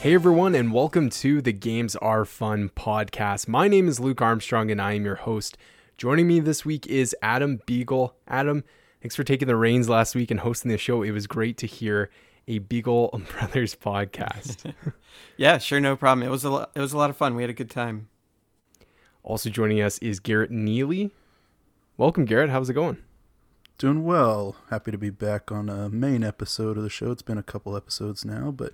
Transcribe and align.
Hey 0.00 0.14
everyone, 0.14 0.54
and 0.54 0.72
welcome 0.72 1.10
to 1.10 1.42
the 1.42 1.52
Games 1.52 1.94
Are 1.96 2.24
Fun 2.24 2.70
podcast. 2.70 3.48
My 3.48 3.68
name 3.68 3.86
is 3.86 4.00
Luke 4.00 4.22
Armstrong, 4.22 4.70
and 4.70 4.80
I 4.80 4.94
am 4.94 5.04
your 5.04 5.16
host. 5.16 5.58
Joining 5.98 6.26
me 6.26 6.40
this 6.40 6.64
week 6.64 6.86
is 6.86 7.14
Adam 7.20 7.60
Beagle. 7.66 8.14
Adam, 8.26 8.64
thanks 9.02 9.14
for 9.14 9.24
taking 9.24 9.46
the 9.46 9.56
reins 9.56 9.90
last 9.90 10.14
week 10.14 10.30
and 10.30 10.40
hosting 10.40 10.70
the 10.70 10.78
show. 10.78 11.02
It 11.02 11.10
was 11.10 11.26
great 11.26 11.58
to 11.58 11.66
hear 11.66 12.08
a 12.48 12.60
Beagle 12.60 13.20
Brothers 13.38 13.74
podcast. 13.74 14.72
yeah, 15.36 15.58
sure, 15.58 15.80
no 15.80 15.96
problem. 15.96 16.26
It 16.26 16.30
was 16.30 16.44
a 16.44 16.50
lot, 16.50 16.70
it 16.74 16.80
was 16.80 16.94
a 16.94 16.96
lot 16.96 17.10
of 17.10 17.18
fun. 17.18 17.34
We 17.34 17.42
had 17.42 17.50
a 17.50 17.52
good 17.52 17.68
time. 17.68 18.08
Also 19.22 19.50
joining 19.50 19.82
us 19.82 19.98
is 19.98 20.18
Garrett 20.18 20.50
Neely. 20.50 21.10
Welcome, 21.98 22.24
Garrett. 22.24 22.48
How's 22.48 22.70
it 22.70 22.72
going? 22.74 22.96
Doing 23.76 24.04
well. 24.04 24.56
Happy 24.70 24.92
to 24.92 24.98
be 24.98 25.10
back 25.10 25.52
on 25.52 25.68
a 25.68 25.90
main 25.90 26.24
episode 26.24 26.78
of 26.78 26.84
the 26.84 26.88
show. 26.88 27.10
It's 27.10 27.20
been 27.20 27.36
a 27.36 27.42
couple 27.42 27.76
episodes 27.76 28.24
now, 28.24 28.50
but 28.50 28.72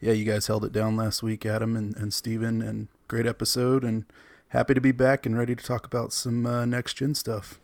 yeah, 0.00 0.12
you 0.12 0.24
guys 0.24 0.46
held 0.46 0.64
it 0.64 0.72
down 0.72 0.96
last 0.96 1.22
week, 1.22 1.46
Adam 1.46 1.76
and, 1.76 1.96
and 1.96 2.12
Steven, 2.12 2.60
and 2.62 2.88
great 3.08 3.26
episode. 3.26 3.84
And 3.84 4.04
happy 4.48 4.74
to 4.74 4.80
be 4.80 4.92
back 4.92 5.26
and 5.26 5.38
ready 5.38 5.54
to 5.54 5.64
talk 5.64 5.86
about 5.86 6.12
some 6.12 6.46
uh, 6.46 6.64
next 6.64 6.94
gen 6.94 7.14
stuff. 7.14 7.58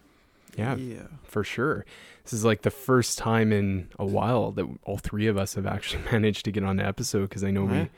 Yeah, 0.57 0.77
yeah, 0.77 1.07
for 1.25 1.45
sure. 1.45 1.85
This 2.25 2.33
is 2.33 2.45
like 2.45 2.63
the 2.63 2.71
first 2.71 3.19
time 3.19 3.53
in 3.53 3.89
a 3.99 4.05
while 4.05 4.53
that 4.53 4.67
all 4.85 4.99
three 4.99 5.27
of 5.27 5.37
us 5.37 5.55
have 5.55 5.67
actually 5.67 6.03
managed 6.13 6.45
to 6.45 6.53
get 6.53 6.65
on 6.65 6.77
the 6.77 6.87
episode 6.87 7.29
because 7.29 7.45
I 7.45 7.51
know 7.51 7.65
right. 7.65 7.83
we. 7.83 7.91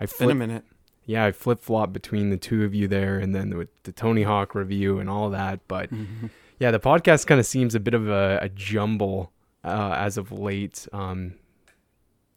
I 0.00 0.06
flip, 0.06 0.28
been 0.28 0.36
a 0.36 0.46
minute. 0.46 0.64
Yeah, 1.04 1.24
I 1.24 1.32
flip 1.32 1.62
flop 1.62 1.92
between 1.92 2.30
the 2.30 2.36
two 2.36 2.64
of 2.64 2.74
you 2.74 2.88
there, 2.88 3.18
and 3.18 3.34
then 3.34 3.56
with 3.56 3.68
the 3.82 3.92
Tony 3.92 4.22
Hawk 4.22 4.54
review 4.54 4.98
and 4.98 5.08
all 5.10 5.30
that. 5.30 5.60
But 5.68 5.90
mm-hmm. 5.92 6.26
yeah, 6.58 6.70
the 6.70 6.80
podcast 6.80 7.26
kind 7.26 7.40
of 7.40 7.46
seems 7.46 7.74
a 7.74 7.80
bit 7.80 7.94
of 7.94 8.08
a, 8.08 8.38
a 8.42 8.48
jumble 8.48 9.32
uh, 9.64 9.94
as 9.96 10.16
of 10.16 10.32
late. 10.32 10.86
Um, 10.92 11.34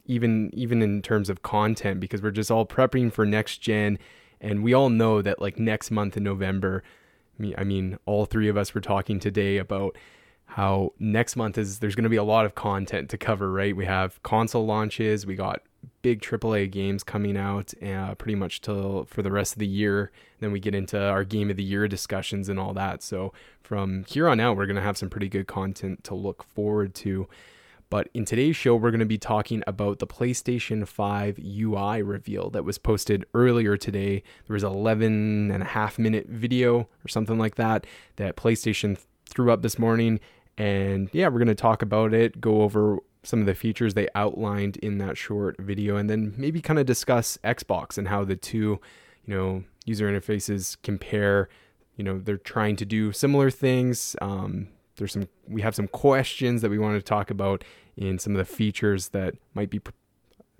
even 0.05 0.49
even 0.53 0.81
in 0.81 1.01
terms 1.01 1.29
of 1.29 1.41
content 1.41 1.99
because 1.99 2.21
we're 2.21 2.31
just 2.31 2.51
all 2.51 2.65
prepping 2.65 3.11
for 3.11 3.25
next 3.25 3.57
gen. 3.57 3.97
And 4.41 4.63
we 4.63 4.73
all 4.73 4.89
know 4.89 5.21
that 5.21 5.41
like 5.41 5.57
next 5.57 5.91
month 5.91 6.17
in 6.17 6.23
November 6.23 6.83
I 7.57 7.63
mean 7.63 7.97
all 8.05 8.25
three 8.25 8.47
of 8.47 8.57
us 8.57 8.73
were 8.73 8.81
talking 8.81 9.19
today 9.19 9.57
about 9.57 9.97
how 10.47 10.93
next 10.99 11.35
month 11.35 11.57
is 11.57 11.79
there's 11.79 11.95
going 11.95 12.03
to 12.03 12.09
be 12.09 12.15
a 12.15 12.23
lot 12.23 12.45
of 12.45 12.55
content 12.55 13.09
to 13.09 13.17
cover 13.17 13.51
right? 13.51 13.75
We 13.75 13.85
have 13.85 14.21
console 14.23 14.65
launches 14.65 15.25
we 15.25 15.35
got 15.35 15.61
big 16.01 16.21
AAA 16.21 16.71
games 16.71 17.03
coming 17.03 17.37
out 17.37 17.73
uh, 17.83 18.15
pretty 18.15 18.35
much 18.35 18.61
till 18.61 19.05
for 19.05 19.21
the 19.21 19.31
rest 19.31 19.53
of 19.53 19.59
the 19.59 19.67
year. 19.67 20.11
Then 20.39 20.51
we 20.51 20.59
get 20.59 20.75
into 20.75 20.99
our 20.99 21.23
game 21.23 21.49
of 21.49 21.57
the 21.57 21.63
year 21.63 21.87
discussions 21.87 22.49
and 22.49 22.59
all 22.59 22.73
that. 22.73 23.03
So 23.03 23.33
from 23.61 24.05
here 24.05 24.27
on 24.29 24.39
out 24.39 24.55
we're 24.55 24.67
going 24.67 24.75
to 24.75 24.81
have 24.81 24.97
some 24.97 25.09
pretty 25.09 25.29
good 25.29 25.47
content 25.47 26.03
to 26.05 26.15
look 26.15 26.43
forward 26.43 26.93
to 26.95 27.27
but 27.95 28.09
in 28.13 28.25
today's 28.25 28.57
show, 28.57 28.75
we're 28.75 28.91
going 28.91 28.99
to 28.99 29.05
be 29.05 29.17
talking 29.17 29.63
about 29.67 29.99
the 29.99 30.05
PlayStation 30.05 30.85
5 30.85 31.39
UI 31.39 32.01
reveal 32.01 32.49
that 32.49 32.65
was 32.65 32.77
posted 32.77 33.23
earlier 33.33 33.77
today. 33.77 34.21
There 34.47 34.53
was 34.53 34.63
an 34.63 34.73
11 34.73 35.49
and 35.49 35.63
a 35.63 35.65
half 35.65 35.97
minute 35.97 36.27
video 36.27 36.79
or 36.79 37.07
something 37.07 37.39
like 37.39 37.55
that 37.55 37.87
that 38.17 38.35
PlayStation 38.35 38.99
threw 39.29 39.49
up 39.49 39.61
this 39.61 39.79
morning. 39.79 40.19
And 40.57 41.09
yeah, 41.13 41.29
we're 41.29 41.39
going 41.39 41.47
to 41.47 41.55
talk 41.55 41.81
about 41.81 42.13
it, 42.13 42.41
go 42.41 42.63
over 42.63 42.97
some 43.23 43.39
of 43.39 43.45
the 43.45 43.55
features 43.55 43.93
they 43.93 44.09
outlined 44.13 44.75
in 44.83 44.97
that 44.97 45.17
short 45.17 45.55
video, 45.57 45.95
and 45.95 46.09
then 46.09 46.33
maybe 46.35 46.59
kind 46.59 46.79
of 46.79 46.85
discuss 46.85 47.37
Xbox 47.45 47.97
and 47.97 48.09
how 48.09 48.25
the 48.25 48.35
two, 48.35 48.81
you 49.25 49.33
know, 49.33 49.63
user 49.85 50.11
interfaces 50.11 50.75
compare. 50.83 51.47
You 51.95 52.03
know, 52.03 52.19
they're 52.19 52.35
trying 52.35 52.75
to 52.75 52.85
do 52.85 53.13
similar 53.13 53.49
things. 53.49 54.17
Um, 54.21 54.67
there's 54.97 55.13
some 55.13 55.27
we 55.47 55.61
have 55.61 55.75
some 55.75 55.87
questions 55.87 56.61
that 56.61 56.69
we 56.69 56.79
want 56.79 56.97
to 56.97 57.01
talk 57.01 57.29
about 57.29 57.63
in 57.97 58.19
some 58.19 58.33
of 58.33 58.37
the 58.37 58.45
features 58.45 59.09
that 59.09 59.35
might 59.53 59.69
be 59.69 59.81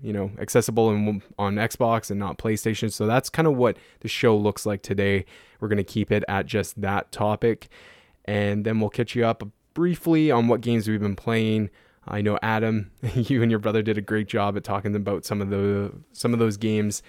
you 0.00 0.12
know 0.12 0.30
accessible 0.38 0.90
in, 0.90 1.22
on 1.38 1.56
Xbox 1.56 2.10
and 2.10 2.20
not 2.20 2.38
PlayStation. 2.38 2.92
So 2.92 3.06
that's 3.06 3.28
kind 3.28 3.48
of 3.48 3.56
what 3.56 3.76
the 4.00 4.08
show 4.08 4.36
looks 4.36 4.66
like 4.66 4.82
today. 4.82 5.24
We're 5.60 5.68
going 5.68 5.78
to 5.78 5.84
keep 5.84 6.12
it 6.12 6.24
at 6.28 6.46
just 6.46 6.80
that 6.80 7.12
topic 7.12 7.68
and 8.26 8.64
then 8.64 8.80
we'll 8.80 8.90
catch 8.90 9.14
you 9.14 9.24
up 9.24 9.42
briefly 9.74 10.30
on 10.30 10.48
what 10.48 10.60
games 10.60 10.88
we've 10.88 11.00
been 11.00 11.16
playing. 11.16 11.70
I 12.08 12.20
know 12.20 12.38
Adam, 12.42 12.90
you 13.14 13.42
and 13.42 13.50
your 13.50 13.58
brother 13.60 13.82
did 13.82 13.98
a 13.98 14.02
great 14.02 14.26
job 14.26 14.56
at 14.56 14.64
talking 14.64 14.94
about 14.94 15.24
some 15.24 15.40
of 15.40 15.50
the 15.50 15.92
some 16.12 16.32
of 16.32 16.38
those 16.38 16.56
games 16.56 17.02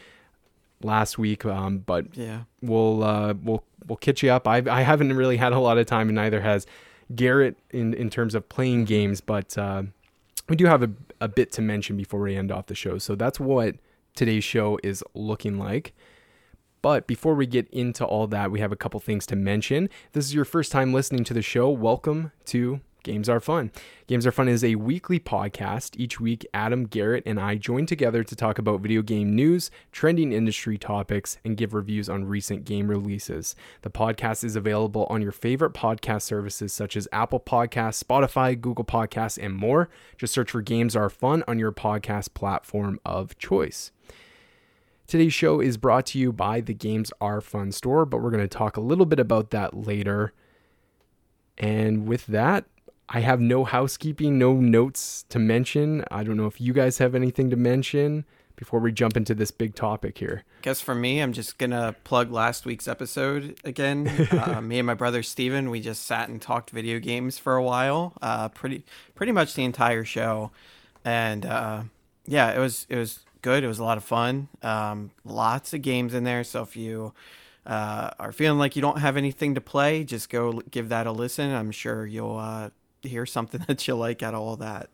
last 0.81 1.17
week. 1.17 1.45
Um, 1.45 1.79
but 1.79 2.15
yeah, 2.15 2.41
we'll 2.61 3.03
uh, 3.03 3.33
we'll 3.41 3.63
we'll 3.87 3.97
catch 3.97 4.23
you 4.23 4.31
up. 4.31 4.47
I 4.47 4.63
I 4.69 4.81
haven't 4.81 5.13
really 5.13 5.37
had 5.37 5.53
a 5.53 5.59
lot 5.59 5.77
of 5.77 5.85
time, 5.85 6.09
and 6.09 6.15
neither 6.15 6.41
has 6.41 6.65
Garrett 7.15 7.57
in 7.71 7.93
in 7.93 8.09
terms 8.09 8.35
of 8.35 8.49
playing 8.49 8.85
games, 8.85 9.21
but 9.21 9.57
uh, 9.57 9.83
we 10.49 10.55
do 10.55 10.65
have 10.65 10.83
a, 10.83 10.89
a 11.21 11.27
bit 11.27 11.51
to 11.53 11.61
mention 11.61 11.97
before 11.97 12.19
we 12.21 12.35
end 12.35 12.51
off 12.51 12.67
the 12.67 12.75
show. 12.75 12.97
So 12.97 13.15
that's 13.15 13.39
what 13.39 13.75
today's 14.15 14.43
show 14.43 14.79
is 14.83 15.03
looking 15.13 15.57
like. 15.57 15.93
But 16.81 17.07
before 17.07 17.35
we 17.35 17.47
get 17.47 17.67
into 17.69 18.05
all 18.05 18.27
that, 18.27 18.51
we 18.51 18.59
have 18.59 18.71
a 18.71 18.75
couple 18.75 18.99
things 18.99 19.25
to 19.27 19.35
mention. 19.35 19.85
If 19.85 20.11
this 20.13 20.25
is 20.25 20.35
your 20.35 20.45
first 20.45 20.71
time 20.71 20.93
listening 20.93 21.23
to 21.25 21.33
the 21.33 21.41
show. 21.41 21.69
Welcome 21.69 22.31
to 22.45 22.81
Games 23.07 23.29
Are 23.29 23.39
Fun. 23.39 23.71
Games 24.07 24.27
Are 24.27 24.33
Fun 24.33 24.49
is 24.49 24.65
a 24.65 24.75
weekly 24.75 25.17
podcast. 25.17 25.97
Each 25.97 26.19
week, 26.19 26.45
Adam, 26.53 26.83
Garrett, 26.83 27.23
and 27.25 27.39
I 27.39 27.55
join 27.55 27.85
together 27.85 28.21
to 28.21 28.35
talk 28.35 28.59
about 28.59 28.81
video 28.81 29.01
game 29.01 29.33
news, 29.33 29.71
trending 29.93 30.33
industry 30.33 30.77
topics, 30.77 31.37
and 31.45 31.55
give 31.55 31.73
reviews 31.73 32.09
on 32.09 32.25
recent 32.25 32.65
game 32.65 32.89
releases. 32.89 33.55
The 33.83 33.89
podcast 33.89 34.43
is 34.43 34.57
available 34.57 35.07
on 35.09 35.21
your 35.21 35.31
favorite 35.31 35.73
podcast 35.73 36.23
services 36.23 36.73
such 36.73 36.97
as 36.97 37.07
Apple 37.13 37.39
Podcasts, 37.39 38.03
Spotify, 38.03 38.59
Google 38.59 38.83
Podcasts, 38.83 39.41
and 39.41 39.55
more. 39.55 39.87
Just 40.17 40.33
search 40.33 40.51
for 40.51 40.61
Games 40.61 40.93
Are 40.93 41.09
Fun 41.09 41.45
on 41.47 41.57
your 41.57 41.71
podcast 41.71 42.33
platform 42.33 42.99
of 43.05 43.37
choice. 43.37 43.93
Today's 45.07 45.33
show 45.33 45.61
is 45.61 45.77
brought 45.77 46.07
to 46.07 46.19
you 46.19 46.33
by 46.33 46.59
the 46.59 46.73
Games 46.73 47.13
Are 47.21 47.39
Fun 47.39 47.71
store, 47.71 48.05
but 48.05 48.21
we're 48.21 48.31
going 48.31 48.41
to 48.41 48.49
talk 48.49 48.75
a 48.75 48.81
little 48.81 49.05
bit 49.05 49.21
about 49.21 49.51
that 49.51 49.73
later. 49.73 50.33
And 51.57 52.05
with 52.05 52.25
that, 52.27 52.65
I 53.09 53.21
have 53.21 53.39
no 53.39 53.63
housekeeping, 53.63 54.37
no 54.37 54.53
notes 54.53 55.25
to 55.29 55.39
mention. 55.39 56.03
I 56.11 56.23
don't 56.23 56.35
know 56.37 56.47
if 56.47 56.59
you 56.59 56.73
guys 56.73 56.97
have 56.97 57.15
anything 57.15 57.49
to 57.49 57.55
mention 57.55 58.25
before 58.57 58.79
we 58.79 58.91
jump 58.91 59.15
into 59.15 59.33
this 59.33 59.51
big 59.51 59.75
topic 59.75 60.17
here. 60.17 60.43
I 60.59 60.61
Guess 60.63 60.81
for 60.81 60.95
me, 60.95 61.21
I'm 61.21 61.31
just 61.31 61.57
gonna 61.57 61.95
plug 62.03 62.31
last 62.31 62.65
week's 62.65 62.87
episode 62.87 63.57
again. 63.63 64.07
uh, 64.31 64.59
me 64.59 64.79
and 64.79 64.87
my 64.87 64.93
brother 64.93 65.23
Steven, 65.23 65.69
we 65.69 65.79
just 65.79 66.03
sat 66.05 66.27
and 66.27 66.41
talked 66.41 66.71
video 66.71 66.99
games 66.99 67.37
for 67.37 67.55
a 67.55 67.63
while, 67.63 68.13
uh, 68.21 68.49
pretty 68.49 68.83
pretty 69.15 69.31
much 69.31 69.53
the 69.53 69.63
entire 69.63 70.03
show, 70.03 70.51
and 71.05 71.45
uh, 71.45 71.83
yeah, 72.25 72.51
it 72.51 72.59
was 72.59 72.87
it 72.89 72.97
was 72.97 73.19
good. 73.41 73.63
It 73.63 73.67
was 73.67 73.79
a 73.79 73.83
lot 73.83 73.97
of 73.97 74.03
fun. 74.03 74.49
Um, 74.61 75.11
lots 75.23 75.73
of 75.73 75.81
games 75.81 76.13
in 76.13 76.25
there. 76.25 76.43
So 76.43 76.63
if 76.63 76.75
you 76.75 77.13
uh, 77.65 78.11
are 78.19 78.33
feeling 78.33 78.59
like 78.59 78.75
you 78.75 78.81
don't 78.81 78.99
have 78.99 79.15
anything 79.15 79.55
to 79.55 79.61
play, 79.61 80.03
just 80.03 80.29
go 80.29 80.61
give 80.71 80.89
that 80.89 81.07
a 81.07 81.11
listen. 81.11 81.53
I'm 81.53 81.71
sure 81.71 82.05
you'll 82.05 82.37
uh, 82.37 82.71
hear 83.07 83.25
something 83.25 83.63
that 83.67 83.87
you 83.87 83.95
like 83.95 84.23
out 84.23 84.33
of 84.33 84.41
all 84.41 84.55
that. 84.57 84.89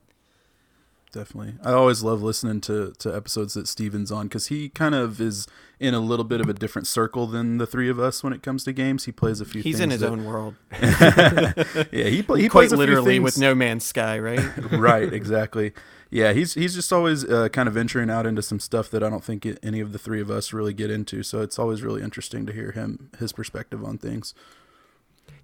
Definitely. 1.14 1.54
I 1.64 1.74
always 1.74 2.02
love 2.02 2.24
listening 2.24 2.60
to, 2.62 2.92
to 2.98 3.16
episodes 3.16 3.54
that 3.54 3.68
Steven's 3.68 4.12
on 4.12 4.28
because 4.28 4.48
he 4.48 4.70
kind 4.70 4.96
of 4.96 5.22
is 5.22 5.48
in 5.80 5.94
a 5.94 6.00
little 6.00 6.26
bit 6.26 6.42
of 6.42 6.50
a 6.50 6.54
different 6.54 6.88
circle 6.88 7.28
than 7.28 7.60
the 7.60 7.68
three 7.68 7.88
of 7.88 8.00
us 8.00 8.24
when 8.24 8.34
it 8.34 8.42
comes 8.42 8.64
to 8.64 8.74
games. 8.74 9.06
He 9.06 9.12
plays 9.12 9.40
a 9.40 9.46
few 9.46 9.62
He's 9.62 9.80
in 9.80 9.92
his 9.92 10.00
that... 10.00 10.10
own 10.10 10.26
world. 10.26 10.56
yeah, 10.72 11.54
he, 11.92 12.24
play, 12.24 12.42
he 12.42 12.50
Quite 12.50 12.70
plays 12.70 12.74
literally 12.74 13.20
with 13.20 13.38
No 13.38 13.54
Man's 13.54 13.86
Sky, 13.86 14.18
right? 14.18 14.42
right, 14.72 15.14
exactly. 15.14 15.72
Yeah, 16.10 16.34
he's 16.34 16.56
he's 16.56 16.74
just 16.74 16.92
always 16.92 17.24
uh, 17.26 17.50
kind 17.50 17.68
of 17.68 17.76
venturing 17.76 18.10
out 18.10 18.26
into 18.26 18.42
some 18.42 18.60
stuff 18.60 18.90
that 18.90 19.04
I 19.04 19.10
don't 19.10 19.24
think 19.24 19.48
any 19.62 19.80
of 19.82 19.94
the 19.94 20.00
three 20.00 20.22
of 20.22 20.32
us 20.32 20.52
really 20.52 20.74
get 20.74 20.90
into. 20.90 21.22
So 21.22 21.42
it's 21.42 21.60
always 21.60 21.84
really 21.84 22.02
interesting 22.02 22.48
to 22.48 22.54
hear 22.54 22.72
him 22.72 23.12
his 23.20 23.34
perspective 23.34 23.84
on 23.84 24.00
things. 24.00 24.34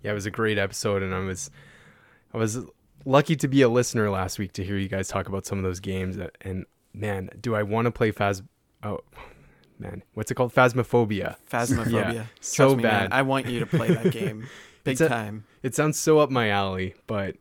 Yeah, 0.01 0.11
it 0.11 0.15
was 0.15 0.25
a 0.25 0.31
great 0.31 0.57
episode, 0.57 1.03
and 1.03 1.13
I 1.13 1.19
was 1.19 1.51
I 2.33 2.37
was 2.37 2.59
lucky 3.05 3.35
to 3.37 3.47
be 3.47 3.61
a 3.61 3.69
listener 3.69 4.09
last 4.09 4.39
week 4.39 4.53
to 4.53 4.63
hear 4.63 4.77
you 4.77 4.87
guys 4.87 5.07
talk 5.07 5.27
about 5.27 5.45
some 5.45 5.57
of 5.57 5.63
those 5.63 5.79
games. 5.79 6.17
And 6.41 6.65
man, 6.93 7.29
do 7.39 7.55
I 7.55 7.63
want 7.63 7.85
to 7.85 7.91
play 7.91 8.11
Phas? 8.11 8.43
Oh, 8.83 8.99
man, 9.79 10.03
what's 10.13 10.31
it 10.31 10.35
called? 10.35 10.53
Phasmophobia. 10.53 11.35
Phasmophobia. 11.51 12.13
yeah, 12.13 12.23
so 12.39 12.75
me, 12.75 12.83
bad. 12.83 13.09
Man, 13.09 13.13
I 13.13 13.21
want 13.23 13.47
you 13.47 13.59
to 13.59 13.65
play 13.65 13.93
that 13.93 14.11
game, 14.11 14.47
big 14.83 15.01
a, 15.01 15.07
time. 15.07 15.45
It 15.63 15.75
sounds 15.75 15.97
so 15.99 16.19
up 16.19 16.29
my 16.29 16.49
alley, 16.49 16.95
but 17.07 17.35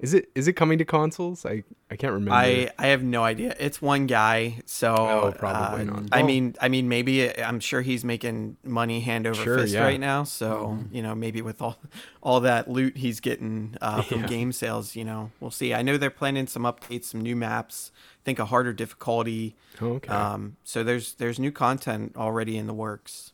is 0.00 0.14
it 0.14 0.30
is 0.34 0.48
it 0.48 0.54
coming 0.54 0.78
to 0.78 0.84
consoles? 0.86 1.44
I 1.44 1.62
I 1.90 1.96
can't 1.96 2.14
remember. 2.14 2.32
I 2.32 2.70
I 2.78 2.86
have 2.86 3.02
no 3.02 3.22
idea. 3.22 3.54
It's 3.60 3.82
one 3.82 4.06
guy, 4.06 4.60
so 4.64 4.94
oh, 4.94 5.34
probably 5.36 5.82
uh, 5.82 5.84
not. 5.84 6.04
I 6.10 6.22
mean, 6.22 6.56
I 6.58 6.68
mean, 6.68 6.88
maybe 6.88 7.38
I'm 7.38 7.60
sure 7.60 7.82
he's 7.82 8.02
making 8.02 8.56
money 8.64 9.00
hand 9.00 9.26
over 9.26 9.42
sure, 9.42 9.58
fist 9.58 9.74
yeah. 9.74 9.84
right 9.84 10.00
now. 10.00 10.24
So 10.24 10.68
mm-hmm. 10.68 10.94
you 10.94 11.02
know, 11.02 11.14
maybe 11.14 11.42
with 11.42 11.60
all 11.60 11.76
all 12.22 12.40
that 12.40 12.70
loot 12.70 12.96
he's 12.96 13.20
getting 13.20 13.76
uh, 13.82 14.00
from 14.10 14.22
yeah. 14.22 14.26
game 14.26 14.52
sales, 14.52 14.96
you 14.96 15.04
know, 15.04 15.32
we'll 15.38 15.50
see. 15.50 15.74
I 15.74 15.82
know 15.82 15.98
they're 15.98 16.08
planning 16.08 16.46
some 16.46 16.62
updates, 16.62 17.04
some 17.04 17.20
new 17.20 17.36
maps. 17.36 17.92
I 17.94 18.24
think 18.24 18.38
a 18.38 18.46
harder 18.46 18.72
difficulty. 18.72 19.54
Okay. 19.82 20.08
Um, 20.08 20.56
so 20.64 20.82
there's 20.82 21.12
there's 21.14 21.38
new 21.38 21.52
content 21.52 22.16
already 22.16 22.56
in 22.56 22.66
the 22.66 22.74
works. 22.74 23.32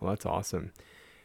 Well, 0.00 0.10
that's 0.12 0.24
awesome. 0.24 0.72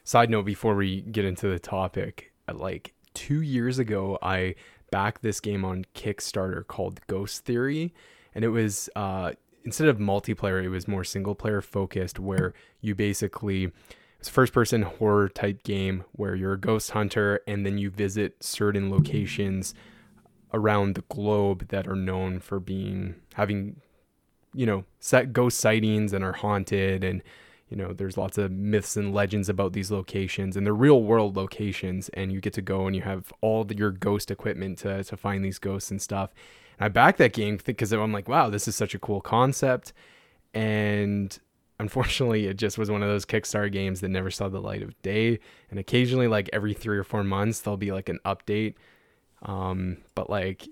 Side 0.03 0.29
note: 0.29 0.43
Before 0.43 0.75
we 0.75 1.01
get 1.01 1.23
into 1.23 1.47
the 1.47 1.59
topic, 1.59 2.33
like 2.51 2.93
two 3.13 3.41
years 3.41 3.79
ago, 3.79 4.17
I 4.21 4.55
backed 4.93 5.23
this 5.23 5.39
game 5.39 5.65
on 5.65 5.85
Kickstarter 5.95 6.65
called 6.65 7.01
Ghost 7.07 7.45
Theory, 7.45 7.95
and 8.35 8.45
it 8.45 8.49
was 8.49 8.91
uh, 8.95 9.31
instead 9.65 9.87
of 9.87 9.97
multiplayer, 9.97 10.63
it 10.63 10.69
was 10.69 10.87
more 10.87 11.03
single 11.03 11.33
player 11.33 11.61
focused, 11.61 12.19
where 12.19 12.53
you 12.79 12.93
basically 12.93 13.71
it's 14.19 14.29
a 14.29 14.31
first 14.31 14.53
person 14.53 14.83
horror 14.83 15.29
type 15.29 15.63
game 15.63 16.03
where 16.11 16.35
you're 16.35 16.53
a 16.53 16.59
ghost 16.59 16.91
hunter 16.91 17.41
and 17.47 17.65
then 17.65 17.79
you 17.79 17.89
visit 17.89 18.41
certain 18.41 18.91
locations 18.91 19.73
around 20.53 20.93
the 20.93 21.03
globe 21.09 21.67
that 21.69 21.87
are 21.87 21.95
known 21.95 22.39
for 22.39 22.59
being 22.59 23.15
having 23.33 23.81
you 24.53 24.65
know 24.65 24.85
set 24.99 25.33
ghost 25.33 25.59
sightings 25.59 26.13
and 26.13 26.23
are 26.23 26.33
haunted 26.33 27.03
and 27.03 27.23
you 27.73 27.79
know 27.81 27.91
there's 27.91 28.17
lots 28.17 28.37
of 28.37 28.51
myths 28.51 28.95
and 28.95 29.15
legends 29.15 29.49
about 29.49 29.73
these 29.73 29.89
locations 29.89 30.55
and 30.55 30.63
they're 30.63 30.75
real 30.75 31.01
world 31.01 31.35
locations 31.35 32.07
and 32.09 32.31
you 32.31 32.39
get 32.39 32.53
to 32.53 32.61
go 32.61 32.85
and 32.85 32.95
you 32.95 33.01
have 33.01 33.33
all 33.41 33.63
the, 33.63 33.75
your 33.75 33.89
ghost 33.89 34.29
equipment 34.29 34.77
to, 34.77 35.03
to 35.03 35.17
find 35.17 35.43
these 35.43 35.57
ghosts 35.57 35.89
and 35.89 35.99
stuff. 35.99 36.29
And 36.77 36.85
i 36.85 36.87
backed 36.87 37.17
that 37.17 37.33
game 37.33 37.57
because 37.65 37.91
i'm 37.91 38.13
like 38.13 38.27
wow 38.27 38.51
this 38.51 38.67
is 38.67 38.75
such 38.75 38.93
a 38.93 38.99
cool 38.99 39.21
concept. 39.21 39.91
And 40.53 41.37
unfortunately 41.79 42.45
it 42.45 42.57
just 42.57 42.77
was 42.77 42.91
one 42.91 43.01
of 43.01 43.09
those 43.09 43.25
kickstarter 43.25 43.71
games 43.71 44.01
that 44.01 44.09
never 44.09 44.29
saw 44.29 44.49
the 44.49 44.61
light 44.61 44.83
of 44.83 45.01
day. 45.01 45.39
And 45.71 45.79
occasionally 45.79 46.27
like 46.27 46.51
every 46.53 46.75
three 46.75 46.99
or 46.99 47.03
four 47.03 47.23
months 47.23 47.61
there'll 47.61 47.75
be 47.75 47.91
like 47.91 48.07
an 48.07 48.19
update. 48.23 48.75
Um, 49.41 49.97
but 50.13 50.29
like 50.29 50.67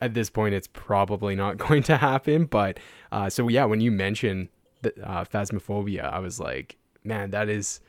at 0.00 0.14
this 0.14 0.30
point 0.30 0.54
it's 0.54 0.68
probably 0.68 1.34
not 1.34 1.56
going 1.66 1.82
to 1.84 1.96
happen. 1.96 2.44
But 2.44 2.78
uh, 3.10 3.30
so 3.30 3.48
yeah 3.48 3.64
when 3.64 3.80
you 3.80 3.90
mentioned 3.90 4.48
uh, 4.84 5.24
Phasmophobia, 5.24 6.04
I 6.04 6.18
was 6.18 6.40
like, 6.40 6.76
man, 7.04 7.30
that 7.30 7.48
is 7.48 7.80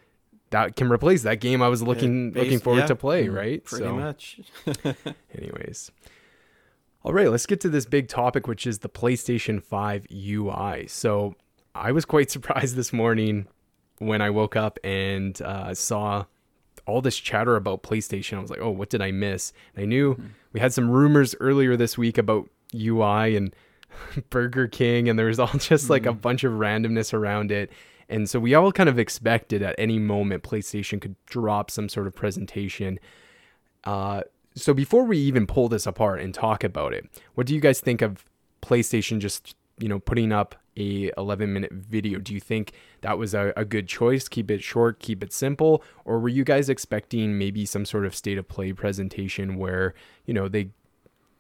that 0.51 0.75
can 0.75 0.91
replace 0.91 1.23
that 1.23 1.39
game 1.39 1.61
I 1.61 1.69
was 1.69 1.81
looking 1.81 2.33
looking 2.33 2.59
forward 2.59 2.81
yeah, 2.81 2.87
to 2.87 2.95
play, 2.95 3.27
mm, 3.27 3.35
right? 3.35 3.63
Pretty 3.63 3.85
so, 3.85 3.95
much. 3.95 4.39
anyways. 5.37 5.91
All 7.03 7.13
right, 7.13 7.31
let's 7.31 7.47
get 7.47 7.59
to 7.61 7.69
this 7.69 7.85
big 7.85 8.07
topic, 8.09 8.47
which 8.47 8.67
is 8.67 8.79
the 8.79 8.89
PlayStation 8.89 9.63
5 9.63 10.05
UI. 10.13 10.85
So 10.87 11.33
I 11.73 11.91
was 11.91 12.05
quite 12.05 12.29
surprised 12.31 12.75
this 12.75 12.93
morning 12.93 13.47
when 13.97 14.21
I 14.21 14.29
woke 14.29 14.55
up 14.55 14.77
and 14.83 15.41
uh, 15.41 15.73
saw 15.73 16.25
all 16.85 17.01
this 17.01 17.17
chatter 17.17 17.55
about 17.55 17.81
PlayStation. 17.81 18.37
I 18.37 18.41
was 18.41 18.51
like, 18.51 18.59
oh, 18.61 18.69
what 18.69 18.89
did 18.89 19.01
I 19.01 19.11
miss? 19.11 19.51
And 19.75 19.83
I 19.83 19.85
knew 19.85 20.13
mm-hmm. 20.13 20.27
we 20.53 20.59
had 20.59 20.73
some 20.73 20.89
rumors 20.89 21.35
earlier 21.39 21.75
this 21.75 21.97
week 21.97 22.17
about 22.17 22.49
UI 22.75 23.35
and 23.35 23.55
Burger 24.29 24.67
King, 24.67 25.09
and 25.09 25.17
there 25.17 25.27
was 25.27 25.39
all 25.39 25.47
just 25.57 25.89
like 25.89 26.03
mm. 26.03 26.09
a 26.09 26.13
bunch 26.13 26.43
of 26.43 26.53
randomness 26.53 27.13
around 27.13 27.51
it. 27.51 27.71
And 28.09 28.29
so 28.29 28.39
we 28.39 28.53
all 28.53 28.71
kind 28.73 28.89
of 28.89 28.99
expected 28.99 29.61
at 29.61 29.73
any 29.77 29.97
moment 29.97 30.43
PlayStation 30.43 30.99
could 30.99 31.15
drop 31.25 31.71
some 31.71 31.87
sort 31.87 32.07
of 32.07 32.13
presentation. 32.13 32.99
Uh, 33.85 34.23
so 34.53 34.73
before 34.73 35.05
we 35.05 35.17
even 35.17 35.47
pull 35.47 35.69
this 35.69 35.87
apart 35.87 36.19
and 36.19 36.33
talk 36.33 36.63
about 36.63 36.93
it, 36.93 37.09
what 37.35 37.47
do 37.47 37.55
you 37.55 37.61
guys 37.61 37.79
think 37.79 38.01
of 38.01 38.25
PlayStation 38.61 39.19
just 39.19 39.55
you 39.79 39.87
know 39.87 39.99
putting 39.99 40.31
up 40.31 40.55
a 40.77 41.11
11 41.17 41.51
minute 41.53 41.71
video? 41.71 42.19
Do 42.19 42.33
you 42.33 42.39
think 42.39 42.73
that 43.01 43.17
was 43.17 43.33
a, 43.33 43.53
a 43.55 43.65
good 43.65 43.87
choice? 43.87 44.27
Keep 44.27 44.51
it 44.51 44.61
short, 44.61 44.99
keep 44.99 45.23
it 45.23 45.31
simple, 45.31 45.83
or 46.03 46.19
were 46.19 46.29
you 46.29 46.43
guys 46.43 46.69
expecting 46.69 47.37
maybe 47.37 47.65
some 47.65 47.85
sort 47.85 48.05
of 48.05 48.13
state 48.13 48.37
of 48.37 48.47
play 48.47 48.73
presentation 48.73 49.57
where 49.57 49.93
you 50.25 50.33
know 50.33 50.47
they 50.47 50.69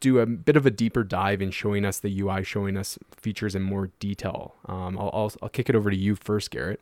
do 0.01 0.19
a 0.19 0.25
bit 0.25 0.57
of 0.57 0.65
a 0.65 0.71
deeper 0.71 1.05
dive 1.05 1.41
in 1.41 1.51
showing 1.51 1.85
us 1.85 1.99
the 1.99 2.19
UI, 2.19 2.43
showing 2.43 2.75
us 2.75 2.99
features 3.15 3.55
in 3.55 3.61
more 3.61 3.91
detail. 3.99 4.55
Um, 4.65 4.97
I'll, 4.97 5.11
I'll, 5.13 5.31
I'll 5.43 5.49
kick 5.49 5.69
it 5.69 5.75
over 5.75 5.89
to 5.89 5.95
you 5.95 6.15
first, 6.15 6.51
Garrett. 6.51 6.81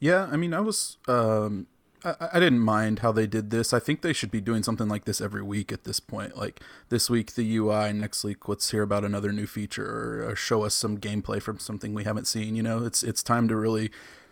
Yeah, 0.00 0.28
I 0.30 0.36
mean, 0.36 0.54
I 0.54 0.60
was 0.60 0.96
um, 1.06 1.66
I, 2.04 2.14
I 2.32 2.40
didn't 2.40 2.60
mind 2.60 3.00
how 3.00 3.12
they 3.12 3.26
did 3.26 3.50
this. 3.50 3.72
I 3.72 3.78
think 3.78 4.02
they 4.02 4.12
should 4.12 4.30
be 4.30 4.40
doing 4.40 4.62
something 4.62 4.88
like 4.88 5.04
this 5.04 5.20
every 5.20 5.42
week 5.42 5.72
at 5.72 5.84
this 5.84 6.00
point. 6.00 6.36
Like 6.36 6.60
this 6.88 7.10
week 7.10 7.34
the 7.34 7.56
UI, 7.56 7.92
next 7.92 8.24
week 8.24 8.48
let's 8.48 8.70
hear 8.70 8.82
about 8.82 9.04
another 9.04 9.32
new 9.32 9.46
feature 9.46 9.86
or, 9.86 10.30
or 10.30 10.36
show 10.36 10.62
us 10.62 10.74
some 10.74 10.98
gameplay 10.98 11.42
from 11.42 11.58
something 11.58 11.94
we 11.94 12.04
haven't 12.04 12.26
seen. 12.26 12.56
You 12.56 12.62
know, 12.62 12.84
it's 12.84 13.02
it's 13.02 13.22
time 13.22 13.48
to 13.48 13.56
really 13.56 13.90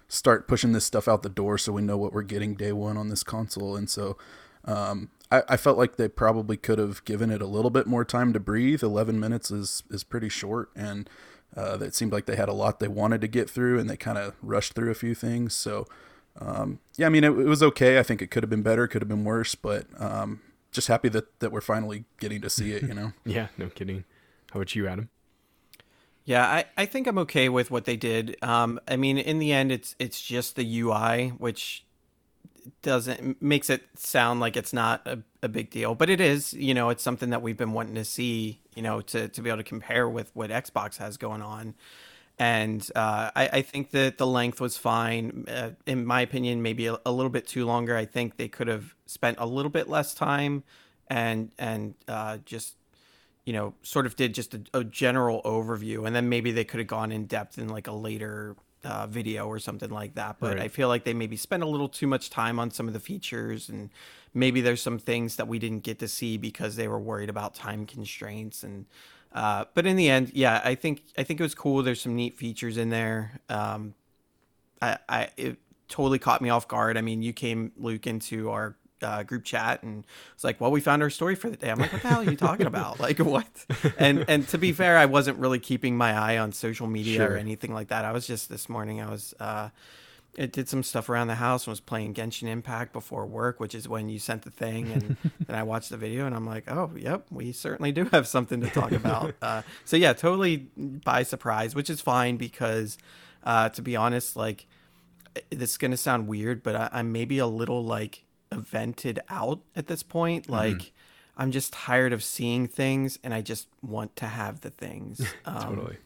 start 0.09 0.47
pushing 0.47 0.73
this 0.73 0.85
stuff 0.85 1.09
out 1.09 1.23
the 1.23 1.29
door 1.29 1.59
so 1.59 1.73
we 1.73 1.83
know 1.83 1.99
what 1.99 2.13
we're 2.13 2.23
getting 2.23 2.55
day 2.55 2.73
one 2.73 2.97
on 2.97 3.09
this 3.09 3.25
console. 3.25 3.77
And 3.77 3.91
so 3.91 4.17
um, 4.65 5.11
I, 5.31 5.43
I 5.49 5.57
felt 5.57 5.79
like 5.79 5.97
they 5.97 6.09
probably 6.09 6.57
could 6.57 6.79
have 6.79 7.05
given 7.05 7.31
it 7.31 7.43
a 7.43 7.47
little 7.47 7.71
bit 7.71 7.87
more 7.87 8.05
time 8.05 8.33
to 8.33 8.41
breathe. 8.41 8.83
Eleven 8.83 9.19
minutes 9.19 9.51
is 9.51 9.83
is 9.91 10.05
pretty 10.05 10.29
short, 10.29 10.71
and 10.77 11.09
uh, 11.57 11.79
it 11.81 11.95
seemed 11.95 12.13
like 12.13 12.27
they 12.27 12.37
had 12.37 12.49
a 12.49 12.53
lot 12.53 12.81
they 12.81 12.89
wanted 12.89 13.21
to 13.23 13.29
get 13.29 13.49
through, 13.49 13.79
and 13.79 13.89
they 13.89 13.97
kind 13.97 14.19
of 14.19 14.35
rushed 14.43 14.75
through 14.75 14.91
a 14.91 14.95
few 14.95 15.15
things. 15.15 15.55
So, 15.55 15.87
um, 16.41 16.81
yeah, 16.97 17.07
I 17.07 17.09
mean, 17.09 17.25
it, 17.25 17.31
it, 17.31 17.47
was 17.47 17.63
okay. 17.63 17.99
I 17.99 18.03
think 18.03 18.21
it 18.21 18.31
could 18.31 18.43
have 18.43 18.51
been 18.51 18.63
better, 18.63 18.87
could 18.87 19.03
have 19.03 19.09
been 19.09 19.25
worse, 19.25 19.55
but 19.55 19.87
um, 19.99 20.41
just 20.71 20.89
happy 20.89 21.09
that 21.09 21.39
that 21.41 21.51
we're 21.51 21.61
finally 21.61 22.05
getting 22.21 22.41
to 22.43 22.51
see 22.51 22.73
it. 22.73 22.83
You 22.83 22.95
know? 22.95 23.13
yeah, 23.25 23.49
no 23.57 23.69
kidding. 23.69 24.05
How 24.53 24.61
about 24.61 24.75
you, 24.75 24.87
Adam? 24.87 25.09
Yeah, 26.25 26.45
I, 26.45 26.65
I 26.77 26.87
think 26.87 27.07
I'm 27.07 27.19
okay 27.19 27.49
with 27.49 27.71
what 27.71 27.85
they 27.85 27.97
did. 27.97 28.37
Um, 28.43 28.81
I 28.89 28.97
mean, 28.97 29.17
in 29.17 29.39
the 29.39 29.53
end, 29.53 29.73
it's 29.73 29.95
it's 29.99 30.21
just 30.21 30.57
the 30.57 30.81
UI, 30.81 31.29
which 31.39 31.86
doesn't 32.83 33.41
makes 33.43 33.71
it 33.71 33.83
sound 33.97 34.41
like 34.41 34.57
it's 34.57 34.73
not 34.73 35.07
a, 35.07 35.21
a 35.43 35.49
big 35.49 35.71
deal, 35.71 35.95
but 35.95 36.11
it 36.11 36.21
is. 36.21 36.53
You 36.53 36.75
know, 36.75 36.91
it's 36.91 37.03
something 37.03 37.31
that 37.31 37.43
we've 37.43 37.57
been 37.57 37.73
wanting 37.73 37.95
to 37.97 38.05
see. 38.05 38.61
You 38.75 38.83
know, 38.83 39.01
to 39.01 39.29
to 39.29 39.43
be 39.43 39.51
able 39.51 39.59
to 39.59 39.65
compare 39.65 40.09
with 40.09 40.31
what 40.35 40.51
Xbox 40.51 40.99
has 40.99 41.17
going 41.17 41.43
on. 41.43 41.75
And 42.39 42.87
uh, 42.95 43.31
I, 43.35 43.49
I, 43.51 43.63
think 43.63 43.93
that 43.93 44.19
the 44.19 44.27
length 44.27 44.61
was 44.61 44.77
fine. 44.77 45.47
Uh, 45.49 45.71
in 45.87 46.05
my 46.05 46.21
opinion, 46.21 46.61
maybe 46.61 46.87
a, 46.87 46.99
a, 47.07 47.11
little 47.11 47.31
bit 47.31 47.47
too 47.47 47.65
longer. 47.65 47.97
I 47.97 48.05
think 48.05 48.37
they 48.37 48.49
could 48.49 48.69
have 48.69 48.95
spent 49.07 49.39
a 49.41 49.47
little 49.47 49.71
bit 49.71 49.89
less 49.89 50.13
time 50.13 50.63
and 51.09 51.51
and 51.59 51.95
uh, 52.09 52.39
just 52.45 52.77
you 53.45 53.53
know 53.53 53.75
sort 53.83 54.07
of 54.07 54.17
did 54.17 54.35
just 54.35 54.55
a, 54.55 54.61
a, 54.75 54.85
general 54.85 55.41
overview, 55.45 56.07
and 56.07 56.15
then 56.15 56.29
maybe 56.29 56.53
they 56.53 56.65
could 56.65 56.81
have 56.81 56.87
gone 56.87 57.13
in 57.13 57.27
depth 57.27 57.59
in 57.59 57.69
like 57.69 57.87
a 57.87 57.93
later 57.93 58.57
uh, 58.87 59.07
video 59.07 59.47
or 59.47 59.59
something 59.59 59.91
like 59.91 60.15
that. 60.15 60.37
But 60.39 60.57
right. 60.57 60.63
I 60.63 60.69
feel 60.69 60.89
like 60.89 61.05
they 61.05 61.15
maybe 61.15 61.37
spent 61.37 61.63
a 61.63 61.67
little 61.67 61.89
too 61.89 62.07
much 62.07 62.31
time 62.31 62.59
on 62.59 62.71
some 62.71 62.87
of 62.87 62.95
the 62.95 63.01
features, 63.01 63.69
and 63.69 63.91
maybe 64.33 64.61
there's 64.61 64.81
some 64.81 64.99
things 64.99 65.37
that 65.37 65.49
we 65.49 65.59
didn't 65.59 65.83
get 65.83 65.99
to 65.99 66.09
see 66.09 66.39
because 66.39 66.77
they 66.77 66.89
were 66.89 67.01
worried 67.01 67.29
about 67.29 67.55
time 67.55 67.85
constraints. 67.87 68.63
And 68.63 68.87
uh, 69.33 69.65
but 69.75 69.87
in 69.87 69.97
the 69.97 70.09
end, 70.09 70.33
yeah, 70.35 70.61
I 70.65 70.75
think 70.75 71.03
I 71.19 71.25
think 71.25 71.41
it 71.41 71.43
was 71.43 71.55
cool. 71.55 71.83
There's 71.83 72.01
some 72.01 72.15
neat 72.15 72.39
features 72.39 72.77
in 72.77 72.91
there. 72.91 73.41
Um, 73.49 73.95
I, 74.81 74.99
I 75.09 75.29
it 75.37 75.59
totally 75.89 76.19
caught 76.19 76.41
me 76.41 76.49
off 76.49 76.69
guard. 76.69 76.97
I 76.97 77.01
mean, 77.01 77.23
you 77.23 77.33
came 77.33 77.73
Luke 77.77 78.07
into 78.07 78.51
our 78.51 78.77
uh, 79.07 79.23
group 79.23 79.45
chat 79.45 79.83
and 79.83 80.05
it's 80.35 80.45
like, 80.45 80.61
well, 80.61 80.71
we 80.71 80.81
found 80.81 81.03
our 81.03 81.11
story 81.11 81.35
for 81.35 81.49
the 81.49 81.57
day. 81.57 81.71
I'm 81.71 81.79
like, 81.79 81.93
what 81.93 82.03
the 82.03 82.09
hell 82.09 82.21
are 82.21 82.31
you 82.31 82.37
talking 82.37 82.67
about? 82.67 82.99
like 83.07 83.19
what? 83.19 83.47
And 83.99 84.25
and 84.29 84.47
to 84.49 84.59
be 84.59 84.73
fair, 84.73 84.99
I 84.99 85.07
wasn't 85.07 85.39
really 85.39 85.61
keeping 85.61 85.97
my 85.97 86.13
eye 86.13 86.39
on 86.39 86.53
social 86.53 86.87
media 86.87 87.19
sure. 87.19 87.33
or 87.33 87.37
anything 87.37 87.73
like 87.73 87.89
that. 87.89 88.05
I 88.05 88.13
was 88.13 88.27
just 88.27 88.49
this 88.49 88.69
morning. 88.69 89.01
I 89.01 89.11
was. 89.11 89.35
Uh, 89.39 89.71
it 90.37 90.53
did 90.53 90.69
some 90.69 90.83
stuff 90.83 91.09
around 91.09 91.29
the 91.29 91.37
house 91.37 91.67
and 91.67 91.73
was 91.73 91.81
playing 91.81 92.13
Genshin 92.13 92.47
Impact 92.47 92.93
before 92.93 93.25
work, 93.25 93.59
which 93.59 93.75
is 93.75 93.89
when 93.89 94.11
you 94.11 94.19
sent 94.19 94.43
the 94.43 94.51
thing. 94.51 94.93
And 94.93 95.17
then 95.47 95.57
I 95.57 95.63
watched 95.63 95.89
the 95.89 95.97
video 95.97 96.27
and 96.27 96.37
I'm 96.37 96.45
like, 96.45 96.71
oh, 96.71 96.91
yep, 96.95 97.27
we 97.31 97.53
certainly 97.53 97.91
do 97.91 98.05
have 98.13 98.29
something 98.29 98.61
to 98.61 98.69
talk 98.69 98.93
about. 98.93 99.35
Uh, 99.43 99.63
so 99.85 99.97
yeah, 99.97 100.13
totally 100.13 100.57
by 100.77 101.23
surprise, 101.23 101.75
which 101.75 101.89
is 101.89 102.01
fine 102.01 102.37
because, 102.37 102.99
uh, 103.45 103.69
to 103.69 103.81
be 103.81 103.95
honest, 103.95 104.35
like 104.35 104.67
this 105.51 105.71
is 105.71 105.77
gonna 105.79 105.97
sound 105.97 106.27
weird, 106.27 106.63
but 106.63 106.75
I, 106.75 106.89
I'm 106.93 107.13
maybe 107.13 107.39
a 107.39 107.47
little 107.47 107.85
like 107.85 108.26
vented 108.57 109.21
out 109.29 109.61
at 109.75 109.87
this 109.87 110.03
point. 110.03 110.45
Mm-hmm. 110.45 110.53
Like, 110.53 110.75
mm-hmm. 110.75 110.91
I'm 111.37 111.51
just 111.51 111.73
tired 111.73 112.13
of 112.13 112.23
seeing 112.25 112.67
things 112.67 113.19
and 113.23 113.35
I 113.35 113.43
just 113.43 113.69
want 113.83 114.17
to 114.17 114.27
have 114.27 114.61
the 114.61 114.71
things. 114.71 115.21
Um, 115.45 115.77
totally. 115.77 115.97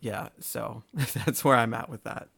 Yeah. 0.00 0.28
So 0.38 0.84
that's 0.94 1.44
where 1.44 1.56
I'm 1.56 1.74
at 1.74 1.88
with 1.88 2.04
that. 2.04 2.28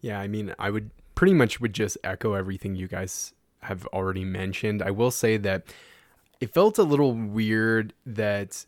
Yeah. 0.00 0.20
I 0.20 0.26
mean, 0.28 0.54
I 0.58 0.70
would 0.70 0.90
pretty 1.14 1.34
much 1.34 1.60
would 1.60 1.74
just 1.74 1.98
echo 2.02 2.34
everything 2.34 2.76
you 2.76 2.88
guys 2.88 3.34
have 3.62 3.86
already 3.88 4.24
mentioned. 4.24 4.82
I 4.82 4.90
will 4.90 5.10
say 5.10 5.36
that 5.38 5.64
it 6.40 6.54
felt 6.54 6.78
a 6.78 6.82
little 6.82 7.12
weird 7.12 7.92
that 8.06 8.64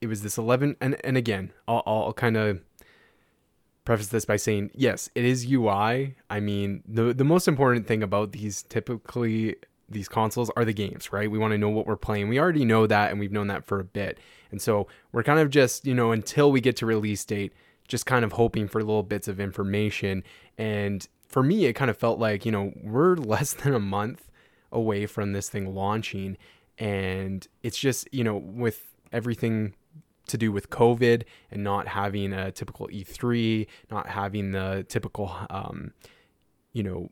it 0.00 0.06
was 0.06 0.22
this 0.22 0.38
11 0.38 0.76
and, 0.80 0.96
and 1.04 1.16
again, 1.16 1.52
I'll, 1.66 1.82
I'll 1.86 2.12
kind 2.12 2.36
of 2.36 2.60
preface 3.84 4.08
this 4.08 4.24
by 4.24 4.36
saying 4.36 4.70
yes, 4.74 5.08
it 5.14 5.24
is 5.24 5.50
UI. 5.50 6.16
I 6.28 6.40
mean, 6.40 6.82
the 6.86 7.12
the 7.14 7.24
most 7.24 7.48
important 7.48 7.86
thing 7.86 8.02
about 8.02 8.32
these 8.32 8.62
typically 8.64 9.56
these 9.90 10.08
consoles 10.08 10.50
are 10.56 10.64
the 10.64 10.72
games, 10.72 11.12
right? 11.12 11.30
We 11.30 11.38
want 11.38 11.52
to 11.52 11.58
know 11.58 11.68
what 11.68 11.86
we're 11.86 11.96
playing. 11.96 12.28
We 12.28 12.38
already 12.38 12.64
know 12.64 12.86
that 12.86 13.10
and 13.10 13.18
we've 13.18 13.32
known 13.32 13.48
that 13.48 13.64
for 13.64 13.80
a 13.80 13.84
bit. 13.84 14.18
And 14.50 14.62
so 14.62 14.86
we're 15.12 15.24
kind 15.24 15.40
of 15.40 15.50
just, 15.50 15.84
you 15.84 15.94
know, 15.94 16.12
until 16.12 16.52
we 16.52 16.60
get 16.60 16.76
to 16.76 16.86
release 16.86 17.24
date, 17.24 17.52
just 17.88 18.06
kind 18.06 18.24
of 18.24 18.32
hoping 18.32 18.68
for 18.68 18.80
little 18.80 19.02
bits 19.02 19.26
of 19.26 19.40
information. 19.40 20.22
And 20.56 21.06
for 21.26 21.42
me, 21.42 21.64
it 21.64 21.72
kind 21.72 21.90
of 21.90 21.96
felt 21.96 22.20
like, 22.20 22.46
you 22.46 22.52
know, 22.52 22.72
we're 22.82 23.16
less 23.16 23.52
than 23.52 23.74
a 23.74 23.80
month 23.80 24.30
away 24.70 25.06
from 25.06 25.32
this 25.32 25.48
thing 25.48 25.74
launching. 25.74 26.36
And 26.78 27.46
it's 27.62 27.78
just, 27.78 28.08
you 28.12 28.22
know, 28.22 28.36
with 28.36 28.94
everything 29.12 29.74
to 30.30 30.38
do 30.38 30.50
with 30.50 30.70
COVID 30.70 31.22
and 31.50 31.62
not 31.62 31.88
having 31.88 32.32
a 32.32 32.50
typical 32.50 32.88
E3, 32.88 33.66
not 33.90 34.08
having 34.08 34.52
the 34.52 34.84
typical, 34.88 35.34
um, 35.50 35.92
you 36.72 36.82
know, 36.82 37.10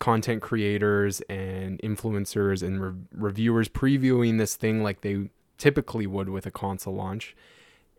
content 0.00 0.40
creators 0.42 1.20
and 1.28 1.78
influencers 1.80 2.62
and 2.62 2.80
re- 2.80 2.94
reviewers 3.12 3.68
previewing 3.68 4.38
this 4.38 4.56
thing 4.56 4.82
like 4.82 5.02
they 5.02 5.28
typically 5.58 6.06
would 6.06 6.28
with 6.30 6.46
a 6.46 6.50
console 6.50 6.94
launch. 6.94 7.36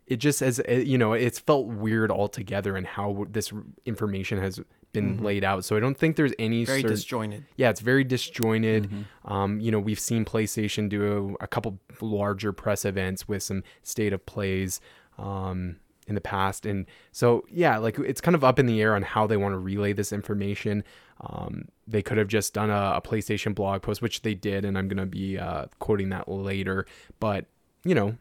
it 0.08 0.18
just 0.18 0.40
has 0.40 0.60
uh, 0.68 0.72
you 0.72 0.98
know 0.98 1.14
it's 1.14 1.40
felt 1.40 1.68
weird 1.68 2.12
altogether 2.12 2.76
and 2.76 2.88
how 2.88 3.26
this 3.30 3.54
information 3.86 4.40
has 4.40 4.60
been 4.94 5.18
Mhm. 5.18 5.24
laid 5.24 5.44
out. 5.44 5.64
So 5.66 5.76
I 5.78 5.80
don't 5.80 5.98
think 5.98 6.16
there's 6.16 6.34
any 6.40 6.66
Very 6.66 6.82
cer- 6.82 6.90
disjointed. 6.90 7.46
yeah, 7.56 7.70
it's 7.70 7.80
very 7.82 8.04
disjointed. 8.04 8.90
Mhm. 8.90 9.06
Um, 9.32 9.60
you 9.60 9.72
know, 9.72 9.80
we've 9.80 10.00
seen 10.00 10.26
PlayStation 10.26 10.90
do 10.90 11.36
a, 11.40 11.44
a 11.46 11.48
couple 11.48 11.80
larger 12.02 12.52
press 12.52 12.84
events 12.86 13.28
with 13.28 13.44
some 13.44 13.64
state 13.84 14.14
of 14.14 14.26
plays 14.26 14.82
um, 15.18 15.76
in 16.08 16.16
the 16.16 16.22
past, 16.22 16.66
and 16.66 16.86
so 17.12 17.46
yeah, 17.52 17.78
like 17.78 17.98
it's 18.00 18.22
kind 18.22 18.36
of 18.36 18.44
up 18.44 18.58
in 18.60 18.66
the 18.66 18.82
air 18.82 18.96
on 18.96 19.02
how 19.04 19.28
they 19.28 19.38
want 19.38 19.54
to 19.54 19.60
relay 19.60 19.94
this 19.94 20.12
information. 20.12 20.84
Um, 21.22 21.66
they 21.88 22.02
could 22.02 22.18
have 22.18 22.28
just 22.28 22.54
done 22.54 22.70
a, 22.72 22.94
a 22.96 23.02
PlayStation 23.02 23.54
blog 23.54 23.84
post, 23.84 24.02
which 24.02 24.24
they 24.24 24.34
did, 24.34 24.66
and 24.66 24.78
I'm 24.78 24.88
gonna 24.88 25.06
be 25.06 25.38
uh, 25.38 25.66
quoting 25.80 26.10
that 26.10 26.28
later. 26.28 26.86
But 27.20 27.46
you 27.86 27.94
know, 27.96 28.18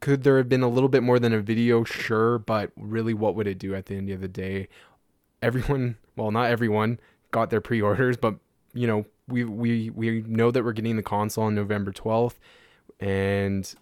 could 0.00 0.22
there 0.22 0.36
have 0.38 0.48
been 0.48 0.62
a 0.62 0.68
little 0.68 0.88
bit 0.88 1.02
more 1.02 1.18
than 1.18 1.32
a 1.32 1.40
video? 1.40 1.84
Sure, 1.84 2.38
but 2.38 2.70
really, 2.76 3.14
what 3.14 3.34
would 3.34 3.46
it 3.46 3.58
do 3.58 3.74
at 3.74 3.86
the 3.86 3.94
end 3.96 4.10
of 4.10 4.20
the 4.20 4.28
day? 4.28 4.68
Everyone, 5.42 5.96
well, 6.16 6.30
not 6.30 6.50
everyone, 6.50 6.98
got 7.30 7.50
their 7.50 7.60
pre-orders, 7.60 8.16
but 8.16 8.36
you 8.74 8.86
know, 8.86 9.06
we 9.28 9.44
we 9.44 9.90
we 9.90 10.22
know 10.22 10.50
that 10.50 10.64
we're 10.64 10.72
getting 10.72 10.96
the 10.96 11.02
console 11.02 11.44
on 11.44 11.54
November 11.54 11.92
12th, 11.92 12.34
and 13.00 13.74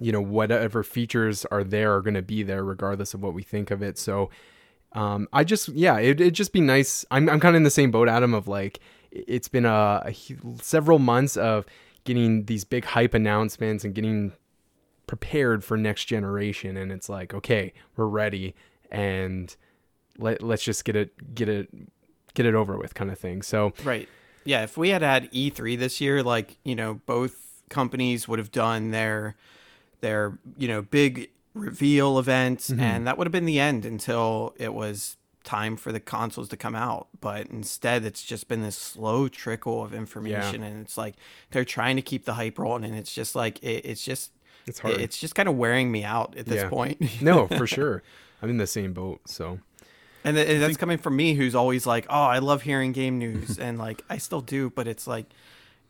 you 0.00 0.12
know 0.12 0.20
whatever 0.20 0.82
features 0.82 1.44
are 1.46 1.64
there 1.64 1.94
are 1.94 2.02
going 2.02 2.14
to 2.14 2.22
be 2.22 2.42
there 2.42 2.64
regardless 2.64 3.14
of 3.14 3.22
what 3.22 3.34
we 3.34 3.42
think 3.42 3.70
of 3.70 3.82
it. 3.82 3.98
So. 3.98 4.30
Um, 4.92 5.28
I 5.34 5.44
just, 5.44 5.68
yeah, 5.68 5.98
it, 5.98 6.18
it'd 6.18 6.32
just 6.32 6.50
be 6.50 6.62
nice. 6.62 7.04
I'm, 7.10 7.28
I'm 7.28 7.40
kind 7.40 7.54
of 7.54 7.58
in 7.58 7.62
the 7.62 7.70
same 7.70 7.90
boat, 7.90 8.08
Adam, 8.08 8.32
of 8.32 8.48
like, 8.48 8.80
it's 9.10 9.46
been 9.46 9.66
a, 9.66 10.02
a 10.06 10.14
several 10.62 10.98
months 10.98 11.36
of 11.36 11.66
getting 12.04 12.46
these 12.46 12.64
big 12.64 12.86
hype 12.86 13.12
announcements 13.12 13.84
and 13.84 13.94
getting 13.94 14.32
prepared 15.06 15.62
for 15.62 15.76
next 15.76 16.06
generation. 16.06 16.78
And 16.78 16.90
it's 16.90 17.10
like, 17.10 17.34
okay, 17.34 17.74
we're 17.96 18.06
ready. 18.06 18.54
And 18.90 19.54
let, 20.18 20.42
let's 20.42 20.62
just 20.62 20.84
get 20.84 20.96
it, 20.96 21.34
get 21.34 21.48
it, 21.48 21.68
get 22.34 22.46
it 22.46 22.54
over 22.54 22.76
with 22.76 22.94
kind 22.94 23.10
of 23.10 23.18
thing. 23.18 23.42
So 23.42 23.72
Right. 23.84 24.08
Yeah, 24.44 24.62
if 24.62 24.76
we 24.76 24.90
had 24.90 25.02
had 25.02 25.30
E3 25.32 25.78
this 25.78 26.00
year, 26.00 26.22
like, 26.22 26.56
you 26.64 26.74
know, 26.74 27.00
both 27.06 27.62
companies 27.68 28.26
would 28.28 28.38
have 28.38 28.50
done 28.52 28.90
their 28.92 29.36
their, 30.00 30.38
you 30.56 30.68
know, 30.68 30.80
big 30.82 31.30
reveal 31.54 32.18
events 32.18 32.70
Mhm. 32.70 32.80
and 32.80 33.06
that 33.06 33.18
would 33.18 33.26
have 33.26 33.32
been 33.32 33.46
the 33.46 33.58
end 33.58 33.84
until 33.84 34.54
it 34.58 34.72
was 34.72 35.16
time 35.44 35.76
for 35.76 35.90
the 35.92 35.98
consoles 36.00 36.48
to 36.48 36.56
come 36.56 36.74
out. 36.76 37.08
But 37.20 37.48
instead 37.48 38.04
it's 38.04 38.22
just 38.22 38.48
been 38.48 38.62
this 38.62 38.76
slow 38.76 39.28
trickle 39.28 39.82
of 39.82 39.92
information 39.92 40.62
and 40.62 40.80
it's 40.80 40.96
like 40.96 41.16
they're 41.50 41.64
trying 41.64 41.96
to 41.96 42.02
keep 42.02 42.24
the 42.26 42.34
hype 42.34 42.58
rolling 42.58 42.84
and 42.84 42.94
it's 42.94 43.12
just 43.12 43.34
like 43.34 43.58
it, 43.62 43.84
it's 43.84 44.04
just 44.04 44.30
it's 44.66 44.78
hard. 44.78 45.00
it's 45.00 45.18
just 45.18 45.34
kind 45.34 45.48
of 45.48 45.56
wearing 45.56 45.90
me 45.90 46.04
out 46.04 46.36
at 46.36 46.46
this 46.46 46.62
Yeah. 46.62 46.68
point. 46.68 47.20
no, 47.22 47.48
for 47.48 47.66
sure. 47.76 48.02
I'm 48.40 48.50
in 48.50 48.58
the 48.58 48.66
same 48.66 48.92
boat. 48.92 49.22
So 49.26 49.58
And, 50.24 50.36
th- 50.36 50.48
and 50.48 50.62
that's 50.62 50.76
coming 50.76 50.98
from 50.98 51.16
me, 51.16 51.34
who's 51.34 51.54
always 51.54 51.86
like, 51.86 52.06
"Oh, 52.08 52.22
I 52.22 52.38
love 52.38 52.62
hearing 52.62 52.92
game 52.92 53.18
news," 53.18 53.58
and 53.58 53.78
like 53.78 54.02
I 54.10 54.18
still 54.18 54.40
do, 54.40 54.70
but 54.70 54.88
it's 54.88 55.06
like, 55.06 55.26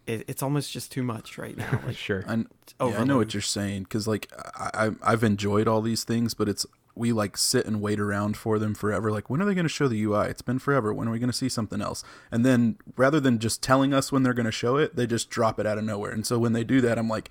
it, 0.07 0.25
it's 0.29 0.43
almost 0.43 0.73
just 0.73 0.93
too 0.93 1.03
much 1.03 1.39
right 1.39 1.57
now. 1.57 1.81
Like, 1.87 1.97
sure. 1.97 2.25
I, 2.27 2.45
it's 2.63 2.75
yeah, 2.81 3.01
I 3.01 3.05
know 3.05 3.17
what 3.17 3.35
you're 3.35 3.41
saying 3.41 3.85
because 3.85 4.07
like 4.07 4.31
I, 4.55 4.71
I 4.87 4.91
I've 5.13 5.25
enjoyed 5.25 5.67
all 5.67 5.81
these 5.81 6.05
things, 6.05 6.35
but 6.35 6.49
it's 6.49 6.67
we 6.95 7.13
like 7.13 7.37
sit 7.37 7.65
and 7.65 7.81
wait 7.81 8.01
around 8.01 8.37
for 8.37 8.59
them 8.59 8.75
forever. 8.75 9.11
Like 9.11 9.31
when 9.31 9.41
are 9.41 9.45
they 9.45 9.55
going 9.55 9.65
to 9.65 9.69
show 9.69 9.89
the 9.89 10.03
UI? 10.03 10.27
It's 10.27 10.43
been 10.43 10.59
forever. 10.59 10.93
When 10.93 11.09
are 11.09 11.13
we 11.13 11.19
going 11.19 11.31
to 11.31 11.37
see 11.37 11.49
something 11.49 11.81
else? 11.81 12.03
And 12.31 12.45
then 12.45 12.77
rather 12.97 13.21
than 13.21 13.39
just 13.39 13.63
telling 13.63 13.95
us 13.95 14.11
when 14.11 14.25
they're 14.25 14.35
going 14.35 14.47
to 14.47 14.53
show 14.53 14.77
it, 14.77 14.97
they 14.97 15.07
just 15.07 15.31
drop 15.31 15.61
it 15.61 15.67
out 15.67 15.79
of 15.79 15.85
nowhere. 15.85 16.11
And 16.11 16.27
so 16.27 16.39
when 16.39 16.53
they 16.53 16.65
do 16.65 16.81
that, 16.81 16.99
I'm 16.99 17.09
like, 17.09 17.31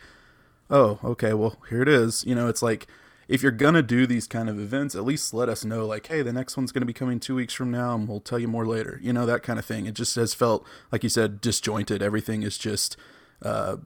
oh, 0.69 0.99
okay, 1.03 1.33
well 1.33 1.57
here 1.69 1.81
it 1.81 1.89
is. 1.89 2.23
You 2.25 2.33
know, 2.33 2.47
it's 2.47 2.61
like 2.61 2.87
if 3.27 3.43
you're 3.43 3.51
gonna 3.51 3.81
do 3.81 4.07
these 4.07 4.27
kind 4.27 4.49
of 4.49 4.59
events, 4.59 4.95
at 4.95 5.03
least 5.03 5.33
let 5.33 5.49
us 5.49 5.65
know, 5.65 5.85
like, 5.85 6.07
hey, 6.07 6.21
the 6.21 6.33
next 6.33 6.55
one's 6.57 6.71
gonna 6.71 6.85
be 6.85 6.93
coming 6.93 7.19
two 7.19 7.35
weeks 7.35 7.53
from 7.53 7.71
now, 7.71 7.93
and 7.95 8.07
we'll 8.07 8.19
tell 8.21 8.39
you 8.39 8.47
more 8.47 8.65
later. 8.65 8.99
You 9.01 9.13
know, 9.13 9.25
that 9.25 9.43
kind 9.43 9.59
of 9.59 9.65
thing. 9.65 9.85
It 9.85 9.93
just 9.95 10.15
has 10.15 10.33
felt, 10.33 10.65
like 10.91 11.03
you 11.03 11.09
said, 11.09 11.41
disjointed. 11.41 12.01
Everything 12.01 12.43
is 12.43 12.57
just, 12.57 12.95
uh, 13.41 13.77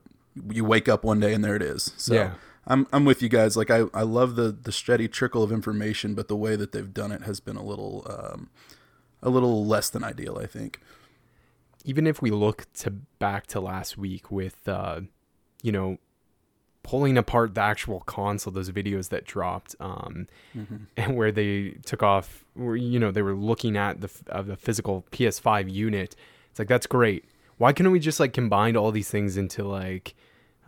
you 0.50 0.64
wake 0.64 0.88
up 0.88 1.04
one 1.04 1.20
day 1.20 1.34
and 1.34 1.44
there 1.44 1.56
it 1.56 1.62
is. 1.62 1.92
So 1.96 2.14
Yeah. 2.14 2.34
I'm 2.66 2.86
I'm 2.92 3.04
with 3.04 3.20
you 3.22 3.28
guys. 3.28 3.56
Like 3.56 3.70
I, 3.72 3.86
I 3.92 4.02
love 4.02 4.36
the 4.36 4.52
the 4.52 4.70
steady 4.70 5.08
trickle 5.08 5.42
of 5.42 5.50
information, 5.50 6.14
but 6.14 6.28
the 6.28 6.36
way 6.36 6.54
that 6.54 6.70
they've 6.70 6.94
done 6.94 7.10
it 7.10 7.22
has 7.22 7.40
been 7.40 7.56
a 7.56 7.62
little 7.64 8.06
um, 8.08 8.50
a 9.20 9.28
little 9.30 9.66
less 9.66 9.90
than 9.90 10.04
ideal. 10.04 10.38
I 10.40 10.46
think. 10.46 10.78
even 11.84 12.06
if 12.06 12.22
we 12.22 12.30
look 12.30 12.66
to 12.74 12.90
back 13.18 13.48
to 13.48 13.60
last 13.60 13.98
week 13.98 14.30
with 14.30 14.68
uh 14.68 15.00
you 15.62 15.72
know 15.72 15.98
pulling 16.82 17.16
apart 17.16 17.54
the 17.54 17.60
actual 17.60 18.00
console 18.00 18.52
those 18.52 18.70
videos 18.70 19.08
that 19.10 19.24
dropped 19.24 19.76
um 19.80 20.26
and 20.96 21.16
where 21.16 21.30
they 21.30 21.70
took 21.84 22.02
off 22.02 22.44
where 22.54 22.76
you 22.76 22.98
know 22.98 23.10
they 23.10 23.22
were 23.22 23.34
looking 23.34 23.76
at 23.76 24.00
the 24.00 24.10
of 24.26 24.46
the 24.46 24.56
physical 24.56 25.04
PS5 25.12 25.72
unit. 25.72 26.16
It's 26.50 26.58
like 26.58 26.68
that's 26.68 26.86
great. 26.86 27.24
Why 27.58 27.72
couldn't 27.72 27.92
we 27.92 28.00
just 28.00 28.20
like 28.20 28.32
combine 28.32 28.76
all 28.76 28.90
these 28.90 29.10
things 29.10 29.36
into 29.36 29.64
like 29.64 30.14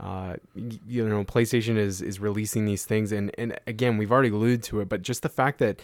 uh 0.00 0.34
you 0.54 1.08
know 1.08 1.24
PlayStation 1.24 1.76
is 1.76 2.00
is 2.00 2.20
releasing 2.20 2.64
these 2.64 2.84
things. 2.84 3.12
And 3.12 3.30
and 3.36 3.58
again 3.66 3.98
we've 3.98 4.12
already 4.12 4.30
alluded 4.30 4.62
to 4.64 4.80
it 4.80 4.88
but 4.88 5.02
just 5.02 5.22
the 5.22 5.28
fact 5.28 5.58
that 5.58 5.80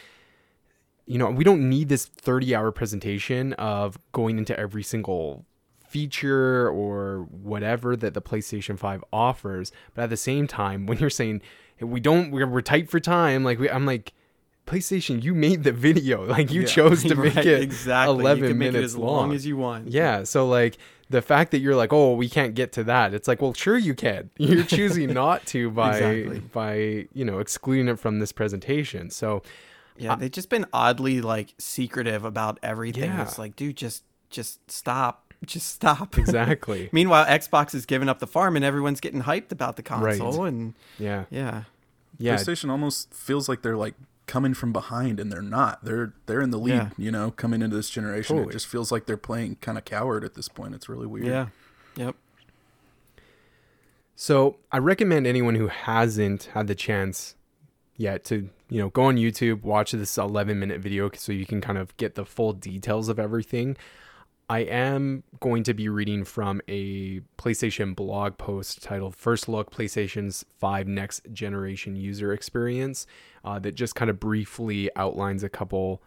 you 1.11 1.19
know, 1.19 1.29
we 1.29 1.43
don't 1.43 1.69
need 1.69 1.89
this 1.89 2.07
30 2.07 2.55
hour 2.55 2.71
presentation 2.71 3.53
of 3.55 3.99
going 4.13 4.39
into 4.39 4.57
every 4.59 4.85
single 4.85 5.45
feature 5.91 6.69
or 6.69 7.27
whatever 7.31 7.97
that 7.97 8.15
the 8.15 8.23
PlayStation 8.23 8.79
5 8.79 9.05
offers. 9.13 9.73
But 9.95 10.03
at 10.03 10.11
the 10.11 10.17
same 10.17 10.47
time, 10.47 10.87
when 10.87 10.99
you're 10.99 11.11
saying 11.11 11.43
"Hey, 11.77 11.85
we 11.87 12.01
don't, 12.01 12.31
we're, 12.31 12.47
we're 12.47 12.63
tight 12.63 12.89
for 12.91 13.01
time, 13.01 13.45
like 13.45 13.59
we, 13.59 13.69
I'm 13.69 13.87
like, 13.87 14.13
PlayStation, 14.67 15.23
you 15.23 15.35
made 15.35 15.65
the 15.65 15.73
video, 15.73 16.25
like 16.37 16.53
you 16.53 16.61
Yeah. 16.63 16.67
chose 16.69 17.03
to 17.05 17.15
make 17.17 17.35
Right, 17.35 17.47
it 17.47 17.63
exactly. 17.63 18.19
11 18.21 18.43
you 18.45 18.51
can 18.51 18.59
make 18.59 18.73
minutes 18.73 18.93
it 18.93 18.97
as 18.97 18.97
long. 18.97 19.33
as 19.33 19.45
you 19.47 19.57
want. 19.57 19.89
yeah. 19.89 20.23
So 20.25 20.47
like 20.47 20.79
the 21.09 21.21
fact 21.23 21.51
that 21.51 21.59
you're 21.59 21.75
like, 21.75 21.93
oh, 21.93 22.15
we 22.15 22.29
can't 22.29 22.55
get 22.55 22.71
to 22.75 22.85
that. 22.85 23.13
It's 23.15 23.27
like, 23.27 23.43
well, 23.43 23.53
sure 23.53 23.77
you 23.77 23.95
can. 23.95 24.31
You're 24.39 24.63
choosing 24.63 25.13
not 25.13 25.45
to 25.47 25.69
by 25.73 25.97
Exactly. 25.99 26.39
by 26.53 26.75
you 27.13 27.25
know 27.25 27.41
excluding 27.41 27.89
it 27.89 27.99
from 27.99 28.21
this 28.21 28.31
presentation. 28.31 29.11
So 29.11 29.43
Yeah, 29.99 30.15
they've 30.15 30.31
just 30.31 30.51
been 30.51 30.67
oddly 30.73 31.21
like 31.21 31.55
secretive 31.59 32.25
about 32.25 32.61
everything. 32.63 33.11
Yeah. 33.11 33.23
It's 33.23 33.39
like, 33.41 33.57
dude, 33.57 33.77
just 33.77 34.05
just 34.31 34.71
stop. 34.71 35.30
Just 35.45 35.69
stop. 35.69 36.19
exactly. 36.19 36.91
Meanwhile, 36.93 37.25
Xbox 37.27 37.75
is 37.75 37.87
giving 37.87 38.09
up 38.09 38.19
the 38.19 38.27
farm 38.27 38.57
and 38.57 38.65
everyone's 38.65 39.01
getting 39.01 39.23
hyped 39.23 39.53
about 39.53 39.77
the 39.77 39.83
console. 39.83 40.07
Right. 40.07 40.21
console 40.21 40.45
and 40.45 40.75
yeah. 40.99 41.25
yeah. 41.31 41.65
Yeah. 42.19 42.37
PlayStation 42.37 42.71
almost 42.71 43.15
feels 43.15 43.49
like 43.49 43.63
they're 43.63 43.77
like 43.77 43.95
coming 44.27 44.55
from 44.55 44.73
behind, 44.73 45.19
and 45.19 45.33
they're 45.33 45.43
not. 45.43 45.85
They're 45.85 46.13
they're 46.27 46.41
in 46.41 46.51
the 46.51 46.59
lead. 46.59 46.75
Yeah. 46.75 46.91
You 46.97 47.11
know, 47.11 47.31
coming 47.33 47.63
into 47.63 47.75
this 47.75 47.91
generation, 47.91 48.37
Totally. 48.37 48.51
it 48.51 48.53
just 48.53 48.67
feels 48.67 48.93
like 48.93 49.07
they're 49.07 49.17
playing 49.17 49.57
kind 49.57 49.77
of 49.79 49.85
coward 49.85 50.25
at 50.25 50.35
this 50.35 50.47
point. 50.49 50.75
It's 50.75 50.89
really 50.89 51.07
weird. 51.07 51.27
Yeah. 51.27 51.47
Yep. 51.97 52.17
So 54.15 54.59
I 54.71 54.79
recommend 54.79 55.27
anyone 55.27 55.55
who 55.55 55.69
hasn't 55.69 56.45
had 56.53 56.67
the 56.67 56.75
chance 56.75 57.35
yet 57.97 58.23
to, 58.25 58.51
you 58.69 58.79
know, 58.79 58.91
go 58.91 59.05
on 59.05 59.17
YouTube, 59.17 59.63
watch 59.63 59.93
this 59.93 60.19
11 60.19 60.59
minute 60.61 60.81
video 60.81 61.11
so 61.15 61.33
you 61.33 61.47
can 61.47 61.61
kind 61.61 61.79
of 61.79 61.97
get 61.97 62.17
the 62.17 62.27
full 62.27 62.53
details 62.53 63.09
of 63.09 63.19
everything. 63.19 63.79
I 64.51 64.63
am 64.63 65.23
going 65.39 65.63
to 65.63 65.75
be 65.75 65.89
reading 65.89 66.25
from 66.25 66.61
a 66.67 67.21
PlayStation 67.39 67.95
blog 67.95 68.37
post 68.37 68.83
titled 68.83 69.15
First 69.15 69.49
Look 69.49 69.71
PlayStation's 69.71 70.45
5 70.59 70.89
Next 70.89 71.23
Generation 71.33 71.95
User 71.95 72.33
Experience 72.33 73.07
uh, 73.45 73.61
that 73.61 73.77
just 73.77 73.95
kind 73.95 74.11
of 74.11 74.19
briefly 74.19 74.91
outlines 74.97 75.45
a 75.45 75.49
couple 75.49 76.03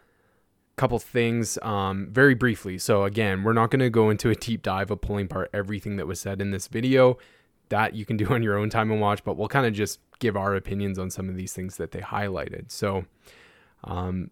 couple 0.76 1.00
things 1.00 1.58
um, 1.62 2.10
very 2.12 2.34
briefly. 2.34 2.78
So 2.78 3.06
again, 3.06 3.44
we're 3.44 3.54
not 3.54 3.72
going 3.72 3.80
to 3.80 3.90
go 3.90 4.10
into 4.10 4.30
a 4.30 4.36
deep 4.36 4.62
dive 4.62 4.92
of 4.92 5.00
pulling 5.00 5.28
apart 5.28 5.50
everything 5.54 5.96
that 5.96 6.06
was 6.06 6.20
said 6.20 6.42
in 6.42 6.52
this 6.52 6.68
video. 6.68 7.18
That 7.70 7.96
you 7.96 8.06
can 8.06 8.18
do 8.18 8.26
on 8.28 8.44
your 8.44 8.58
own 8.58 8.70
time 8.70 8.92
and 8.92 9.00
watch, 9.00 9.24
but 9.24 9.38
we'll 9.38 9.48
kind 9.48 9.66
of 9.66 9.72
just 9.72 10.02
give 10.20 10.36
our 10.36 10.54
opinions 10.54 11.00
on 11.00 11.10
some 11.10 11.30
of 11.30 11.38
these 11.38 11.54
things 11.54 11.78
that 11.78 11.92
they 11.92 12.02
highlighted. 12.02 12.72
So, 12.72 13.06
um, 13.86 14.32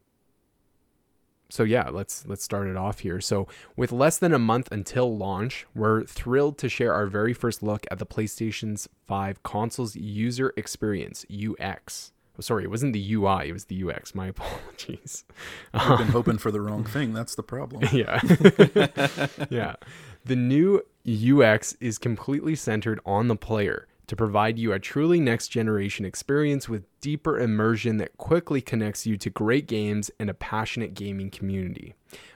so 1.51 1.63
yeah, 1.63 1.89
let's 1.89 2.25
let's 2.25 2.43
start 2.43 2.67
it 2.67 2.77
off 2.77 2.99
here. 2.99 3.19
So, 3.19 3.47
with 3.75 3.91
less 3.91 4.17
than 4.17 4.33
a 4.33 4.39
month 4.39 4.71
until 4.71 5.17
launch, 5.17 5.67
we're 5.75 6.05
thrilled 6.05 6.57
to 6.59 6.69
share 6.69 6.93
our 6.93 7.07
very 7.07 7.33
first 7.33 7.61
look 7.61 7.85
at 7.91 7.99
the 7.99 8.05
PlayStation's 8.05 8.87
5 9.07 9.43
console's 9.43 9.95
user 9.97 10.53
experience 10.55 11.25
(UX). 11.29 12.13
Oh, 12.39 12.41
sorry, 12.41 12.63
it 12.63 12.69
wasn't 12.69 12.93
the 12.93 13.13
UI, 13.13 13.49
it 13.49 13.53
was 13.53 13.65
the 13.65 13.83
UX. 13.83 14.15
My 14.15 14.27
apologies. 14.35 15.25
I've 15.73 15.97
been 15.97 16.07
um, 16.07 16.13
hoping 16.13 16.37
for 16.37 16.51
the 16.51 16.61
wrong 16.61 16.83
thing. 16.95 17.13
That's 17.13 17.35
the 17.35 17.43
problem. 17.43 17.83
yeah. 17.91 18.21
yeah. 19.49 19.75
The 20.23 20.35
new 20.37 20.81
UX 21.05 21.75
is 21.81 21.97
completely 21.97 22.55
centered 22.55 23.01
on 23.05 23.27
the 23.27 23.35
player 23.35 23.87
to 24.11 24.15
provide 24.17 24.59
you 24.59 24.73
a 24.73 24.79
truly 24.79 25.21
next 25.21 25.47
generation 25.47 26.03
experience 26.03 26.67
with 26.67 26.83
deeper 26.99 27.39
immersion 27.39 27.95
that 27.95 28.17
quickly 28.17 28.59
connects 28.59 29.05
you 29.05 29.15
to 29.15 29.29
great 29.29 29.67
games 29.67 30.11
and 30.19 30.29
a 30.29 30.33
passionate 30.33 30.93
gaming 30.93 31.29
community. 31.29 31.93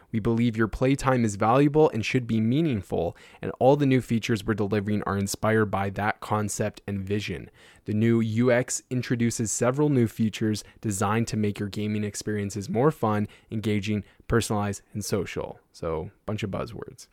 We 0.09 0.21
believe 0.21 0.55
your 0.55 0.69
playtime 0.69 1.25
is 1.25 1.35
valuable 1.35 1.89
and 1.89 2.05
should 2.05 2.27
be 2.27 2.39
meaningful, 2.39 3.17
and 3.41 3.51
all 3.59 3.75
the 3.75 3.85
new 3.85 3.99
features 3.99 4.45
we're 4.45 4.53
delivering 4.53 5.03
are 5.03 5.17
inspired 5.17 5.65
by 5.65 5.89
that 5.89 6.21
concept 6.21 6.79
and 6.87 7.01
vision. 7.01 7.49
The 7.83 7.93
new 7.93 8.21
UX 8.23 8.81
introduces 8.89 9.51
several 9.51 9.89
new 9.89 10.07
features 10.07 10.63
designed 10.79 11.27
to 11.27 11.35
make 11.35 11.59
your 11.59 11.67
gaming 11.67 12.05
experiences 12.05 12.69
more 12.69 12.89
fun, 12.89 13.27
engaging, 13.51 14.05
personalized, 14.29 14.81
and 14.93 15.03
social. 15.03 15.59
So, 15.73 16.11
bunch 16.25 16.41
of 16.41 16.51
buzzwords. 16.51 17.07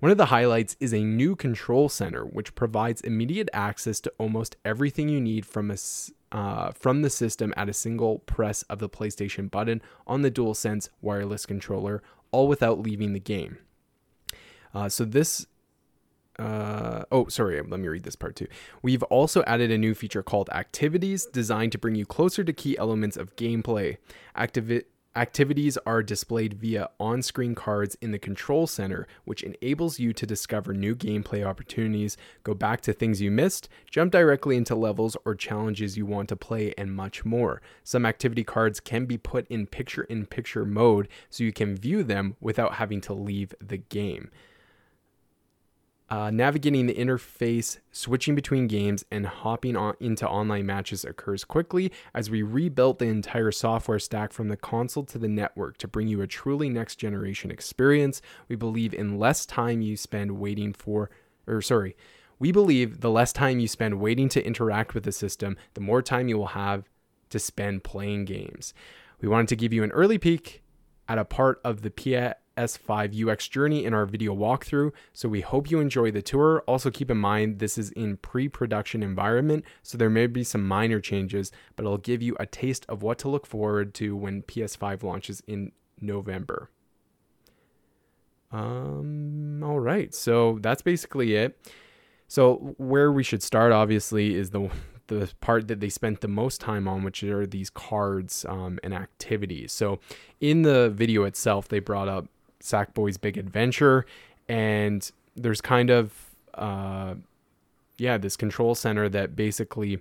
One 0.00 0.10
of 0.10 0.16
the 0.16 0.26
highlights 0.26 0.76
is 0.80 0.94
a 0.94 1.04
new 1.04 1.36
control 1.36 1.90
center, 1.90 2.24
which 2.24 2.54
provides 2.54 3.02
immediate 3.02 3.50
access 3.52 4.00
to 4.00 4.12
almost 4.16 4.56
everything 4.64 5.10
you 5.10 5.20
need 5.20 5.44
from 5.44 5.70
a 5.70 5.76
uh, 6.32 6.70
from 6.72 7.02
the 7.02 7.10
system 7.10 7.52
at 7.56 7.68
a 7.68 7.74
single 7.74 8.20
press 8.20 8.62
of 8.62 8.78
the 8.78 8.88
PlayStation 8.88 9.50
button 9.50 9.82
on 10.06 10.22
the 10.22 10.30
DualSense 10.30 10.88
wireless 11.02 11.44
controller, 11.44 12.02
all 12.30 12.48
without 12.48 12.80
leaving 12.80 13.12
the 13.12 13.20
game. 13.20 13.58
Uh, 14.74 14.88
so 14.88 15.04
this. 15.04 15.46
Uh, 16.38 17.02
oh, 17.12 17.26
sorry. 17.28 17.60
Let 17.60 17.80
me 17.80 17.88
read 17.88 18.04
this 18.04 18.16
part 18.16 18.36
too. 18.36 18.46
We've 18.80 19.02
also 19.04 19.42
added 19.42 19.70
a 19.70 19.76
new 19.76 19.94
feature 19.94 20.22
called 20.22 20.48
Activities, 20.50 21.26
designed 21.26 21.72
to 21.72 21.78
bring 21.78 21.94
you 21.94 22.06
closer 22.06 22.42
to 22.42 22.52
key 22.54 22.78
elements 22.78 23.18
of 23.18 23.36
gameplay. 23.36 23.98
Activities 25.16 25.76
are 25.84 26.04
displayed 26.04 26.54
via 26.54 26.88
on 27.00 27.20
screen 27.20 27.56
cards 27.56 27.96
in 28.00 28.12
the 28.12 28.18
control 28.18 28.68
center, 28.68 29.08
which 29.24 29.42
enables 29.42 29.98
you 29.98 30.12
to 30.12 30.24
discover 30.24 30.72
new 30.72 30.94
gameplay 30.94 31.44
opportunities, 31.44 32.16
go 32.44 32.54
back 32.54 32.80
to 32.82 32.92
things 32.92 33.20
you 33.20 33.28
missed, 33.28 33.68
jump 33.90 34.12
directly 34.12 34.56
into 34.56 34.76
levels 34.76 35.16
or 35.24 35.34
challenges 35.34 35.98
you 35.98 36.06
want 36.06 36.28
to 36.28 36.36
play, 36.36 36.72
and 36.78 36.94
much 36.94 37.24
more. 37.24 37.60
Some 37.82 38.06
activity 38.06 38.44
cards 38.44 38.78
can 38.78 39.06
be 39.06 39.18
put 39.18 39.48
in 39.48 39.66
picture 39.66 40.04
in 40.04 40.26
picture 40.26 40.64
mode 40.64 41.08
so 41.28 41.42
you 41.42 41.52
can 41.52 41.74
view 41.74 42.04
them 42.04 42.36
without 42.40 42.74
having 42.74 43.00
to 43.00 43.12
leave 43.12 43.52
the 43.60 43.78
game. 43.78 44.30
Uh, 46.10 46.28
navigating 46.28 46.86
the 46.86 46.94
interface, 46.94 47.78
switching 47.92 48.34
between 48.34 48.66
games, 48.66 49.04
and 49.12 49.26
hopping 49.26 49.76
on 49.76 49.94
into 50.00 50.28
online 50.28 50.66
matches 50.66 51.04
occurs 51.04 51.44
quickly 51.44 51.92
as 52.12 52.28
we 52.28 52.42
rebuilt 52.42 52.98
the 52.98 53.04
entire 53.04 53.52
software 53.52 54.00
stack 54.00 54.32
from 54.32 54.48
the 54.48 54.56
console 54.56 55.04
to 55.04 55.18
the 55.18 55.28
network 55.28 55.76
to 55.76 55.86
bring 55.86 56.08
you 56.08 56.20
a 56.20 56.26
truly 56.26 56.68
next 56.68 56.96
generation 56.96 57.48
experience. 57.48 58.20
We 58.48 58.56
believe 58.56 58.92
in 58.92 59.20
less 59.20 59.46
time 59.46 59.82
you 59.82 59.96
spend 59.96 60.32
waiting 60.32 60.72
for, 60.72 61.10
or 61.46 61.62
sorry, 61.62 61.94
we 62.40 62.50
believe 62.50 63.02
the 63.02 63.10
less 63.10 63.32
time 63.32 63.60
you 63.60 63.68
spend 63.68 64.00
waiting 64.00 64.28
to 64.30 64.44
interact 64.44 64.94
with 64.94 65.04
the 65.04 65.12
system, 65.12 65.56
the 65.74 65.80
more 65.80 66.02
time 66.02 66.26
you 66.26 66.36
will 66.36 66.46
have 66.46 66.88
to 67.28 67.38
spend 67.38 67.84
playing 67.84 68.24
games. 68.24 68.74
We 69.20 69.28
wanted 69.28 69.46
to 69.48 69.56
give 69.56 69.72
you 69.72 69.84
an 69.84 69.92
early 69.92 70.18
peek 70.18 70.64
at 71.08 71.18
a 71.18 71.24
part 71.24 71.60
of 71.62 71.82
the 71.82 71.90
PS5 72.56 73.28
UX 73.28 73.48
journey 73.48 73.84
in 73.84 73.94
our 73.94 74.06
video 74.06 74.34
walkthrough, 74.34 74.92
so 75.12 75.28
we 75.28 75.40
hope 75.40 75.70
you 75.70 75.80
enjoy 75.80 76.10
the 76.10 76.22
tour. 76.22 76.62
Also, 76.66 76.90
keep 76.90 77.10
in 77.10 77.18
mind 77.18 77.58
this 77.58 77.78
is 77.78 77.90
in 77.92 78.16
pre 78.18 78.48
production 78.48 79.02
environment, 79.02 79.64
so 79.82 79.96
there 79.96 80.10
may 80.10 80.26
be 80.26 80.44
some 80.44 80.66
minor 80.66 81.00
changes, 81.00 81.52
but 81.76 81.84
it'll 81.84 81.98
give 81.98 82.22
you 82.22 82.36
a 82.38 82.46
taste 82.46 82.86
of 82.88 83.02
what 83.02 83.18
to 83.18 83.28
look 83.28 83.46
forward 83.46 83.94
to 83.94 84.16
when 84.16 84.42
PS5 84.42 85.02
launches 85.02 85.42
in 85.46 85.72
November. 86.00 86.70
Um, 88.52 89.62
all 89.62 89.80
right, 89.80 90.14
so 90.14 90.58
that's 90.60 90.82
basically 90.82 91.34
it. 91.34 91.58
So 92.28 92.74
where 92.78 93.10
we 93.10 93.22
should 93.22 93.42
start, 93.42 93.72
obviously, 93.72 94.34
is 94.34 94.50
the 94.50 94.70
the 95.10 95.32
part 95.40 95.66
that 95.66 95.80
they 95.80 95.88
spent 95.88 96.20
the 96.20 96.28
most 96.28 96.60
time 96.60 96.86
on, 96.86 97.02
which 97.02 97.24
are 97.24 97.44
these 97.44 97.68
cards 97.68 98.46
um, 98.48 98.78
and 98.84 98.94
activities. 98.94 99.72
So 99.72 99.98
in 100.40 100.62
the 100.62 100.88
video 100.88 101.24
itself, 101.24 101.66
they 101.66 101.80
brought 101.80 102.08
up 102.08 102.28
Sackboy's 102.62 103.18
Big 103.18 103.36
Adventure, 103.36 104.06
and 104.48 105.10
there's 105.36 105.60
kind 105.60 105.90
of 105.90 106.12
uh, 106.54 107.14
yeah 107.98 108.18
this 108.18 108.36
control 108.36 108.74
center 108.74 109.08
that 109.08 109.36
basically 109.36 110.00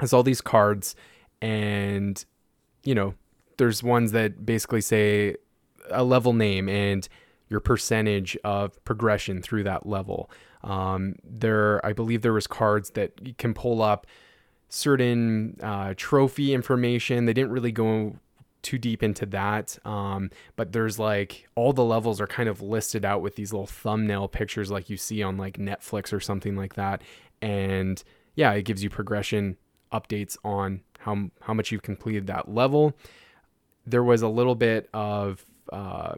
has 0.00 0.12
all 0.12 0.22
these 0.22 0.40
cards, 0.40 0.94
and 1.40 2.24
you 2.84 2.94
know 2.94 3.14
there's 3.56 3.82
ones 3.82 4.12
that 4.12 4.46
basically 4.46 4.80
say 4.80 5.36
a 5.90 6.04
level 6.04 6.32
name 6.32 6.68
and 6.68 7.08
your 7.48 7.60
percentage 7.60 8.36
of 8.44 8.82
progression 8.84 9.42
through 9.42 9.64
that 9.64 9.86
level. 9.86 10.30
Um, 10.62 11.16
there, 11.24 11.84
I 11.84 11.92
believe 11.92 12.22
there 12.22 12.32
was 12.32 12.46
cards 12.46 12.90
that 12.90 13.12
you 13.22 13.34
can 13.34 13.54
pull 13.54 13.82
up 13.82 14.06
certain 14.68 15.58
uh, 15.62 15.94
trophy 15.96 16.52
information. 16.52 17.24
They 17.24 17.32
didn't 17.32 17.52
really 17.52 17.72
go 17.72 18.16
too 18.62 18.78
deep 18.78 19.02
into 19.02 19.26
that, 19.26 19.78
um, 19.84 20.30
but 20.56 20.72
there's 20.72 20.98
like 20.98 21.48
all 21.54 21.72
the 21.72 21.84
levels 21.84 22.20
are 22.20 22.26
kind 22.26 22.48
of 22.48 22.60
listed 22.60 23.04
out 23.04 23.22
with 23.22 23.36
these 23.36 23.52
little 23.52 23.66
thumbnail 23.66 24.28
pictures, 24.28 24.70
like 24.70 24.90
you 24.90 24.96
see 24.96 25.22
on 25.22 25.36
like 25.36 25.58
Netflix 25.58 26.12
or 26.12 26.20
something 26.20 26.56
like 26.56 26.74
that. 26.74 27.02
And 27.40 28.02
yeah, 28.34 28.52
it 28.52 28.62
gives 28.62 28.82
you 28.82 28.90
progression 28.90 29.56
updates 29.92 30.36
on 30.44 30.82
how 30.98 31.30
how 31.40 31.54
much 31.54 31.72
you've 31.72 31.82
completed 31.82 32.26
that 32.26 32.52
level. 32.52 32.96
There 33.86 34.04
was 34.04 34.22
a 34.22 34.28
little 34.28 34.54
bit 34.54 34.88
of 34.92 35.44
uh, 35.72 36.14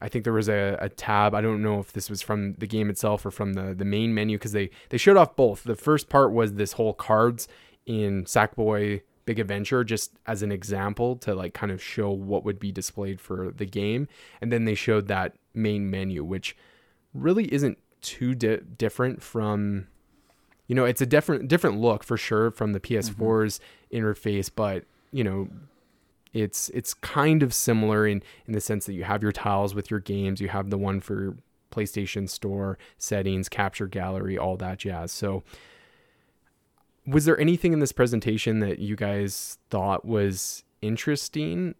I 0.00 0.08
think 0.08 0.24
there 0.24 0.32
was 0.32 0.48
a, 0.48 0.78
a, 0.80 0.88
tab. 0.88 1.34
I 1.34 1.40
don't 1.40 1.62
know 1.62 1.78
if 1.78 1.92
this 1.92 2.08
was 2.08 2.22
from 2.22 2.54
the 2.54 2.66
game 2.66 2.88
itself 2.88 3.26
or 3.26 3.30
from 3.30 3.52
the, 3.52 3.74
the 3.74 3.84
main 3.84 4.14
menu 4.14 4.38
because 4.38 4.52
they, 4.52 4.70
they 4.88 4.96
showed 4.96 5.16
off 5.16 5.36
both. 5.36 5.64
The 5.64 5.74
first 5.74 6.08
part 6.08 6.32
was 6.32 6.54
this 6.54 6.72
whole 6.72 6.94
cards 6.94 7.48
in 7.84 8.24
Sackboy 8.24 9.02
Big 9.30 9.38
Adventure 9.38 9.84
just 9.84 10.10
as 10.26 10.42
an 10.42 10.50
example 10.50 11.14
to 11.14 11.36
like 11.36 11.54
kind 11.54 11.70
of 11.70 11.80
show 11.80 12.10
what 12.10 12.44
would 12.44 12.58
be 12.58 12.72
displayed 12.72 13.20
for 13.20 13.52
the 13.52 13.64
game. 13.64 14.08
And 14.40 14.50
then 14.50 14.64
they 14.64 14.74
showed 14.74 15.06
that 15.06 15.36
main 15.54 15.88
menu, 15.88 16.24
which 16.24 16.56
really 17.14 17.44
isn't 17.54 17.78
too 18.00 18.34
di- 18.34 18.58
different 18.76 19.22
from 19.22 19.86
you 20.66 20.74
know, 20.74 20.84
it's 20.84 21.00
a 21.00 21.06
different 21.06 21.46
different 21.46 21.78
look 21.78 22.02
for 22.02 22.16
sure 22.16 22.50
from 22.50 22.72
the 22.72 22.80
PS4's 22.80 23.60
mm-hmm. 23.92 23.96
interface, 23.96 24.50
but 24.52 24.82
you 25.12 25.22
know, 25.22 25.48
it's 26.32 26.68
it's 26.70 26.92
kind 26.92 27.44
of 27.44 27.54
similar 27.54 28.08
in 28.08 28.24
in 28.48 28.52
the 28.52 28.60
sense 28.60 28.84
that 28.86 28.94
you 28.94 29.04
have 29.04 29.22
your 29.22 29.30
tiles 29.30 29.76
with 29.76 29.92
your 29.92 30.00
games, 30.00 30.40
you 30.40 30.48
have 30.48 30.70
the 30.70 30.78
one 30.78 31.00
for 31.00 31.36
PlayStation 31.70 32.28
Store 32.28 32.78
settings, 32.98 33.48
capture 33.48 33.86
gallery, 33.86 34.36
all 34.36 34.56
that 34.56 34.78
jazz. 34.78 35.12
So 35.12 35.44
was 37.06 37.24
there 37.24 37.38
anything 37.40 37.72
in 37.72 37.80
this 37.80 37.92
presentation 37.92 38.60
that 38.60 38.78
you 38.78 38.96
guys 38.96 39.58
thought 39.70 40.04
was 40.04 40.64
interesting? 40.82 41.74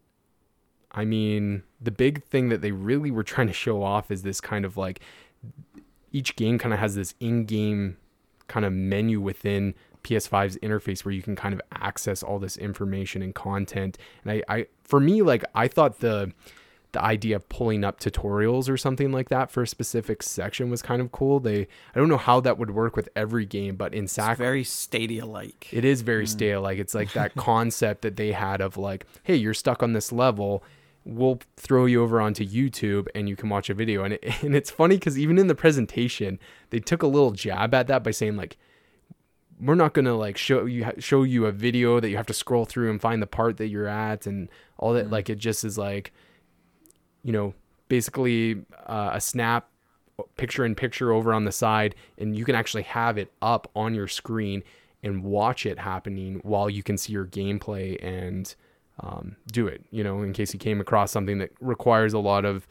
I 0.92 1.04
mean, 1.04 1.62
the 1.80 1.90
big 1.90 2.24
thing 2.24 2.48
that 2.48 2.62
they 2.62 2.72
really 2.72 3.11
were 3.11 3.22
trying 3.22 3.46
to 3.46 3.52
show 3.52 3.83
off 3.83 4.11
is 4.11 4.22
this 4.22 4.40
kind 4.40 4.64
of 4.64 4.76
like 4.76 5.00
each 6.12 6.37
game 6.37 6.59
kind 6.59 6.74
of 6.74 6.80
has 6.80 6.94
this 6.94 7.14
in-game 7.20 7.96
kind 8.48 8.66
of 8.66 8.72
menu 8.72 9.20
within 9.20 9.74
PS5's 10.02 10.56
interface 10.59 11.04
where 11.04 11.12
you 11.12 11.22
can 11.22 11.37
kind 11.37 11.54
of 11.54 11.61
access 11.72 12.22
all 12.22 12.38
this 12.38 12.56
information 12.56 13.22
and 13.22 13.35
content. 13.35 13.96
And 14.24 14.33
I, 14.33 14.42
I 14.48 14.66
for 14.83 14.98
me, 14.98 15.22
like 15.22 15.44
I 15.54 15.68
thought 15.68 16.00
the 16.00 16.33
the 16.92 17.03
idea 17.03 17.37
of 17.37 17.48
pulling 17.48 17.85
up 17.85 18.00
tutorials 18.00 18.68
or 18.68 18.76
something 18.76 19.12
like 19.12 19.29
that 19.29 19.50
for 19.50 19.62
a 19.62 19.66
specific 19.66 20.22
section 20.22 20.70
was 20.70 20.83
kind 20.83 21.00
of 21.00 21.12
cool. 21.12 21.40
They 21.40 21.62
I 21.94 21.98
don't 21.98 22.09
know 22.09 22.16
how 22.16 22.40
that 22.40 22.59
would 22.59 22.70
work 22.70 22.96
with 22.96 23.09
every 23.14 23.46
game, 23.46 23.76
but 23.76 23.94
in 23.94 24.09
Sack 24.09 24.38
very 24.38 24.64
Stadia 24.64 25.24
like. 25.24 25.72
It 25.72 25.85
is 25.85 26.03
very 26.03 26.24
mm. 26.24 26.29
Stadia 26.29 26.61
like. 26.61 26.79
It's 26.79 26.94
like 26.94 27.12
that 27.12 27.35
concept 27.37 28.03
that 28.03 28.16
they 28.16 28.33
had 28.33 28.61
of 28.61 28.76
like, 28.76 29.07
hey, 29.22 29.37
you're 29.37 29.55
stuck 29.55 29.83
on 29.83 29.92
this 29.92 30.11
level. 30.11 30.64
We'll 31.05 31.40
throw 31.57 31.87
you 31.87 32.03
over 32.03 32.20
onto 32.20 32.46
YouTube 32.46 33.07
and 33.14 33.29
you 33.29 33.37
can 33.37 33.48
watch 33.48 33.70
a 33.70 33.74
video. 33.74 34.05
And 34.05 34.14
it, 34.14 34.24
and 34.42 34.55
it's 34.55 34.70
funny 34.70 34.96
because 34.96 35.18
even 35.18 35.38
in 35.38 35.46
the 35.46 35.55
presentation, 35.55 36.38
they 36.70 36.81
took 36.81 37.03
a 37.03 37.07
little 37.07 37.31
jab 37.31 37.72
at 37.74 37.87
that 37.87 38.03
by 38.03 38.11
saying 38.11 38.37
like, 38.37 38.57
we're 39.61 39.74
not 39.74 39.92
gonna 39.92 40.16
like 40.16 40.38
show 40.38 40.64
you 40.64 40.90
show 40.98 41.22
you 41.22 41.44
a 41.44 41.53
video 41.53 42.00
that 42.00 42.09
you 42.09 42.16
have 42.16 42.26
to 42.26 42.33
scroll 42.33 42.64
through 42.64 42.90
and 42.90 42.98
find 42.98 43.20
the 43.20 43.26
part 43.26 43.59
that 43.59 43.68
you're 43.68 43.87
at 43.87 44.26
and 44.26 44.48
all 44.79 44.94
that. 44.94 45.09
Mm. 45.09 45.12
Like 45.12 45.29
it 45.29 45.37
just 45.37 45.64
is 45.64 45.76
like, 45.76 46.12
you 47.22 47.33
know, 47.33 47.54
basically 47.88 48.62
uh, 48.87 49.11
a 49.14 49.20
snap 49.20 49.68
picture 50.37 50.64
in 50.64 50.74
picture 50.74 51.12
over 51.12 51.33
on 51.33 51.44
the 51.44 51.52
side, 51.52 51.94
and 52.18 52.37
you 52.37 52.44
can 52.44 52.54
actually 52.54 52.83
have 52.83 53.18
it 53.18 53.33
up 53.42 53.70
on 53.74 53.94
your 53.94 54.09
screen 54.09 54.62
and 55.02 55.22
watch 55.24 55.64
it 55.64 55.78
happening 55.78 56.40
while 56.42 56.68
you 56.68 56.83
can 56.83 56.98
see 56.98 57.12
your 57.12 57.26
gameplay 57.26 58.02
and 58.04 58.54
um, 59.00 59.37
do 59.50 59.66
it. 59.66 59.83
You 59.90 60.04
know, 60.04 60.22
in 60.22 60.33
case 60.33 60.52
you 60.52 60.59
came 60.61 60.80
across 60.80 61.11
something 61.11 61.38
that 61.38 61.50
requires 61.61 62.12
a 62.12 62.18
lot 62.18 62.44
of, 62.44 62.66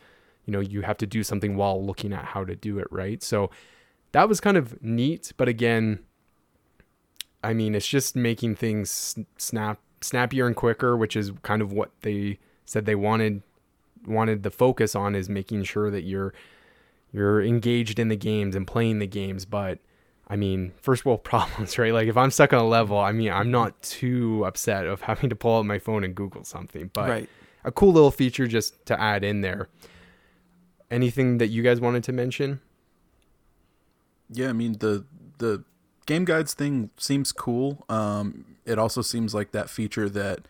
you 0.45 0.53
know, 0.53 0.59
you 0.59 0.81
have 0.81 0.97
to 0.97 1.07
do 1.07 1.23
something 1.23 1.55
while 1.55 1.83
looking 1.83 2.13
at 2.13 2.25
how 2.25 2.43
to 2.45 2.55
do 2.55 2.77
it, 2.77 2.87
right? 2.91 3.23
So 3.23 3.49
that 4.11 4.29
was 4.29 4.39
kind 4.39 4.57
of 4.57 4.81
neat, 4.83 5.31
but 5.37 5.47
again 5.47 5.99
I 7.43 7.53
mean, 7.53 7.75
it's 7.75 7.87
just 7.87 8.15
making 8.15 8.55
things 8.55 9.15
snap 9.37 9.79
snappier 10.01 10.47
and 10.47 10.55
quicker, 10.55 10.95
which 10.95 11.15
is 11.15 11.31
kind 11.41 11.61
of 11.61 11.71
what 11.71 11.91
they 12.01 12.39
said 12.65 12.85
they 12.85 12.95
wanted 12.95 13.41
wanted 14.05 14.43
the 14.43 14.51
focus 14.51 14.95
on 14.95 15.15
is 15.15 15.29
making 15.29 15.63
sure 15.63 15.89
that 15.91 16.03
you're 16.03 16.33
you're 17.11 17.41
engaged 17.41 17.97
in 17.99 18.07
the 18.07 18.15
games 18.15 18.55
and 18.55 18.67
playing 18.67 18.99
the 18.99 19.07
games, 19.07 19.45
but 19.45 19.79
I 20.27 20.35
mean, 20.35 20.73
first 20.79 21.05
world 21.05 21.23
problems, 21.23 21.77
right? 21.77 21.93
Like 21.93 22.07
if 22.07 22.17
I'm 22.17 22.31
stuck 22.31 22.53
on 22.53 22.59
a 22.59 22.67
level, 22.67 22.99
I 22.99 23.11
mean, 23.11 23.31
I'm 23.31 23.51
not 23.51 23.81
too 23.81 24.45
upset 24.45 24.85
of 24.85 25.01
having 25.01 25.29
to 25.29 25.35
pull 25.35 25.57
out 25.57 25.65
my 25.65 25.79
phone 25.79 26.03
and 26.03 26.13
Google 26.13 26.43
something, 26.43 26.91
but 26.93 27.09
right. 27.09 27.29
a 27.63 27.71
cool 27.71 27.91
little 27.91 28.11
feature 28.11 28.47
just 28.47 28.85
to 28.85 28.99
add 28.99 29.23
in 29.23 29.41
there. 29.41 29.69
anything 30.91 31.37
that 31.37 31.47
you 31.47 31.61
guys 31.61 31.79
wanted 31.79 32.03
to 32.03 32.11
mention? 32.11 32.61
Yeah, 34.31 34.49
I 34.49 34.53
mean 34.53 34.73
the 34.73 35.05
the 35.39 35.63
game 36.05 36.25
guides 36.25 36.53
thing 36.53 36.91
seems 36.97 37.31
cool. 37.31 37.85
Um, 37.89 38.45
it 38.65 38.77
also 38.77 39.01
seems 39.01 39.33
like 39.33 39.51
that 39.51 39.69
feature 39.69 40.09
that 40.09 40.41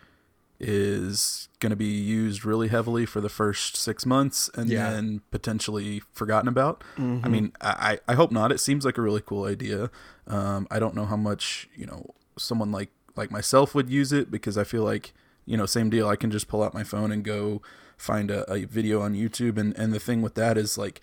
is 0.59 1.47
going 1.59 1.69
to 1.69 1.75
be 1.75 1.85
used 1.85 2.43
really 2.45 2.67
heavily 2.67 3.05
for 3.05 3.21
the 3.21 3.29
first 3.29 3.75
six 3.77 4.05
months 4.05 4.49
and 4.55 4.69
Yeah. 4.69 4.91
then 4.91 5.21
potentially 5.31 6.01
forgotten 6.13 6.47
about. 6.47 6.83
Mm-hmm. 6.97 7.25
I 7.25 7.29
mean, 7.29 7.51
I, 7.61 7.99
I 8.07 8.13
hope 8.15 8.31
not. 8.31 8.51
It 8.51 8.59
seems 8.59 8.85
like 8.85 8.97
a 8.97 9.01
really 9.01 9.21
cool 9.25 9.45
idea. 9.45 9.89
Um, 10.27 10.67
I 10.69 10.79
don't 10.79 10.95
know 10.95 11.05
how 11.05 11.17
much 11.17 11.69
you 11.75 11.85
know 11.85 12.05
someone 12.37 12.71
like 12.71 12.89
like 13.15 13.31
myself 13.31 13.73
would 13.75 13.89
use 13.89 14.11
it 14.13 14.29
because 14.31 14.57
I 14.57 14.63
feel 14.63 14.83
like 14.83 15.13
you 15.45 15.57
know 15.57 15.65
same 15.65 15.89
deal. 15.89 16.07
I 16.07 16.15
can 16.15 16.31
just 16.31 16.47
pull 16.47 16.61
out 16.63 16.73
my 16.73 16.83
phone 16.83 17.11
and 17.11 17.23
go 17.23 17.61
find 17.97 18.29
a, 18.31 18.49
a 18.51 18.65
video 18.65 19.01
on 19.01 19.13
YouTube. 19.15 19.57
And 19.57 19.75
and 19.77 19.93
the 19.93 19.99
thing 19.99 20.21
with 20.21 20.35
that 20.35 20.57
is 20.57 20.77
like 20.77 21.01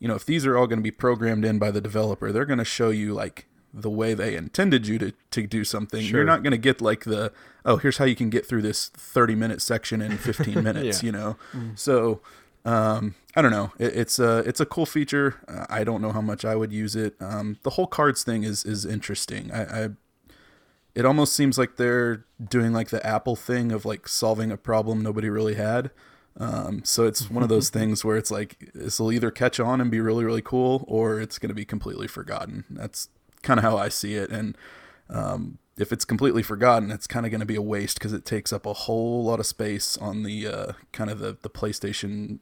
you 0.00 0.08
know 0.08 0.14
if 0.14 0.24
these 0.26 0.44
are 0.46 0.56
all 0.56 0.66
going 0.66 0.78
to 0.80 0.82
be 0.82 0.90
programmed 0.90 1.44
in 1.44 1.58
by 1.58 1.70
the 1.70 1.80
developer, 1.80 2.32
they're 2.32 2.44
going 2.46 2.58
to 2.58 2.64
show 2.64 2.90
you 2.90 3.14
like 3.14 3.46
the 3.74 3.90
way 3.90 4.14
they 4.14 4.36
intended 4.36 4.86
you 4.86 4.98
to, 4.98 5.12
to 5.32 5.46
do 5.46 5.64
something. 5.64 6.02
Sure. 6.02 6.18
You're 6.18 6.26
not 6.26 6.42
going 6.42 6.52
to 6.52 6.58
get 6.58 6.80
like 6.80 7.04
the 7.04 7.32
oh 7.64 7.76
here's 7.76 7.98
how 7.98 8.04
you 8.04 8.16
can 8.16 8.30
get 8.30 8.46
through 8.46 8.62
this 8.62 8.88
30 8.88 9.34
minute 9.34 9.60
section 9.60 10.00
in 10.00 10.16
15 10.16 10.54
minutes. 10.62 11.02
Yeah. 11.02 11.06
You 11.06 11.12
know, 11.12 11.36
so 11.74 12.20
um, 12.64 13.14
I 13.36 13.42
don't 13.42 13.50
know. 13.50 13.72
It, 13.78 13.96
it's 13.96 14.18
a 14.18 14.38
it's 14.38 14.60
a 14.60 14.66
cool 14.66 14.86
feature. 14.86 15.36
Uh, 15.48 15.66
I 15.68 15.84
don't 15.84 16.00
know 16.00 16.12
how 16.12 16.20
much 16.20 16.44
I 16.44 16.54
would 16.54 16.72
use 16.72 16.96
it. 16.96 17.16
Um, 17.20 17.58
the 17.62 17.70
whole 17.70 17.86
cards 17.86 18.22
thing 18.22 18.44
is 18.44 18.64
is 18.64 18.86
interesting. 18.86 19.50
I, 19.52 19.84
I 19.84 19.88
it 20.94 21.04
almost 21.04 21.34
seems 21.34 21.58
like 21.58 21.76
they're 21.76 22.24
doing 22.42 22.72
like 22.72 22.88
the 22.88 23.04
Apple 23.04 23.36
thing 23.36 23.72
of 23.72 23.84
like 23.84 24.06
solving 24.06 24.52
a 24.52 24.56
problem 24.56 25.00
nobody 25.00 25.28
really 25.28 25.54
had. 25.54 25.90
Um, 26.36 26.82
so 26.84 27.06
it's 27.06 27.30
one 27.30 27.42
of 27.42 27.48
those 27.48 27.68
things 27.70 28.04
where 28.04 28.16
it's 28.16 28.30
like 28.30 28.70
this 28.74 28.98
will 28.98 29.12
either 29.12 29.30
catch 29.30 29.60
on 29.60 29.80
and 29.80 29.90
be 29.90 30.00
really 30.00 30.24
really 30.24 30.42
cool, 30.42 30.84
or 30.88 31.20
it's 31.20 31.38
going 31.38 31.50
to 31.50 31.54
be 31.54 31.64
completely 31.64 32.06
forgotten. 32.06 32.64
That's 32.70 33.08
kind 33.44 33.58
of 33.58 33.64
how 33.64 33.76
I 33.76 33.88
see 33.88 34.14
it. 34.14 34.30
And 34.30 34.56
um, 35.08 35.58
if 35.76 35.92
it's 35.92 36.04
completely 36.04 36.42
forgotten, 36.42 36.90
it's 36.90 37.06
kind 37.06 37.24
of 37.26 37.30
going 37.30 37.40
to 37.40 37.46
be 37.46 37.56
a 37.56 37.62
waste 37.62 37.98
because 37.98 38.12
it 38.12 38.24
takes 38.24 38.52
up 38.52 38.66
a 38.66 38.72
whole 38.72 39.24
lot 39.24 39.38
of 39.40 39.46
space 39.46 39.96
on 39.98 40.22
the 40.24 40.46
uh, 40.46 40.72
kind 40.92 41.10
of 41.10 41.18
the 41.20 41.36
the 41.42 41.50
PlayStation 41.50 42.38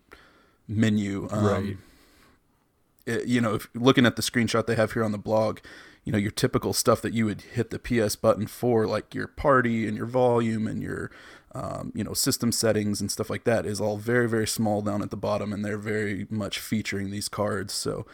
menu. 0.68 1.28
Um, 1.30 1.44
Right. 1.44 1.76
it- 3.06 3.26
you 3.26 3.40
know, 3.40 3.54
if 3.56 3.68
looking 3.74 4.06
at 4.06 4.16
the 4.16 4.22
screenshot 4.22 4.66
they 4.66 4.76
have 4.76 4.92
here 4.92 5.04
on 5.04 5.12
the 5.12 5.18
blog, 5.18 5.58
you 6.04 6.12
know, 6.12 6.18
your 6.18 6.30
typical 6.30 6.72
stuff 6.72 7.00
that 7.02 7.12
you 7.14 7.24
would 7.26 7.40
hit 7.42 7.70
the 7.70 7.78
PS 7.78 8.16
button 8.16 8.46
for, 8.46 8.86
like 8.86 9.14
your 9.14 9.26
party 9.28 9.86
and 9.86 9.96
your 9.96 10.06
volume 10.06 10.66
and 10.66 10.82
your, 10.82 11.10
um, 11.54 11.92
you 11.94 12.02
know, 12.04 12.12
system 12.12 12.50
settings 12.52 13.00
and 13.00 13.10
stuff 13.10 13.30
like 13.30 13.44
that, 13.44 13.66
is 13.66 13.80
all 13.80 13.96
very, 13.98 14.28
very 14.28 14.46
small 14.46 14.82
down 14.82 15.02
at 15.02 15.10
the 15.10 15.16
bottom, 15.16 15.52
and 15.52 15.64
they're 15.64 15.78
very 15.78 16.26
much 16.30 16.58
featuring 16.58 17.10
these 17.10 17.28
cards. 17.28 17.72
So, 17.72 18.06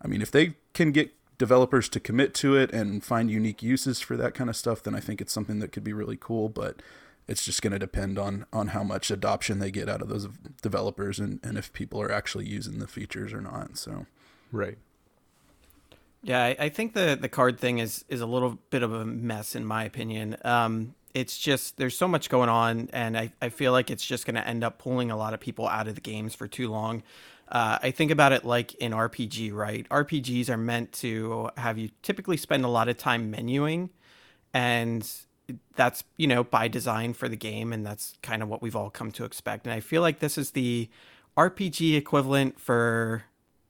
I 0.00 0.08
mean, 0.08 0.22
if 0.22 0.30
they 0.30 0.54
can 0.72 0.90
get 0.92 1.12
developers 1.38 1.88
to 1.90 2.00
commit 2.00 2.34
to 2.34 2.56
it 2.56 2.72
and 2.72 3.04
find 3.04 3.30
unique 3.30 3.62
uses 3.62 4.00
for 4.00 4.16
that 4.16 4.34
kind 4.34 4.50
of 4.50 4.56
stuff, 4.56 4.82
then 4.82 4.94
I 4.94 5.00
think 5.00 5.20
it's 5.20 5.32
something 5.32 5.58
that 5.60 5.72
could 5.72 5.84
be 5.84 5.92
really 5.92 6.18
cool. 6.18 6.48
But 6.48 6.82
it's 7.26 7.44
just 7.44 7.62
going 7.62 7.72
to 7.72 7.78
depend 7.78 8.18
on 8.18 8.46
on 8.52 8.68
how 8.68 8.82
much 8.82 9.10
adoption 9.10 9.58
they 9.58 9.70
get 9.70 9.88
out 9.88 10.02
of 10.02 10.08
those 10.08 10.28
developers 10.62 11.18
and, 11.18 11.40
and 11.42 11.56
if 11.56 11.72
people 11.72 12.00
are 12.00 12.12
actually 12.12 12.46
using 12.46 12.78
the 12.78 12.86
features 12.86 13.32
or 13.32 13.40
not. 13.40 13.76
So. 13.78 14.06
Right. 14.52 14.78
Yeah, 16.22 16.42
I, 16.42 16.56
I 16.58 16.68
think 16.70 16.94
the 16.94 17.18
the 17.20 17.28
card 17.28 17.58
thing 17.60 17.78
is 17.78 18.04
is 18.08 18.20
a 18.20 18.26
little 18.26 18.58
bit 18.70 18.82
of 18.82 18.92
a 18.92 19.04
mess 19.04 19.54
in 19.54 19.64
my 19.64 19.84
opinion. 19.84 20.36
Um, 20.42 20.94
it's 21.12 21.38
just 21.38 21.76
there's 21.76 21.96
so 21.96 22.08
much 22.08 22.28
going 22.28 22.48
on, 22.48 22.90
and 22.92 23.16
I, 23.16 23.32
I 23.40 23.48
feel 23.50 23.72
like 23.72 23.90
it's 23.90 24.04
just 24.04 24.26
going 24.26 24.34
to 24.34 24.46
end 24.46 24.64
up 24.64 24.78
pulling 24.78 25.10
a 25.10 25.16
lot 25.16 25.32
of 25.32 25.38
people 25.38 25.68
out 25.68 25.86
of 25.86 25.94
the 25.94 26.00
games 26.00 26.34
for 26.34 26.48
too 26.48 26.68
long. 26.70 27.02
Uh, 27.54 27.78
I 27.80 27.92
think 27.92 28.10
about 28.10 28.32
it 28.32 28.44
like 28.44 28.74
in 28.74 28.90
RPG, 28.90 29.52
right? 29.52 29.88
RPGs 29.88 30.50
are 30.50 30.56
meant 30.56 30.92
to 30.94 31.50
have 31.56 31.78
you 31.78 31.90
typically 32.02 32.36
spend 32.36 32.64
a 32.64 32.68
lot 32.68 32.88
of 32.88 32.98
time 32.98 33.32
menuing, 33.32 33.90
and 34.52 35.08
that's 35.76 36.02
you 36.16 36.26
know 36.26 36.42
by 36.42 36.66
design 36.66 37.14
for 37.14 37.28
the 37.28 37.36
game, 37.36 37.72
and 37.72 37.86
that's 37.86 38.18
kind 38.22 38.42
of 38.42 38.48
what 38.48 38.60
we've 38.60 38.74
all 38.74 38.90
come 38.90 39.12
to 39.12 39.24
expect. 39.24 39.66
And 39.66 39.72
I 39.72 39.78
feel 39.78 40.02
like 40.02 40.18
this 40.18 40.36
is 40.36 40.50
the 40.50 40.90
RPG 41.38 41.96
equivalent 41.96 42.58
for 42.60 43.22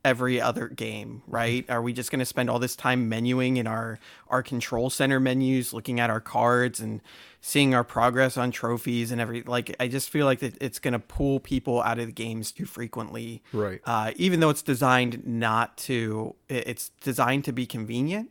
every 0.04 0.40
other 0.40 0.68
game, 0.68 1.22
right? 1.26 1.64
Are 1.70 1.80
we 1.80 1.92
just 1.92 2.10
going 2.10 2.18
to 2.18 2.26
spend 2.26 2.50
all 2.50 2.58
this 2.58 2.76
time 2.76 3.10
menuing 3.10 3.56
in 3.56 3.66
our 3.66 3.98
our 4.28 4.42
control 4.42 4.90
center 4.90 5.18
menus, 5.18 5.72
looking 5.72 5.98
at 5.98 6.10
our 6.10 6.20
cards 6.20 6.80
and 6.80 7.00
seeing 7.40 7.74
our 7.74 7.84
progress 7.84 8.36
on 8.36 8.50
trophies 8.50 9.10
and 9.10 9.20
every 9.20 9.42
like 9.42 9.74
I 9.80 9.88
just 9.88 10.10
feel 10.10 10.26
like 10.26 10.40
that 10.40 10.56
it's 10.60 10.78
going 10.78 10.92
to 10.92 10.98
pull 10.98 11.40
people 11.40 11.82
out 11.82 11.98
of 11.98 12.06
the 12.06 12.12
games 12.12 12.52
too 12.52 12.66
frequently. 12.66 13.42
Right. 13.52 13.80
Uh, 13.84 14.12
even 14.16 14.40
though 14.40 14.50
it's 14.50 14.62
designed 14.62 15.26
not 15.26 15.76
to 15.78 16.34
it's 16.48 16.90
designed 17.00 17.44
to 17.44 17.52
be 17.52 17.66
convenient. 17.66 18.30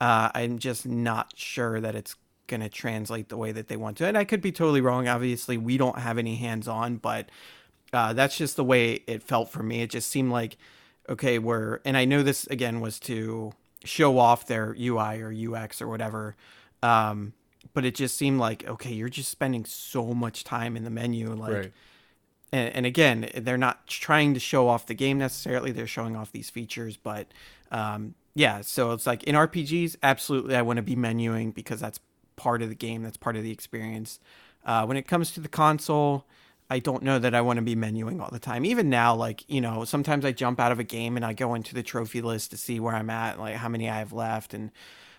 Uh, 0.00 0.30
I'm 0.32 0.58
just 0.60 0.86
not 0.86 1.32
sure 1.36 1.80
that 1.80 1.96
it's 1.96 2.14
going 2.46 2.60
to 2.60 2.68
translate 2.68 3.28
the 3.28 3.36
way 3.36 3.50
that 3.50 3.66
they 3.66 3.76
want 3.76 3.96
to. 3.98 4.06
And 4.06 4.16
I 4.16 4.24
could 4.24 4.40
be 4.40 4.52
totally 4.52 4.80
wrong. 4.80 5.08
Obviously, 5.08 5.56
we 5.56 5.76
don't 5.76 5.98
have 5.98 6.18
any 6.18 6.36
hands 6.36 6.68
on, 6.68 6.96
but 6.96 7.28
uh, 7.92 8.12
that's 8.12 8.36
just 8.36 8.56
the 8.56 8.64
way 8.64 9.02
it 9.06 9.22
felt 9.22 9.50
for 9.50 9.62
me. 9.62 9.82
It 9.82 9.90
just 9.90 10.08
seemed 10.08 10.30
like, 10.30 10.56
okay, 11.08 11.38
we're, 11.38 11.80
and 11.84 11.96
I 11.96 12.04
know 12.04 12.22
this 12.22 12.46
again 12.46 12.80
was 12.80 12.98
to 13.00 13.52
show 13.84 14.18
off 14.18 14.46
their 14.46 14.74
UI 14.78 15.20
or 15.20 15.32
UX 15.32 15.80
or 15.80 15.88
whatever. 15.88 16.36
Um, 16.82 17.32
but 17.74 17.84
it 17.84 17.94
just 17.94 18.16
seemed 18.16 18.38
like, 18.40 18.66
okay, 18.66 18.92
you're 18.92 19.08
just 19.08 19.30
spending 19.30 19.64
so 19.64 20.14
much 20.14 20.44
time 20.44 20.76
in 20.76 20.84
the 20.84 20.90
menu. 20.90 21.32
Like, 21.34 21.52
right. 21.52 21.72
and, 22.52 22.74
and 22.74 22.86
again, 22.86 23.28
they're 23.36 23.58
not 23.58 23.86
trying 23.86 24.34
to 24.34 24.40
show 24.40 24.68
off 24.68 24.86
the 24.86 24.94
game 24.94 25.18
necessarily. 25.18 25.72
They're 25.72 25.86
showing 25.86 26.16
off 26.16 26.32
these 26.32 26.50
features, 26.50 26.96
but 26.96 27.26
um, 27.70 28.14
yeah. 28.34 28.60
So 28.62 28.92
it's 28.92 29.06
like 29.06 29.24
in 29.24 29.34
RPGs, 29.34 29.96
absolutely, 30.02 30.56
I 30.56 30.62
want 30.62 30.78
to 30.78 30.82
be 30.82 30.96
menuing 30.96 31.54
because 31.54 31.80
that's 31.80 32.00
part 32.36 32.62
of 32.62 32.68
the 32.68 32.74
game. 32.74 33.02
That's 33.02 33.16
part 33.16 33.36
of 33.36 33.42
the 33.42 33.50
experience. 33.50 34.20
Uh, 34.64 34.84
when 34.86 34.96
it 34.96 35.06
comes 35.06 35.32
to 35.32 35.40
the 35.40 35.48
console, 35.48 36.26
I 36.70 36.80
don't 36.80 37.02
know 37.02 37.18
that 37.18 37.34
I 37.34 37.40
want 37.40 37.56
to 37.58 37.62
be 37.62 37.74
menuing 37.76 38.20
all 38.20 38.28
the 38.30 38.38
time. 38.38 38.64
Even 38.66 38.90
now, 38.90 39.14
like 39.14 39.44
you 39.48 39.60
know, 39.60 39.84
sometimes 39.84 40.24
I 40.24 40.32
jump 40.32 40.60
out 40.60 40.72
of 40.72 40.78
a 40.78 40.84
game 40.84 41.16
and 41.16 41.24
I 41.24 41.32
go 41.32 41.54
into 41.54 41.74
the 41.74 41.82
trophy 41.82 42.20
list 42.20 42.50
to 42.50 42.56
see 42.56 42.78
where 42.80 42.94
I'm 42.94 43.10
at, 43.10 43.38
like 43.38 43.56
how 43.56 43.68
many 43.68 43.88
I 43.88 43.98
have 43.98 44.12
left, 44.12 44.54
and 44.54 44.70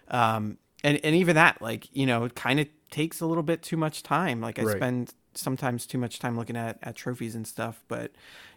um, 0.09 0.57
and 0.83 0.99
and 1.03 1.15
even 1.15 1.35
that, 1.35 1.61
like 1.61 1.87
you 1.95 2.05
know, 2.05 2.25
it 2.25 2.35
kind 2.35 2.59
of 2.59 2.67
takes 2.91 3.21
a 3.21 3.25
little 3.25 3.43
bit 3.43 3.61
too 3.61 3.77
much 3.77 4.03
time. 4.03 4.41
Like 4.41 4.59
I 4.59 4.63
Right. 4.63 4.65
spend 4.65 5.13
sometimes 5.35 5.85
too 5.85 5.97
much 5.97 6.19
time 6.19 6.37
looking 6.37 6.57
at, 6.57 6.79
at 6.83 6.95
trophies 6.95 7.35
and 7.35 7.47
stuff. 7.47 7.83
But 7.87 8.11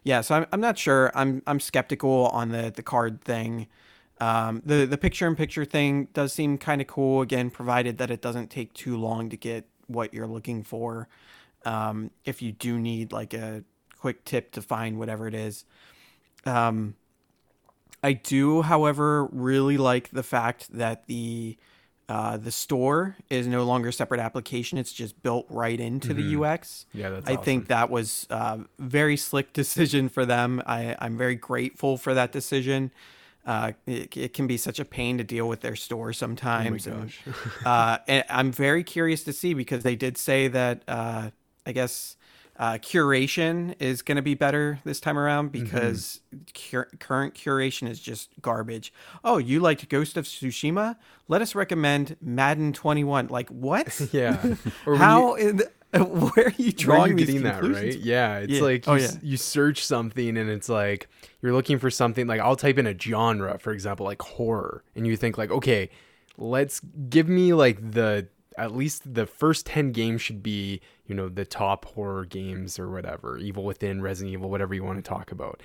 yeah, 0.04 0.20
so 0.20 0.34
I'm, 0.36 0.46
I'm 0.52 0.60
not 0.60 0.78
sure. 0.78 1.10
I'm 1.14 1.42
I'm 1.46 1.60
skeptical 1.60 2.28
on 2.28 2.50
the 2.50 2.72
the 2.74 2.82
card 2.82 3.22
thing. 3.22 3.68
Um, 4.20 4.62
the 4.64 4.86
the 4.86 4.98
picture 4.98 5.26
in 5.26 5.36
picture 5.36 5.64
thing 5.64 6.08
does 6.12 6.32
seem 6.32 6.58
kind 6.58 6.80
of 6.80 6.86
cool. 6.86 7.22
Again, 7.22 7.50
provided 7.50 7.98
that 7.98 8.10
it 8.10 8.20
doesn't 8.20 8.50
take 8.50 8.72
too 8.74 8.96
long 8.96 9.28
to 9.30 9.36
get 9.36 9.66
what 9.86 10.14
you're 10.14 10.26
looking 10.26 10.62
for. 10.62 11.08
Um, 11.64 12.10
if 12.24 12.42
you 12.42 12.52
do 12.52 12.78
need 12.78 13.12
like 13.12 13.34
a 13.34 13.64
quick 14.02 14.24
tip 14.24 14.50
to 14.50 14.60
find 14.60 14.98
whatever 14.98 15.28
it 15.28 15.34
is. 15.34 15.64
Um, 16.44 16.96
I 18.02 18.14
do, 18.14 18.62
however, 18.62 19.26
really 19.26 19.76
like 19.76 20.10
the 20.10 20.24
fact 20.24 20.76
that 20.76 21.06
the 21.06 21.56
uh, 22.08 22.36
the 22.36 22.50
store 22.50 23.16
is 23.30 23.46
no 23.46 23.62
longer 23.62 23.88
a 23.88 23.92
separate 23.92 24.20
application. 24.20 24.76
It's 24.76 24.92
just 24.92 25.22
built 25.22 25.46
right 25.48 25.78
into 25.78 26.12
the 26.12 26.36
UX. 26.36 26.84
Yeah, 26.92 27.10
that's 27.10 27.30
I 27.30 27.36
think 27.36 27.68
that 27.68 27.90
was 27.90 28.26
a 28.28 28.60
very 28.78 29.16
slick 29.16 29.52
decision 29.62 30.08
for 30.08 30.26
them. 30.26 30.60
I, 30.66 30.96
I'm 30.98 31.16
very 31.16 31.36
grateful 31.36 31.96
for 31.96 32.12
that 32.12 32.32
decision. 32.32 32.90
Uh, 33.46 33.72
it, 33.86 34.16
it 34.16 34.34
can 34.34 34.46
be 34.46 34.56
such 34.56 34.78
a 34.80 34.84
pain 34.84 35.16
to 35.18 35.24
deal 35.24 35.48
with 35.48 35.60
their 35.60 35.76
store 35.76 36.12
sometimes. 36.12 36.88
Oh 36.88 36.92
and, 36.92 37.02
gosh. 37.02 37.20
uh, 37.64 37.98
and 38.08 38.24
I'm 38.28 38.52
very 38.52 38.82
curious 38.82 39.22
to 39.24 39.32
see 39.32 39.54
because 39.54 39.84
they 39.84 39.96
did 39.96 40.18
say 40.18 40.48
that 40.48 40.82
uh, 40.88 41.30
I 41.66 41.72
guess 41.72 42.16
uh, 42.58 42.74
curation 42.74 43.74
is 43.78 44.02
going 44.02 44.16
to 44.16 44.22
be 44.22 44.34
better 44.34 44.78
this 44.84 45.00
time 45.00 45.18
around 45.18 45.52
because 45.52 46.20
cur- 46.54 46.90
current 47.00 47.34
curation 47.34 47.88
is 47.88 47.98
just 48.00 48.30
garbage. 48.42 48.92
Oh, 49.24 49.38
you 49.38 49.60
liked 49.60 49.88
Ghost 49.88 50.16
of 50.16 50.24
Tsushima? 50.26 50.96
Let 51.28 51.40
us 51.42 51.54
recommend 51.54 52.16
Madden 52.20 52.72
21. 52.72 53.28
Like 53.28 53.48
what? 53.48 54.00
yeah. 54.12 54.36
How? 54.84 55.34
in 55.34 55.56
the- 55.58 55.70
where 55.92 56.46
are 56.46 56.52
you 56.56 56.64
Where 56.64 56.68
are 56.68 56.72
drawing 56.72 57.18
you 57.18 57.26
these 57.26 57.42
that 57.42 57.62
right? 57.62 57.94
Yeah, 57.98 58.38
it's 58.38 58.52
Yeah. 58.54 58.62
like 58.62 58.84
Oh, 58.88 58.94
yeah. 58.94 59.10
you 59.22 59.36
search 59.36 59.84
something 59.84 60.38
and 60.38 60.48
it's 60.48 60.70
like 60.70 61.06
you're 61.42 61.52
looking 61.52 61.78
for 61.78 61.90
something 61.90 62.26
like 62.26 62.40
I'll 62.40 62.56
type 62.56 62.78
in 62.78 62.86
a 62.86 62.98
genre, 62.98 63.58
for 63.58 63.72
example, 63.72 64.06
like 64.06 64.22
horror, 64.22 64.84
and 64.96 65.06
you 65.06 65.18
think 65.18 65.36
like, 65.36 65.50
okay, 65.50 65.90
let's 66.38 66.80
give 67.10 67.28
me 67.28 67.52
like 67.52 67.92
the 67.92 68.26
at 68.56 68.74
least 68.74 69.12
the 69.14 69.26
first 69.26 69.66
ten 69.66 69.92
games 69.92 70.22
should 70.22 70.42
be 70.42 70.80
you 71.12 71.16
know 71.16 71.28
the 71.28 71.44
top 71.44 71.84
horror 71.84 72.24
games 72.24 72.78
or 72.78 72.90
whatever, 72.90 73.36
Evil 73.36 73.64
Within, 73.64 74.00
Resident 74.00 74.32
Evil, 74.32 74.48
whatever 74.48 74.72
you 74.74 74.82
want 74.82 74.96
to 75.04 75.06
talk 75.06 75.30
about. 75.30 75.62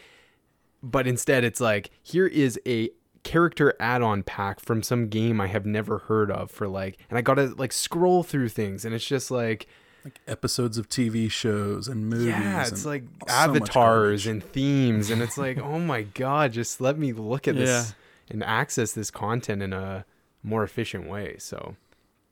But 0.83 1.07
instead, 1.07 1.45
it's 1.45 1.61
like 1.61 1.89
here 2.03 2.27
is 2.27 2.59
a 2.67 2.89
character 3.23 3.73
add-on 3.79 4.23
pack 4.23 4.59
from 4.59 4.83
some 4.83 5.07
game 5.07 5.39
I 5.39 5.47
have 5.47 5.65
never 5.65 5.99
heard 5.99 6.29
of 6.29 6.51
for 6.51 6.67
like, 6.67 6.97
and 7.09 7.17
I 7.17 7.21
gotta 7.21 7.53
like 7.57 7.71
scroll 7.71 8.23
through 8.23 8.49
things, 8.49 8.83
and 8.83 8.93
it's 8.93 9.05
just 9.07 9.31
like 9.31 9.67
like 10.03 10.19
episodes 10.27 10.77
of 10.77 10.89
TV 10.89 11.31
shows 11.31 11.87
and 11.87 12.07
movies. 12.09 12.27
Yeah, 12.27 12.67
it's 12.67 12.85
like 12.85 13.05
avatars 13.29 14.27
and 14.27 14.43
themes, 14.43 15.09
and 15.09 15.21
it's 15.21 15.37
like, 15.37 15.57
oh 15.59 15.79
my 15.79 16.01
god, 16.01 16.51
just 16.51 16.81
let 16.81 16.97
me 16.99 17.13
look 17.13 17.47
at 17.47 17.55
this 17.55 17.69
Yeah. 17.69 17.93
and 18.33 18.43
access 18.43 18.91
this 18.91 19.11
content 19.11 19.61
in 19.63 19.71
a 19.71 20.05
more 20.43 20.63
efficient 20.63 21.07
way. 21.07 21.37
So 21.39 21.77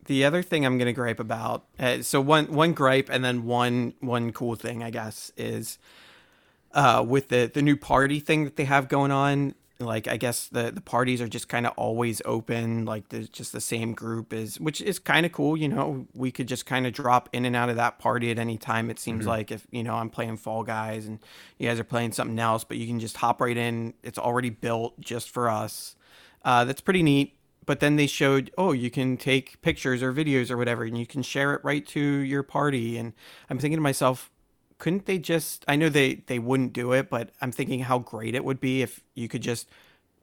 The 0.05 0.23
other 0.23 0.43
thing 0.43 0.65
I'm 0.65 0.77
gonna 0.77 0.93
gripe 0.93 1.19
about, 1.19 1.65
uh, 1.79 2.01
so 2.01 2.21
one 2.21 2.45
one 2.53 2.73
gripe 2.73 3.09
and 3.09 3.23
then 3.25 3.45
one 3.45 3.93
one 4.01 4.31
cool 4.31 4.55
thing 4.55 4.83
I 4.83 4.91
guess 4.91 5.31
is, 5.35 5.79
uh, 6.73 7.03
with 7.07 7.29
the 7.29 7.49
the 7.51 7.61
new 7.61 7.75
party 7.75 8.19
thing 8.19 8.43
that 8.43 8.55
they 8.55 8.65
have 8.65 8.87
going 8.87 9.11
on. 9.11 9.55
Like 9.77 10.07
I 10.07 10.15
guess 10.15 10.47
the 10.47 10.71
the 10.71 10.79
parties 10.79 11.21
are 11.21 11.27
just 11.27 11.49
kind 11.49 11.65
of 11.65 11.73
always 11.75 12.21
open. 12.23 12.85
Like 12.85 13.09
there's 13.09 13.27
just 13.27 13.51
the 13.51 13.59
same 13.59 13.93
group 13.93 14.31
is, 14.31 14.57
which 14.57 14.79
is 14.79 14.99
kind 14.99 15.25
of 15.25 15.33
cool. 15.33 15.57
You 15.57 15.67
know, 15.67 16.07
we 16.13 16.31
could 16.31 16.47
just 16.47 16.65
kind 16.65 16.87
of 16.87 16.93
drop 16.93 17.27
in 17.33 17.43
and 17.43 17.57
out 17.57 17.67
of 17.69 17.75
that 17.75 17.99
party 17.99 18.31
at 18.31 18.39
any 18.39 18.57
time. 18.57 18.89
It 18.89 18.99
seems 18.99 19.25
like 19.27 19.51
if 19.51 19.67
you 19.71 19.83
know 19.83 19.95
I'm 19.95 20.09
playing 20.09 20.37
Fall 20.37 20.63
Guys 20.63 21.07
and 21.07 21.19
you 21.57 21.67
guys 21.67 21.77
are 21.77 21.83
playing 21.83 22.13
something 22.13 22.39
else, 22.39 22.63
but 22.63 22.77
you 22.77 22.87
can 22.87 23.01
just 23.01 23.17
hop 23.17 23.41
right 23.41 23.57
in. 23.57 23.95
It's 24.01 24.19
already 24.19 24.49
built 24.49 24.97
just 25.01 25.29
for 25.29 25.49
us. 25.49 25.95
Uh, 26.45 26.63
that's 26.63 26.79
pretty 26.79 27.03
neat 27.03 27.35
but 27.65 27.79
then 27.79 27.95
they 27.95 28.07
showed 28.07 28.51
oh 28.57 28.71
you 28.71 28.89
can 28.89 29.17
take 29.17 29.61
pictures 29.61 30.01
or 30.01 30.13
videos 30.13 30.51
or 30.51 30.57
whatever 30.57 30.83
and 30.83 30.97
you 30.97 31.05
can 31.05 31.21
share 31.21 31.53
it 31.53 31.61
right 31.63 31.85
to 31.87 31.99
your 31.99 32.43
party. 32.43 32.97
And 32.97 33.13
i'm 33.49 33.57
thinking 33.57 33.77
to 33.77 33.81
myself 33.81 34.29
couldn't 34.77 35.05
they 35.05 35.17
just 35.17 35.63
i 35.67 35.75
know 35.75 35.89
they 35.89 36.15
they 36.27 36.39
wouldn't 36.39 36.73
do 36.73 36.91
it 36.91 37.09
but 37.09 37.31
i'm 37.41 37.51
thinking 37.51 37.79
how 37.81 37.97
great 37.99 38.35
it 38.35 38.43
would 38.43 38.59
be 38.59 38.81
if 38.81 39.01
you 39.13 39.27
could 39.29 39.41
just 39.41 39.69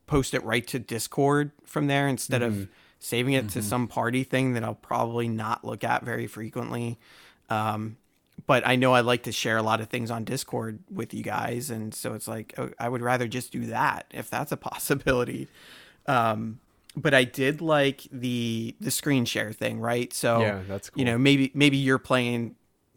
post 0.07 0.35
it 0.35 0.45
right 0.45 0.67
to 0.67 0.79
discord 0.79 1.53
from 1.65 1.87
there 1.87 2.07
instead 2.07 2.43
of 2.43 2.69
saving 2.99 3.33
it 3.33 3.49
to 3.49 3.63
some 3.63 3.89
party 3.89 4.25
thing 4.25 4.53
that 4.53 4.63
i'll 4.63 4.75
probably 4.75 5.27
not 5.27 5.65
look 5.65 5.83
at 5.85 6.05
very 6.05 6.27
frequently. 6.27 6.99
Um, 7.51 7.97
but 8.47 8.67
I 8.67 8.77
know 8.77 8.93
I 8.93 9.01
like 9.01 9.25
to 9.25 9.33
share 9.33 9.57
a 9.57 9.63
lot 9.63 9.81
of 9.81 9.89
things 9.89 10.11
on 10.11 10.25
Discord 10.25 10.81
with 10.91 11.15
you 11.15 11.23
guys, 11.23 11.71
and 11.71 11.95
so 11.95 12.15
it's 12.15 12.27
like 12.27 12.55
oh, 12.59 12.71
I 12.79 12.89
would 12.89 13.03
rather 13.03 13.29
just 13.29 13.53
do 13.53 13.67
that 13.67 14.07
if 14.11 14.31
that's 14.31 14.53
a 14.53 14.57
possibility. 14.73 15.49
Um, 16.07 16.61
but 16.97 17.15
I 17.15 17.25
did 17.25 17.61
like 17.61 18.03
the 18.13 18.77
the 18.81 18.91
screen 18.91 19.25
share 19.25 19.53
thing, 19.53 19.81
right? 19.81 20.13
So 20.13 20.55
Yeah, 20.55 20.63
that's 20.67 20.91
You 20.95 21.05
know, 21.07 21.19
maybe 21.19 21.51
maybe 21.55 21.77
you're 21.79 21.99
playing 21.99 22.57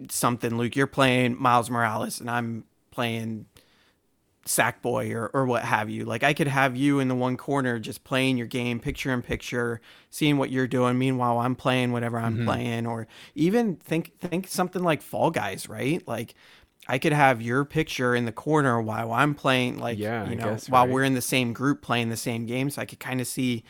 something, 0.09 0.57
Luke. 0.57 0.75
You're 0.75 0.87
playing 0.87 1.41
Miles 1.41 1.69
Morales, 1.69 2.19
and 2.21 2.29
I'm 2.29 2.65
playing 2.91 3.45
Sackboy 4.45 5.11
or 5.15 5.31
or 5.33 5.45
what 5.45 5.63
have 5.63 5.89
you. 5.89 6.05
Like 6.05 6.23
I 6.23 6.33
could 6.33 6.47
have 6.47 6.75
you 6.77 6.99
in 6.99 7.07
the 7.07 7.15
one 7.15 7.35
corner 7.35 7.79
just 7.79 8.03
playing 8.03 8.37
your 8.37 8.45
game, 8.45 8.79
picture 8.79 9.11
in 9.11 9.23
picture, 9.23 9.81
seeing 10.11 10.37
what 10.37 10.51
you're 10.51 10.67
doing. 10.67 10.99
Meanwhile, 10.99 11.39
I'm 11.39 11.55
playing 11.55 11.91
whatever 11.91 12.19
I'm 12.19 12.37
Mm-hmm. 12.37 12.37
playing, 12.37 12.85
or 12.85 13.07
even 13.33 13.75
think 13.77 14.11
think 14.19 14.47
something 14.47 14.83
like 14.83 15.01
Fall 15.01 15.31
Guys, 15.31 15.67
right? 15.67 16.07
Like 16.07 16.35
I 16.87 16.99
could 16.99 17.13
have 17.13 17.41
your 17.41 17.65
picture 17.65 18.15
in 18.15 18.25
the 18.25 18.31
corner 18.31 18.81
while 18.81 19.11
I'm 19.11 19.33
playing, 19.35 19.79
like 19.79 19.99
Yeah, 19.99 20.23
you 20.23 20.35
know, 20.35 20.43
guess, 20.51 20.69
while 20.69 20.85
right. 20.85 20.93
we're 20.93 21.03
in 21.03 21.15
the 21.15 21.21
same 21.21 21.53
group 21.53 21.81
playing 21.81 22.09
the 22.09 22.17
same 22.17 22.45
game, 22.45 22.69
so 22.69 22.81
I 22.81 22.85
could 22.85 22.99
kind 22.99 23.21
of 23.21 23.27
see 23.27 23.63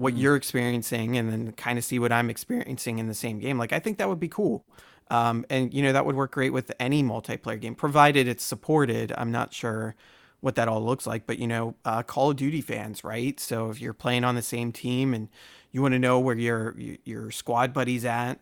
Mm. 0.00 0.02
what 0.02 0.16
you're 0.16 0.36
experiencing 0.36 1.16
and 1.18 1.30
then 1.30 1.52
kind 1.52 1.78
of 1.78 1.84
see 1.84 1.98
what 1.98 2.12
I'm 2.12 2.30
experiencing 2.30 2.98
in 2.98 3.08
the 3.08 3.14
same 3.14 3.38
game. 3.38 3.58
Like 3.58 3.72
I 3.72 3.78
think 3.78 3.98
that 3.98 4.08
would 4.08 4.20
be 4.20 4.28
cool. 4.28 4.64
Um, 5.10 5.44
and 5.50 5.72
you 5.74 5.82
know 5.82 5.92
that 5.92 6.06
would 6.06 6.16
work 6.16 6.32
great 6.32 6.52
with 6.52 6.72
any 6.80 7.02
multiplayer 7.02 7.60
game, 7.60 7.74
provided 7.74 8.26
it's 8.26 8.44
supported. 8.44 9.12
I'm 9.18 9.30
not 9.30 9.52
sure 9.52 9.94
what 10.40 10.54
that 10.56 10.68
all 10.68 10.82
looks 10.84 11.06
like, 11.06 11.26
but 11.26 11.38
you 11.38 11.46
know, 11.46 11.74
uh, 11.84 12.02
Call 12.02 12.30
of 12.30 12.36
Duty 12.36 12.62
fans, 12.62 13.04
right? 13.04 13.38
So 13.38 13.70
if 13.70 13.80
you're 13.80 13.92
playing 13.92 14.24
on 14.24 14.34
the 14.34 14.42
same 14.42 14.72
team 14.72 15.12
and 15.14 15.28
you 15.70 15.82
want 15.82 15.92
to 15.92 15.98
know 15.98 16.18
where 16.18 16.36
your 16.36 16.74
your 17.04 17.30
squad 17.30 17.74
buddies 17.74 18.04
at, 18.06 18.40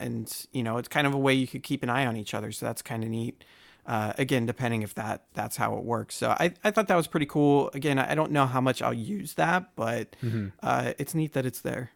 and 0.00 0.46
you 0.52 0.62
know, 0.62 0.78
it's 0.78 0.88
kind 0.88 1.06
of 1.06 1.14
a 1.14 1.18
way 1.18 1.34
you 1.34 1.46
could 1.46 1.62
keep 1.62 1.82
an 1.82 1.90
eye 1.90 2.06
on 2.06 2.16
each 2.16 2.34
other. 2.34 2.52
So 2.52 2.66
that's 2.66 2.82
kind 2.82 3.02
of 3.02 3.10
neat. 3.10 3.44
Uh, 3.84 4.12
again, 4.16 4.46
depending 4.46 4.82
if 4.82 4.94
that 4.94 5.24
that's 5.34 5.56
how 5.56 5.76
it 5.76 5.82
works. 5.82 6.14
So 6.14 6.30
I, 6.30 6.52
I 6.62 6.70
thought 6.70 6.86
that 6.88 6.96
was 6.96 7.08
pretty 7.08 7.26
cool. 7.26 7.70
Again, 7.74 7.98
I 7.98 8.14
don't 8.14 8.30
know 8.30 8.46
how 8.46 8.60
much 8.60 8.80
I'll 8.80 8.94
use 8.94 9.34
that, 9.34 9.74
but 9.74 10.14
uh, 10.62 10.92
it's 10.98 11.14
neat 11.14 11.32
that 11.32 11.44
it's 11.44 11.60
there. 11.60 11.90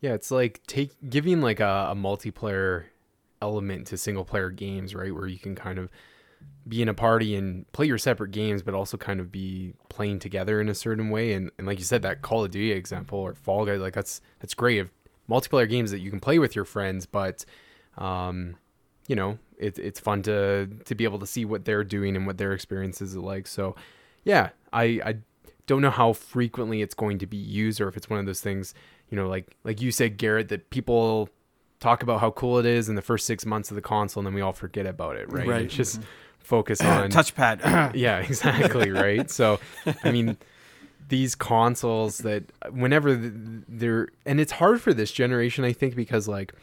Yeah, 0.00 0.14
it's 0.14 0.30
like 0.30 0.60
take 0.66 0.92
giving 1.08 1.40
like 1.40 1.60
a, 1.60 1.88
a 1.90 1.94
multiplayer 1.96 2.84
element 3.42 3.88
to 3.88 3.98
single 3.98 4.24
player 4.24 4.50
games, 4.50 4.94
right? 4.94 5.14
Where 5.14 5.26
you 5.26 5.38
can 5.38 5.54
kind 5.54 5.78
of 5.78 5.90
be 6.68 6.80
in 6.80 6.88
a 6.88 6.94
party 6.94 7.34
and 7.34 7.70
play 7.72 7.86
your 7.86 7.98
separate 7.98 8.30
games, 8.30 8.62
but 8.62 8.74
also 8.74 8.96
kind 8.96 9.18
of 9.18 9.32
be 9.32 9.74
playing 9.88 10.20
together 10.20 10.60
in 10.60 10.68
a 10.68 10.74
certain 10.74 11.10
way. 11.10 11.32
And, 11.32 11.50
and 11.58 11.66
like 11.66 11.78
you 11.78 11.84
said, 11.84 12.02
that 12.02 12.22
Call 12.22 12.44
of 12.44 12.50
Duty 12.50 12.72
example 12.72 13.18
or 13.18 13.34
Fall 13.34 13.66
Guys, 13.66 13.80
like 13.80 13.94
that's 13.94 14.20
that's 14.38 14.54
great. 14.54 14.78
Of 14.78 14.90
multiplayer 15.30 15.68
games 15.68 15.90
that 15.92 16.00
you 16.00 16.10
can 16.10 16.20
play 16.20 16.38
with 16.38 16.56
your 16.56 16.64
friends, 16.64 17.06
but 17.06 17.44
um, 17.98 18.56
you 19.06 19.16
know, 19.16 19.38
it's 19.58 19.78
it's 19.78 20.00
fun 20.00 20.22
to 20.22 20.66
to 20.84 20.94
be 20.94 21.04
able 21.04 21.18
to 21.20 21.26
see 21.26 21.44
what 21.44 21.64
they're 21.64 21.84
doing 21.84 22.16
and 22.16 22.26
what 22.26 22.38
their 22.38 22.52
experiences 22.52 23.16
are 23.16 23.20
like. 23.20 23.46
So, 23.46 23.76
yeah, 24.24 24.50
I 24.72 24.84
I 25.04 25.16
don't 25.66 25.82
know 25.82 25.90
how 25.90 26.12
frequently 26.12 26.82
it's 26.82 26.94
going 26.94 27.18
to 27.18 27.26
be 27.26 27.36
used 27.36 27.80
or 27.80 27.88
if 27.88 27.96
it's 27.96 28.10
one 28.10 28.18
of 28.18 28.26
those 28.26 28.40
things, 28.40 28.74
you 29.08 29.16
know, 29.16 29.28
like 29.28 29.56
like 29.64 29.80
you 29.80 29.92
said, 29.92 30.16
Garrett, 30.16 30.48
that 30.48 30.70
people 30.70 31.28
talk 31.78 32.02
about 32.02 32.20
how 32.20 32.30
cool 32.30 32.58
it 32.58 32.66
is 32.66 32.88
in 32.88 32.94
the 32.94 33.02
first 33.02 33.26
six 33.26 33.46
months 33.46 33.70
of 33.70 33.74
the 33.74 33.82
console, 33.82 34.20
and 34.20 34.26
then 34.26 34.34
we 34.34 34.40
all 34.40 34.52
forget 34.52 34.86
about 34.86 35.16
it, 35.16 35.30
right? 35.32 35.46
Right. 35.46 35.62
It's 35.62 35.74
just 35.74 36.00
focus 36.38 36.80
on 36.84 37.10
Touchpad. 37.10 37.94
yeah, 37.94 38.18
exactly, 38.18 38.90
right? 38.90 39.30
So, 39.30 39.60
I 40.04 40.10
mean, 40.10 40.36
these 41.10 41.34
consoles 41.34 42.18
that 42.18 42.44
whenever 42.70 43.14
they're 43.14 44.08
and 44.24 44.40
it's 44.40 44.52
hard 44.52 44.80
for 44.80 44.94
this 44.94 45.12
generation, 45.12 45.64
I 45.64 45.72
think, 45.72 45.94
because 45.94 46.26
like 46.26 46.54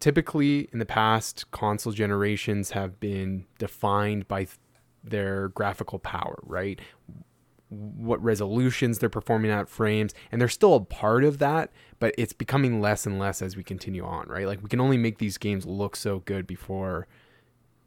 typically 0.00 0.68
in 0.72 0.80
the 0.80 0.86
past, 0.86 1.48
console 1.52 1.92
generations 1.92 2.70
have 2.72 2.98
been 2.98 3.46
defined 3.58 4.26
by 4.26 4.44
th- 4.44 4.58
their 5.04 5.48
graphical 5.48 5.98
power, 6.00 6.40
right? 6.42 6.80
What 7.68 8.22
resolutions 8.22 8.98
they're 8.98 9.08
performing 9.08 9.50
at 9.50 9.68
frames, 9.68 10.12
and 10.32 10.40
they're 10.40 10.48
still 10.48 10.74
a 10.74 10.80
part 10.80 11.22
of 11.22 11.38
that, 11.38 11.70
but 12.00 12.14
it's 12.18 12.32
becoming 12.32 12.80
less 12.80 13.06
and 13.06 13.18
less 13.18 13.40
as 13.42 13.56
we 13.56 13.62
continue 13.62 14.04
on, 14.04 14.26
right? 14.28 14.46
Like 14.46 14.62
we 14.62 14.68
can 14.68 14.80
only 14.80 14.98
make 14.98 15.18
these 15.18 15.38
games 15.38 15.66
look 15.66 15.94
so 15.94 16.20
good 16.20 16.46
before 16.46 17.06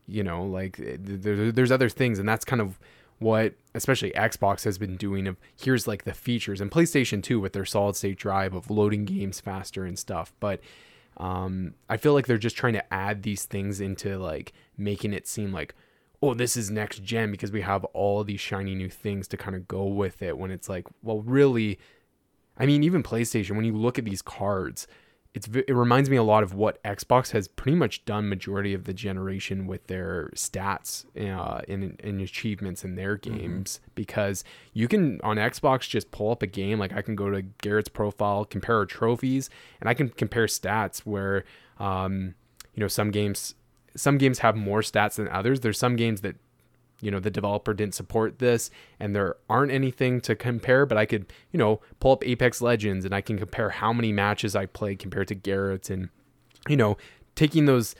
you 0.08 0.22
know 0.22 0.44
like 0.44 0.80
there's 0.80 1.72
other 1.72 1.90
things 1.90 2.20
and 2.20 2.30
that's 2.30 2.46
kind 2.46 2.62
of 2.62 2.80
what 3.20 3.54
especially 3.74 4.12
xbox 4.12 4.64
has 4.64 4.78
been 4.78 4.98
doing 4.98 5.28
of 5.28 5.38
here's 5.56 5.88
like 5.88 6.04
the 6.04 6.14
features 6.14 6.62
and 6.62 6.72
playstation 6.72 7.24
2 7.24 7.40
with 7.40 7.54
their 7.54 7.66
solid 7.66 7.96
state 7.96 8.18
drive 8.18 8.54
of 8.54 8.70
loading 8.70 9.06
games 9.06 9.40
faster 9.40 9.86
and 9.86 9.98
stuff 9.98 10.34
but 10.40 10.60
um 11.18 11.74
i 11.90 11.96
feel 11.96 12.14
like 12.14 12.28
they're 12.28 12.38
just 12.38 12.58
trying 12.58 12.74
to 12.74 12.94
add 12.94 13.24
these 13.24 13.46
things 13.46 13.80
into 13.80 14.18
like 14.18 14.52
making 14.78 15.14
it 15.14 15.28
seem 15.28 15.54
like 15.54 15.74
oh 16.22 16.34
this 16.34 16.58
is 16.58 16.70
next 16.70 17.04
gen 17.04 17.32
because 17.32 17.52
we 17.52 17.62
have 17.62 17.86
all 17.86 18.24
these 18.24 18.40
shiny 18.40 18.76
new 18.76 18.90
things 18.90 19.28
to 19.28 19.38
kind 19.38 19.56
of 19.56 19.68
go 19.68 19.86
with 19.86 20.22
it 20.22 20.38
when 20.38 20.52
it's 20.52 20.68
like 20.68 20.86
well 21.02 21.22
really 21.22 21.80
I 22.58 22.66
mean, 22.66 22.84
even 22.84 23.04
PlayStation, 23.04 23.56
when 23.56 23.66
you 23.66 23.76
look 23.76 24.00
at 24.00 24.06
these 24.06 24.22
cards, 24.22 24.88
it's 25.36 25.50
it 25.50 25.76
reminds 25.76 26.10
me 26.10 26.16
a 26.16 26.24
lot 26.24 26.44
of 26.44 26.54
what 26.54 26.82
Xbox 26.84 27.32
has 27.32 27.50
pretty 27.50 27.76
much 27.76 28.06
done 28.06 28.30
majority 28.30 28.74
of 28.74 28.86
the 28.86 28.94
generation 28.94 29.68
with 29.68 29.86
their 29.88 30.32
stats 30.34 31.04
uh, 31.20 31.60
and, 31.68 32.00
and 32.02 32.22
achievements 32.22 32.86
in 32.86 32.96
their 32.96 33.18
games 33.18 33.82
because 33.96 34.46
you 34.72 34.88
can 34.88 35.20
on 35.26 35.36
Xbox 35.36 35.90
just 35.90 36.10
pull 36.12 36.32
up 36.32 36.42
a 36.42 36.48
game 36.48 36.80
like 36.80 36.94
I 36.94 37.02
can 37.02 37.18
go 37.18 37.30
to 37.30 37.42
Garrett's 37.42 37.90
profile, 37.90 38.46
compare 38.46 38.78
our 38.78 38.86
trophies, 38.86 39.50
and 39.82 39.90
I 39.90 39.94
can 39.94 40.08
compare 40.08 40.46
stats 40.46 41.00
where 41.00 41.44
um, 41.80 42.36
you 42.74 42.80
know 42.80 42.88
some 42.88 43.12
games 43.12 43.56
some 43.94 44.18
games 44.18 44.40
have 44.40 44.56
more 44.56 44.80
stats 44.80 45.16
than 45.16 45.28
others. 45.28 45.60
There's 45.60 45.78
some 45.78 45.98
games 45.98 46.22
that 46.22 46.38
you 47.02 47.12
know 47.12 47.20
the 47.20 47.30
developer 47.30 47.74
didn't 47.74 47.94
support 47.94 48.40
this 48.40 48.70
and 49.00 49.16
there 49.16 49.36
aren't 49.50 49.72
anything 49.72 50.22
to 50.22 50.36
compare 50.36 50.86
but 50.86 50.98
i 50.98 51.06
could 51.06 51.26
you 51.52 51.58
know 51.58 51.80
pull 52.00 52.12
up 52.12 52.26
apex 52.26 52.62
legends 52.62 53.06
and 53.06 53.14
i 53.14 53.22
can 53.22 53.38
compare 53.38 53.70
how 53.70 53.92
many 53.92 54.12
matches 54.12 54.56
i 54.56 54.66
played 54.66 54.98
compared 55.00 55.28
to 55.28 55.36
garrett 55.36 55.90
and 55.90 56.10
you 56.68 56.78
know 56.78 56.98
taking 57.36 57.66
those 57.66 57.96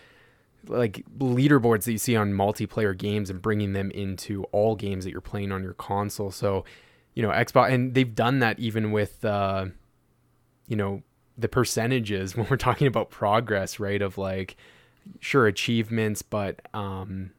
like 0.68 1.06
leaderboards 1.20 1.84
that 1.84 1.92
you 1.92 1.98
see 1.98 2.16
on 2.16 2.34
multiplayer 2.34 2.98
games 2.98 3.30
and 3.30 3.42
bringing 3.42 3.74
them 3.74 3.92
into 3.92 4.44
all 4.46 4.76
games 4.76 5.04
that 5.04 5.12
you're 5.12 5.22
playing 5.22 5.52
on 5.52 5.62
your 5.62 5.74
console. 5.74 6.32
So 6.32 6.66
you 7.16 7.24
know 7.24 7.30
xbox 7.30 7.72
and 7.72 7.94
they've 7.96 8.14
done 8.14 8.40
that 8.40 8.60
even 8.60 8.92
with 8.92 9.26
uh 9.26 9.66
you 10.68 10.76
know 10.76 11.02
the 11.38 11.48
percentages 11.48 12.36
when 12.38 12.46
we're 12.50 12.58
talking 12.58 12.88
about 12.88 13.10
progress 13.10 13.80
right 13.80 14.02
of 14.02 14.18
like 14.18 14.56
sure 15.20 15.48
achievements 15.48 16.22
but 16.22 16.62
um 16.74 17.32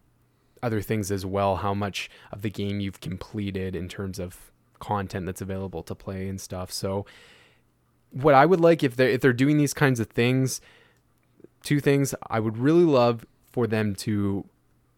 other 0.62 0.80
things 0.80 1.10
as 1.10 1.24
well 1.26 1.56
how 1.56 1.74
much 1.74 2.10
of 2.32 2.42
the 2.42 2.50
game 2.50 2.80
you've 2.80 3.00
completed 3.00 3.76
in 3.76 3.88
terms 3.88 4.18
of 4.18 4.50
content 4.78 5.26
that's 5.26 5.40
available 5.40 5.82
to 5.82 5.94
play 5.94 6.28
and 6.28 6.40
stuff. 6.40 6.72
So 6.72 7.06
what 8.10 8.34
i 8.34 8.46
would 8.46 8.60
like 8.60 8.82
if 8.82 8.96
they're 8.96 9.10
if 9.10 9.20
they're 9.20 9.32
doing 9.32 9.58
these 9.58 9.74
kinds 9.74 10.00
of 10.00 10.08
things 10.08 10.60
two 11.62 11.80
things 11.80 12.14
i 12.30 12.40
would 12.40 12.56
really 12.56 12.84
love 12.84 13.26
for 13.52 13.66
them 13.66 13.94
to 13.94 14.44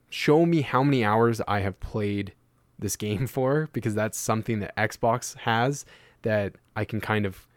show 0.08 0.46
me 0.46 0.60
how 0.60 0.82
many 0.82 1.04
hours 1.04 1.40
i 1.48 1.60
have 1.60 1.78
played 1.80 2.32
this 2.78 2.96
game 3.04 3.26
for 3.26 3.68
because 3.72 3.94
that's 3.94 4.16
something 4.16 4.60
that 4.60 4.76
xbox 4.76 5.36
has 5.38 5.84
that 6.22 6.54
i 6.76 6.84
can 6.84 7.00
kind 7.00 7.26
of 7.26 7.47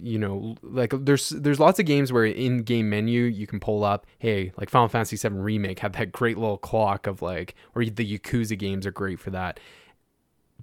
you 0.00 0.18
know, 0.18 0.56
like 0.62 0.92
there's 0.92 1.30
there's 1.30 1.60
lots 1.60 1.78
of 1.78 1.86
games 1.86 2.12
where 2.12 2.24
in 2.24 2.62
game 2.62 2.90
menu 2.90 3.22
you 3.24 3.46
can 3.46 3.60
pull 3.60 3.84
up, 3.84 4.06
hey, 4.18 4.52
like 4.56 4.70
Final 4.70 4.88
Fantasy 4.88 5.16
VII 5.16 5.34
Remake 5.34 5.80
have 5.80 5.92
that 5.92 6.12
great 6.12 6.38
little 6.38 6.58
clock 6.58 7.06
of 7.06 7.22
like, 7.22 7.54
or 7.74 7.84
the 7.84 8.18
Yakuza 8.18 8.58
games 8.58 8.86
are 8.86 8.90
great 8.90 9.18
for 9.18 9.30
that. 9.30 9.58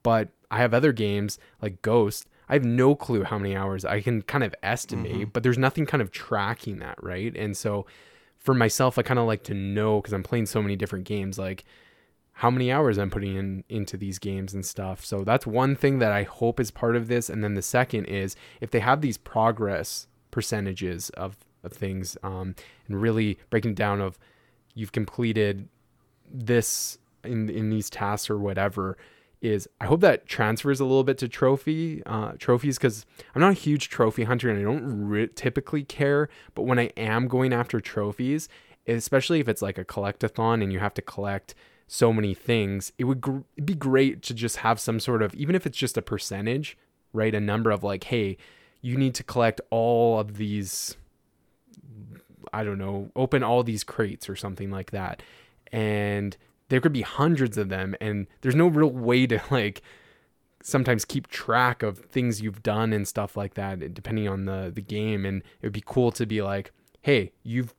But 0.04 0.30
I 0.52 0.60
have 0.60 0.74
other 0.74 0.94
games 0.94 1.40
like 1.62 1.82
Ghost. 1.82 2.28
I 2.48 2.54
have 2.54 2.64
no 2.64 2.94
clue 2.96 3.24
how 3.24 3.40
many 3.40 3.56
hours 3.56 3.84
I 3.84 4.02
can 4.02 4.22
kind 4.22 4.44
of 4.44 4.54
estimate, 4.62 5.12
mm-hmm. 5.14 5.30
but 5.34 5.42
there's 5.42 5.58
nothing 5.58 5.86
kind 5.88 6.02
of 6.02 6.12
tracking 6.12 6.78
that, 6.78 7.02
right? 7.04 7.36
And 7.36 7.58
so 7.58 7.88
for 8.38 8.54
myself, 8.54 9.00
I 9.00 9.02
kind 9.02 9.20
of 9.20 9.26
like 9.26 9.44
to 9.46 9.56
know 9.56 10.00
because 10.00 10.14
I'm 10.14 10.22
playing 10.22 10.46
so 10.46 10.62
many 10.62 10.76
different 10.76 11.06
games, 11.06 11.40
like 11.40 11.66
how 12.40 12.52
many 12.52 12.70
hours 12.70 12.98
I'm 12.98 13.10
putting 13.10 13.36
in 13.36 13.64
into 13.70 13.96
these 13.96 14.20
games 14.20 14.54
and 14.54 14.66
stuff. 14.66 15.06
So 15.06 15.24
that's 15.24 15.48
one 15.48 15.76
thing 15.76 16.00
that 16.00 16.12
I 16.12 16.24
hope 16.24 16.60
is 16.60 16.70
part 16.70 16.98
of 16.98 17.08
this. 17.08 17.30
And 17.30 17.42
then 17.42 17.54
the 17.54 17.62
second 17.62 18.06
is 18.06 18.36
if 18.60 18.72
they 18.72 18.82
have 18.82 19.00
these 19.00 19.18
progress 19.18 20.08
percentages 20.32 21.10
of, 21.12 21.38
of 21.64 21.72
things 21.72 22.18
um, 22.24 22.56
and 22.88 23.02
really 23.02 23.40
breaking 23.50 23.74
down 23.74 24.02
of 24.02 24.20
you've 24.74 24.92
completed 24.92 25.70
this 26.30 26.98
in 27.24 27.50
in 27.50 27.70
these 27.70 27.90
tasks 27.90 28.30
or 28.30 28.38
whatever 28.38 28.98
is 29.42 29.70
I 29.80 29.86
hope 29.86 30.02
that 30.02 30.26
transfers 30.26 30.82
a 30.82 30.86
little 30.86 31.06
bit 31.06 31.18
to 31.20 31.30
trophy 31.30 32.04
uh, 32.06 32.34
trophies 32.38 32.78
because 32.78 33.06
I'm 33.34 33.40
not 33.42 33.52
a 33.52 33.54
huge 33.54 33.88
trophy 33.88 34.26
hunter 34.26 34.50
and 34.50 34.60
I 34.60 34.64
don't 34.64 35.08
re- 35.08 35.30
typically 35.34 35.84
care. 35.84 36.28
But 36.54 36.64
when 36.64 36.80
I 36.80 36.92
am 36.98 37.30
going 37.30 37.54
after 37.54 37.80
trophies, 37.80 38.50
especially 38.88 39.40
if 39.40 39.48
it's 39.48 39.62
like 39.62 39.78
a 39.78 39.86
collectathon 39.86 40.62
and 40.62 40.74
you 40.74 40.80
have 40.80 40.94
to 40.96 41.02
collect 41.02 41.56
so 41.88 42.12
many 42.12 42.34
things, 42.34 42.92
it 42.98 43.04
would 43.06 43.22
gr- 43.22 43.40
be 43.64 43.76
great 43.76 44.22
to 44.24 44.34
just 44.34 44.58
have 44.58 44.80
some 44.80 45.00
sort 45.00 45.22
of 45.22 45.34
even 45.36 45.56
if 45.56 45.66
it's 45.66 45.78
just 45.78 45.98
a 45.98 46.02
percentage, 46.02 46.78
right? 47.14 47.34
A 47.34 47.40
number 47.40 47.72
of 47.72 47.84
like, 47.84 48.06
hey, 48.06 48.38
you 48.82 48.98
need 48.98 49.16
to 49.16 49.24
collect 49.24 49.62
all 49.70 50.20
of 50.20 50.38
these. 50.38 50.96
I 52.54 52.64
don't 52.64 52.78
know, 52.78 53.12
open 53.16 53.44
all 53.44 53.64
these 53.64 53.84
crates 53.84 54.30
or 54.30 54.36
something 54.36 54.72
like 54.72 54.92
that. 54.92 55.22
And 55.72 56.38
there 56.70 56.80
could 56.80 56.94
be 56.94 57.02
hundreds 57.02 57.58
of 57.58 57.70
them 57.70 57.96
and 58.02 58.28
there's 58.42 58.56
no 58.56 58.68
real 58.68 58.90
way 58.90 59.28
to 59.28 59.42
like 59.52 59.82
sometimes 60.64 61.06
keep 61.06 61.28
track 61.28 61.84
of 61.84 62.00
things 62.00 62.42
you've 62.42 62.64
done 62.64 62.92
and 62.92 63.08
stuff 63.08 63.38
like 63.38 63.54
that 63.54 63.94
depending 63.94 64.28
on 64.28 64.46
the 64.46 64.72
the 64.74 64.82
game 64.82 65.26
and 65.26 65.44
it 65.62 65.68
would 65.68 65.74
be 65.74 65.84
cool 65.86 66.12
to 66.12 66.26
be 66.26 66.42
like 66.42 66.72
hey 67.02 67.32
you've 67.44 67.76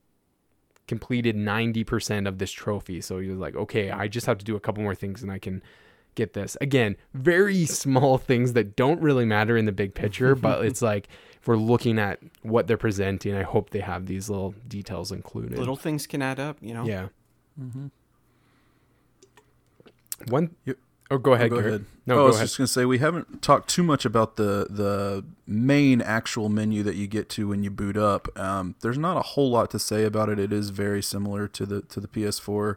completed 0.86 1.36
90% 1.36 2.28
of 2.28 2.38
this 2.38 2.52
trophy. 2.52 3.00
So 3.00 3.18
you're 3.18 3.34
like 3.34 3.56
okay 3.56 3.90
i 3.90 4.08
just 4.08 4.26
have 4.26 4.38
to 4.38 4.44
do 4.44 4.56
a 4.56 4.60
couple 4.60 4.82
more 4.82 4.94
things 4.94 5.22
and 5.22 5.30
i 5.32 5.38
can 5.38 5.62
get 6.14 6.32
this. 6.32 6.56
Again 6.60 6.96
very 7.12 7.66
small 7.66 8.18
things 8.18 8.54
that 8.54 8.76
don't 8.76 9.00
really 9.00 9.24
matter 9.24 9.56
in 9.56 9.66
the 9.66 9.72
big 9.72 9.94
picture 9.94 10.34
but 10.46 10.64
it's 10.64 10.82
like 10.82 11.08
if 11.40 11.46
we're 11.46 11.56
looking 11.56 11.98
at 11.98 12.20
what 12.42 12.66
they're 12.66 12.76
presenting 12.76 13.34
i 13.34 13.42
hope 13.42 13.70
they 13.70 13.80
have 13.80 14.06
these 14.06 14.30
little 14.30 14.54
details 14.66 15.12
included. 15.12 15.58
Little 15.58 15.76
things 15.76 16.06
can 16.06 16.22
add 16.22 16.40
up 16.40 16.58
you 16.60 16.74
know? 16.74 16.84
Yeah. 16.84 17.08
Mm-hmm. 17.60 17.86
One. 20.28 20.54
Oh, 21.10 21.18
go 21.18 21.34
ahead. 21.34 21.52
Oh, 21.52 21.60
go 21.60 21.66
ahead. 21.66 21.84
No, 22.04 22.18
oh, 22.18 22.22
I 22.22 22.26
was 22.26 22.36
ahead. 22.36 22.46
just 22.46 22.58
gonna 22.58 22.66
say 22.66 22.84
we 22.84 22.98
haven't 22.98 23.42
talked 23.42 23.68
too 23.68 23.82
much 23.82 24.04
about 24.04 24.36
the 24.36 24.66
the 24.68 25.24
main 25.46 26.00
actual 26.00 26.48
menu 26.48 26.82
that 26.82 26.96
you 26.96 27.06
get 27.06 27.28
to 27.30 27.48
when 27.48 27.62
you 27.62 27.70
boot 27.70 27.96
up. 27.96 28.28
Um, 28.38 28.74
there's 28.80 28.98
not 28.98 29.16
a 29.16 29.22
whole 29.22 29.50
lot 29.50 29.70
to 29.70 29.78
say 29.78 30.04
about 30.04 30.28
it. 30.28 30.38
It 30.38 30.52
is 30.52 30.70
very 30.70 31.02
similar 31.02 31.46
to 31.48 31.66
the 31.66 31.82
to 31.82 32.00
the 32.00 32.08
PS4. 32.08 32.76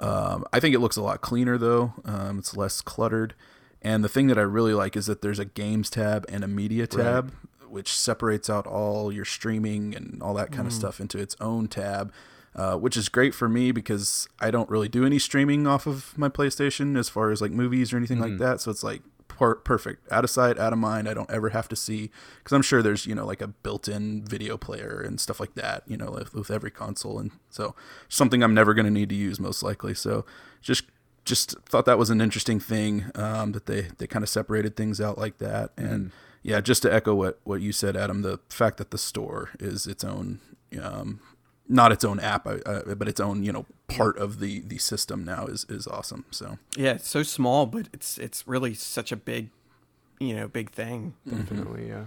Um, 0.00 0.44
I 0.52 0.60
think 0.60 0.74
it 0.74 0.78
looks 0.78 0.96
a 0.96 1.02
lot 1.02 1.20
cleaner 1.20 1.58
though. 1.58 1.94
Um, 2.04 2.38
it's 2.38 2.56
less 2.56 2.80
cluttered. 2.80 3.34
And 3.82 4.02
the 4.02 4.08
thing 4.08 4.26
that 4.28 4.38
I 4.38 4.42
really 4.42 4.74
like 4.74 4.96
is 4.96 5.06
that 5.06 5.22
there's 5.22 5.38
a 5.38 5.44
games 5.44 5.88
tab 5.88 6.24
and 6.28 6.42
a 6.42 6.48
media 6.48 6.86
tab, 6.86 7.32
right. 7.60 7.70
which 7.70 7.92
separates 7.92 8.50
out 8.50 8.66
all 8.66 9.12
your 9.12 9.24
streaming 9.24 9.94
and 9.94 10.20
all 10.20 10.34
that 10.34 10.50
kind 10.50 10.64
mm. 10.64 10.68
of 10.68 10.72
stuff 10.72 11.00
into 11.00 11.18
its 11.18 11.36
own 11.40 11.68
tab 11.68 12.12
uh, 12.54 12.76
which 12.76 12.96
is 12.96 13.08
great 13.08 13.34
for 13.34 13.48
me 13.48 13.72
because 13.72 14.28
I 14.40 14.50
don't 14.50 14.68
really 14.68 14.88
do 14.88 15.04
any 15.04 15.18
streaming 15.18 15.66
off 15.66 15.86
of 15.86 16.16
my 16.16 16.28
PlayStation 16.28 16.98
as 16.98 17.08
far 17.08 17.30
as 17.30 17.40
like 17.40 17.52
movies 17.52 17.92
or 17.92 17.96
anything 17.96 18.18
mm-hmm. 18.18 18.30
like 18.30 18.38
that. 18.38 18.60
So 18.60 18.70
it's 18.70 18.82
like 18.82 19.02
per- 19.28 19.54
perfect, 19.56 20.10
out 20.10 20.24
of 20.24 20.30
sight, 20.30 20.58
out 20.58 20.72
of 20.72 20.78
mind. 20.78 21.08
I 21.08 21.14
don't 21.14 21.30
ever 21.30 21.50
have 21.50 21.68
to 21.68 21.76
see 21.76 22.10
because 22.38 22.52
I'm 22.54 22.62
sure 22.62 22.82
there's 22.82 23.06
you 23.06 23.14
know 23.14 23.24
like 23.24 23.40
a 23.40 23.46
built-in 23.46 24.24
video 24.24 24.56
player 24.56 25.00
and 25.00 25.20
stuff 25.20 25.38
like 25.38 25.54
that. 25.54 25.84
You 25.86 25.96
know, 25.96 26.10
with, 26.10 26.34
with 26.34 26.50
every 26.50 26.70
console, 26.70 27.18
and 27.18 27.30
so 27.48 27.74
something 28.08 28.42
I'm 28.42 28.54
never 28.54 28.74
going 28.74 28.86
to 28.86 28.90
need 28.90 29.08
to 29.10 29.14
use 29.14 29.38
most 29.38 29.62
likely. 29.62 29.94
So 29.94 30.26
just 30.60 30.84
just 31.24 31.56
thought 31.66 31.84
that 31.84 31.98
was 31.98 32.10
an 32.10 32.20
interesting 32.20 32.58
thing 32.58 33.10
um, 33.14 33.52
that 33.52 33.66
they 33.66 33.88
they 33.98 34.06
kind 34.06 34.22
of 34.22 34.28
separated 34.28 34.76
things 34.76 35.00
out 35.00 35.16
like 35.16 35.38
that 35.38 35.70
and. 35.76 36.06
Mm. 36.06 36.12
Yeah, 36.40 36.60
just 36.60 36.82
to 36.82 36.94
echo 36.94 37.16
what, 37.16 37.40
what 37.42 37.60
you 37.60 37.72
said, 37.72 37.96
Adam, 37.96 38.22
the 38.22 38.38
fact 38.48 38.76
that 38.78 38.92
the 38.92 38.96
store 38.96 39.50
is 39.58 39.88
its 39.88 40.04
own 40.04 40.38
um, 40.80 41.20
not 41.68 41.92
its 41.92 42.04
own 42.04 42.18
app, 42.20 42.46
uh, 42.46 42.94
but 42.94 43.08
its 43.08 43.20
own 43.20 43.42
you 43.42 43.52
know 43.52 43.66
part 43.86 44.18
of 44.18 44.40
the 44.40 44.60
the 44.60 44.78
system 44.78 45.24
now 45.24 45.46
is 45.46 45.66
is 45.68 45.86
awesome. 45.86 46.24
So 46.30 46.58
yeah, 46.76 46.92
it's 46.92 47.08
so 47.08 47.22
small, 47.22 47.66
but 47.66 47.88
it's 47.92 48.18
it's 48.18 48.46
really 48.46 48.74
such 48.74 49.12
a 49.12 49.16
big, 49.16 49.50
you 50.18 50.34
know, 50.34 50.48
big 50.48 50.70
thing. 50.70 51.14
Definitely, 51.28 51.82
mm-hmm. 51.82 51.90
yeah. 51.90 52.04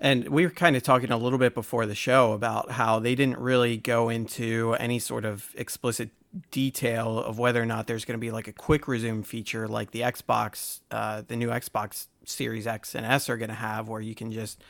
And 0.00 0.28
we 0.28 0.44
were 0.44 0.50
kind 0.50 0.76
of 0.76 0.84
talking 0.84 1.10
a 1.10 1.16
little 1.16 1.40
bit 1.40 1.54
before 1.54 1.84
the 1.84 1.94
show 1.94 2.32
about 2.32 2.70
how 2.70 3.00
they 3.00 3.16
didn't 3.16 3.38
really 3.38 3.76
go 3.76 4.08
into 4.08 4.74
any 4.74 5.00
sort 5.00 5.24
of 5.24 5.50
explicit 5.56 6.10
detail 6.52 7.18
of 7.18 7.38
whether 7.38 7.60
or 7.60 7.66
not 7.66 7.88
there's 7.88 8.04
going 8.04 8.14
to 8.14 8.20
be 8.20 8.30
like 8.30 8.46
a 8.46 8.52
quick 8.52 8.86
resume 8.86 9.22
feature 9.22 9.66
like 9.66 9.90
the 9.90 10.02
Xbox, 10.02 10.80
uh, 10.92 11.22
the 11.26 11.34
new 11.34 11.48
Xbox 11.48 12.06
Series 12.24 12.66
X 12.66 12.94
and 12.94 13.04
S 13.04 13.28
are 13.28 13.36
going 13.36 13.48
to 13.48 13.56
have, 13.56 13.88
where 13.88 14.00
you 14.00 14.14
can 14.14 14.30
just 14.30 14.62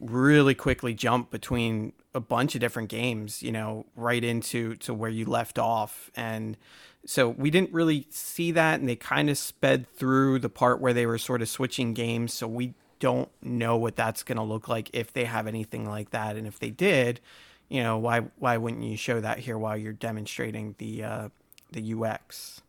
really 0.00 0.54
quickly 0.54 0.94
jump 0.94 1.30
between 1.30 1.92
a 2.14 2.20
bunch 2.20 2.54
of 2.54 2.60
different 2.60 2.88
games, 2.88 3.42
you 3.42 3.52
know, 3.52 3.86
right 3.94 4.24
into 4.24 4.74
to 4.76 4.94
where 4.94 5.10
you 5.10 5.26
left 5.26 5.58
off. 5.58 6.10
And 6.16 6.56
so 7.04 7.28
we 7.28 7.50
didn't 7.50 7.72
really 7.72 8.06
see 8.10 8.52
that 8.52 8.80
and 8.80 8.88
they 8.88 8.96
kind 8.96 9.30
of 9.30 9.38
sped 9.38 9.86
through 9.94 10.38
the 10.38 10.48
part 10.48 10.80
where 10.80 10.92
they 10.92 11.06
were 11.06 11.18
sort 11.18 11.42
of 11.42 11.48
switching 11.48 11.94
games, 11.94 12.32
so 12.32 12.48
we 12.48 12.74
don't 12.98 13.30
know 13.42 13.76
what 13.76 13.96
that's 13.96 14.22
going 14.22 14.36
to 14.36 14.42
look 14.42 14.68
like 14.68 14.90
if 14.92 15.12
they 15.12 15.24
have 15.24 15.46
anything 15.46 15.86
like 15.88 16.10
that 16.10 16.36
and 16.36 16.46
if 16.46 16.58
they 16.58 16.70
did, 16.70 17.20
you 17.68 17.82
know, 17.82 17.98
why 17.98 18.20
why 18.38 18.56
wouldn't 18.56 18.82
you 18.82 18.96
show 18.96 19.20
that 19.20 19.40
here 19.40 19.58
while 19.58 19.76
you're 19.76 19.92
demonstrating 19.92 20.74
the 20.78 21.04
uh 21.04 21.28
the 21.72 21.94
UX? 21.94 22.62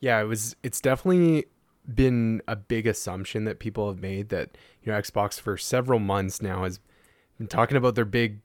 Yeah, 0.00 0.20
it 0.20 0.24
was 0.24 0.54
it's 0.62 0.80
definitely 0.80 1.46
been 1.94 2.42
a 2.48 2.56
big 2.56 2.86
assumption 2.86 3.44
that 3.44 3.58
people 3.58 3.88
have 3.88 4.00
made 4.00 4.28
that 4.30 4.56
you 4.82 4.92
know 4.92 4.98
Xbox 4.98 5.40
for 5.40 5.56
several 5.56 5.98
months 5.98 6.42
now 6.42 6.64
has 6.64 6.80
been 7.38 7.46
talking 7.46 7.76
about 7.76 7.94
their 7.94 8.04
big 8.04 8.40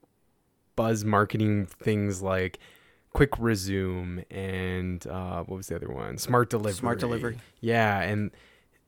buzz 0.76 1.04
marketing 1.04 1.66
things 1.66 2.22
like 2.22 2.60
quick 3.14 3.38
resume 3.40 4.26
and 4.30 5.06
uh, 5.08 5.44
what 5.44 5.58
was 5.58 5.68
the 5.68 5.76
other 5.76 5.92
one? 5.92 6.18
Smart 6.18 6.50
delivery. 6.50 6.74
Smart 6.74 7.00
delivery. 7.00 7.38
Yeah 7.60 8.02
and 8.02 8.32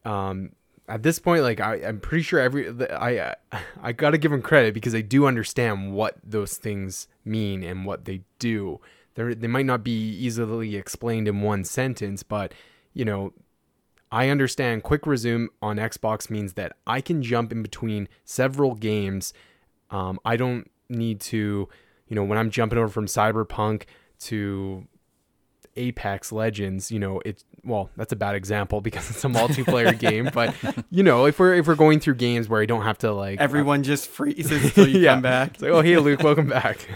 um, 0.06 0.52
at 0.88 1.04
this 1.04 1.20
point 1.20 1.44
like 1.44 1.60
I, 1.60 1.76
i'm 1.76 2.00
pretty 2.00 2.24
sure 2.24 2.40
every 2.40 2.70
i 2.92 3.36
i 3.82 3.92
gotta 3.94 4.18
give 4.18 4.32
them 4.32 4.42
credit 4.42 4.74
because 4.74 4.94
they 4.94 5.02
do 5.02 5.26
understand 5.26 5.94
what 5.94 6.18
those 6.24 6.58
things 6.58 7.08
mean 7.24 7.64
and 7.64 7.86
what 7.86 8.06
they 8.06 8.22
do. 8.40 8.82
They 9.16 9.34
they 9.34 9.48
might 9.48 9.66
not 9.66 9.84
be 9.84 10.10
easily 10.10 10.76
explained 10.76 11.28
in 11.28 11.42
one 11.42 11.64
sentence 11.64 12.24
but 12.24 12.54
you 12.94 13.06
know 13.06 13.34
I 14.14 14.30
understand 14.30 14.84
quick 14.84 15.08
resume 15.08 15.50
on 15.60 15.78
Xbox 15.78 16.30
means 16.30 16.54
that 16.54 16.74
I 16.86 17.02
can 17.02 17.24
jump 17.24 17.52
in 17.52 17.64
between 17.64 18.08
several 18.24 18.76
games. 18.76 19.34
Um, 19.90 20.20
I 20.24 20.38
don't 20.38 20.70
need 20.88 21.20
to, 21.22 21.68
you 22.08 22.16
know, 22.16 22.24
when 22.24 22.38
I'm 22.38 22.52
jumping 22.52 22.78
over 22.78 22.90
from 22.90 23.08
Cyberpunk 23.08 23.86
to 24.20 24.88
Apex 25.76 26.32
Legends, 26.32 26.92
you 26.92 27.00
know, 27.00 27.24
it's 27.26 27.44
well, 27.64 27.90
that's 27.98 28.14
a 28.14 28.16
bad 28.16 28.36
example 28.36 28.82
because 28.88 29.10
it's 29.10 29.26
a 29.26 29.30
multiplayer 29.30 29.98
game, 30.08 30.30
but 30.32 30.54
you 30.92 31.02
know, 31.02 31.26
if 31.26 31.40
we're 31.40 31.56
if 31.56 31.66
we're 31.66 31.74
going 31.74 32.00
through 32.00 32.16
games 32.16 32.48
where 32.48 32.62
I 32.62 32.68
don't 32.68 32.84
have 32.84 33.00
to 33.00 33.12
like 33.12 33.40
everyone 33.42 33.80
uh, 33.80 33.84
just 33.84 34.08
freezes 34.08 34.64
until 34.64 34.90
you 34.90 35.00
yeah. 35.00 35.14
come 35.14 35.24
back. 35.24 35.54
It's 35.56 35.64
like, 35.64 35.72
oh 35.72 35.82
hey 35.82 35.98
Luke, 35.98 36.22
welcome 36.22 36.50
back. 36.50 36.88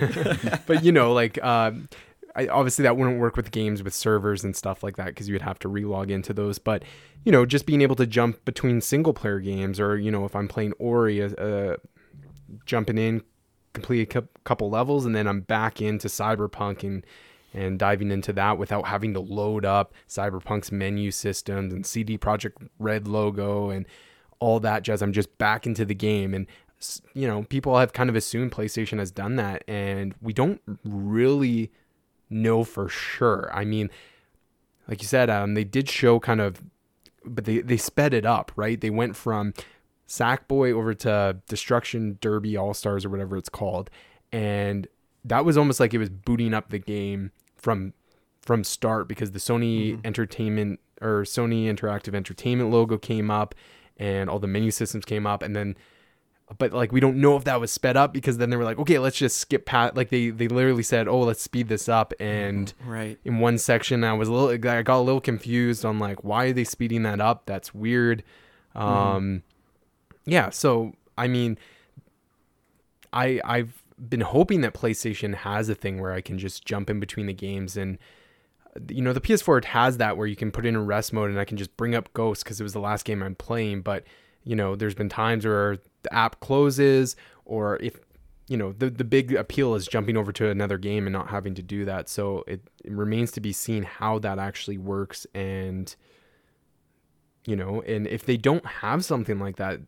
but 0.67 0.83
you 0.83 0.91
know, 0.91 1.13
like 1.13 1.43
um, 1.43 1.89
I, 2.37 2.47
obviously 2.47 2.83
that 2.83 2.95
wouldn't 2.95 3.19
work 3.19 3.35
with 3.35 3.49
games 3.51 3.81
with 3.81 3.95
servers 3.95 4.43
and 4.43 4.55
stuff 4.55 4.83
like 4.83 4.95
that 4.97 5.07
because 5.07 5.27
you 5.27 5.33
would 5.33 5.41
have 5.41 5.57
to 5.59 5.67
relog 5.67 6.11
into 6.11 6.33
those. 6.33 6.59
But 6.59 6.83
you 7.25 7.31
know, 7.31 7.45
just 7.45 7.65
being 7.65 7.81
able 7.81 7.95
to 7.95 8.05
jump 8.05 8.45
between 8.45 8.79
single 8.79 9.13
player 9.13 9.39
games, 9.39 9.79
or 9.79 9.97
you 9.97 10.11
know, 10.11 10.23
if 10.23 10.35
I'm 10.35 10.47
playing 10.47 10.73
Ori, 10.79 11.21
uh, 11.21 11.29
uh 11.29 11.75
jumping 12.65 12.97
in, 12.97 13.23
complete 13.73 14.15
a 14.15 14.21
couple 14.43 14.69
levels, 14.69 15.05
and 15.05 15.15
then 15.15 15.27
I'm 15.27 15.41
back 15.41 15.81
into 15.81 16.07
Cyberpunk 16.07 16.83
and 16.83 17.05
and 17.53 17.79
diving 17.79 18.11
into 18.11 18.31
that 18.33 18.59
without 18.59 18.85
having 18.85 19.13
to 19.15 19.19
load 19.19 19.65
up 19.65 19.93
Cyberpunk's 20.07 20.71
menu 20.71 21.09
systems 21.09 21.73
and 21.73 21.85
CD 21.85 22.17
Projekt 22.17 22.67
Red 22.77 23.07
logo 23.07 23.71
and 23.71 23.87
all 24.39 24.59
that 24.59 24.83
jazz. 24.83 25.01
I'm 25.01 25.13
just 25.13 25.35
back 25.39 25.65
into 25.65 25.83
the 25.85 25.95
game 25.95 26.35
and 26.35 26.45
you 27.15 27.27
know, 27.27 27.41
people 27.43 27.75
have 27.79 27.93
kind 27.93 28.09
of 28.11 28.15
assumed 28.15 28.51
PlayStation 28.51 28.99
has 28.99 29.09
done 29.09 29.37
that 29.37 29.63
and 29.67 30.13
we 30.21 30.33
don't 30.33 30.61
really 30.83 31.71
know 32.29 32.63
for 32.63 32.89
sure. 32.89 33.49
I 33.53 33.65
mean, 33.65 33.89
like 34.87 35.01
you 35.01 35.07
said, 35.07 35.29
um, 35.29 35.53
they 35.53 35.63
did 35.63 35.89
show 35.89 36.19
kind 36.19 36.41
of, 36.41 36.61
but 37.25 37.45
they, 37.45 37.59
they 37.59 37.77
sped 37.77 38.13
it 38.13 38.25
up, 38.25 38.51
right? 38.55 38.79
They 38.79 38.89
went 38.89 39.15
from 39.15 39.53
Sackboy 40.07 40.73
over 40.73 40.93
to 40.93 41.37
Destruction 41.47 42.17
Derby 42.21 42.55
All 42.55 42.73
Stars 42.73 43.05
or 43.05 43.09
whatever 43.09 43.37
it's 43.37 43.49
called, 43.49 43.89
and 44.31 44.87
that 45.25 45.43
was 45.43 45.57
almost 45.57 45.79
like 45.79 45.93
it 45.93 45.97
was 45.97 46.09
booting 46.09 46.53
up 46.53 46.69
the 46.69 46.79
game 46.79 47.31
from 47.55 47.93
from 48.41 48.63
start 48.63 49.09
because 49.09 49.31
the 49.31 49.39
Sony 49.39 49.91
mm-hmm. 49.91 50.01
Entertainment 50.05 50.79
or 51.01 51.23
Sony 51.23 51.65
Interactive 51.65 52.15
Entertainment 52.15 52.71
logo 52.71 52.97
came 52.97 53.29
up 53.29 53.53
and 53.97 54.29
all 54.29 54.39
the 54.39 54.47
menu 54.47 54.71
systems 54.71 55.03
came 55.03 55.27
up 55.27 55.43
and 55.43 55.53
then 55.53 55.75
but 56.57 56.71
like 56.71 56.91
we 56.91 56.99
don't 56.99 57.17
know 57.17 57.35
if 57.35 57.43
that 57.43 57.59
was 57.59 57.71
sped 57.71 57.97
up 57.97 58.13
because 58.13 58.37
then 58.37 58.49
they 58.49 58.55
were 58.55 58.63
like 58.63 58.79
okay 58.79 58.99
let's 58.99 59.17
just 59.17 59.37
skip 59.37 59.65
past 59.65 59.95
like 59.95 60.09
they 60.09 60.29
they 60.29 60.47
literally 60.47 60.83
said 60.83 61.07
oh 61.07 61.19
let's 61.19 61.41
speed 61.41 61.67
this 61.67 61.89
up 61.89 62.13
and 62.19 62.73
mm-hmm. 62.79 62.89
right 62.89 63.19
in 63.25 63.39
one 63.39 63.57
section 63.57 64.03
i 64.03 64.13
was 64.13 64.29
a 64.29 64.31
little 64.31 64.49
i 64.49 64.81
got 64.81 64.97
a 64.97 64.99
little 64.99 65.21
confused 65.21 65.83
on 65.83 65.99
like 65.99 66.23
why 66.23 66.45
are 66.45 66.53
they 66.53 66.63
speeding 66.63 67.03
that 67.03 67.19
up 67.19 67.45
that's 67.45 67.73
weird 67.73 68.23
mm-hmm. 68.75 68.87
um 68.87 69.43
yeah 70.25 70.49
so 70.49 70.93
i 71.17 71.27
mean 71.27 71.57
i 73.11 73.41
i've 73.43 73.83
been 74.09 74.21
hoping 74.21 74.61
that 74.61 74.73
playstation 74.73 75.33
has 75.33 75.67
a 75.67 75.75
thing 75.75 75.99
where 75.99 76.13
i 76.13 76.21
can 76.21 76.37
just 76.37 76.63
jump 76.63 76.89
in 76.89 76.99
between 76.99 77.25
the 77.25 77.33
games 77.33 77.75
and 77.75 77.97
you 78.89 79.01
know 79.01 79.11
the 79.11 79.21
ps4 79.21 79.65
has 79.65 79.97
that 79.97 80.15
where 80.15 80.27
you 80.27 80.35
can 80.35 80.51
put 80.51 80.65
it 80.65 80.69
in 80.69 80.75
a 80.75 80.81
rest 80.81 81.11
mode 81.11 81.29
and 81.29 81.39
i 81.39 81.45
can 81.45 81.57
just 81.57 81.75
bring 81.75 81.93
up 81.93 82.13
ghost 82.13 82.43
because 82.43 82.59
it 82.61 82.63
was 82.63 82.73
the 82.73 82.79
last 82.79 83.03
game 83.03 83.21
i'm 83.21 83.35
playing 83.35 83.81
but 83.81 84.03
you 84.43 84.55
know 84.55 84.75
there's 84.75 84.95
been 84.95 85.09
times 85.09 85.45
where 85.45 85.79
the 86.07 86.15
app 86.15 86.39
closes 86.39 87.15
or 87.45 87.77
if 87.77 87.99
you 88.47 88.55
know 88.55 88.71
the 88.71 88.89
the 88.89 89.03
big 89.03 89.33
appeal 89.33 89.75
is 89.75 89.87
jumping 89.87 90.17
over 90.17 90.31
to 90.31 90.49
another 90.49 90.77
game 90.77 91.05
and 91.05 91.13
not 91.13 91.29
having 91.29 91.53
to 91.55 91.61
do 91.61 91.85
that. 91.85 92.09
So 92.09 92.43
it, 92.47 92.61
it 92.83 92.91
remains 92.91 93.31
to 93.33 93.41
be 93.41 93.51
seen 93.51 93.83
how 93.83 94.19
that 94.19 94.39
actually 94.39 94.77
works 94.77 95.27
and 95.33 95.93
you 97.45 97.55
know 97.55 97.81
and 97.81 98.07
if 98.07 98.25
they 98.25 98.37
don't 98.37 98.65
have 98.65 99.03
something 99.03 99.39
like 99.39 99.57
that 99.57 99.81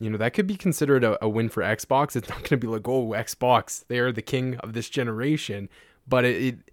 you 0.00 0.08
know 0.08 0.16
that 0.18 0.32
could 0.32 0.46
be 0.46 0.56
considered 0.56 1.04
a, 1.04 1.22
a 1.22 1.28
win 1.28 1.48
for 1.48 1.62
xbox. 1.62 2.16
It's 2.16 2.28
not 2.28 2.38
going 2.38 2.48
to 2.48 2.56
be 2.56 2.66
like 2.66 2.88
oh 2.88 3.08
xbox 3.10 3.84
they're 3.88 4.12
the 4.12 4.22
king 4.22 4.56
of 4.56 4.72
this 4.72 4.88
generation. 4.88 5.68
But 6.06 6.24
it, 6.24 6.42
it 6.42 6.70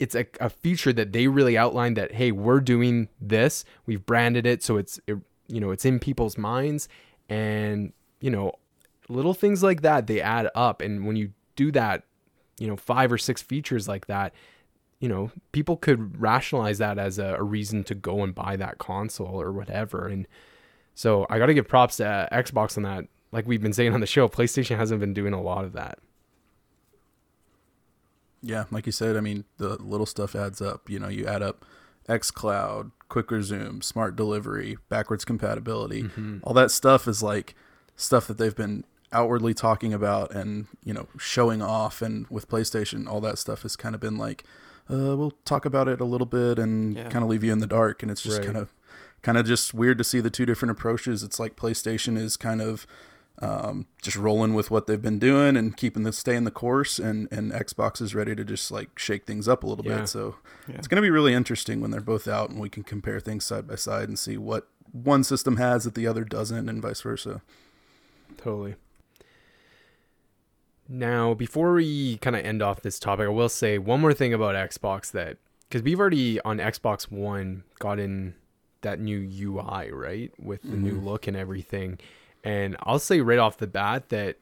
it's 0.00 0.16
a, 0.16 0.26
a 0.40 0.50
feature 0.50 0.92
that 0.92 1.12
they 1.12 1.28
really 1.28 1.56
outlined 1.56 1.96
that 1.96 2.14
hey 2.14 2.32
we're 2.32 2.60
doing 2.60 3.08
this. 3.20 3.64
We've 3.86 4.04
branded 4.04 4.44
it 4.44 4.62
so 4.64 4.76
it's 4.76 4.98
it, 5.06 5.18
you 5.46 5.60
know 5.60 5.70
it's 5.70 5.84
in 5.84 6.00
people's 6.00 6.36
minds. 6.36 6.88
And 7.28 7.92
you 8.24 8.30
know 8.30 8.54
little 9.10 9.34
things 9.34 9.62
like 9.62 9.82
that 9.82 10.06
they 10.06 10.18
add 10.18 10.48
up. 10.54 10.80
And 10.80 11.06
when 11.06 11.14
you 11.14 11.32
do 11.56 11.70
that 11.72 12.04
you 12.58 12.66
know 12.66 12.76
five 12.76 13.12
or 13.12 13.18
six 13.18 13.42
features 13.42 13.86
like 13.86 14.06
that 14.06 14.32
you 14.98 15.08
know 15.08 15.30
people 15.52 15.76
could 15.76 16.18
rationalize 16.18 16.78
that 16.78 16.98
as 16.98 17.18
a, 17.18 17.36
a 17.38 17.42
reason 17.42 17.84
to 17.84 17.94
go 17.94 18.22
and 18.22 18.34
buy 18.34 18.56
that 18.56 18.78
console 18.78 19.38
or 19.40 19.52
whatever. 19.52 20.08
And 20.08 20.26
so 20.94 21.26
i 21.28 21.38
got 21.38 21.46
to 21.46 21.54
give 21.54 21.68
props 21.68 21.98
to 21.98 22.28
xbox 22.32 22.78
on 22.78 22.84
that. 22.84 23.04
Like 23.30 23.46
we've 23.46 23.60
been 23.60 23.74
saying 23.74 23.92
on 23.92 24.00
the 24.00 24.06
show 24.06 24.26
playstation 24.26 24.78
hasn't 24.78 25.00
been 25.00 25.12
doing 25.12 25.34
a 25.34 25.42
lot 25.42 25.66
of 25.66 25.74
that. 25.74 25.98
Yeah 28.40 28.64
like 28.70 28.86
you 28.86 28.92
said 28.92 29.18
i 29.18 29.20
mean 29.20 29.44
the 29.58 29.76
little 29.82 30.06
stuff 30.06 30.34
adds 30.34 30.62
up. 30.62 30.88
You 30.88 30.98
know 30.98 31.08
you 31.08 31.26
add 31.26 31.42
up 31.42 31.66
xCloud, 32.08 32.90
quick 33.08 33.30
resume, 33.30 33.80
smart 33.80 34.16
delivery, 34.16 34.78
backwards 34.88 35.24
compatibility. 35.24 36.04
Mm-hmm. 36.04 36.38
All 36.42 36.54
that 36.54 36.70
stuff 36.70 37.06
is 37.06 37.22
like 37.22 37.54
stuff 37.96 38.26
that 38.26 38.38
they've 38.38 38.56
been 38.56 38.84
outwardly 39.12 39.54
talking 39.54 39.94
about 39.94 40.32
and, 40.34 40.66
you 40.82 40.92
know, 40.92 41.06
showing 41.18 41.62
off 41.62 42.02
and 42.02 42.26
with 42.28 42.48
PlayStation, 42.48 43.08
all 43.08 43.20
that 43.20 43.38
stuff 43.38 43.62
has 43.62 43.76
kind 43.76 43.94
of 43.94 44.00
been 44.00 44.16
like 44.18 44.44
uh, 44.90 45.16
we'll 45.16 45.32
talk 45.44 45.64
about 45.64 45.88
it 45.88 46.00
a 46.00 46.04
little 46.04 46.26
bit 46.26 46.58
and 46.58 46.96
yeah. 46.96 47.08
kind 47.08 47.24
of 47.24 47.30
leave 47.30 47.42
you 47.42 47.52
in 47.52 47.58
the 47.58 47.66
dark 47.66 48.02
and 48.02 48.10
it's 48.10 48.22
just 48.22 48.38
right. 48.38 48.46
kind 48.46 48.58
of 48.58 48.72
kind 49.22 49.38
of 49.38 49.46
just 49.46 49.72
weird 49.72 49.96
to 49.98 50.04
see 50.04 50.20
the 50.20 50.30
two 50.30 50.44
different 50.44 50.70
approaches. 50.70 51.22
It's 51.22 51.40
like 51.40 51.56
PlayStation 51.56 52.18
is 52.18 52.36
kind 52.36 52.60
of 52.60 52.86
um, 53.40 53.86
just 54.02 54.16
rolling 54.16 54.54
with 54.54 54.70
what 54.70 54.86
they've 54.86 55.00
been 55.00 55.18
doing 55.18 55.56
and 55.56 55.76
keeping 55.76 56.04
the 56.04 56.12
stay 56.12 56.36
in 56.36 56.44
the 56.44 56.50
course 56.50 56.98
and 56.98 57.26
and 57.32 57.50
Xbox 57.50 58.00
is 58.00 58.14
ready 58.14 58.34
to 58.36 58.44
just 58.44 58.70
like 58.70 58.96
shake 58.98 59.24
things 59.26 59.48
up 59.48 59.64
a 59.64 59.66
little 59.66 59.84
yeah. 59.84 59.98
bit 59.98 60.08
so 60.08 60.36
yeah. 60.68 60.76
it's 60.76 60.86
going 60.86 60.96
to 60.96 61.02
be 61.02 61.10
really 61.10 61.34
interesting 61.34 61.80
when 61.80 61.90
they're 61.90 62.00
both 62.00 62.28
out 62.28 62.50
and 62.50 62.60
we 62.60 62.68
can 62.68 62.84
compare 62.84 63.18
things 63.18 63.44
side 63.44 63.66
by 63.66 63.74
side 63.74 64.08
and 64.08 64.20
see 64.20 64.36
what 64.36 64.68
one 64.92 65.24
system 65.24 65.56
has 65.56 65.82
that 65.82 65.96
the 65.96 66.06
other 66.06 66.22
doesn't 66.22 66.68
and 66.68 66.80
vice 66.80 67.00
versa 67.00 67.42
totally 68.36 68.74
now 70.88 71.34
before 71.34 71.72
we 71.74 72.18
kind 72.18 72.36
of 72.36 72.44
end 72.44 72.62
off 72.62 72.82
this 72.82 72.98
topic 72.98 73.26
I 73.26 73.30
will 73.30 73.48
say 73.48 73.78
one 73.78 74.00
more 74.00 74.14
thing 74.14 74.34
about 74.34 74.54
Xbox 74.54 75.10
that 75.12 75.38
because 75.68 75.82
we've 75.82 75.98
already 75.98 76.40
on 76.42 76.58
Xbox 76.58 77.10
One 77.10 77.64
gotten 77.78 78.34
that 78.82 79.00
new 79.00 79.18
UI 79.18 79.90
right 79.90 80.30
with 80.38 80.62
the 80.62 80.68
mm-hmm. 80.68 80.82
new 80.82 81.00
look 81.00 81.26
and 81.26 81.36
everything 81.36 81.98
and 82.44 82.76
I'll 82.82 82.98
say 82.98 83.20
right 83.20 83.38
off 83.38 83.56
the 83.56 83.66
bat 83.66 84.10
that 84.10 84.36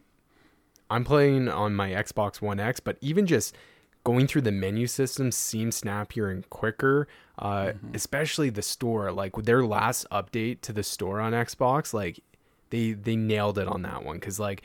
I'm 0.92 1.04
playing 1.04 1.48
on 1.48 1.74
my 1.74 1.90
Xbox 1.90 2.42
One 2.42 2.60
X, 2.60 2.78
but 2.78 2.98
even 3.00 3.26
just 3.26 3.56
going 4.04 4.26
through 4.26 4.42
the 4.42 4.52
menu 4.52 4.86
system 4.86 5.32
seems 5.32 5.76
snappier 5.76 6.28
and 6.28 6.48
quicker. 6.50 7.08
Uh, 7.38 7.66
mm-hmm. 7.66 7.94
Especially 7.94 8.50
the 8.50 8.62
store, 8.62 9.10
like 9.10 9.36
with 9.36 9.46
their 9.46 9.64
last 9.64 10.06
update 10.12 10.60
to 10.60 10.72
the 10.72 10.82
store 10.82 11.18
on 11.18 11.32
Xbox, 11.32 11.94
like 11.94 12.20
they 12.72 12.92
they 12.92 13.14
nailed 13.14 13.58
it 13.58 13.68
on 13.68 13.82
that 13.82 14.04
one. 14.04 14.18
Cause 14.18 14.40
like 14.40 14.62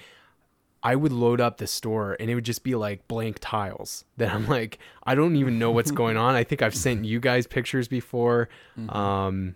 I 0.81 0.95
would 0.95 1.11
load 1.11 1.41
up 1.41 1.57
the 1.57 1.67
store 1.67 2.15
and 2.19 2.29
it 2.29 2.35
would 2.35 2.45
just 2.45 2.63
be 2.63 2.73
like 2.73 3.07
blank 3.07 3.37
tiles. 3.41 4.05
That 4.15 4.33
I'm 4.33 4.47
like, 4.47 4.79
I 5.03 5.13
don't 5.13 5.35
even 5.35 5.59
know 5.59 5.69
what's 5.71 5.91
going 6.03 6.17
on. 6.17 6.33
I 6.33 6.43
think 6.43 6.61
I've 6.61 6.73
sent 6.73 7.05
you 7.05 7.19
guys 7.19 7.45
pictures 7.45 7.87
before. 7.87 8.49
Mm-hmm. 8.79 8.89
Um, 8.89 9.55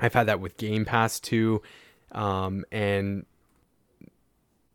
I've 0.00 0.12
had 0.12 0.26
that 0.26 0.40
with 0.40 0.56
Game 0.56 0.84
Pass 0.84 1.20
too. 1.20 1.62
Um, 2.10 2.64
and 2.72 3.24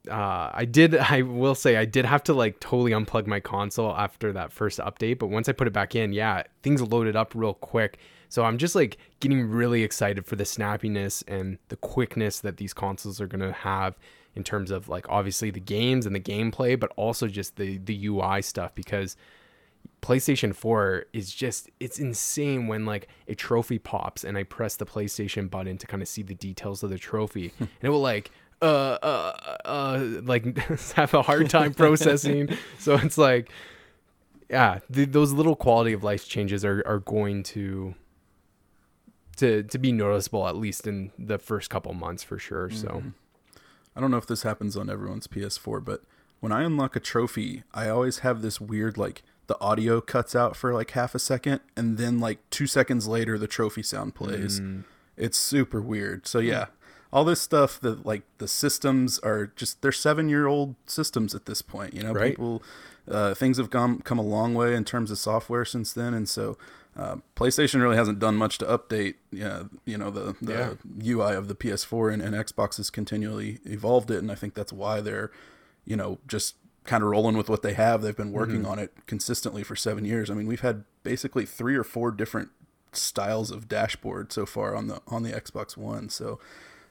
uh, 0.09 0.51
I 0.53 0.65
did, 0.65 0.95
I 1.11 1.23
will 1.23 1.55
say, 1.55 1.75
I 1.75 1.85
did 1.85 2.05
have 2.05 2.23
to 2.25 2.33
like 2.33 2.61
totally 2.61 2.91
unplug 2.91 3.27
my 3.27 3.41
console 3.41 3.93
after 3.93 4.31
that 4.31 4.53
first 4.53 4.79
update. 4.79 5.19
But 5.19 5.27
once 5.27 5.49
I 5.49 5.51
put 5.51 5.67
it 5.67 5.73
back 5.73 5.95
in, 5.95 6.13
yeah, 6.13 6.43
things 6.61 6.81
loaded 6.81 7.17
up 7.17 7.33
real 7.35 7.55
quick. 7.55 7.99
So 8.33 8.43
I'm 8.45 8.57
just 8.57 8.73
like 8.73 8.97
getting 9.19 9.47
really 9.47 9.83
excited 9.83 10.25
for 10.25 10.35
the 10.35 10.43
snappiness 10.43 11.23
and 11.27 11.59
the 11.69 11.75
quickness 11.75 12.39
that 12.39 12.57
these 12.57 12.73
consoles 12.73 13.21
are 13.21 13.27
going 13.27 13.47
to 13.47 13.51
have 13.51 13.95
in 14.35 14.43
terms 14.43 14.71
of 14.71 14.89
like 14.89 15.07
obviously 15.07 15.51
the 15.51 15.59
games 15.59 16.07
and 16.07 16.15
the 16.15 16.19
gameplay, 16.19 16.79
but 16.79 16.91
also 16.95 17.27
just 17.27 17.57
the 17.57 17.77
the 17.77 18.07
UI 18.07 18.41
stuff 18.41 18.73
because 18.73 19.15
PlayStation 20.01 20.55
4 20.55 21.05
is 21.13 21.31
just 21.31 21.69
it's 21.79 21.99
insane 21.99 22.65
when 22.65 22.87
like 22.87 23.07
a 23.27 23.35
trophy 23.35 23.77
pops 23.77 24.23
and 24.23 24.35
I 24.35 24.45
press 24.45 24.77
the 24.77 24.85
PlayStation 24.87 25.47
button 25.47 25.77
to 25.77 25.85
kind 25.85 26.01
of 26.01 26.09
see 26.09 26.23
the 26.23 26.33
details 26.33 26.81
of 26.81 26.89
the 26.89 26.97
trophy. 26.97 27.53
And 27.59 27.69
it 27.83 27.89
will 27.89 28.01
like 28.01 28.31
uh 28.63 28.97
uh 29.03 29.57
uh 29.63 29.99
like 30.23 30.57
have 30.93 31.13
a 31.13 31.21
hard 31.21 31.51
time 31.51 31.71
processing. 31.75 32.49
So 32.79 32.95
it's 32.95 33.19
like 33.19 33.51
yeah 34.49 34.79
the, 34.89 35.05
those 35.05 35.33
little 35.33 35.55
quality 35.55 35.93
of 35.93 36.03
life 36.03 36.27
changes 36.27 36.65
are 36.65 36.81
are 36.87 36.97
going 36.97 37.43
to 37.43 37.93
to 39.37 39.63
to 39.63 39.77
be 39.77 39.91
noticeable 39.91 40.47
at 40.47 40.55
least 40.55 40.87
in 40.87 41.11
the 41.17 41.37
first 41.37 41.69
couple 41.69 41.93
months 41.93 42.23
for 42.23 42.37
sure 42.37 42.69
so 42.69 42.87
mm-hmm. 42.87 43.09
I 43.95 44.01
don't 44.01 44.11
know 44.11 44.17
if 44.17 44.27
this 44.27 44.43
happens 44.43 44.75
on 44.75 44.89
everyone's 44.89 45.27
PS4 45.27 45.83
but 45.83 46.03
when 46.39 46.51
I 46.51 46.63
unlock 46.63 46.95
a 46.95 46.99
trophy 46.99 47.63
I 47.73 47.89
always 47.89 48.19
have 48.19 48.41
this 48.41 48.59
weird 48.61 48.97
like 48.97 49.23
the 49.47 49.59
audio 49.59 50.01
cuts 50.01 50.35
out 50.35 50.55
for 50.55 50.73
like 50.73 50.91
half 50.91 51.13
a 51.15 51.19
second 51.19 51.61
and 51.75 51.97
then 51.97 52.19
like 52.19 52.39
two 52.49 52.67
seconds 52.67 53.07
later 53.07 53.37
the 53.37 53.47
trophy 53.47 53.83
sound 53.83 54.15
plays 54.15 54.59
mm. 54.59 54.83
it's 55.17 55.37
super 55.37 55.81
weird 55.81 56.27
so 56.27 56.39
yeah 56.39 56.67
all 57.13 57.23
this 57.23 57.39
stuff 57.39 57.79
that 57.79 58.05
like 58.05 58.23
the 58.39 58.47
systems 58.47 59.19
are 59.19 59.51
just 59.55 59.81
they're 59.81 59.93
seven 59.93 60.27
year 60.27 60.47
old 60.47 60.75
systems 60.85 61.33
at 61.33 61.45
this 61.45 61.61
point 61.61 61.93
you 61.93 62.03
know 62.03 62.11
right. 62.11 62.31
people 62.31 62.61
uh, 63.07 63.33
things 63.33 63.57
have 63.57 63.69
come 63.69 63.99
come 63.99 64.19
a 64.19 64.23
long 64.23 64.53
way 64.53 64.75
in 64.75 64.83
terms 64.83 65.11
of 65.11 65.17
software 65.17 65.63
since 65.63 65.93
then 65.93 66.13
and 66.13 66.27
so 66.27 66.57
uh, 66.95 67.17
PlayStation 67.35 67.81
really 67.81 67.95
hasn't 67.95 68.19
done 68.19 68.35
much 68.35 68.59
to 68.59 68.65
update, 68.65 69.15
yeah, 69.31 69.63
you 69.83 69.97
know, 69.97 70.11
the, 70.11 70.35
the 70.41 70.77
yeah. 71.01 71.15
UI 71.15 71.33
of 71.33 71.47
the 71.47 71.55
PS4, 71.55 72.13
and, 72.13 72.21
and 72.21 72.35
Xbox 72.35 72.77
has 72.77 72.91
continually 72.91 73.59
evolved 73.65 74.11
it, 74.11 74.19
and 74.19 74.31
I 74.31 74.35
think 74.35 74.53
that's 74.53 74.71
why 74.71 75.01
they're, 75.01 75.31
you 75.85 75.95
know, 75.95 76.19
just 76.27 76.55
kind 76.83 77.03
of 77.03 77.09
rolling 77.09 77.35
with 77.35 77.49
what 77.49 77.63
they 77.63 77.73
have. 77.73 78.03
They've 78.03 78.15
been 78.15 78.31
working 78.31 78.61
mm-hmm. 78.61 78.71
on 78.71 78.79
it 78.79 78.93
consistently 79.07 79.63
for 79.63 79.75
seven 79.75 80.05
years. 80.05 80.29
I 80.29 80.35
mean, 80.35 80.45
we've 80.45 80.61
had 80.61 80.83
basically 81.01 81.47
three 81.47 81.75
or 81.75 81.83
four 81.83 82.11
different 82.11 82.49
styles 82.91 83.49
of 83.49 83.67
dashboard 83.67 84.31
so 84.31 84.45
far 84.45 84.75
on 84.75 84.87
the 84.87 85.01
on 85.07 85.23
the 85.23 85.31
Xbox 85.31 85.75
One. 85.75 86.09
So, 86.09 86.39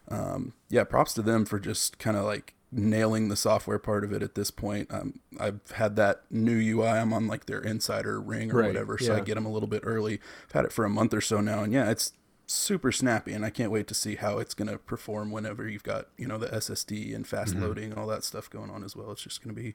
um, 0.08 0.54
yeah, 0.68 0.84
props 0.84 1.14
to 1.14 1.22
them 1.22 1.44
for 1.44 1.58
just 1.58 1.98
kind 1.98 2.16
of 2.16 2.24
like 2.24 2.54
nailing 2.70 3.28
the 3.28 3.36
software 3.36 3.78
part 3.78 4.02
of 4.04 4.12
it 4.12 4.22
at 4.22 4.34
this 4.34 4.50
point. 4.50 4.92
Um, 4.92 5.20
I've 5.38 5.60
had 5.74 5.96
that 5.96 6.22
new 6.30 6.56
UI. 6.56 6.88
I'm 6.88 7.12
on 7.12 7.26
like 7.26 7.46
their 7.46 7.60
insider 7.60 8.20
ring 8.20 8.50
or 8.50 8.58
right. 8.58 8.68
whatever, 8.68 8.98
so 8.98 9.12
yeah. 9.12 9.18
I 9.18 9.20
get 9.20 9.34
them 9.34 9.46
a 9.46 9.50
little 9.50 9.68
bit 9.68 9.82
early. 9.84 10.20
I've 10.46 10.52
had 10.52 10.64
it 10.64 10.72
for 10.72 10.84
a 10.84 10.90
month 10.90 11.14
or 11.14 11.20
so 11.20 11.40
now, 11.40 11.62
and 11.62 11.72
yeah, 11.72 11.90
it's 11.90 12.12
super 12.52 12.92
snappy 12.92 13.32
and 13.32 13.44
I 13.44 13.50
can't 13.50 13.72
wait 13.72 13.86
to 13.88 13.94
see 13.94 14.16
how 14.16 14.38
it's 14.38 14.54
going 14.54 14.68
to 14.68 14.78
perform 14.78 15.30
whenever 15.30 15.68
you've 15.68 15.82
got, 15.82 16.08
you 16.16 16.26
know, 16.26 16.38
the 16.38 16.48
SSD 16.48 17.14
and 17.14 17.26
fast 17.26 17.54
mm-hmm. 17.54 17.62
loading 17.62 17.90
and 17.90 17.98
all 17.98 18.06
that 18.08 18.24
stuff 18.24 18.50
going 18.50 18.70
on 18.70 18.84
as 18.84 18.94
well. 18.94 19.10
It's 19.12 19.22
just 19.22 19.42
going 19.42 19.54
to 19.54 19.60
be 19.60 19.74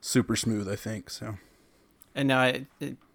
super 0.00 0.36
smooth, 0.36 0.68
I 0.68 0.76
think. 0.76 1.10
So 1.10 1.36
And 2.14 2.28
now 2.28 2.40
I 2.40 2.66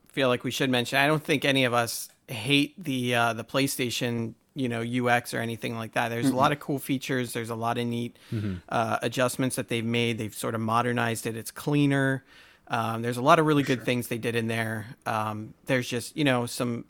feel 0.08 0.30
like 0.30 0.44
we 0.44 0.52
should 0.52 0.70
mention 0.70 0.98
I 0.98 1.08
don't 1.08 1.24
think 1.24 1.46
any 1.46 1.64
of 1.64 1.74
us 1.74 2.10
hate 2.28 2.82
the 2.84 3.16
uh 3.16 3.34
the 3.34 3.44
PlayStation 3.44 4.34
you 4.58 4.68
know 4.68 4.82
UX 4.82 5.34
or 5.34 5.40
anything 5.40 5.78
like 5.78 5.94
that. 5.94 6.10
There's 6.10 6.28
Mm-mm. 6.28 6.34
a 6.34 6.38
lot 6.44 6.52
of 6.52 6.60
cool 6.60 6.80
features. 6.80 7.32
There's 7.34 7.50
a 7.50 7.56
lot 7.56 7.78
of 7.78 7.86
neat 7.86 8.18
Mm-hmm. 8.34 8.56
uh, 8.70 8.98
adjustments 9.02 9.56
that 9.56 9.68
they've 9.70 9.86
made. 9.86 10.18
They've 10.18 10.34
sort 10.36 10.56
of 10.56 10.62
modernized 10.62 11.26
it. 11.28 11.36
It's 11.38 11.52
cleaner. 11.52 12.24
Um, 12.70 13.02
there's 13.02 13.18
a 13.18 13.22
lot 13.22 13.40
of 13.40 13.46
really 13.46 13.64
good 13.64 13.84
things 13.86 14.08
they 14.10 14.18
did 14.18 14.36
in 14.36 14.48
there. 14.48 14.88
Um, 15.06 15.54
there's 15.68 15.88
just 15.88 16.18
you 16.18 16.24
know 16.26 16.46
some 16.46 16.86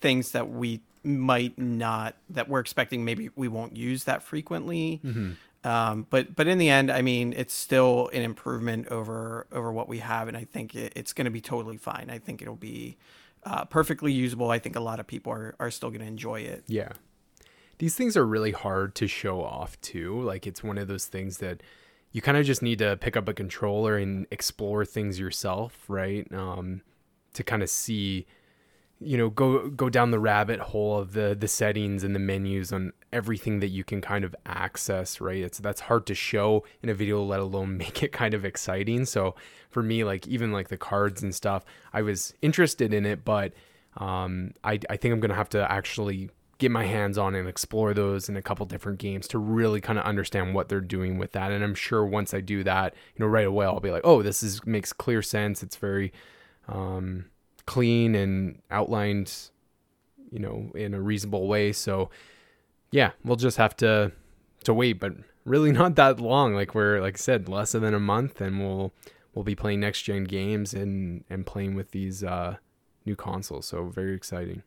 things 0.00 0.32
that 0.32 0.48
we 0.50 0.80
might 1.04 1.58
not 1.58 2.14
that 2.30 2.48
we're 2.48 2.60
expecting 2.60 3.04
maybe 3.04 3.30
we 3.36 3.48
won't 3.48 3.76
use 3.76 4.04
that 4.04 4.22
frequently. 4.22 5.00
Mm-hmm. 5.04 5.32
Um, 5.62 6.06
but 6.08 6.34
but 6.34 6.46
in 6.46 6.56
the 6.56 6.70
end, 6.70 6.90
I 6.90 7.02
mean, 7.02 7.34
it's 7.36 7.52
still 7.52 8.08
an 8.14 8.22
improvement 8.22 8.88
over 8.88 9.46
over 9.52 9.70
what 9.70 9.88
we 9.88 9.98
have, 9.98 10.26
and 10.28 10.36
I 10.36 10.44
think 10.44 10.74
it, 10.74 10.94
it's 10.96 11.12
going 11.12 11.26
to 11.26 11.30
be 11.30 11.42
totally 11.42 11.76
fine. 11.76 12.08
I 12.08 12.18
think 12.18 12.40
it'll 12.40 12.56
be 12.56 12.96
uh, 13.44 13.64
perfectly 13.64 14.12
usable. 14.12 14.50
I 14.50 14.58
think 14.58 14.76
a 14.76 14.80
lot 14.80 15.00
of 15.00 15.06
people 15.06 15.32
are 15.32 15.54
are 15.58 15.70
still 15.70 15.90
going 15.90 16.00
to 16.00 16.06
enjoy 16.06 16.40
it. 16.40 16.64
Yeah. 16.66 16.92
These 17.78 17.94
things 17.94 18.16
are 18.16 18.26
really 18.26 18.52
hard 18.52 18.94
to 18.96 19.06
show 19.06 19.42
off 19.42 19.80
too. 19.80 20.20
Like 20.20 20.46
it's 20.46 20.62
one 20.62 20.76
of 20.76 20.88
those 20.88 21.06
things 21.06 21.38
that 21.38 21.62
you 22.12 22.20
kind 22.20 22.36
of 22.36 22.44
just 22.44 22.62
need 22.62 22.78
to 22.80 22.96
pick 22.96 23.16
up 23.16 23.28
a 23.28 23.32
controller 23.32 23.96
and 23.96 24.26
explore 24.30 24.84
things 24.84 25.18
yourself, 25.18 25.84
right? 25.88 26.30
Um, 26.32 26.82
to 27.34 27.44
kind 27.44 27.62
of 27.62 27.70
see, 27.70 28.26
you 28.98 29.16
know, 29.16 29.30
go 29.30 29.70
go 29.70 29.88
down 29.88 30.10
the 30.10 30.18
rabbit 30.18 30.60
hole 30.60 30.98
of 30.98 31.12
the 31.12 31.36
the 31.38 31.48
settings 31.48 32.04
and 32.04 32.14
the 32.14 32.18
menus 32.18 32.72
on 32.72 32.92
everything 33.12 33.60
that 33.60 33.68
you 33.68 33.84
can 33.84 34.00
kind 34.00 34.24
of 34.24 34.34
access, 34.46 35.20
right? 35.20 35.42
It's 35.42 35.58
that's 35.58 35.82
hard 35.82 36.06
to 36.06 36.14
show 36.14 36.64
in 36.82 36.88
a 36.88 36.94
video, 36.94 37.22
let 37.22 37.40
alone 37.40 37.76
make 37.76 38.02
it 38.02 38.12
kind 38.12 38.34
of 38.34 38.44
exciting. 38.44 39.04
So 39.04 39.34
for 39.70 39.82
me, 39.82 40.04
like 40.04 40.26
even 40.26 40.52
like 40.52 40.68
the 40.68 40.76
cards 40.76 41.22
and 41.22 41.34
stuff, 41.34 41.64
I 41.92 42.02
was 42.02 42.34
interested 42.42 42.92
in 42.92 43.06
it, 43.06 43.24
but 43.24 43.52
um, 43.96 44.54
I 44.64 44.78
I 44.88 44.96
think 44.96 45.12
I'm 45.12 45.20
gonna 45.20 45.34
have 45.34 45.50
to 45.50 45.70
actually 45.70 46.30
get 46.58 46.70
my 46.70 46.84
hands 46.84 47.16
on 47.16 47.34
and 47.34 47.48
explore 47.48 47.94
those 47.94 48.28
in 48.28 48.36
a 48.36 48.42
couple 48.42 48.66
different 48.66 48.98
games 48.98 49.26
to 49.26 49.38
really 49.38 49.80
kind 49.80 49.98
of 49.98 50.04
understand 50.04 50.54
what 50.54 50.68
they're 50.68 50.80
doing 50.82 51.16
with 51.16 51.32
that. 51.32 51.50
And 51.50 51.64
I'm 51.64 51.74
sure 51.74 52.04
once 52.04 52.34
I 52.34 52.42
do 52.42 52.62
that, 52.64 52.94
you 53.16 53.24
know, 53.24 53.30
right 53.30 53.46
away 53.46 53.64
I'll 53.64 53.80
be 53.80 53.90
like, 53.90 54.04
oh, 54.04 54.22
this 54.22 54.42
is 54.42 54.64
makes 54.66 54.92
clear 54.92 55.22
sense. 55.22 55.62
It's 55.62 55.76
very 55.76 56.12
um, 56.68 57.24
clean 57.64 58.14
and 58.14 58.60
outlined, 58.70 59.32
you 60.30 60.38
know, 60.38 60.70
in 60.74 60.92
a 60.92 61.00
reasonable 61.00 61.48
way. 61.48 61.72
So 61.72 62.10
yeah, 62.90 63.12
we'll 63.24 63.36
just 63.36 63.56
have 63.56 63.76
to 63.78 64.12
to 64.64 64.74
wait, 64.74 64.94
but 64.94 65.12
really 65.44 65.72
not 65.82 65.96
that 65.96 66.20
long. 66.20 66.54
Like 66.54 66.74
we're 66.74 67.00
like 67.00 67.16
I 67.16 67.18
said, 67.18 67.48
less 67.48 67.72
than 67.72 67.94
a 67.94 68.00
month, 68.00 68.40
and 68.40 68.58
we'll 68.58 68.92
we'll 69.34 69.44
be 69.44 69.54
playing 69.54 69.80
next 69.80 70.02
gen 70.02 70.24
games 70.24 70.74
and 70.74 71.24
and 71.30 71.46
playing 71.46 71.74
with 71.74 71.92
these 71.92 72.24
uh, 72.24 72.56
new 73.04 73.16
consoles. 73.16 73.66
So 73.66 73.84
very 73.84 74.14
exciting. 74.14 74.62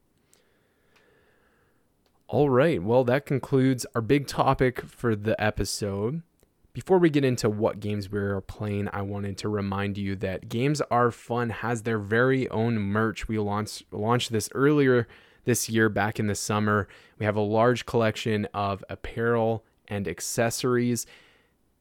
All 2.28 2.49
right. 2.49 2.82
Well, 2.82 3.03
that 3.03 3.26
concludes 3.28 3.86
our 3.93 4.01
big 4.01 4.26
topic 4.28 4.82
for 4.82 5.15
the 5.15 5.39
episode. 5.41 6.24
Before 6.71 6.97
we 6.97 7.11
get 7.11 7.24
into 7.24 7.47
what 7.47 7.80
games 7.80 8.09
we 8.09 8.17
are 8.17 8.41
playing, 8.41 8.89
I 8.91 9.03
wanted 9.03 9.38
to 9.39 9.49
remind 9.49 9.99
you 9.99 10.15
that 10.15 10.49
Games 10.49 10.82
Are 10.89 11.11
Fun 11.11 11.51
has 11.51 11.84
their 11.84 11.99
very 11.99 12.49
own 12.49 12.80
merch. 12.80 13.28
We 13.28 13.38
launched 13.38 13.84
launched 13.91 14.32
this 14.32 14.49
earlier 14.55 15.07
this 15.45 15.69
year 15.69 15.89
back 15.89 16.19
in 16.19 16.27
the 16.27 16.35
summer. 16.35 16.87
We 17.19 17.25
have 17.25 17.35
a 17.35 17.41
large 17.41 17.85
collection 17.85 18.47
of 18.53 18.83
apparel 18.89 19.63
and 19.87 20.07
accessories. 20.07 21.05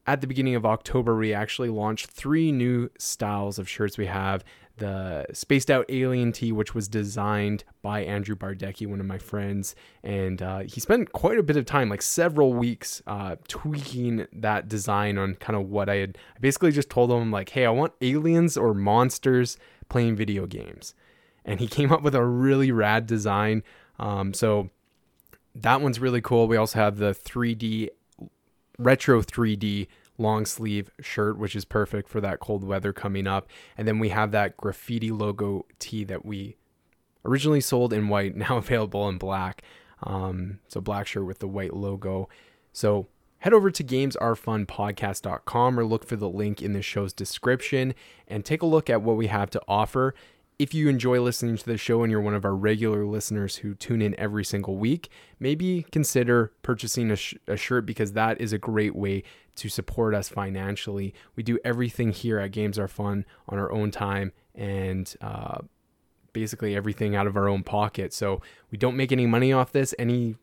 At 0.05 0.19
the 0.19 0.27
beginning 0.27 0.55
of 0.55 0.65
October, 0.65 1.15
we 1.15 1.33
actually 1.33 1.69
launched 1.69 2.07
three 2.07 2.51
new 2.51 2.89
styles 2.97 3.57
of 3.57 3.69
shirts. 3.69 3.97
We 3.97 4.07
have 4.07 4.43
the 4.77 5.25
Spaced 5.33 5.69
Out 5.69 5.85
Alien 5.87 6.31
Tee, 6.31 6.51
which 6.51 6.73
was 6.73 6.87
designed 6.87 7.63
by 7.81 8.03
Andrew 8.03 8.35
Bardecki, 8.35 8.87
one 8.87 8.99
of 8.99 9.05
my 9.05 9.17
friends. 9.17 9.75
And 10.03 10.41
uh, 10.41 10.59
he 10.61 10.79
spent 10.79 11.13
quite 11.13 11.37
a 11.37 11.43
bit 11.43 11.57
of 11.57 11.65
time, 11.65 11.89
like 11.89 12.01
several 12.01 12.53
weeks, 12.53 13.01
uh, 13.05 13.35
tweaking 13.47 14.27
that 14.33 14.67
design 14.67 15.17
on 15.17 15.35
kind 15.35 15.55
of 15.55 15.69
what 15.69 15.89
I 15.89 15.97
had. 15.97 16.17
I 16.35 16.39
basically 16.39 16.71
just 16.71 16.89
told 16.89 17.11
him, 17.11 17.31
like, 17.31 17.49
hey, 17.49 17.65
I 17.65 17.69
want 17.69 17.93
aliens 18.01 18.57
or 18.57 18.73
monsters 18.73 19.57
playing 19.89 20.15
video 20.15 20.47
games. 20.47 20.95
And 21.45 21.59
he 21.59 21.67
came 21.67 21.91
up 21.91 22.01
with 22.01 22.15
a 22.15 22.25
really 22.25 22.71
rad 22.71 23.05
design. 23.05 23.63
Um, 23.99 24.33
so 24.33 24.69
that 25.55 25.81
one's 25.81 25.99
really 25.99 26.21
cool. 26.21 26.47
We 26.47 26.57
also 26.57 26.79
have 26.79 26.97
the 26.97 27.11
3D, 27.11 27.89
retro 28.77 29.21
3D 29.21 29.87
long 30.17 30.45
sleeve 30.45 30.89
shirt, 30.99 31.37
which 31.37 31.55
is 31.55 31.65
perfect 31.65 32.09
for 32.09 32.21
that 32.21 32.39
cold 32.39 32.63
weather 32.63 32.93
coming 32.93 33.27
up. 33.27 33.47
And 33.77 33.87
then 33.87 33.99
we 33.99 34.09
have 34.09 34.31
that 34.31 34.57
graffiti 34.57 35.11
logo 35.11 35.65
tee 35.79 36.03
that 36.05 36.25
we 36.25 36.55
originally 37.25 37.61
sold 37.61 37.93
in 37.93 38.09
white, 38.09 38.35
now 38.35 38.57
available 38.57 39.07
in 39.09 39.17
black. 39.17 39.61
Um, 40.03 40.59
so 40.67 40.81
black 40.81 41.07
shirt 41.07 41.25
with 41.25 41.39
the 41.39 41.47
white 41.47 41.75
logo. 41.75 42.29
So 42.71 43.07
head 43.39 43.53
over 43.53 43.71
to 43.71 43.83
gamesarefunpodcast.com 43.83 45.79
or 45.79 45.85
look 45.85 46.05
for 46.05 46.15
the 46.15 46.29
link 46.29 46.61
in 46.61 46.73
the 46.73 46.81
show's 46.81 47.13
description 47.13 47.93
and 48.27 48.43
take 48.43 48.61
a 48.61 48.65
look 48.65 48.89
at 48.89 49.01
what 49.01 49.17
we 49.17 49.27
have 49.27 49.49
to 49.51 49.61
offer. 49.67 50.13
If 50.59 50.73
you 50.73 50.87
enjoy 50.87 51.19
listening 51.21 51.57
to 51.57 51.65
the 51.65 51.77
show 51.77 52.03
and 52.03 52.11
you're 52.11 52.21
one 52.21 52.35
of 52.35 52.45
our 52.45 52.55
regular 52.55 53.05
listeners 53.05 53.57
who 53.57 53.73
tune 53.73 54.01
in 54.01 54.17
every 54.19 54.45
single 54.45 54.77
week, 54.77 55.09
maybe 55.39 55.85
consider 55.91 56.51
purchasing 56.61 57.11
a, 57.11 57.15
sh- 57.15 57.35
a 57.47 57.57
shirt 57.57 57.85
because 57.85 58.13
that 58.13 58.39
is 58.39 58.53
a 58.53 58.57
great 58.57 58.95
way 58.95 59.23
to 59.55 59.69
support 59.69 60.13
us 60.13 60.29
financially. 60.29 61.13
We 61.35 61.43
do 61.43 61.59
everything 61.65 62.11
here 62.11 62.39
at 62.39 62.51
Games 62.51 62.77
Are 62.77 62.87
Fun 62.87 63.25
on 63.49 63.57
our 63.57 63.71
own 63.71 63.91
time 63.91 64.31
and 64.55 65.13
uh, 65.21 65.59
basically 66.33 66.75
everything 66.75 67.15
out 67.15 67.27
of 67.27 67.35
our 67.35 67.47
own 67.47 67.63
pocket. 67.63 68.13
So 68.13 68.41
we 68.71 68.77
don't 68.77 68.95
make 68.95 69.11
any 69.11 69.25
money 69.25 69.51
off 69.51 69.71
this. 69.71 69.93
Any 69.97 70.35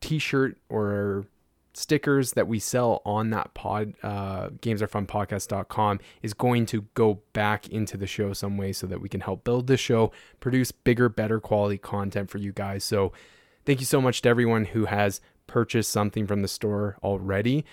t 0.00 0.18
shirt 0.18 0.58
or 0.68 1.26
stickers 1.76 2.32
that 2.32 2.48
we 2.48 2.58
sell 2.58 3.02
on 3.04 3.28
that 3.30 3.52
pod 3.52 3.92
uh 4.02 4.48
gamesarefunpodcast.com 4.48 6.00
is 6.22 6.32
going 6.32 6.64
to 6.64 6.82
go 6.94 7.20
back 7.34 7.68
into 7.68 7.98
the 7.98 8.06
show 8.06 8.32
some 8.32 8.56
way 8.56 8.72
so 8.72 8.86
that 8.86 9.00
we 9.00 9.10
can 9.10 9.20
help 9.20 9.44
build 9.44 9.66
the 9.66 9.76
show 9.76 10.10
produce 10.40 10.72
bigger 10.72 11.08
better 11.08 11.38
quality 11.38 11.76
content 11.76 12.30
for 12.30 12.38
you 12.38 12.52
guys. 12.52 12.82
So 12.82 13.12
thank 13.66 13.80
you 13.80 13.86
so 13.86 14.00
much 14.00 14.22
to 14.22 14.28
everyone 14.28 14.64
who 14.66 14.86
has 14.86 15.20
purchased 15.46 15.90
something 15.90 16.26
from 16.26 16.40
the 16.40 16.48
store 16.48 16.96
already. 17.02 17.64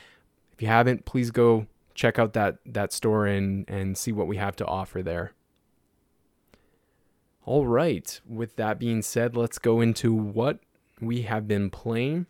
If 0.51 0.61
you 0.61 0.67
haven't 0.67 1.05
please 1.05 1.31
go 1.31 1.67
check 1.95 2.19
out 2.19 2.33
that 2.33 2.57
that 2.65 2.91
store 2.91 3.25
and 3.25 3.63
and 3.69 3.97
see 3.97 4.11
what 4.11 4.27
we 4.27 4.35
have 4.35 4.57
to 4.57 4.65
offer 4.65 5.01
there. 5.01 5.31
All 7.45 7.65
right. 7.65 8.19
With 8.27 8.57
that 8.57 8.79
being 8.79 9.01
said 9.01 9.37
let's 9.37 9.59
go 9.59 9.79
into 9.79 10.13
what 10.13 10.59
we 10.99 11.21
have 11.21 11.47
been 11.47 11.69
playing. 11.69 12.25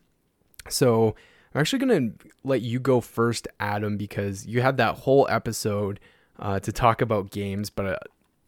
So 0.70 1.16
I'm 1.54 1.62
actually 1.62 1.80
going 1.86 2.12
to 2.12 2.28
let 2.44 2.62
you 2.62 2.80
go 2.80 3.00
first, 3.02 3.48
Adam, 3.60 3.98
because 3.98 4.46
you 4.46 4.62
had 4.62 4.78
that 4.78 4.96
whole 4.96 5.28
episode 5.30 6.00
uh, 6.40 6.60
to 6.60 6.72
talk 6.72 7.02
about 7.02 7.30
games, 7.30 7.70
but 7.70 7.86
uh, 7.86 7.98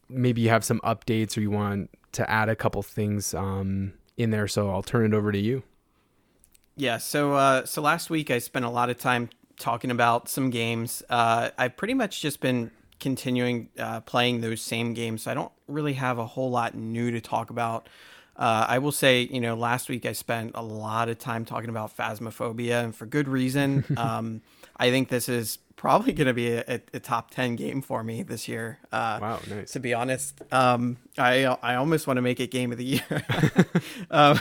maybe 0.09 0.41
you 0.41 0.49
have 0.49 0.63
some 0.63 0.79
updates 0.79 1.37
or 1.37 1.41
you 1.41 1.51
want 1.51 1.91
to 2.13 2.29
add 2.29 2.49
a 2.49 2.55
couple 2.55 2.81
things 2.81 3.33
um, 3.33 3.93
in 4.17 4.31
there. 4.31 4.47
So 4.47 4.69
I'll 4.71 4.83
turn 4.83 5.05
it 5.05 5.15
over 5.15 5.31
to 5.31 5.37
you. 5.37 5.63
Yeah. 6.77 6.97
So 6.97 7.33
uh, 7.33 7.65
so 7.65 7.81
last 7.81 8.09
week 8.09 8.29
I 8.31 8.39
spent 8.39 8.65
a 8.65 8.69
lot 8.69 8.89
of 8.89 8.97
time 8.97 9.29
talking 9.57 9.91
about 9.91 10.27
some 10.27 10.49
games. 10.49 11.03
Uh, 11.09 11.51
I've 11.57 11.77
pretty 11.77 11.93
much 11.93 12.21
just 12.21 12.41
been 12.41 12.71
continuing 12.99 13.69
uh, 13.77 14.01
playing 14.01 14.41
those 14.41 14.61
same 14.61 14.93
games. 14.93 15.23
So 15.23 15.31
I 15.31 15.33
don't 15.33 15.51
really 15.67 15.93
have 15.93 16.17
a 16.17 16.25
whole 16.25 16.49
lot 16.49 16.75
new 16.75 17.11
to 17.11 17.21
talk 17.21 17.49
about. 17.49 17.87
Uh, 18.37 18.65
I 18.67 18.79
will 18.79 18.91
say, 18.91 19.21
you 19.31 19.39
know, 19.39 19.55
last 19.55 19.87
week 19.87 20.05
I 20.05 20.11
spent 20.11 20.51
a 20.55 20.61
lot 20.61 21.07
of 21.09 21.17
time 21.17 21.45
talking 21.45 21.69
about 21.69 21.95
Phasmophobia, 21.95 22.83
and 22.83 22.95
for 22.95 23.05
good 23.05 23.27
reason. 23.27 23.85
um, 23.97 24.41
I 24.77 24.89
think 24.89 25.07
this 25.07 25.29
is 25.29 25.59
probably 25.77 26.13
going 26.13 26.27
to 26.27 26.33
be 26.33 26.51
a, 26.51 26.81
a, 26.93 26.99
top 26.99 27.31
ten 27.31 27.55
game 27.55 27.81
for 27.81 28.03
me 28.03 28.23
this 28.23 28.47
year. 28.47 28.79
Uh, 28.91 29.19
wow, 29.21 29.39
nice. 29.49 29.71
To 29.71 29.79
be 29.79 29.93
honest, 29.93 30.41
um, 30.51 30.97
I 31.17 31.45
I 31.45 31.75
almost 31.75 32.07
want 32.07 32.17
to 32.17 32.21
make 32.21 32.39
it 32.41 32.51
game 32.51 32.73
of 32.73 32.77
the 32.77 32.85
year. 32.85 33.03
um, 34.11 34.39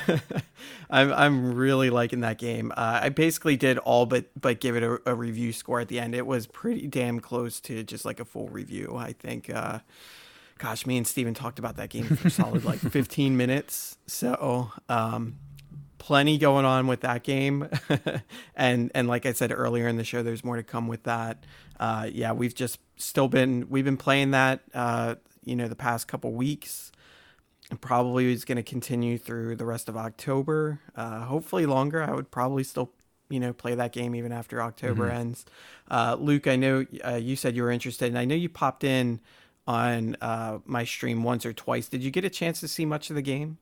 I'm 0.90 1.12
I'm 1.12 1.54
really 1.54 1.90
liking 1.90 2.20
that 2.20 2.38
game. 2.38 2.72
Uh, 2.72 3.00
I 3.02 3.08
basically 3.10 3.56
did 3.56 3.78
all 3.78 4.06
but 4.06 4.26
but 4.40 4.60
give 4.60 4.74
it 4.74 4.82
a, 4.82 4.98
a, 5.06 5.14
review 5.14 5.52
score 5.52 5.80
at 5.80 5.88
the 5.88 6.00
end. 6.00 6.14
It 6.14 6.26
was 6.26 6.46
pretty 6.48 6.88
damn 6.88 7.20
close 7.20 7.60
to 7.60 7.84
just 7.84 8.04
like 8.04 8.18
a 8.18 8.24
full 8.24 8.48
review. 8.48 8.96
I 8.98 9.12
think. 9.12 9.50
Uh, 9.50 9.80
gosh, 10.58 10.86
me 10.86 10.96
and 10.96 11.06
Steven 11.06 11.34
talked 11.34 11.58
about 11.58 11.76
that 11.76 11.90
game 11.90 12.04
for 12.04 12.30
solid 12.30 12.64
like 12.64 12.78
15 12.90 13.36
minutes. 13.36 13.96
So, 14.06 14.70
um, 14.88 15.36
plenty 15.98 16.38
going 16.38 16.64
on 16.64 16.86
with 16.86 17.00
that 17.00 17.22
game. 17.22 17.68
and, 18.54 18.90
and 18.94 19.08
like 19.08 19.26
I 19.26 19.32
said 19.32 19.52
earlier 19.52 19.88
in 19.88 19.96
the 19.96 20.04
show, 20.04 20.22
there's 20.22 20.44
more 20.44 20.56
to 20.56 20.62
come 20.62 20.86
with 20.86 21.04
that. 21.04 21.44
Uh, 21.80 22.08
yeah, 22.12 22.32
we've 22.32 22.54
just 22.54 22.78
still 22.96 23.28
been, 23.28 23.68
we've 23.68 23.84
been 23.84 23.96
playing 23.96 24.32
that, 24.32 24.60
uh, 24.74 25.16
you 25.44 25.56
know, 25.56 25.68
the 25.68 25.76
past 25.76 26.06
couple 26.08 26.32
weeks 26.32 26.92
and 27.70 27.80
probably 27.80 28.32
is 28.32 28.44
going 28.44 28.56
to 28.56 28.62
continue 28.62 29.18
through 29.18 29.56
the 29.56 29.64
rest 29.64 29.88
of 29.88 29.96
October. 29.96 30.80
Uh, 30.94 31.24
hopefully 31.24 31.66
longer. 31.66 32.02
I 32.02 32.12
would 32.12 32.30
probably 32.30 32.64
still 32.64 32.92
you 33.30 33.40
know 33.40 33.52
play 33.52 33.74
that 33.74 33.92
game 33.92 34.14
even 34.14 34.32
after 34.32 34.62
October 34.62 35.06
mm-hmm. 35.08 35.16
ends. 35.16 35.44
Uh, 35.90 36.16
Luke, 36.18 36.46
I 36.46 36.56
know 36.56 36.84
uh, 37.04 37.16
you 37.16 37.36
said 37.36 37.56
you 37.56 37.62
were 37.62 37.70
interested, 37.70 38.08
and 38.08 38.18
I 38.18 38.24
know 38.24 38.34
you 38.34 38.48
popped 38.48 38.84
in 38.84 39.20
on 39.66 40.16
uh, 40.20 40.58
my 40.64 40.84
stream 40.84 41.22
once 41.24 41.44
or 41.46 41.52
twice. 41.52 41.88
Did 41.88 42.02
you 42.02 42.10
get 42.10 42.24
a 42.24 42.30
chance 42.30 42.60
to 42.60 42.68
see 42.68 42.84
much 42.84 43.10
of 43.10 43.16
the 43.16 43.22
game? 43.22 43.58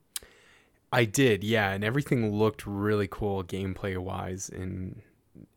I 0.93 1.05
did, 1.07 1.43
yeah, 1.43 1.71
and 1.73 1.83
everything 1.83 2.37
looked 2.37 2.67
really 2.67 3.09
cool 3.09 3.43
gameplay 3.43 3.97
wise 3.97 4.49
in 4.49 5.01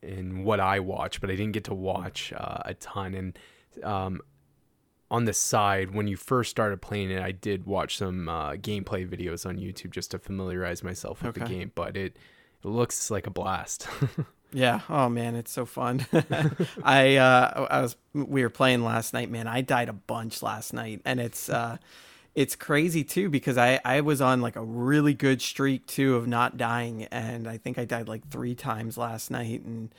in 0.02 0.44
what 0.46 0.60
I 0.62 0.80
watched, 0.80 1.20
but 1.20 1.30
I 1.30 1.36
didn't 1.36 1.52
get 1.52 1.66
to 1.66 1.74
watch 1.74 2.32
uh, 2.32 2.60
a 2.64 2.74
ton. 2.76 3.14
And 3.14 3.40
um, 3.84 4.22
on 5.12 5.26
the 5.26 5.34
side, 5.34 5.94
when 5.94 6.08
you 6.08 6.16
first 6.16 6.50
started 6.52 6.82
playing 6.82 7.12
it, 7.12 7.22
I 7.22 7.32
did 7.34 7.66
watch 7.66 7.98
some 7.98 8.30
uh, 8.30 8.52
gameplay 8.54 9.06
videos 9.08 9.46
on 9.46 9.58
YouTube 9.58 9.92
just 9.92 10.12
to 10.12 10.20
familiarize 10.20 10.82
myself 10.84 11.22
with 11.22 11.38
Okay. 11.38 11.44
the 11.46 11.50
game. 11.54 11.72
But 11.76 11.98
it, 11.98 12.16
it 12.64 12.68
looks 12.68 13.12
like 13.12 13.28
a 13.28 13.32
blast. 13.32 13.88
Yeah. 14.56 14.80
Oh 14.90 15.10
man, 15.10 15.36
it's 15.36 15.52
so 15.52 15.66
fun. 15.66 16.06
I 16.84 17.18
uh 17.18 17.68
I 17.70 17.82
was 17.82 17.98
we 18.14 18.42
were 18.42 18.50
playing 18.50 18.86
last 18.86 19.14
night, 19.14 19.30
man. 19.30 19.48
I 19.48 19.60
died 19.60 19.90
a 19.90 19.94
bunch 19.94 20.42
last 20.42 20.72
night 20.72 21.02
and 21.04 21.20
it's 21.20 21.50
uh 21.50 21.76
it's 22.36 22.56
crazy 22.56 23.04
too 23.04 23.30
because 23.30 23.58
I 23.58 23.82
I 23.84 24.00
was 24.00 24.22
on 24.22 24.40
like 24.40 24.56
a 24.56 24.64
really 24.64 25.14
good 25.14 25.42
streak 25.42 25.86
too 25.88 26.16
of 26.16 26.26
not 26.26 26.56
dying 26.56 27.04
and 27.12 27.50
I 27.50 27.58
think 27.58 27.78
I 27.78 27.84
died 27.84 28.08
like 28.08 28.30
3 28.30 28.56
times 28.56 28.98
last 28.98 29.30
night 29.30 29.62
and 29.66 29.94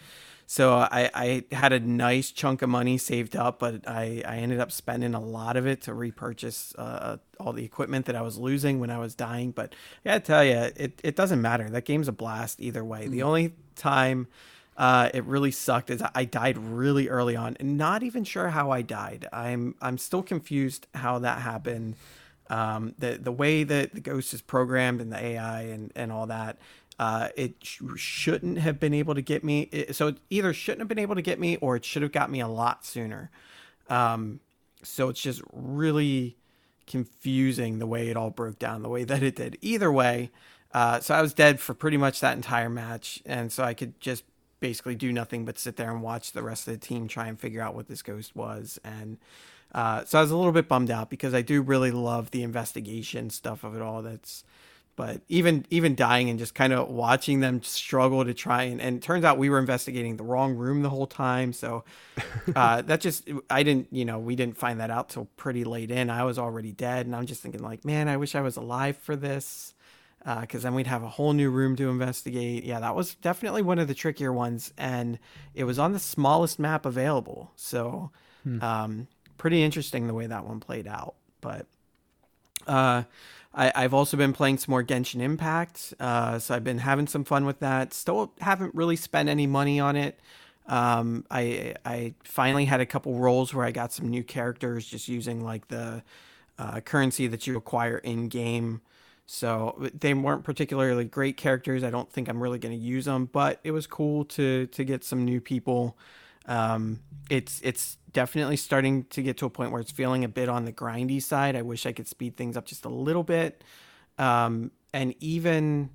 so 0.47 0.75
I 0.75 1.11
I 1.15 1.45
had 1.55 1.73
a 1.73 1.81
nice 1.81 2.31
chunk 2.31 2.63
of 2.63 2.69
money 2.69 2.99
saved 2.99 3.37
up, 3.37 3.59
but 3.59 3.87
I 3.89 4.23
I 4.27 4.37
ended 4.39 4.61
up 4.61 4.73
spending 4.73 5.15
a 5.15 5.21
lot 5.21 5.57
of 5.57 5.67
it 5.67 5.83
to 5.83 5.95
repurchase 5.95 6.75
uh 6.77 7.19
all 7.41 7.53
the 7.53 7.65
equipment 7.65 8.07
that 8.07 8.17
I 8.17 8.23
was 8.23 8.39
losing 8.39 8.81
when 8.81 8.91
I 8.91 8.99
was 8.99 9.15
dying, 9.15 9.51
but 9.51 9.75
I 10.05 10.11
gotta 10.11 10.21
tell 10.21 10.45
you, 10.45 10.71
it, 10.77 11.01
it 11.05 11.17
doesn't 11.17 11.43
matter. 11.43 11.69
That 11.69 11.85
game's 11.85 12.09
a 12.09 12.13
blast 12.13 12.61
either 12.61 12.85
way. 12.85 13.09
The 13.09 13.23
only 13.23 13.55
time 13.75 14.29
uh, 14.77 15.11
it 15.15 15.25
really 15.25 15.51
sucked 15.51 15.91
is 15.91 16.03
I 16.15 16.25
died 16.25 16.59
really 16.59 17.09
early 17.09 17.35
on, 17.35 17.57
and 17.59 17.79
not 17.79 18.03
even 18.03 18.25
sure 18.25 18.51
how 18.51 18.71
I 18.71 18.83
died. 18.83 19.27
I'm 19.33 19.75
I'm 19.81 19.99
still 19.99 20.23
confused 20.23 20.87
how 20.95 21.19
that 21.21 21.41
happened. 21.41 21.97
Um, 22.49 22.95
the 22.99 23.19
the 23.21 23.33
way 23.33 23.65
that 23.65 23.95
the 23.95 24.01
ghost 24.01 24.35
is 24.35 24.43
programmed 24.43 25.01
and 25.01 25.11
the 25.13 25.19
AI 25.19 25.63
and 25.63 25.93
and 25.97 26.13
all 26.13 26.27
that. 26.27 26.59
Uh, 26.99 27.29
it 27.37 27.55
sh- 27.63 27.83
shouldn't 27.97 28.59
have 28.59 28.81
been 28.81 28.95
able 28.95 29.15
to 29.15 29.23
get 29.23 29.45
me. 29.45 29.63
It, 29.73 29.97
so 29.97 30.09
it 30.09 30.19
either 30.31 30.53
shouldn't 30.53 30.81
have 30.81 30.89
been 30.89 30.99
able 30.99 31.15
to 31.15 31.23
get 31.23 31.39
me, 31.39 31.57
or 31.57 31.77
it 31.77 31.85
should 31.85 32.03
have 32.03 32.13
got 32.13 32.31
me 32.31 32.41
a 32.41 32.49
lot 32.49 32.85
sooner. 32.85 33.31
Um, 33.89 34.41
so 34.83 35.09
it's 35.09 35.21
just 35.21 35.43
really 35.53 36.37
confusing 36.87 37.79
the 37.79 37.87
way 37.87 38.09
it 38.09 38.17
all 38.17 38.31
broke 38.31 38.59
down 38.59 38.83
the 38.83 38.89
way 38.89 39.05
that 39.05 39.23
it 39.23 39.37
did. 39.37 39.59
Either 39.61 39.91
way, 39.91 40.31
uh, 40.73 41.01
so 41.01 41.15
I 41.15 41.23
was 41.23 41.35
dead 41.35 41.61
for 41.61 41.75
pretty 41.75 41.97
much 41.97 42.21
that 42.21 42.37
entire 42.37 42.71
match, 42.71 43.23
and 43.27 43.53
so 43.53 43.65
I 43.65 43.75
could 43.75 44.01
just 44.01 44.25
basically 44.61 44.95
do 44.95 45.13
nothing 45.13 45.45
but 45.45 45.59
sit 45.59 45.77
there 45.77 45.91
and 45.91 46.03
watch 46.03 46.33
the 46.33 46.43
rest 46.43 46.67
of 46.67 46.73
the 46.75 46.87
team 46.87 47.09
try 47.09 47.27
and 47.27 47.39
figure 47.39 47.61
out 47.61 47.75
what 47.75 47.89
this 47.89 48.03
ghost 48.03 48.35
was. 48.35 48.79
And 48.83 49.19
uh, 49.73 50.05
so 50.05 50.19
I 50.19 50.23
was 50.23 50.31
a 50.31 50.37
little 50.37 50.53
bit 50.53 50.69
bummed 50.69 50.91
out 50.91 51.11
because 51.11 51.35
I 51.35 51.43
do 51.43 51.61
really 51.61 51.91
love 51.91 52.31
the 52.31 52.43
investigation 52.43 53.31
stuff 53.31 53.65
of 53.65 53.77
it 53.77 53.83
all. 53.83 54.03
That's 54.03 54.45
but 54.97 55.21
even 55.29 55.67
even 55.69 55.95
dying 55.95 56.31
and 56.31 56.39
just 56.39 56.55
kind 56.55 56.73
of 56.73 56.89
watching 56.89 57.41
them 57.41 57.63
struggle 57.63 58.25
to 58.25 58.33
try 58.33 58.63
and 58.65 58.81
and 58.81 58.97
it 58.97 59.03
turns 59.03 59.25
out 59.25 59.37
we 59.37 59.51
were 59.51 59.59
investigating 59.59 60.17
the 60.17 60.25
wrong 60.25 60.55
room 60.55 60.83
the 60.83 60.89
whole 60.89 61.07
time. 61.07 61.53
So 61.53 61.85
uh 62.57 62.83
that 62.83 63.01
just 63.03 63.29
i 63.51 63.63
didn't 63.63 63.89
you 63.93 64.05
know 64.05 64.19
we 64.19 64.35
didn't 64.35 64.57
find 64.57 64.81
that 64.81 64.91
out 64.91 65.11
till 65.11 65.27
pretty 65.37 65.65
late 65.65 65.91
in. 65.91 66.09
I 66.11 66.25
was 66.25 66.39
already 66.39 66.73
dead 66.73 67.07
and 67.07 67.15
i'm 67.15 67.27
just 67.27 67.43
thinking 67.43 67.63
like 67.63 67.85
man 67.85 68.09
i 68.09 68.17
wish 68.17 68.35
i 68.35 68.41
was 68.41 68.57
alive 68.57 68.97
for 68.97 69.15
this. 69.15 69.75
Because 70.41 70.65
then 70.65 70.75
we'd 70.75 70.89
have 70.89 71.05
a 71.05 71.09
whole 71.09 71.35
new 71.35 71.51
room 71.51 71.77
to 71.77 71.89
investigate. 71.89 72.65
Yeah 72.65 72.81
that 72.81 72.97
was 72.97 73.15
definitely 73.15 73.63
one 73.63 73.79
of 73.79 73.87
the 73.87 73.95
trickier 73.95 74.33
ones 74.33 74.73
and 74.77 75.19
it 75.55 75.65
was 75.65 75.79
on 75.79 75.93
the 75.93 76.01
smallest 76.01 76.59
map 76.59 76.87
available. 76.87 77.53
So 77.55 78.11
um 78.63 79.09
pretty 79.37 79.63
interesting 79.63 80.07
the 80.07 80.15
way 80.15 80.27
that 80.27 80.47
one 80.47 80.59
played 80.59 80.89
out. 80.89 81.15
But 81.41 81.67
uh, 82.67 83.05
I, 83.57 83.73
I've 83.75 83.95
also 83.95 84.17
been 84.17 84.35
playing 84.35 84.59
some 84.59 84.73
more 84.73 84.85
Genshin 84.85 85.21
Impact, 85.21 85.95
uh, 85.99 86.39
so 86.39 86.55
I've 86.55 86.65
been 86.65 86.79
having 86.79 87.07
some 87.07 87.25
fun 87.25 87.47
with 87.47 87.61
that. 87.61 87.95
Still 87.95 88.33
haven't 88.41 88.75
really 88.75 88.97
spent 88.97 89.29
any 89.29 89.47
money 89.47 89.81
on 89.81 89.97
it. 89.97 90.21
Um, 90.67 91.25
I 91.31 91.75
I 91.85 92.15
finally 92.25 92.67
had 92.67 92.81
a 92.81 92.87
couple 92.87 93.15
rolls 93.19 93.55
where 93.55 93.65
I 93.65 93.71
got 93.71 93.93
some 93.93 94.09
new 94.09 94.23
characters 94.23 94.87
just 94.87 95.09
using 95.09 95.43
like 95.43 95.69
the 95.69 96.03
uh, 96.59 96.81
currency 96.81 97.27
that 97.29 97.47
you 97.47 97.57
acquire 97.57 97.99
in 97.99 98.29
game. 98.29 98.83
So 99.27 99.89
they 99.99 100.15
weren't 100.15 100.45
particularly 100.45 101.05
great 101.05 101.37
characters. 101.37 101.83
I 101.83 101.91
don't 101.91 102.11
think 102.13 102.29
I'm 102.29 102.41
really 102.43 102.59
going 102.59 102.79
to 102.79 102.85
use 102.85 103.07
them, 103.07 103.27
but 103.33 103.61
it 103.65 103.73
was 103.73 103.87
cool 103.87 104.25
to 104.27 104.67
to 104.67 104.85
get 104.85 105.03
some 105.05 105.25
new 105.25 105.41
people. 105.41 105.97
Um, 106.47 107.01
it's 107.29 107.61
it's 107.63 107.99
definitely 108.13 108.57
starting 108.57 109.05
to 109.05 109.23
get 109.23 109.37
to 109.39 109.47
a 109.47 109.51
point 109.51 109.73
where 109.73 109.81
it's 109.81 109.91
feeling 109.91 110.25
a 110.25 110.29
bit 110.29 110.49
on 110.49 110.65
the 110.65 110.73
grindy 110.73 111.23
side. 111.23 111.57
I 111.57 111.63
wish 111.63 111.85
I 111.87 111.93
could 111.93 112.09
speed 112.09 112.37
things 112.37 112.57
up 112.57 112.65
just 112.65 112.85
a 112.85 112.89
little 112.89 113.25
bit. 113.25 113.63
Um, 114.19 114.71
and 114.95 115.15
even 115.21 115.91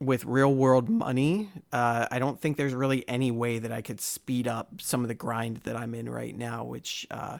with 0.00 0.24
real 0.24 0.52
world 0.52 0.88
money, 0.88 1.50
uh, 1.72 2.06
I 2.10 2.18
don't 2.18 2.40
think 2.40 2.56
there's 2.56 2.74
really 2.74 3.06
any 3.08 3.30
way 3.30 3.58
that 3.58 3.70
I 3.70 3.82
could 3.82 4.00
speed 4.00 4.48
up 4.48 4.80
some 4.80 5.02
of 5.02 5.08
the 5.08 5.14
grind 5.14 5.58
that 5.58 5.76
I'm 5.76 5.94
in 5.94 6.08
right 6.08 6.36
now, 6.36 6.64
which 6.64 7.06
uh, 7.10 7.38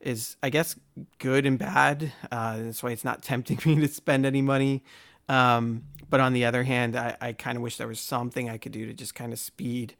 is, 0.00 0.36
I 0.42 0.50
guess, 0.50 0.76
good 1.18 1.46
and 1.46 1.58
bad. 1.58 2.12
Uh, 2.30 2.58
that's 2.58 2.82
why 2.82 2.90
it's 2.90 3.04
not 3.04 3.22
tempting 3.22 3.60
me 3.64 3.80
to 3.86 3.88
spend 3.92 4.26
any 4.26 4.42
money. 4.42 4.82
Um, 5.28 5.84
but 6.10 6.20
on 6.20 6.32
the 6.32 6.44
other 6.44 6.64
hand, 6.64 6.96
I, 6.96 7.16
I 7.20 7.32
kind 7.32 7.56
of 7.56 7.62
wish 7.62 7.76
there 7.76 7.88
was 7.88 8.00
something 8.00 8.50
I 8.50 8.58
could 8.58 8.72
do 8.72 8.84
to 8.86 8.92
just 8.92 9.14
kind 9.14 9.32
of 9.32 9.38
speed 9.38 9.94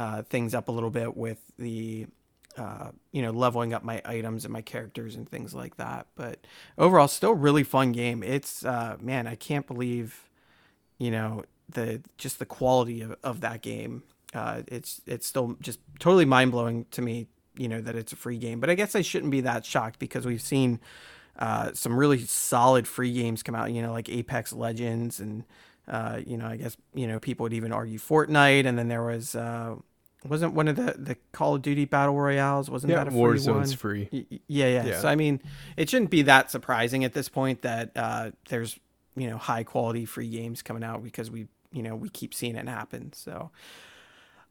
uh, 0.00 0.22
things 0.22 0.54
up 0.54 0.68
a 0.68 0.72
little 0.72 0.88
bit 0.88 1.14
with 1.14 1.42
the 1.58 2.06
uh, 2.56 2.90
you 3.12 3.20
know, 3.20 3.30
leveling 3.30 3.74
up 3.74 3.84
my 3.84 4.00
items 4.04 4.44
and 4.44 4.52
my 4.52 4.62
characters 4.62 5.14
and 5.14 5.28
things 5.28 5.54
like 5.54 5.76
that. 5.76 6.06
But 6.16 6.46
overall, 6.78 7.06
still 7.06 7.34
really 7.34 7.62
fun 7.64 7.92
game. 7.92 8.22
It's 8.22 8.64
uh, 8.64 8.96
man, 8.98 9.26
I 9.26 9.34
can't 9.34 9.66
believe, 9.66 10.28
you 10.98 11.10
know, 11.10 11.44
the 11.68 12.00
just 12.16 12.38
the 12.38 12.46
quality 12.46 13.02
of, 13.02 13.14
of 13.22 13.42
that 13.42 13.60
game. 13.60 14.02
Uh, 14.32 14.62
it's 14.68 15.02
it's 15.06 15.26
still 15.26 15.58
just 15.60 15.80
totally 15.98 16.24
mind 16.24 16.50
blowing 16.50 16.86
to 16.92 17.02
me, 17.02 17.26
you 17.58 17.68
know, 17.68 17.82
that 17.82 17.94
it's 17.94 18.14
a 18.14 18.16
free 18.16 18.38
game. 18.38 18.58
But 18.58 18.70
I 18.70 18.76
guess 18.76 18.94
I 18.94 19.02
shouldn't 19.02 19.30
be 19.30 19.42
that 19.42 19.66
shocked 19.66 19.98
because 19.98 20.24
we've 20.24 20.40
seen 20.40 20.80
uh, 21.38 21.72
some 21.74 21.94
really 21.94 22.20
solid 22.20 22.88
free 22.88 23.12
games 23.12 23.42
come 23.42 23.54
out. 23.54 23.70
You 23.70 23.82
know, 23.82 23.92
like 23.92 24.08
Apex 24.08 24.54
Legends 24.54 25.20
and. 25.20 25.44
Uh, 25.88 26.20
you 26.24 26.36
know, 26.36 26.46
I 26.46 26.56
guess 26.56 26.76
you 26.94 27.08
know 27.08 27.18
people 27.18 27.42
would 27.42 27.52
even 27.52 27.72
argue 27.72 27.98
Fortnite, 27.98 28.64
and 28.64 28.78
then 28.78 28.86
there 28.86 29.02
was 29.02 29.34
uh, 29.34 29.74
wasn't 30.28 30.54
one 30.54 30.68
of 30.68 30.76
the 30.76 30.94
the 30.98 31.16
Call 31.32 31.54
of 31.54 31.62
Duty 31.62 31.84
battle 31.86 32.14
royales 32.14 32.68
wasn't 32.70 32.90
yeah, 32.90 32.98
that 33.04 33.08
a 33.08 33.10
free 33.10 33.20
Warzone's 33.20 33.46
one? 33.46 33.76
free. 33.76 34.08
Y- 34.12 34.40
Yeah, 34.46 34.66
yeah, 34.66 34.84
Yeah. 34.84 35.00
So 35.00 35.08
I 35.08 35.16
mean, 35.16 35.40
it 35.76 35.88
shouldn't 35.88 36.10
be 36.10 36.22
that 36.22 36.50
surprising 36.50 37.04
at 37.04 37.12
this 37.14 37.28
point 37.28 37.62
that 37.62 37.92
uh, 37.96 38.30
there's 38.48 38.78
you 39.16 39.28
know 39.30 39.38
high 39.38 39.64
quality 39.64 40.04
free 40.04 40.28
games 40.28 40.62
coming 40.62 40.84
out 40.84 41.02
because 41.02 41.30
we 41.30 41.46
you 41.72 41.82
know 41.82 41.96
we 41.96 42.08
keep 42.10 42.34
seeing 42.34 42.56
it 42.56 42.68
happen. 42.68 43.12
So, 43.14 43.50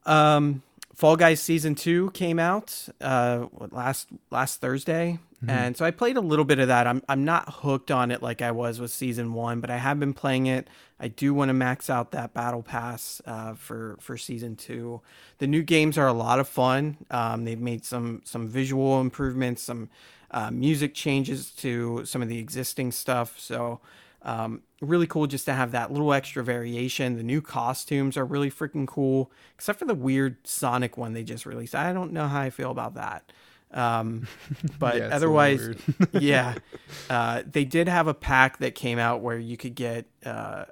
um, 0.06 0.64
Fall 0.96 1.16
Guys 1.16 1.42
season 1.42 1.76
two 1.76 2.12
came 2.12 2.40
out 2.40 2.88
uh 3.00 3.46
last 3.72 4.10
last 4.32 4.60
Thursday, 4.60 5.20
and 5.48 5.78
so 5.78 5.86
I 5.86 5.92
played 5.92 6.18
a 6.18 6.22
little 6.22 6.44
bit 6.44 6.60
of 6.60 6.68
that. 6.68 6.88
I'm 6.88 7.02
I'm 7.08 7.24
not 7.24 7.48
hooked 7.48 7.90
on 7.92 8.12
it 8.12 8.22
like 8.22 8.42
I 8.42 8.52
was 8.52 8.80
with 8.82 8.92
season 8.92 9.34
one, 9.34 9.62
but 9.62 9.70
I 9.70 9.78
have 9.78 10.00
been 10.00 10.14
playing 10.14 10.48
it. 10.48 10.68
I 11.00 11.08
do 11.08 11.34
want 11.34 11.48
to 11.50 11.54
max 11.54 11.90
out 11.90 12.12
that 12.12 12.34
battle 12.34 12.62
pass 12.62 13.22
uh, 13.26 13.54
for 13.54 13.96
for 14.02 14.18
season 14.18 14.58
two. 14.58 15.00
The 15.38 15.48
new 15.48 15.64
games 15.64 15.98
are 15.98 16.08
a 16.08 16.14
lot 16.14 16.40
of 16.42 16.48
fun. 16.50 16.98
Um, 17.10 17.46
they've 17.46 17.60
made 17.60 17.86
some 17.86 18.22
some 18.26 18.48
visual 18.50 19.00
improvements, 19.00 19.64
some 19.64 19.90
uh, 20.32 20.52
music 20.52 20.94
changes 20.94 21.52
to 21.52 22.04
some 22.06 22.22
of 22.22 22.28
the 22.28 22.40
existing 22.40 22.92
stuff. 22.92 23.40
So 23.40 23.80
um, 24.22 24.62
really 24.82 25.08
cool 25.08 25.28
just 25.28 25.46
to 25.46 25.54
have 25.54 25.72
that 25.72 25.92
little 25.92 26.14
extra 26.14 26.44
variation. 26.44 27.16
The 27.18 27.24
new 27.24 27.42
costumes 27.42 28.18
are 28.18 28.26
really 28.26 28.52
freaking 28.52 28.88
cool, 28.88 29.32
except 29.56 29.80
for 29.80 29.86
the 29.86 29.96
weird 29.96 30.38
Sonic 30.46 30.98
one 30.98 31.14
they 31.14 31.24
just 31.24 31.46
released. 31.46 31.76
I 31.76 31.94
don't 31.94 32.12
know 32.12 32.28
how 32.28 32.42
I 32.42 32.50
feel 32.50 32.72
about 32.72 32.96
that. 32.96 33.32
Um, 33.72 34.28
but 34.80 34.98
Yeah, 34.98 35.06
it's 35.14 35.24
a 35.24 35.28
little 35.28 35.40
otherwise, 35.40 35.70
yeah, 36.14 36.56
uh, 37.10 37.44
they 37.50 37.66
did 37.66 37.88
have 37.88 38.08
a 38.08 38.14
pack 38.14 38.58
that 38.60 38.76
came 38.76 39.00
out 39.00 39.22
where 39.22 39.38
you 39.38 39.58
could 39.58 39.76
get, 39.76 40.06
uh, 40.26 40.66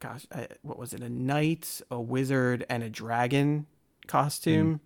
gosh, 0.00 0.26
uh, 0.32 0.46
what 0.62 0.78
was 0.78 0.92
it? 0.92 1.02
A 1.02 1.08
knight, 1.08 1.82
a 1.90 2.00
wizard, 2.00 2.64
and 2.68 2.82
a 2.82 2.88
dragon 2.88 3.66
costume. 4.06 4.80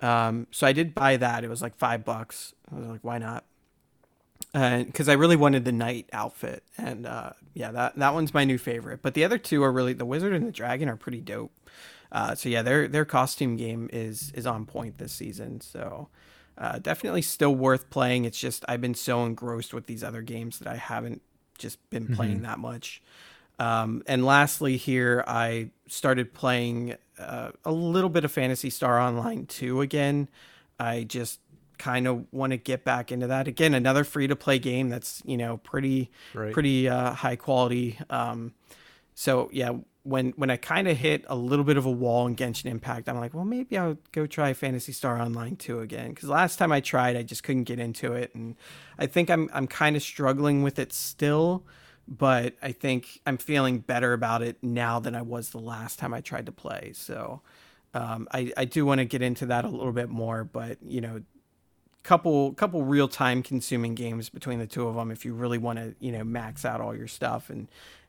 Um, 0.00 0.46
so 0.50 0.66
I 0.66 0.72
did 0.72 0.94
buy 0.94 1.16
that. 1.16 1.44
It 1.44 1.50
was 1.50 1.62
like 1.62 1.76
five 1.76 2.04
bucks. 2.04 2.54
I 2.70 2.78
was 2.78 2.88
like, 2.88 3.02
why 3.02 3.18
not? 3.18 3.44
And 4.54 4.86
because 4.86 5.08
I 5.08 5.12
really 5.12 5.36
wanted 5.36 5.64
the 5.64 5.72
knight 5.72 6.08
outfit, 6.12 6.64
and 6.78 7.06
uh, 7.06 7.32
yeah, 7.52 7.70
that 7.70 7.96
that 7.96 8.14
one's 8.14 8.32
my 8.32 8.44
new 8.44 8.56
favorite. 8.56 9.02
But 9.02 9.14
the 9.14 9.24
other 9.24 9.36
two 9.38 9.62
are 9.62 9.70
really 9.70 9.92
the 9.92 10.06
wizard 10.06 10.32
and 10.32 10.46
the 10.46 10.52
dragon 10.52 10.88
are 10.88 10.96
pretty 10.96 11.20
dope. 11.20 11.52
Uh, 12.10 12.34
so 12.34 12.48
yeah, 12.48 12.62
their 12.62 12.88
their 12.88 13.04
costume 13.04 13.56
game 13.56 13.90
is 13.92 14.32
is 14.34 14.46
on 14.46 14.64
point 14.64 14.98
this 14.98 15.12
season. 15.12 15.60
So 15.60 16.08
uh, 16.56 16.78
definitely 16.78 17.22
still 17.22 17.54
worth 17.54 17.90
playing. 17.90 18.24
It's 18.24 18.38
just 18.40 18.64
I've 18.66 18.80
been 18.80 18.94
so 18.94 19.24
engrossed 19.24 19.74
with 19.74 19.86
these 19.86 20.02
other 20.02 20.22
games 20.22 20.58
that 20.58 20.68
I 20.68 20.76
haven't 20.76 21.22
just 21.58 21.78
been 21.90 22.14
playing 22.14 22.42
that 22.42 22.58
much. 22.58 23.02
Um, 23.58 24.02
and 24.06 24.24
lastly, 24.24 24.76
here 24.76 25.24
I 25.26 25.70
started 25.88 26.32
playing 26.32 26.96
uh, 27.18 27.50
a 27.64 27.72
little 27.72 28.10
bit 28.10 28.24
of 28.24 28.32
Phantasy 28.32 28.70
Star 28.70 29.00
Online 29.00 29.46
2 29.46 29.80
again. 29.80 30.28
I 30.78 31.02
just 31.02 31.40
kind 31.78 32.06
of 32.06 32.26
want 32.32 32.50
to 32.52 32.56
get 32.56 32.84
back 32.84 33.10
into 33.12 33.26
that 33.28 33.48
again. 33.48 33.74
Another 33.74 34.04
free 34.04 34.26
to 34.26 34.36
play 34.36 34.58
game 34.58 34.88
that's 34.88 35.22
you 35.24 35.36
know 35.36 35.58
pretty 35.58 36.10
Right. 36.34 36.52
pretty 36.52 36.88
uh, 36.88 37.12
high 37.12 37.36
quality. 37.36 37.98
Um, 38.10 38.54
so 39.14 39.48
yeah, 39.52 39.72
when 40.04 40.30
when 40.36 40.50
I 40.50 40.56
kind 40.56 40.88
of 40.88 40.96
hit 40.96 41.24
a 41.28 41.36
little 41.36 41.64
bit 41.64 41.76
of 41.76 41.84
a 41.86 41.90
wall 41.90 42.26
in 42.26 42.36
Genshin 42.36 42.66
Impact, 42.66 43.08
I'm 43.08 43.18
like, 43.18 43.34
well, 43.34 43.44
maybe 43.44 43.76
I'll 43.76 43.98
go 44.12 44.26
try 44.26 44.52
Phantasy 44.52 44.92
Star 44.92 45.20
Online 45.20 45.56
2 45.56 45.80
again. 45.80 46.10
Because 46.10 46.28
last 46.28 46.56
time 46.58 46.72
I 46.72 46.80
tried, 46.80 47.16
I 47.16 47.22
just 47.22 47.42
couldn't 47.42 47.64
get 47.64 47.78
into 47.78 48.12
it, 48.12 48.34
and 48.34 48.56
I 48.98 49.06
think 49.06 49.28
I'm 49.30 49.50
I'm 49.52 49.66
kind 49.66 49.96
of 49.96 50.02
struggling 50.02 50.62
with 50.62 50.78
it 50.78 50.92
still. 50.92 51.64
But 52.10 52.54
I 52.62 52.72
think 52.72 53.20
I'm 53.26 53.36
feeling 53.36 53.80
better 53.80 54.14
about 54.14 54.40
it 54.40 54.56
now 54.62 54.98
than 54.98 55.14
I 55.14 55.20
was 55.20 55.50
the 55.50 55.58
last 55.58 55.98
time 55.98 56.14
I 56.14 56.22
tried 56.22 56.46
to 56.46 56.52
play. 56.52 56.92
So 56.94 57.42
um, 57.92 58.26
I 58.32 58.50
I 58.56 58.64
do 58.64 58.86
want 58.86 59.00
to 59.00 59.04
get 59.04 59.20
into 59.20 59.44
that 59.46 59.66
a 59.66 59.68
little 59.68 59.92
bit 59.92 60.08
more. 60.08 60.42
But 60.44 60.78
you 60.82 61.02
know, 61.02 61.20
couple 62.02 62.52
couple 62.54 62.82
real 62.84 63.08
time 63.08 63.42
consuming 63.42 63.94
games 63.94 64.28
between 64.28 64.58
the 64.58 64.66
two 64.66 64.86
of 64.88 64.94
them 64.94 65.10
if 65.10 65.24
you 65.24 65.34
really 65.34 65.58
want 65.58 65.78
to 65.78 65.94
you 66.00 66.12
know 66.12 66.24
max 66.24 66.64
out 66.64 66.80
all 66.80 66.94
your 66.96 67.08
stuff 67.08 67.50
and 67.50 67.68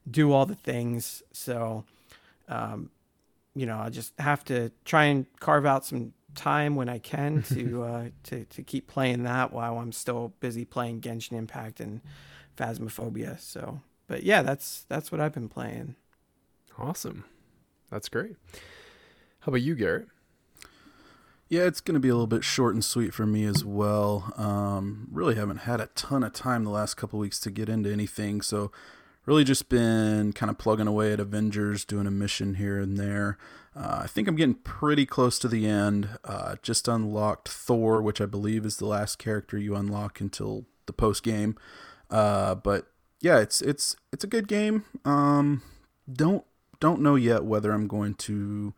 do 0.09 0.31
all 0.31 0.45
the 0.45 0.55
things 0.55 1.21
so 1.33 1.83
um 2.47 2.89
you 3.55 3.65
know 3.65 3.77
i 3.77 3.89
just 3.89 4.13
have 4.19 4.43
to 4.43 4.71
try 4.85 5.05
and 5.05 5.25
carve 5.39 5.65
out 5.65 5.85
some 5.85 6.13
time 6.35 6.75
when 6.75 6.87
i 6.87 6.97
can 6.97 7.41
to 7.53 7.83
uh 7.83 8.05
to, 8.23 8.45
to 8.45 8.63
keep 8.63 8.87
playing 8.87 9.23
that 9.23 9.51
while 9.51 9.79
i'm 9.79 9.91
still 9.91 10.33
busy 10.39 10.63
playing 10.63 11.01
genshin 11.01 11.33
impact 11.33 11.79
and 11.79 11.99
phasmophobia 12.57 13.39
so 13.39 13.81
but 14.07 14.23
yeah 14.23 14.41
that's 14.41 14.85
that's 14.87 15.11
what 15.11 15.19
i've 15.19 15.33
been 15.33 15.49
playing 15.49 15.95
Awesome. 16.79 17.25
That's 17.91 18.07
great. 18.07 18.37
How 19.41 19.49
about 19.49 19.61
you, 19.61 19.75
Garrett? 19.75 20.07
Yeah, 21.49 21.63
it's 21.63 21.81
going 21.81 21.95
to 21.95 21.99
be 21.99 22.09
a 22.09 22.13
little 22.13 22.27
bit 22.27 22.43
short 22.43 22.75
and 22.75 22.85
sweet 22.85 23.11
for 23.11 23.25
me 23.25 23.43
as 23.45 23.65
well. 23.65 24.31
Um, 24.37 25.07
really 25.11 25.33
haven't 25.33 25.61
had 25.61 25.81
a 25.81 25.87
ton 25.87 26.23
of 26.23 26.31
time 26.31 26.63
the 26.63 26.69
last 26.69 26.93
couple 26.93 27.17
weeks 27.17 27.39
to 27.39 27.49
get 27.49 27.67
into 27.67 27.91
anything, 27.91 28.41
so 28.41 28.71
really 29.25 29.43
just 29.43 29.67
been 29.67 30.31
kind 30.31 30.51
of 30.51 30.59
plugging 30.59 30.85
away 30.85 31.11
at 31.11 31.19
Avengers, 31.19 31.85
doing 31.85 32.05
a 32.05 32.11
mission 32.11 32.55
here 32.55 32.79
and 32.79 32.97
there. 32.97 33.39
Uh, 33.75 34.01
I 34.03 34.07
think 34.07 34.27
I'm 34.27 34.35
getting 34.35 34.55
pretty 34.55 35.07
close 35.07 35.39
to 35.39 35.47
the 35.47 35.67
end. 35.67 36.19
Uh, 36.23 36.57
just 36.61 36.87
unlocked 36.87 37.49
Thor, 37.49 37.99
which 37.99 38.21
I 38.21 38.27
believe 38.27 38.63
is 38.63 38.77
the 38.77 38.85
last 38.85 39.17
character 39.17 39.57
you 39.57 39.75
unlock 39.75 40.21
until 40.21 40.65
the 40.85 40.93
post 40.93 41.23
game. 41.23 41.57
Uh, 42.11 42.53
but 42.53 42.91
yeah, 43.21 43.39
it's 43.39 43.59
it's 43.61 43.95
it's 44.13 44.23
a 44.23 44.27
good 44.27 44.47
game. 44.47 44.85
Um, 45.03 45.63
don't 46.11 46.43
don't 46.79 47.01
know 47.01 47.15
yet 47.15 47.43
whether 47.43 47.71
I'm 47.71 47.87
going 47.87 48.13
to 48.15 48.73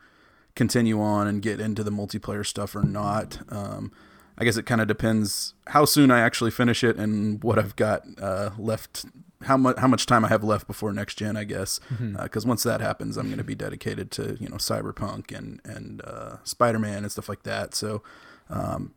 continue 0.62 1.02
on 1.02 1.26
and 1.26 1.42
get 1.42 1.60
into 1.60 1.84
the 1.84 1.90
multiplayer 1.90 2.46
stuff 2.46 2.76
or 2.76 2.84
not. 2.84 3.40
Um, 3.50 3.92
I 4.38 4.44
guess 4.46 4.58
it 4.58 4.68
kind 4.68 4.80
of 4.80 4.88
depends 4.88 5.56
how 5.66 5.86
soon 5.86 6.12
I 6.12 6.20
actually 6.20 6.52
finish 6.52 6.84
it 6.84 6.98
and 6.98 7.44
what 7.44 7.58
I've 7.58 7.76
got 7.76 8.04
uh, 8.22 8.52
left, 8.60 9.04
how 9.46 9.58
much 9.58 9.80
how 9.80 9.88
much 9.88 10.06
time 10.06 10.24
I 10.24 10.28
have 10.28 10.44
left 10.44 10.68
before 10.68 10.94
next 10.94 11.16
gen. 11.16 11.36
I 11.36 11.46
guess 11.46 11.80
because 12.22 12.46
once 12.46 12.62
that 12.62 12.80
happens, 12.80 13.18
I'm 13.18 13.26
going 13.26 13.40
to 13.40 13.44
be 13.44 13.56
dedicated 13.56 14.12
to 14.12 14.38
you 14.40 14.50
know 14.50 14.58
Cyberpunk 14.58 15.36
and 15.36 15.62
and 15.66 16.04
uh, 16.04 16.38
Spider 16.44 16.78
Man 16.78 17.00
and 17.02 17.12
stuff 17.12 17.28
like 17.28 17.42
that. 17.42 17.74
So 17.74 18.04
um, 18.48 18.94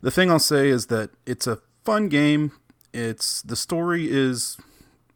the 0.00 0.12
thing 0.12 0.30
I'll 0.30 0.38
say 0.38 0.68
is 0.68 0.86
that 0.86 1.10
it's 1.26 1.48
a 1.48 1.58
fun 1.84 2.08
game. 2.08 2.52
It's 2.92 3.42
the 3.42 3.56
story 3.56 4.08
is 4.08 4.58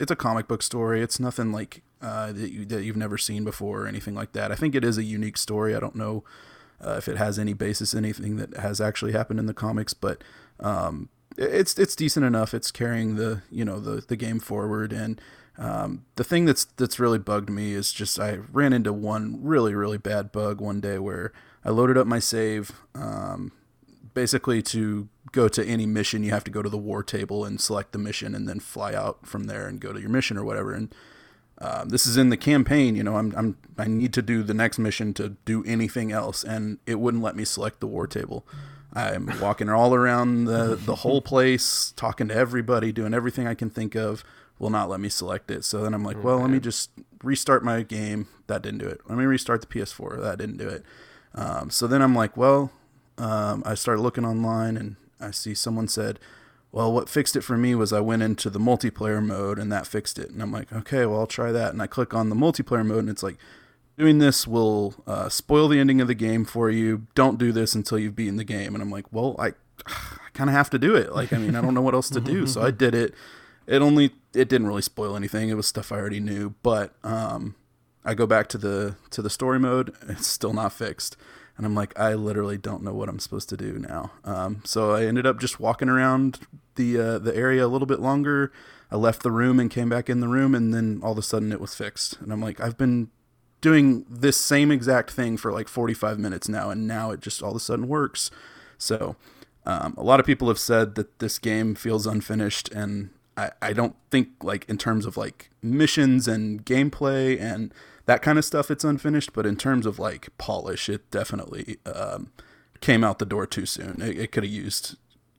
it's 0.01 0.11
a 0.11 0.17
comic 0.17 0.49
book 0.49 0.63
story. 0.63 1.03
It's 1.03 1.21
nothing 1.21 1.53
like 1.53 1.83
uh, 2.07 2.31
that 2.33 2.53
you 2.53 2.65
that 2.65 2.85
you've 2.85 2.97
never 2.97 3.19
seen 3.19 3.43
before 3.43 3.83
or 3.83 3.87
anything 3.89 4.15
like 4.15 4.31
that. 4.33 4.53
I 4.53 4.55
think 4.55 4.77
it 4.77 4.85
is 4.85 4.97
a 4.97 5.03
unique 5.03 5.37
story. 5.37 5.75
I 5.75 5.81
don't 5.81 5.97
know 5.97 6.23
uh, 6.81 6.95
if 6.99 7.09
it 7.09 7.17
has 7.17 7.37
any 7.37 7.53
basis 7.53 7.93
in 7.95 8.05
anything 8.05 8.37
that 8.37 8.57
has 8.59 8.81
actually 8.81 9.11
happened 9.11 9.41
in 9.41 9.47
the 9.47 9.55
comics, 9.55 9.93
but 9.93 10.23
um, 10.61 11.09
it's 11.37 11.77
it's 11.77 11.97
decent 11.97 12.25
enough. 12.25 12.55
It's 12.55 12.71
carrying 12.71 13.17
the 13.17 13.43
you 13.51 13.65
know 13.65 13.81
the 13.81 14.03
the 14.07 14.15
game 14.15 14.39
forward. 14.39 14.93
And 14.93 15.21
um, 15.59 16.05
the 16.15 16.23
thing 16.23 16.45
that's 16.45 16.65
that's 16.65 17.01
really 17.01 17.19
bugged 17.19 17.51
me 17.51 17.73
is 17.73 17.93
just 17.93 18.21
I 18.21 18.39
ran 18.53 18.73
into 18.73 18.93
one 18.93 19.41
really 19.43 19.75
really 19.75 19.99
bad 19.99 20.31
bug 20.31 20.61
one 20.61 20.81
day 20.81 21.01
where 21.01 21.33
I 21.65 21.71
loaded 21.71 21.99
up 21.99 22.07
my 22.07 22.21
save. 22.21 22.71
Um, 22.95 23.51
basically 24.15 24.63
to 24.63 25.09
go 25.33 25.47
to 25.47 25.63
any 25.67 25.85
mission 25.85 26.25
you 26.25 26.31
have 26.31 26.45
to 26.45 26.51
go 26.51 26.63
to 26.63 26.71
the 26.71 26.79
war 26.79 27.03
table 27.03 27.45
and 27.45 27.61
select 27.61 27.93
the 27.93 27.99
mission 27.99 28.35
and 28.35 28.49
then 28.49 28.59
fly 28.59 28.95
out 28.95 29.27
from 29.27 29.45
there 29.45 29.67
and 29.67 29.79
go 29.79 29.93
to 29.93 30.01
your 30.01 30.09
mission 30.09 30.39
or 30.39 30.45
whatever 30.45 30.73
and 30.73 30.95
um, 31.59 31.89
this 31.89 32.07
is 32.07 32.17
in 32.17 32.29
the 32.29 32.37
campaign 32.37 32.95
you 32.97 33.03
know 33.03 33.17
I'm, 33.17 33.33
I'm 33.37 33.57
i 33.79 33.87
need 33.87 34.13
to 34.15 34.23
do 34.23 34.43
the 34.43 34.55
next 34.55 34.79
mission 34.79 35.15
to 35.15 35.31
do 35.45 35.65
anything 35.65 36.13
else 36.13 36.45
and 36.45 36.79
it 36.87 37.01
wouldn't 37.01 37.23
let 37.23 37.37
me 37.37 37.45
select 37.45 37.81
the 37.81 37.87
war 37.87 38.07
table. 38.07 38.47
I'm 38.93 39.31
walking 39.43 39.69
all 39.69 39.95
around 39.95 40.47
the, 40.47 40.75
the 40.75 40.95
whole 40.97 41.21
place 41.21 41.93
talking 41.97 42.29
to 42.29 42.35
everybody 42.35 42.93
doing 42.93 43.13
everything 43.15 43.47
i 43.47 43.55
can 43.55 43.71
think 43.71 43.95
of 43.95 44.25
will 44.59 44.71
not 44.71 44.89
let 44.89 45.01
me 45.01 45.11
select 45.11 45.51
it. 45.51 45.65
So 45.65 45.83
then 45.83 45.95
i'm 45.95 46.05
like 46.05 46.23
well 46.23 46.39
let 46.39 46.51
me 46.51 46.61
just 46.61 46.91
restart 47.23 47.65
my 47.65 47.83
game. 47.83 48.29
That 48.47 48.63
didn't 48.63 48.79
do 48.79 48.87
it. 48.87 49.01
Let 49.09 49.19
me 49.19 49.25
restart 49.25 49.61
the 49.61 49.67
ps4 49.67 50.21
that 50.23 50.39
didn't 50.39 50.59
do 50.59 50.69
it. 50.69 50.85
Um, 51.35 51.71
so 51.71 51.87
then 51.87 52.03
i'm 52.03 52.15
like 52.15 52.37
well 52.37 52.73
um, 53.19 53.63
I 53.65 53.75
started 53.75 54.03
looking 54.03 54.25
online 54.25 54.77
and 54.77 54.97
I 55.21 55.31
see 55.31 55.55
someone 55.55 55.89
said, 55.89 56.19
well, 56.77 56.93
what 56.93 57.09
fixed 57.09 57.37
it 57.37 57.41
for 57.41 57.57
me 57.57 57.75
was 57.75 57.91
I 57.91 58.01
went 58.01 58.23
into 58.23 58.51
the 58.51 58.59
multiplayer 58.59 59.25
mode 59.25 59.59
and 59.59 59.73
that 59.73 59.87
fixed 59.87 60.19
it. 60.19 60.29
And 60.29 60.43
I'm 60.43 60.53
like, 60.53 60.71
okay, 60.71 61.07
well, 61.07 61.21
I'll 61.21 61.27
try 61.27 61.51
that. 61.51 61.73
And 61.73 61.81
I 61.81 61.87
click 61.87 62.13
on 62.13 62.29
the 62.29 62.37
multiplayer 62.37 62.85
mode 62.85 62.99
and 62.99 63.09
it's 63.09 63.23
like, 63.23 63.39
doing 63.97 64.19
this 64.19 64.47
will 64.47 64.93
uh, 65.07 65.31
spoil 65.31 65.69
the 65.69 65.81
ending 65.81 66.03
of 66.03 66.07
the 66.07 66.15
game 66.15 66.45
for 66.45 66.69
you. 66.69 67.07
Don't 67.15 67.39
do 67.39 67.51
this 67.51 67.75
until 67.75 67.99
you've 67.99 68.15
beaten 68.15 68.37
the 68.37 68.45
game. 68.45 68.75
And 68.75 68.83
I'm 68.83 68.91
like, 68.91 69.11
well, 69.11 69.37
I, 69.39 69.55
I 69.87 70.29
kind 70.35 70.51
of 70.51 70.55
have 70.55 70.69
to 70.69 70.79
do 70.79 70.95
it. 70.95 71.15
Like, 71.15 71.33
I 71.33 71.39
mean, 71.39 71.57
I 71.57 71.63
don't 71.63 71.73
know 71.73 71.81
what 71.81 71.95
else 71.95 72.11
to 72.11 72.21
do. 72.21 72.47
So 72.47 72.61
I 72.61 72.73
did 72.73 72.95
it. 72.95 73.15
It 73.67 73.81
only, 73.81 74.11
it 74.35 74.51
didn't 74.51 74.67
really 74.67 74.83
spoil 74.83 75.17
anything. 75.17 75.49
It 75.49 75.55
was 75.55 75.67
stuff 75.67 75.91
I 75.91 75.97
already 75.97 76.21
knew. 76.21 76.57
But 76.63 76.93
um, 77.03 77.55
I 78.05 78.13
go 78.13 78.27
back 78.27 78.49
to 78.49 78.59
the 78.59 78.97
to 79.09 79.23
the 79.23 79.31
story 79.31 79.59
mode. 79.59 79.95
It's 80.07 80.27
still 80.27 80.53
not 80.53 80.75
fixed 80.75 81.17
and 81.57 81.65
I'm 81.65 81.75
like, 81.75 81.99
I 81.99 82.15
literally 82.15 82.59
don't 82.59 82.83
know 82.83 82.93
what 82.93 83.09
I'm 83.09 83.19
supposed 83.19 83.49
to 83.49 83.57
do 83.57 83.79
now. 83.79 84.13
Um, 84.25 84.63
so 84.65 84.93
I 84.93 85.07
ended 85.07 85.27
up 85.27 85.41
just 85.41 85.59
walking 85.59 85.89
around 85.89 86.41
the 86.75 86.99
uh, 86.99 87.19
the 87.19 87.35
area 87.35 87.65
a 87.65 87.69
little 87.69 87.87
bit 87.87 88.01
longer. 88.01 88.53
I 88.91 88.97
left 88.97 89.23
the 89.23 89.31
room 89.31 89.59
and 89.59 89.71
came 89.71 89.89
back 89.89 90.09
in 90.09 90.21
the 90.21 90.29
room, 90.29 90.55
and 90.55 90.73
then 90.73 91.01
all 91.03 91.13
of 91.13 91.19
a 91.19 91.23
sudden 91.23 91.53
it 91.53 91.61
was 91.61 91.75
fixed. 91.75 92.21
And 92.21 92.33
I'm 92.33 92.41
like, 92.41 92.61
I've 92.61 92.77
been 92.77 93.09
doing 93.61 94.05
this 94.09 94.37
same 94.37 94.71
exact 94.71 95.11
thing 95.11 95.37
for 95.37 95.51
like 95.51 95.69
45 95.69 96.19
minutes 96.19 96.49
now, 96.49 96.71
and 96.71 96.87
now 96.87 97.11
it 97.11 97.21
just 97.21 97.43
all 97.43 97.51
of 97.51 97.57
a 97.57 97.61
sudden 97.61 97.89
works. 97.89 98.31
So 98.79 99.17
um, 99.65 99.95
a 99.97 100.03
lot 100.03 100.21
of 100.21 100.27
people 100.27 100.49
have 100.49 100.59
said 100.59 100.95
that 100.95 101.19
this 101.19 101.39
game 101.39 101.75
feels 101.75 102.07
unfinished, 102.07 102.71
and 102.73 103.11
I, 103.37 103.51
I 103.61 103.73
don't 103.73 103.97
think 104.11 104.29
like 104.43 104.69
in 104.69 104.79
terms 104.79 105.07
of 105.07 105.17
like 105.17 105.51
missions 105.63 106.29
and 106.29 106.65
gameplay 106.65 107.41
and 107.41 107.73
that 108.07 108.23
kind 108.23 108.39
of 108.39 108.45
stuff 108.45 108.71
it's 108.71 108.85
unfinished 108.85 109.33
but 109.33 109.47
in 109.47 109.57
terms 109.57 109.87
of 109.87 109.99
like 109.99 110.29
polish 110.39 110.89
it 110.89 111.11
definitely 111.11 111.77
um, 111.87 112.33
came 112.81 113.05
out 113.05 113.19
the 113.19 113.27
door 113.27 113.47
too 113.47 113.67
soon. 113.67 114.01
It, 114.01 114.19
it 114.19 114.33
could 114.33 114.45
have 114.45 114.53
used 114.53 114.97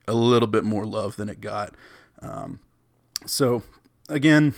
a 0.07 0.13
little 0.13 0.47
bit 0.47 0.63
more 0.63 0.85
love 0.85 1.15
than 1.17 1.29
it 1.29 1.41
got. 1.41 1.73
Um, 2.21 2.59
so 3.25 3.63
again 4.09 4.53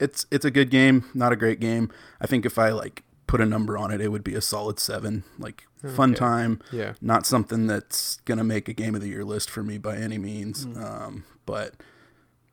it's 0.00 0.26
it's 0.30 0.44
a 0.44 0.50
good 0.50 0.70
game 0.70 1.04
not 1.14 1.32
a 1.32 1.36
great 1.36 1.60
game. 1.60 1.90
I 2.20 2.26
think 2.26 2.44
if 2.46 2.58
i 2.58 2.70
like 2.70 3.02
put 3.26 3.40
a 3.40 3.46
number 3.46 3.76
on 3.76 3.90
it 3.90 4.00
it 4.00 4.08
would 4.08 4.22
be 4.24 4.34
a 4.34 4.40
solid 4.40 4.78
seven 4.78 5.24
like 5.38 5.64
fun 5.94 6.14
time. 6.14 6.60
Yeah. 6.72 6.94
not 7.00 7.26
something 7.26 7.66
that's 7.66 8.16
gonna 8.24 8.44
make 8.44 8.68
a 8.68 8.72
game 8.72 8.94
of 8.94 9.00
the 9.00 9.08
year 9.08 9.24
list 9.24 9.50
for 9.50 9.62
me 9.62 9.78
by 9.78 9.96
any 9.96 10.18
means. 10.18 10.64
Um, 10.76 11.24
but 11.46 11.74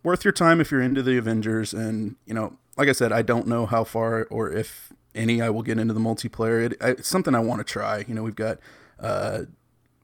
worth 0.03 0.25
your 0.25 0.31
time 0.31 0.59
if 0.59 0.71
you're 0.71 0.81
into 0.81 1.03
the 1.03 1.17
Avengers. 1.17 1.73
And 1.73 2.15
you 2.25 2.33
know, 2.33 2.57
like 2.77 2.89
I 2.89 2.93
said, 2.93 3.11
I 3.11 3.21
don't 3.21 3.47
know 3.47 3.65
how 3.65 3.83
far 3.83 4.25
or 4.25 4.51
if 4.51 4.91
any 5.13 5.41
I 5.41 5.49
will 5.49 5.63
get 5.63 5.77
into 5.77 5.93
the 5.93 5.99
multiplayer. 5.99 6.71
It, 6.71 6.77
I, 6.81 6.89
it's 6.91 7.07
something 7.07 7.35
I 7.35 7.39
want 7.39 7.59
to 7.59 7.63
try. 7.63 8.05
You 8.07 8.13
know, 8.13 8.23
we've 8.23 8.35
got 8.35 8.59
uh, 8.99 9.43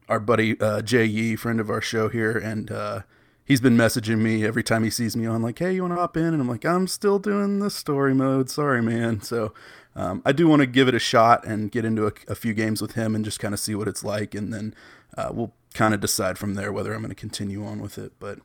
our 0.08 0.20
buddy 0.20 0.60
uh, 0.60 0.82
Jay 0.82 1.04
Yee, 1.04 1.36
friend 1.36 1.60
of 1.60 1.70
our 1.70 1.80
show 1.80 2.08
here, 2.08 2.36
and 2.36 2.70
uh, 2.70 3.00
he's 3.44 3.60
been 3.60 3.76
messaging 3.76 4.18
me 4.18 4.44
every 4.44 4.62
time 4.62 4.84
he 4.84 4.90
sees 4.90 5.16
me 5.16 5.26
on, 5.26 5.42
like, 5.42 5.58
"Hey, 5.58 5.74
you 5.74 5.82
want 5.82 5.92
to 5.92 6.00
hop 6.00 6.16
in?" 6.16 6.24
And 6.24 6.40
I'm 6.40 6.48
like, 6.48 6.64
"I'm 6.64 6.86
still 6.86 7.18
doing 7.18 7.58
the 7.58 7.70
story 7.70 8.14
mode. 8.14 8.50
Sorry, 8.50 8.82
man." 8.82 9.20
So. 9.20 9.52
Um, 9.96 10.22
I 10.24 10.30
do 10.30 10.46
want 10.46 10.60
to 10.60 10.66
give 10.66 10.86
it 10.86 10.94
a 10.94 11.00
shot 11.00 11.44
and 11.44 11.72
get 11.72 11.84
into 11.84 12.06
a, 12.06 12.12
a 12.28 12.36
few 12.36 12.54
games 12.54 12.80
with 12.80 12.92
him 12.92 13.16
and 13.16 13.24
just 13.24 13.40
kind 13.40 13.52
of 13.52 13.58
see 13.58 13.74
what 13.74 13.88
it's 13.88 14.04
like, 14.04 14.32
and 14.32 14.52
then 14.52 14.72
uh, 15.16 15.30
we'll 15.32 15.52
kind 15.74 15.92
of 15.92 16.00
decide 16.00 16.38
from 16.38 16.54
there 16.54 16.70
whether 16.70 16.92
I'm 16.94 17.00
going 17.00 17.08
to 17.08 17.16
continue 17.16 17.64
on 17.64 17.80
with 17.80 17.98
it. 17.98 18.12
But 18.20 18.38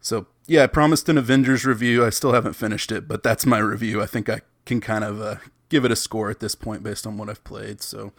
so 0.00 0.26
yeah, 0.46 0.64
I 0.64 0.66
promised 0.66 1.08
an 1.08 1.18
Avengers 1.18 1.64
review. 1.64 2.04
I 2.04 2.10
still 2.10 2.32
haven't 2.32 2.54
finished 2.54 2.92
it, 2.92 3.08
but 3.08 3.22
that's 3.22 3.46
my 3.46 3.58
review. 3.58 4.02
I 4.02 4.06
think 4.06 4.28
I 4.28 4.40
can 4.66 4.80
kind 4.80 5.04
of 5.04 5.20
uh, 5.20 5.36
give 5.68 5.84
it 5.84 5.90
a 5.90 5.96
score 5.96 6.30
at 6.30 6.40
this 6.40 6.54
point 6.54 6.82
based 6.82 7.06
on 7.06 7.16
what 7.16 7.28
I've 7.28 7.44
played. 7.44 7.82
So 7.82 8.12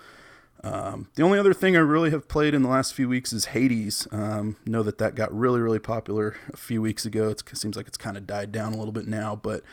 um, 0.64 1.10
the 1.16 1.24
only 1.24 1.38
other 1.38 1.54
thing 1.54 1.76
I 1.76 1.80
really 1.80 2.12
have 2.12 2.28
played 2.28 2.54
in 2.54 2.64
the 2.64 2.70
last 2.70 2.94
few 2.94 3.08
weeks 3.08 3.32
is 3.34 3.46
Hades. 3.46 4.08
Um, 4.12 4.58
know 4.66 4.84
that 4.84 4.98
that 4.98 5.16
got 5.16 5.32
really 5.34 5.62
really 5.62 5.80
popular 5.80 6.36
a 6.52 6.58
few 6.58 6.82
weeks 6.82 7.06
ago. 7.06 7.30
It's, 7.30 7.44
it 7.52 7.58
seems 7.58 7.76
like 7.78 7.88
it's 7.88 7.98
kind 7.98 8.18
of 8.18 8.26
died 8.26 8.52
down 8.52 8.74
a 8.74 8.78
little 8.78 8.94
bit 8.94 9.08
now, 9.08 9.36
but 9.36 9.64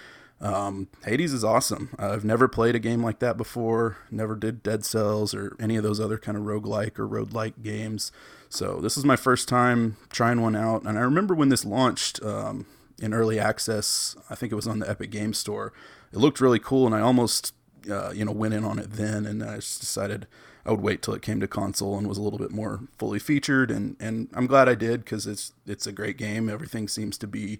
Um, 0.42 0.88
Hades 1.04 1.32
is 1.32 1.44
awesome. 1.44 1.90
I've 2.00 2.24
never 2.24 2.48
played 2.48 2.74
a 2.74 2.80
game 2.80 3.00
like 3.00 3.20
that 3.20 3.36
before. 3.36 3.98
Never 4.10 4.34
did 4.34 4.62
Dead 4.64 4.84
Cells 4.84 5.34
or 5.34 5.56
any 5.60 5.76
of 5.76 5.84
those 5.84 6.00
other 6.00 6.18
kind 6.18 6.36
of 6.36 6.42
roguelike 6.42 6.98
or 6.98 7.06
roguelite 7.06 7.62
games. 7.62 8.10
So 8.52 8.80
this 8.82 8.98
is 8.98 9.04
my 9.06 9.16
first 9.16 9.48
time 9.48 9.96
trying 10.10 10.42
one 10.42 10.54
out. 10.54 10.82
And 10.82 10.98
I 10.98 11.00
remember 11.00 11.34
when 11.34 11.48
this 11.48 11.64
launched 11.64 12.22
um, 12.22 12.66
in 13.00 13.14
early 13.14 13.40
access, 13.40 14.14
I 14.28 14.34
think 14.34 14.52
it 14.52 14.56
was 14.56 14.66
on 14.66 14.78
the 14.78 14.88
Epic 14.88 15.10
Game 15.10 15.32
Store. 15.32 15.72
It 16.12 16.18
looked 16.18 16.38
really 16.38 16.58
cool, 16.58 16.84
and 16.84 16.94
I 16.94 17.00
almost 17.00 17.54
uh, 17.90 18.10
you 18.10 18.26
know 18.26 18.32
went 18.32 18.52
in 18.52 18.62
on 18.62 18.78
it 18.78 18.92
then, 18.92 19.24
and 19.24 19.42
I 19.42 19.56
just 19.56 19.80
decided 19.80 20.26
I 20.66 20.70
would 20.70 20.82
wait 20.82 21.00
till 21.00 21.14
it 21.14 21.22
came 21.22 21.40
to 21.40 21.48
console 21.48 21.96
and 21.96 22.06
was 22.06 22.18
a 22.18 22.22
little 22.22 22.38
bit 22.38 22.50
more 22.50 22.80
fully 22.98 23.18
featured. 23.18 23.70
And 23.70 23.96
and 23.98 24.28
I'm 24.34 24.46
glad 24.46 24.68
I 24.68 24.74
did 24.74 25.02
because 25.02 25.26
it's 25.26 25.54
it's 25.66 25.86
a 25.86 25.92
great 25.92 26.18
game. 26.18 26.50
Everything 26.50 26.88
seems 26.88 27.16
to 27.18 27.26
be 27.26 27.58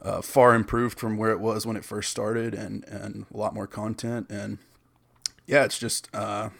uh, 0.00 0.22
far 0.22 0.54
improved 0.54 1.00
from 1.00 1.16
where 1.16 1.32
it 1.32 1.40
was 1.40 1.66
when 1.66 1.76
it 1.76 1.84
first 1.84 2.12
started, 2.12 2.54
and 2.54 2.84
and 2.84 3.26
a 3.34 3.36
lot 3.36 3.54
more 3.54 3.66
content. 3.66 4.30
And 4.30 4.58
yeah, 5.48 5.64
it's 5.64 5.80
just 5.80 6.08
uh, 6.14 6.50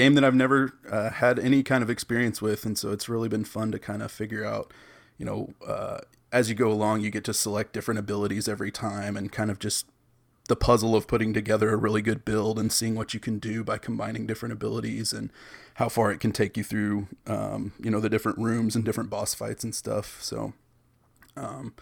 game 0.00 0.14
that 0.14 0.24
I've 0.24 0.34
never 0.34 0.72
uh, 0.90 1.10
had 1.10 1.38
any 1.38 1.62
kind 1.62 1.82
of 1.82 1.90
experience 1.90 2.40
with, 2.40 2.64
and 2.64 2.78
so 2.78 2.90
it's 2.90 3.08
really 3.08 3.28
been 3.28 3.44
fun 3.44 3.70
to 3.72 3.78
kind 3.78 4.02
of 4.02 4.10
figure 4.10 4.44
out, 4.44 4.72
you 5.18 5.26
know, 5.26 5.52
uh, 5.66 5.98
as 6.32 6.48
you 6.48 6.54
go 6.54 6.70
along, 6.72 7.02
you 7.02 7.10
get 7.10 7.24
to 7.24 7.34
select 7.34 7.72
different 7.74 8.00
abilities 8.00 8.48
every 8.48 8.70
time, 8.70 9.16
and 9.16 9.30
kind 9.30 9.50
of 9.50 9.58
just 9.58 9.86
the 10.48 10.56
puzzle 10.56 10.96
of 10.96 11.06
putting 11.06 11.34
together 11.34 11.70
a 11.70 11.76
really 11.76 12.02
good 12.02 12.24
build 12.24 12.58
and 12.58 12.72
seeing 12.72 12.94
what 12.94 13.14
you 13.14 13.20
can 13.20 13.38
do 13.38 13.62
by 13.62 13.78
combining 13.78 14.26
different 14.26 14.52
abilities 14.52 15.12
and 15.12 15.30
how 15.74 15.88
far 15.88 16.10
it 16.10 16.18
can 16.18 16.32
take 16.32 16.56
you 16.56 16.64
through, 16.64 17.06
um, 17.26 17.72
you 17.78 17.90
know, 17.90 18.00
the 18.00 18.08
different 18.08 18.38
rooms 18.38 18.74
and 18.74 18.84
different 18.84 19.10
boss 19.10 19.34
fights 19.34 19.62
and 19.62 19.74
stuff. 19.74 20.18
So, 20.22 20.54
um, 21.36 21.74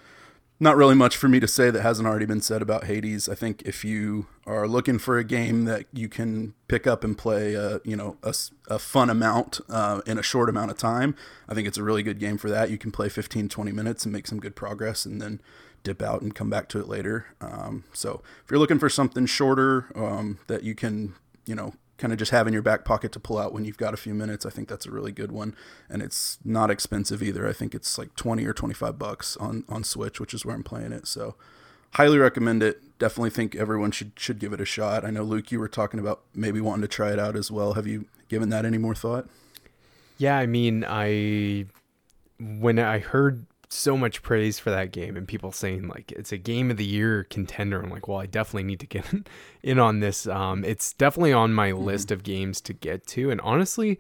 not 0.61 0.77
really 0.77 0.95
much 0.95 1.17
for 1.17 1.29
me 1.29 1.39
to 1.39 1.47
say 1.47 1.71
that 1.71 1.83
hasn't 1.83 2.09
already 2.09 2.27
been 2.27 2.41
said 2.41 2.63
about 2.63 2.85
Hades. 2.85 3.29
I 3.29 3.35
think 3.35 3.63
if 3.63 3.85
you 3.85 4.27
are 4.47 4.67
looking 4.67 4.99
for 4.99 5.17
a 5.17 5.25
game 5.25 5.65
that 5.67 5.87
you 5.93 6.09
can 6.09 6.55
pick 6.67 6.87
up 6.87 7.05
and 7.05 7.17
play, 7.17 7.55
a, 7.55 7.81
you 7.85 7.95
know, 7.95 8.17
a, 8.23 8.35
a 8.69 8.79
fun 8.79 9.09
amount 9.09 9.61
uh, 9.69 10.01
in 10.05 10.19
a 10.19 10.23
short 10.23 10.49
amount 10.49 10.71
of 10.71 10.77
time, 10.77 11.15
I 11.49 11.55
think 11.55 11.69
it's 11.69 11.79
a 11.79 11.83
really 11.85 12.03
good 12.03 12.19
game 12.19 12.39
for 12.39 12.51
that. 12.51 12.71
You 12.71 12.79
can 12.79 12.91
play 12.91 13.09
15, 13.09 13.49
20 13.49 13.73
minutes 13.73 14.05
and 14.05 14.13
make 14.13 14.27
some 14.27 14.41
good 14.41 14.57
progress 14.57 15.07
and 15.07 15.23
then 15.23 15.41
dip 15.85 16.03
out 16.03 16.23
and 16.23 16.35
come 16.35 16.51
back 16.51 16.69
to 16.71 16.81
it 16.81 16.89
later. 16.89 17.27
Um, 17.41 17.85
so 17.93 18.23
if 18.45 18.51
you're 18.51 18.59
looking 18.59 18.81
for 18.81 18.89
something 18.89 19.27
shorter 19.27 19.87
um, 19.95 20.39
that 20.49 20.65
you 20.65 20.75
can, 20.75 21.15
you 21.47 21.55
know, 21.55 21.75
kind 21.99 22.13
of 22.13 22.19
just 22.19 22.31
have 22.31 22.47
in 22.47 22.53
your 22.53 22.63
back 22.63 22.85
pocket 22.85 23.13
to 23.13 23.21
pull 23.21 23.39
out 23.39 23.53
when 23.53 23.65
you've 23.65 23.77
got 23.77 23.93
a 23.93 23.99
few 23.99 24.15
minutes. 24.15 24.47
I 24.47 24.51
think 24.51 24.69
that's 24.69 24.87
a 24.87 24.91
really 24.91 25.13
good 25.13 25.33
one, 25.33 25.55
and 25.89 26.01
it's 26.01 26.39
not 26.45 26.71
expensive 26.71 27.23
either. 27.23 27.47
I 27.47 27.53
think 27.53 27.75
it's 27.75 27.99
like 27.99 28.15
twenty 28.17 28.47
or 28.47 28.53
twenty 28.55 28.75
five 28.75 28.99
bucks 28.99 29.37
on 29.37 29.65
on 29.69 29.85
Switch, 29.85 30.21
which 30.21 30.33
is 30.33 30.47
where 30.47 30.55
I'm 30.55 30.63
playing 30.63 30.93
it. 30.93 31.07
So, 31.07 31.35
highly 31.95 32.19
recommend 32.19 32.63
it. 32.63 32.99
Definitely 32.99 33.31
think 33.31 33.55
everyone 33.55 33.91
should 33.91 34.13
should 34.17 34.39
give 34.39 34.53
it 34.53 34.61
a 34.61 34.65
shot. 34.65 35.05
I 35.05 35.11
know 35.11 35.23
Luke, 35.23 35.53
you 35.53 35.59
were 35.59 35.69
talking 35.69 36.01
about 36.01 36.23
maybe 36.35 36.61
wanting 36.61 36.83
to 36.83 36.89
try 36.89 37.13
it 37.13 37.19
out 37.19 37.37
as 37.37 37.51
well. 37.51 37.75
Have 37.75 37.87
you 37.87 38.07
given 38.29 38.49
that 38.51 38.65
any 38.65 38.79
more 38.79 38.95
thought? 38.95 39.29
Yeah, 40.17 40.39
I 40.39 40.47
mean, 40.47 40.85
I 40.89 41.67
when 42.39 42.79
I 42.79 43.01
heard 43.01 43.47
so 43.69 43.97
much 43.97 44.23
praise 44.23 44.59
for 44.59 44.71
that 44.71 44.93
game 44.93 45.17
and 45.17 45.29
people 45.29 45.53
saying 45.53 45.89
like 45.89 46.11
it's 46.13 46.33
a 46.33 46.39
game 46.39 46.71
of 46.71 46.77
the 46.79 46.87
year 46.87 47.25
contender. 47.25 47.81
I'm 47.81 47.91
like, 47.91 48.09
well, 48.09 48.19
I 48.19 48.27
definitely 48.27 48.65
need 48.65 48.81
to 48.81 48.87
get 48.87 49.05
in 49.63 49.79
on 49.79 50.01
this. 50.01 50.27
Um, 50.27 50.65
it's 50.65 50.93
definitely 50.95 51.33
on 51.33 51.53
my 51.53 51.71
mm-hmm. 51.71 51.85
list 51.85 52.11
of 52.11 52.23
games 52.23 52.61
to 52.63 52.73
get 52.73 53.07
to. 53.09 53.31
And 53.31 53.41
honestly, 53.43 53.99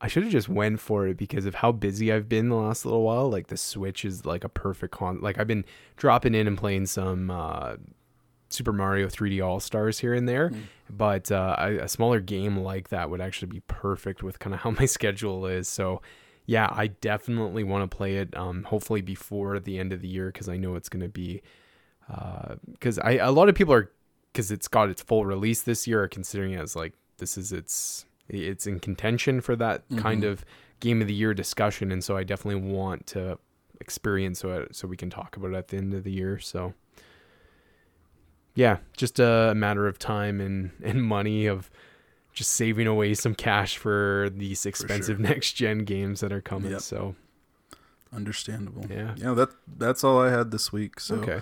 I 0.00 0.08
should 0.08 0.22
have 0.24 0.32
just 0.32 0.48
went 0.48 0.80
for 0.80 1.06
it 1.06 1.16
because 1.16 1.46
of 1.46 1.56
how 1.56 1.72
busy 1.72 2.12
I've 2.12 2.28
been 2.28 2.48
the 2.48 2.56
last 2.56 2.84
little 2.84 3.02
while. 3.02 3.30
Like 3.30 3.48
the 3.48 3.56
Switch 3.56 4.04
is 4.04 4.24
like 4.24 4.44
a 4.44 4.48
perfect 4.48 4.94
con. 4.94 5.20
Like 5.20 5.38
I've 5.38 5.46
been 5.46 5.64
dropping 5.96 6.34
in 6.34 6.46
and 6.46 6.58
playing 6.58 6.86
some 6.86 7.30
uh, 7.30 7.76
Super 8.50 8.72
Mario 8.72 9.06
3D 9.06 9.44
All 9.44 9.60
Stars 9.60 9.98
here 9.98 10.14
and 10.14 10.28
there, 10.28 10.50
mm. 10.50 10.62
but 10.90 11.30
uh, 11.30 11.56
a, 11.58 11.76
a 11.78 11.88
smaller 11.88 12.20
game 12.20 12.58
like 12.58 12.88
that 12.90 13.10
would 13.10 13.20
actually 13.20 13.48
be 13.48 13.60
perfect 13.68 14.22
with 14.22 14.38
kind 14.38 14.54
of 14.54 14.60
how 14.60 14.70
my 14.78 14.86
schedule 14.86 15.46
is. 15.46 15.68
So 15.68 16.02
yeah, 16.46 16.68
I 16.70 16.88
definitely 16.88 17.64
want 17.64 17.88
to 17.88 17.96
play 17.96 18.16
it. 18.16 18.36
Um, 18.36 18.64
hopefully 18.64 19.00
before 19.00 19.58
the 19.58 19.78
end 19.78 19.92
of 19.92 20.00
the 20.00 20.08
year 20.08 20.26
because 20.26 20.48
I 20.48 20.56
know 20.56 20.76
it's 20.76 20.88
going 20.88 21.02
to 21.02 21.08
be. 21.08 21.42
Because 22.66 22.98
uh, 22.98 23.02
I 23.04 23.12
a 23.12 23.30
lot 23.30 23.48
of 23.48 23.54
people 23.54 23.72
are 23.74 23.90
because 24.32 24.50
it's 24.50 24.68
got 24.68 24.88
its 24.88 25.02
full 25.02 25.24
release 25.24 25.62
this 25.62 25.86
year 25.86 26.02
are 26.02 26.08
considering 26.08 26.52
it 26.52 26.60
as 26.60 26.74
like 26.74 26.94
this 27.18 27.38
is 27.38 27.52
its 27.52 28.06
it's 28.28 28.66
in 28.66 28.80
contention 28.80 29.40
for 29.40 29.56
that 29.56 29.88
mm-hmm. 29.88 29.98
kind 29.98 30.24
of 30.24 30.44
game 30.80 31.00
of 31.00 31.06
the 31.06 31.14
year 31.14 31.32
discussion, 31.34 31.92
and 31.92 32.02
so 32.02 32.16
I 32.16 32.24
definitely 32.24 32.60
want 32.60 33.06
to 33.08 33.38
experience 33.80 34.44
it 34.44 34.74
so 34.74 34.88
we 34.88 34.96
can 34.96 35.10
talk 35.10 35.36
about 35.36 35.52
it 35.52 35.56
at 35.56 35.68
the 35.68 35.76
end 35.76 35.94
of 35.94 36.04
the 36.04 36.12
year. 36.12 36.38
So 36.38 36.74
yeah, 38.54 38.78
just 38.96 39.18
a 39.18 39.54
matter 39.54 39.86
of 39.86 39.98
time 39.98 40.40
and 40.40 40.70
and 40.82 41.02
money 41.02 41.46
of 41.46 41.70
just 42.32 42.52
saving 42.52 42.86
away 42.86 43.14
some 43.14 43.34
cash 43.34 43.76
for 43.76 44.30
these 44.34 44.64
expensive 44.66 45.16
sure. 45.20 45.28
next 45.28 45.52
gen 45.52 45.78
games 45.80 46.20
that 46.20 46.32
are 46.32 46.40
coming. 46.40 46.72
Yep. 46.72 46.80
So 46.80 47.14
understandable. 48.12 48.86
Yeah. 48.88 49.14
Yeah, 49.16 49.34
that 49.34 49.50
that's 49.78 50.04
all 50.04 50.20
I 50.20 50.30
had 50.30 50.50
this 50.50 50.72
week. 50.72 51.00
So 51.00 51.16
Okay. 51.16 51.40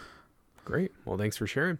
Great. 0.64 0.93
Well, 1.05 1.18
thanks 1.18 1.36
for 1.36 1.47
sharing. 1.47 1.78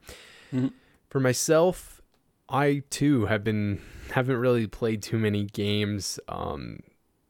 Mm-hmm. 0.53 0.69
For 1.09 1.21
myself, 1.21 2.01
I 2.49 2.83
too 2.91 3.27
have 3.27 3.45
been 3.45 3.81
haven't 4.13 4.37
really 4.37 4.67
played 4.67 5.03
too 5.03 5.19
many 5.19 5.45
games 5.45 6.19
um 6.29 6.81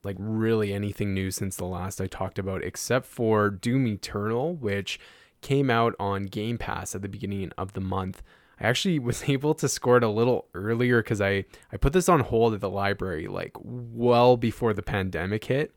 like 0.02 0.16
really 0.18 0.72
anything 0.72 1.12
new 1.12 1.30
since 1.30 1.56
the 1.56 1.66
last 1.66 2.00
I 2.00 2.06
talked 2.06 2.38
about 2.38 2.64
except 2.64 3.06
for 3.06 3.50
Doom 3.50 3.86
Eternal, 3.86 4.54
which 4.54 4.98
came 5.42 5.70
out 5.70 5.94
on 5.98 6.24
Game 6.24 6.56
Pass 6.58 6.94
at 6.94 7.02
the 7.02 7.08
beginning 7.08 7.52
of 7.58 7.74
the 7.74 7.80
month. 7.80 8.22
I 8.60 8.68
actually 8.68 8.98
was 9.10 9.28
able 9.28 9.54
to 9.54 9.68
score 9.68 9.96
it 9.96 10.04
a 10.04 10.08
little 10.08 10.46
earlier 10.54 11.02
because 11.02 11.20
I, 11.20 11.44
I 11.72 11.76
put 11.76 11.92
this 11.92 12.08
on 12.08 12.20
hold 12.20 12.54
at 12.54 12.60
the 12.60 12.70
library 12.70 13.26
like 13.26 13.56
well 13.62 14.36
before 14.36 14.72
the 14.72 14.82
pandemic 14.82 15.44
hit. 15.44 15.74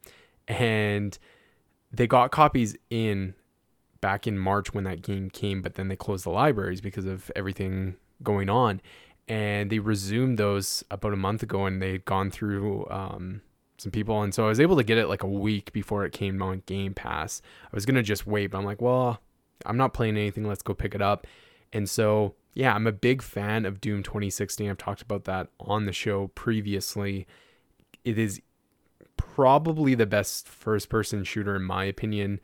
And 0.47 1.17
they 1.91 2.07
got 2.07 2.31
copies 2.31 2.75
in 2.89 3.35
back 4.01 4.27
in 4.27 4.37
March 4.37 4.73
when 4.73 4.83
that 4.83 5.01
game 5.01 5.29
came, 5.29 5.61
but 5.61 5.75
then 5.75 5.87
they 5.87 5.95
closed 5.95 6.25
the 6.25 6.29
libraries 6.29 6.81
because 6.81 7.05
of 7.05 7.31
everything 7.35 7.95
going 8.21 8.49
on. 8.49 8.81
And 9.29 9.69
they 9.69 9.79
resumed 9.79 10.37
those 10.37 10.83
about 10.91 11.13
a 11.13 11.17
month 11.17 11.43
ago 11.43 11.65
and 11.65 11.81
they'd 11.81 12.03
gone 12.03 12.29
through 12.29 12.85
um, 12.89 13.41
some 13.77 13.91
people. 13.91 14.21
And 14.21 14.33
so 14.33 14.45
I 14.45 14.49
was 14.49 14.59
able 14.59 14.75
to 14.75 14.83
get 14.83 14.97
it 14.97 15.07
like 15.07 15.23
a 15.23 15.27
week 15.27 15.71
before 15.71 16.03
it 16.03 16.11
came 16.11 16.41
on 16.41 16.63
Game 16.65 16.93
Pass. 16.93 17.41
I 17.65 17.69
was 17.73 17.85
going 17.85 17.95
to 17.95 18.03
just 18.03 18.27
wait, 18.27 18.47
but 18.47 18.57
I'm 18.57 18.65
like, 18.65 18.81
well, 18.81 19.21
I'm 19.65 19.77
not 19.77 19.93
playing 19.93 20.17
anything. 20.17 20.45
Let's 20.45 20.61
go 20.61 20.73
pick 20.73 20.93
it 20.93 21.01
up. 21.01 21.25
And 21.71 21.89
so 21.89 22.35
yeah, 22.53 22.73
I'm 22.73 22.87
a 22.87 22.91
big 22.91 23.21
fan 23.21 23.65
of 23.65 23.81
Doom 23.81 24.03
2016. 24.03 24.69
I've 24.69 24.77
talked 24.77 25.01
about 25.01 25.25
that 25.25 25.49
on 25.59 25.85
the 25.85 25.91
show 25.91 26.27
previously. 26.35 27.25
It 28.03 28.17
is 28.17 28.41
probably 29.17 29.95
the 29.95 30.05
best 30.05 30.47
first 30.47 30.89
person 30.89 31.23
shooter, 31.23 31.55
in 31.55 31.63
my 31.63 31.85
opinion, 31.85 32.39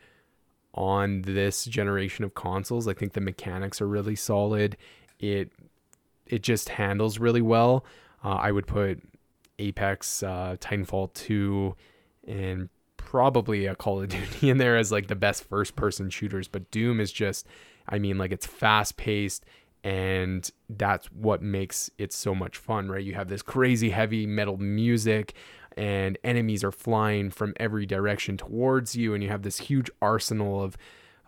on 0.73 1.21
this 1.23 1.65
generation 1.65 2.25
of 2.25 2.33
consoles. 2.33 2.87
I 2.87 2.93
think 2.93 3.13
the 3.13 3.21
mechanics 3.21 3.81
are 3.81 3.87
really 3.87 4.15
solid. 4.15 4.77
It 5.19 5.51
it 6.25 6.43
just 6.43 6.69
handles 6.69 7.19
really 7.19 7.41
well. 7.41 7.85
Uh, 8.23 8.35
I 8.35 8.51
would 8.51 8.67
put 8.67 9.01
Apex, 9.57 10.23
uh, 10.23 10.55
Titanfall 10.59 11.13
2, 11.13 11.75
and 12.27 12.69
probably 12.97 13.65
a 13.65 13.75
Call 13.75 14.01
of 14.01 14.09
Duty 14.09 14.49
in 14.49 14.57
there 14.57 14.77
as 14.77 14.91
like 14.91 15.07
the 15.07 15.15
best 15.15 15.43
first 15.43 15.75
person 15.75 16.09
shooters. 16.09 16.47
But 16.47 16.69
Doom 16.71 16.99
is 16.99 17.11
just, 17.11 17.47
I 17.87 17.99
mean, 17.99 18.17
like 18.17 18.31
it's 18.31 18.45
fast 18.45 18.97
paced 18.97 19.45
and 19.83 20.49
that's 20.69 21.07
what 21.07 21.41
makes 21.41 21.89
it 21.97 22.11
so 22.13 22.35
much 22.35 22.57
fun 22.57 22.89
right? 22.89 23.03
You 23.03 23.15
have 23.15 23.27
this 23.27 23.41
crazy 23.41 23.89
heavy 23.89 24.25
metal 24.25 24.57
music 24.57 25.33
and 25.77 26.17
enemies 26.23 26.63
are 26.63 26.71
flying 26.71 27.29
from 27.29 27.53
every 27.57 27.85
direction 27.85 28.37
towards 28.37 28.95
you 28.95 29.13
and 29.13 29.23
you 29.23 29.29
have 29.29 29.43
this 29.43 29.59
huge 29.59 29.89
arsenal 30.01 30.61
of 30.61 30.77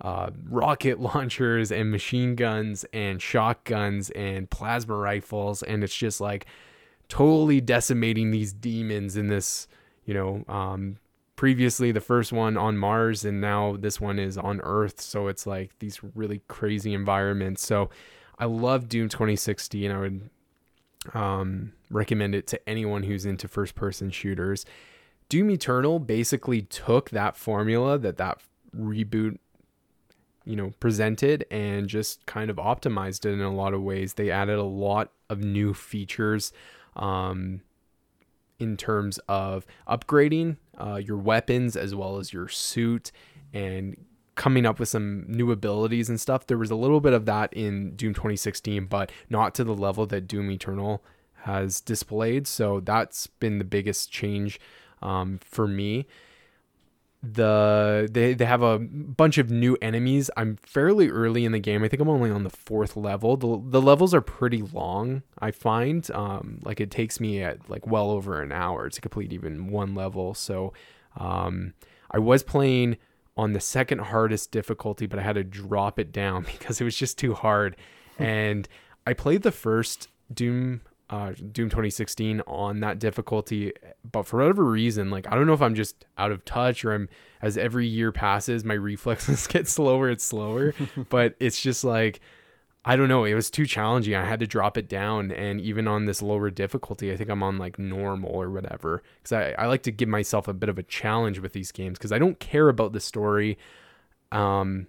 uh, 0.02 0.32
rocket 0.50 1.00
launchers 1.14 1.72
and 1.72 1.92
machine 1.92 2.36
guns 2.36 2.86
and 2.92 3.22
shotguns 3.22 4.10
and 4.12 4.50
plasma 4.50 4.96
rifles 4.96 5.64
and 5.64 5.84
it's 5.84 5.96
just 5.96 6.20
like 6.20 6.46
totally 7.08 7.62
decimating 7.62 8.32
these 8.32 8.54
demons 8.54 9.18
in 9.18 9.28
this 9.28 9.68
you 10.06 10.14
know 10.14 10.44
um, 10.48 10.98
previously 11.42 11.92
the 11.92 12.00
first 12.00 12.32
one 12.32 12.56
on 12.56 12.78
mars 12.78 13.26
and 13.26 13.42
now 13.42 13.76
this 13.76 14.00
one 14.00 14.20
is 14.20 14.38
on 14.38 14.62
earth. 14.62 15.02
So 15.02 15.28
it's 15.28 15.48
like 15.48 15.72
these 15.80 16.00
really 16.14 16.44
crazy 16.48 16.94
environments. 16.94 17.66
So 17.66 17.90
I 18.42 18.46
love 18.46 18.90
Doom 18.90 19.08
2016. 19.08 19.92
I 19.92 20.00
would 20.00 20.30
um, 21.14 21.74
recommend 21.92 22.34
it 22.34 22.48
to 22.48 22.70
anyone 22.70 23.04
who's 23.04 23.24
into 23.24 23.48
first 23.48 23.76
person 23.76 24.10
shooters. 24.10 24.66
Doom 25.30 25.52
Eternal 25.52 26.00
basically 26.00 26.64
took 26.64 27.12
that 27.12 27.38
formula 27.38 28.00
that 28.00 28.18
that 28.18 28.42
reboot 28.76 29.38
you 30.44 30.56
know 30.56 30.72
presented 30.80 31.46
and 31.52 31.88
just 31.88 32.26
kind 32.26 32.50
of 32.50 32.56
optimized 32.56 33.26
it 33.26 33.34
in 33.34 33.42
a 33.42 33.54
lot 33.54 33.74
of 33.74 33.82
ways 33.84 34.14
they 34.16 34.32
added 34.32 34.58
a 34.58 34.64
lot 34.64 35.12
of 35.30 35.44
new 35.44 35.74
features 35.74 36.52
um, 36.96 37.62
in 38.58 38.76
terms 38.76 39.20
of 39.28 39.66
upgrading 39.88 40.58
uh, 40.80 40.96
your 40.96 41.18
weapons 41.18 41.76
as 41.76 41.94
well 41.94 42.18
as 42.18 42.34
your 42.34 42.48
suit 42.48 43.12
and 43.54 43.96
coming 44.42 44.66
up 44.66 44.80
with 44.80 44.90
some 44.90 45.24
new 45.28 45.52
abilities 45.52 46.10
and 46.10 46.20
stuff. 46.20 46.48
There 46.48 46.58
was 46.58 46.72
a 46.72 46.76
little 46.76 47.00
bit 47.00 47.14
of 47.14 47.28
that 47.28 47.54
in 47.54 47.96
Doom 47.96 48.16
2016, 48.16 48.88
but 48.88 49.12
not 49.30 49.54
to 49.54 49.64
the 49.64 49.76
level 49.76 50.08
that 50.08 50.22
Doom 50.22 50.50
Eternal 50.50 51.04
has 51.44 51.80
displayed. 51.80 52.48
So 52.48 52.80
that's 52.80 53.28
been 53.28 53.60
the 53.60 53.64
biggest 53.64 54.12
change 54.12 54.60
um, 55.04 55.40
for 55.44 55.68
me. 55.68 56.08
The 57.22 58.10
they 58.12 58.34
they 58.34 58.46
have 58.46 58.64
a 58.64 58.80
bunch 58.80 59.38
of 59.38 59.52
new 59.52 59.78
enemies. 59.80 60.32
I'm 60.36 60.56
fairly 60.64 61.10
early 61.10 61.46
in 61.46 61.52
the 61.52 61.60
game. 61.60 61.84
I 61.84 61.88
think 61.88 62.02
I'm 62.02 62.10
only 62.10 62.32
on 62.32 62.42
the 62.44 62.50
fourth 62.50 62.98
level. 62.98 63.38
The 63.38 63.62
the 63.64 63.82
levels 63.82 64.12
are 64.12 64.22
pretty 64.22 64.64
long. 64.64 65.22
I 65.38 65.52
find 65.52 66.10
um, 66.16 66.58
like 66.64 66.82
it 66.82 66.90
takes 66.90 67.20
me 67.20 67.44
at 67.44 67.70
like 67.70 67.86
well 67.86 68.10
over 68.10 68.42
an 68.42 68.52
hour 68.52 68.90
to 68.90 69.02
complete 69.02 69.34
even 69.34 69.70
one 69.70 69.94
level. 69.94 70.34
So 70.34 70.74
um, 71.16 71.76
I 72.10 72.18
was 72.18 72.42
playing 72.42 72.98
on 73.38 73.54
the 73.54 73.60
second 73.60 74.00
hardest 74.00 74.52
difficulty, 74.52 75.06
but 75.06 75.20
I 75.20 75.24
had 75.24 75.36
to 75.36 75.44
drop 75.44 76.00
it 76.00 76.12
down 76.12 76.44
because 76.52 76.82
it 76.82 76.84
was 76.84 76.96
just 76.96 77.18
too 77.18 77.34
hard. 77.34 77.76
and 78.18 78.68
I 79.08 79.14
played 79.14 79.42
the 79.42 79.52
first 79.52 80.10
Doom 80.32 80.82
uh, 81.10 81.34
Doom 81.52 81.70
2016 81.70 82.42
on 82.48 82.80
that 82.80 82.98
difficulty, 82.98 83.74
but 84.10 84.26
for 84.26 84.38
whatever 84.40 84.64
reason, 84.64 85.10
like 85.10 85.28
I 85.30 85.36
don't 85.36 85.46
know 85.46 85.54
if 85.54 85.62
I'm 85.62 85.76
just 85.76 86.06
out 86.18 86.32
of 86.32 86.46
touch 86.46 86.86
or 86.86 86.94
I'm 86.94 87.10
as 87.42 87.58
every 87.58 87.86
year 87.86 88.12
passes, 88.14 88.64
my 88.64 88.74
reflexes 88.76 89.46
get 89.48 89.68
slower 89.68 90.08
and 90.08 90.22
slower. 90.22 90.74
but 91.10 91.36
it's 91.40 91.62
just 91.62 91.84
like 91.84 92.22
I 92.84 92.96
don't 92.96 93.10
know. 93.10 93.26
It 93.26 93.36
was 93.36 93.52
too 93.52 93.68
challenging. 93.68 94.16
I 94.16 94.26
had 94.26 94.40
to 94.40 94.48
drop 94.48 94.76
it 94.76 94.90
down, 94.90 95.32
and 95.32 95.62
even 95.62 95.88
on 95.88 96.06
this 96.06 96.22
lower 96.22 96.50
difficulty, 96.50 97.12
I 97.12 97.18
think 97.18 97.30
I'm 97.30 97.44
on 97.44 97.60
like 97.60 97.78
normal 97.78 98.32
or 98.32 98.50
whatever. 98.50 99.04
Because 99.22 99.34
I, 99.34 99.64
I 99.64 99.68
like 99.68 99.84
to 99.84 99.92
give 99.92 100.10
myself 100.10 100.48
a 100.48 100.54
bit 100.54 100.68
of 100.68 100.80
a 100.80 100.84
challenge 100.84 101.40
with 101.40 101.54
these 101.54 101.72
games 101.72 102.00
because 102.00 102.12
I 102.12 102.18
don't 102.18 102.40
care 102.40 102.70
about 102.70 102.94
the 102.94 103.00
story, 103.00 103.60
um, 104.32 104.88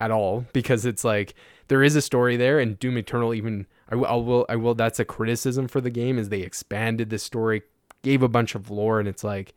at 0.00 0.12
all. 0.12 0.46
Because 0.52 0.86
it's 0.86 1.02
like 1.02 1.34
there 1.66 1.82
is 1.82 1.96
a 1.96 2.02
story 2.02 2.36
there, 2.36 2.60
and 2.60 2.78
Doom 2.78 2.96
Eternal 2.96 3.34
even 3.34 3.66
I, 3.90 3.96
I 3.96 4.14
will 4.14 4.46
I 4.48 4.56
will 4.56 4.74
that's 4.74 5.00
a 5.00 5.04
criticism 5.04 5.68
for 5.68 5.80
the 5.80 5.90
game 5.90 6.18
is 6.18 6.28
they 6.28 6.42
expanded 6.42 7.10
the 7.10 7.18
story, 7.18 7.62
gave 8.02 8.22
a 8.22 8.28
bunch 8.28 8.54
of 8.54 8.70
lore, 8.70 9.00
and 9.00 9.08
it's 9.08 9.24
like, 9.24 9.54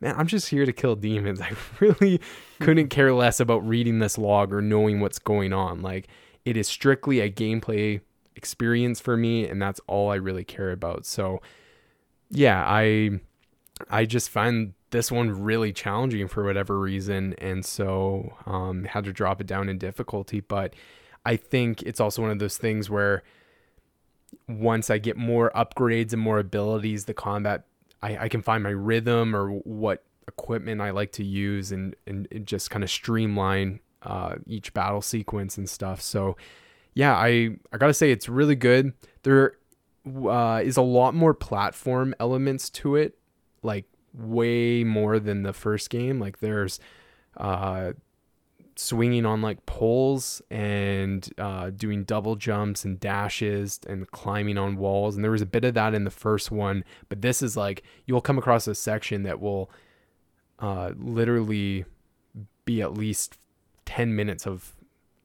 man, 0.00 0.14
I'm 0.16 0.26
just 0.26 0.48
here 0.48 0.64
to 0.64 0.72
kill 0.72 0.96
demons. 0.96 1.40
I 1.42 1.52
really 1.80 2.20
couldn't 2.60 2.88
care 2.88 3.12
less 3.12 3.40
about 3.40 3.66
reading 3.66 3.98
this 3.98 4.18
log 4.18 4.52
or 4.52 4.62
knowing 4.62 5.00
what's 5.00 5.18
going 5.18 5.52
on. 5.52 5.82
Like 5.82 6.08
it 6.44 6.56
is 6.56 6.68
strictly 6.68 7.20
a 7.20 7.30
gameplay 7.30 8.00
experience 8.36 9.00
for 9.00 9.16
me, 9.16 9.48
and 9.48 9.60
that's 9.60 9.80
all 9.86 10.10
I 10.10 10.16
really 10.16 10.44
care 10.44 10.72
about. 10.72 11.06
So 11.06 11.40
yeah, 12.30 12.64
I 12.66 13.20
I 13.90 14.04
just 14.04 14.30
find 14.30 14.74
this 14.90 15.10
one 15.10 15.42
really 15.42 15.72
challenging 15.72 16.28
for 16.28 16.44
whatever 16.44 16.78
reason, 16.78 17.34
and 17.38 17.64
so 17.64 18.34
um, 18.46 18.84
had 18.84 19.04
to 19.04 19.12
drop 19.12 19.40
it 19.40 19.46
down 19.46 19.68
in 19.68 19.78
difficulty. 19.78 20.40
But 20.40 20.74
I 21.24 21.36
think 21.36 21.82
it's 21.82 22.00
also 22.00 22.22
one 22.22 22.30
of 22.30 22.38
those 22.38 22.58
things 22.58 22.90
where 22.90 23.22
once 24.48 24.90
I 24.90 24.98
get 24.98 25.16
more 25.16 25.50
upgrades 25.54 26.12
and 26.12 26.20
more 26.20 26.38
abilities, 26.38 27.04
the 27.04 27.14
combat 27.14 27.64
I, 28.02 28.24
I 28.24 28.28
can 28.28 28.42
find 28.42 28.62
my 28.62 28.70
rhythm 28.70 29.36
or 29.36 29.50
what 29.50 30.04
equipment 30.28 30.80
I 30.80 30.90
like 30.90 31.12
to 31.12 31.24
use 31.24 31.72
and 31.72 31.94
and, 32.06 32.26
and 32.30 32.46
just 32.46 32.70
kind 32.70 32.82
of 32.82 32.90
streamline 32.90 33.80
uh, 34.04 34.36
each 34.46 34.72
battle 34.74 35.02
sequence 35.02 35.58
and 35.58 35.68
stuff. 35.68 36.00
So 36.00 36.36
yeah, 36.94 37.14
I 37.14 37.56
I 37.72 37.78
gotta 37.78 37.94
say 37.94 38.10
it's 38.10 38.28
really 38.28 38.56
good. 38.56 38.92
There 39.22 39.54
uh, 40.06 40.60
is 40.62 40.76
a 40.76 40.82
lot 40.82 41.14
more 41.14 41.34
platform 41.34 42.14
elements 42.20 42.68
to 42.70 42.96
it, 42.96 43.18
like 43.62 43.86
way 44.12 44.84
more 44.84 45.18
than 45.18 45.42
the 45.42 45.52
first 45.52 45.90
game. 45.90 46.18
Like 46.18 46.40
there's 46.40 46.80
uh, 47.36 47.92
swinging 48.76 49.24
on 49.26 49.42
like 49.42 49.64
poles 49.66 50.42
and 50.50 51.28
uh, 51.38 51.70
doing 51.70 52.04
double 52.04 52.36
jumps 52.36 52.84
and 52.84 52.98
dashes 52.98 53.80
and 53.86 54.10
climbing 54.10 54.58
on 54.58 54.76
walls. 54.76 55.14
And 55.14 55.24
there 55.24 55.30
was 55.30 55.42
a 55.42 55.46
bit 55.46 55.64
of 55.64 55.74
that 55.74 55.94
in 55.94 56.04
the 56.04 56.10
first 56.10 56.50
one, 56.50 56.84
but 57.08 57.22
this 57.22 57.42
is 57.42 57.56
like 57.56 57.82
you'll 58.06 58.20
come 58.20 58.38
across 58.38 58.66
a 58.66 58.74
section 58.74 59.22
that 59.22 59.40
will 59.40 59.70
uh, 60.58 60.92
literally 60.96 61.84
be 62.64 62.82
at 62.82 62.94
least 62.94 63.38
10 63.86 64.14
minutes 64.14 64.46
of 64.46 64.74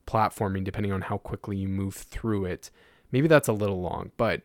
platforming, 0.06 0.64
depending 0.64 0.92
on 0.92 1.02
how 1.02 1.18
quickly 1.18 1.56
you 1.56 1.68
move 1.68 1.94
through 1.94 2.46
it. 2.46 2.70
Maybe 3.12 3.28
that's 3.28 3.48
a 3.48 3.52
little 3.52 3.80
long, 3.80 4.10
but 4.16 4.42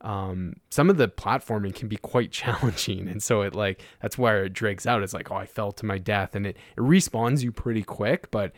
um, 0.00 0.56
some 0.70 0.90
of 0.90 0.96
the 0.96 1.08
platforming 1.08 1.74
can 1.74 1.88
be 1.88 1.96
quite 1.96 2.30
challenging. 2.32 3.08
And 3.08 3.22
so 3.22 3.42
it 3.42 3.54
like, 3.54 3.82
that's 4.00 4.18
where 4.18 4.44
it 4.44 4.52
drags 4.52 4.86
out. 4.86 5.02
It's 5.02 5.14
like, 5.14 5.30
oh, 5.30 5.36
I 5.36 5.46
fell 5.46 5.72
to 5.72 5.86
my 5.86 5.98
death 5.98 6.34
and 6.34 6.46
it, 6.46 6.56
it 6.76 6.80
respawns 6.80 7.42
you 7.42 7.52
pretty 7.52 7.82
quick. 7.82 8.30
But 8.30 8.52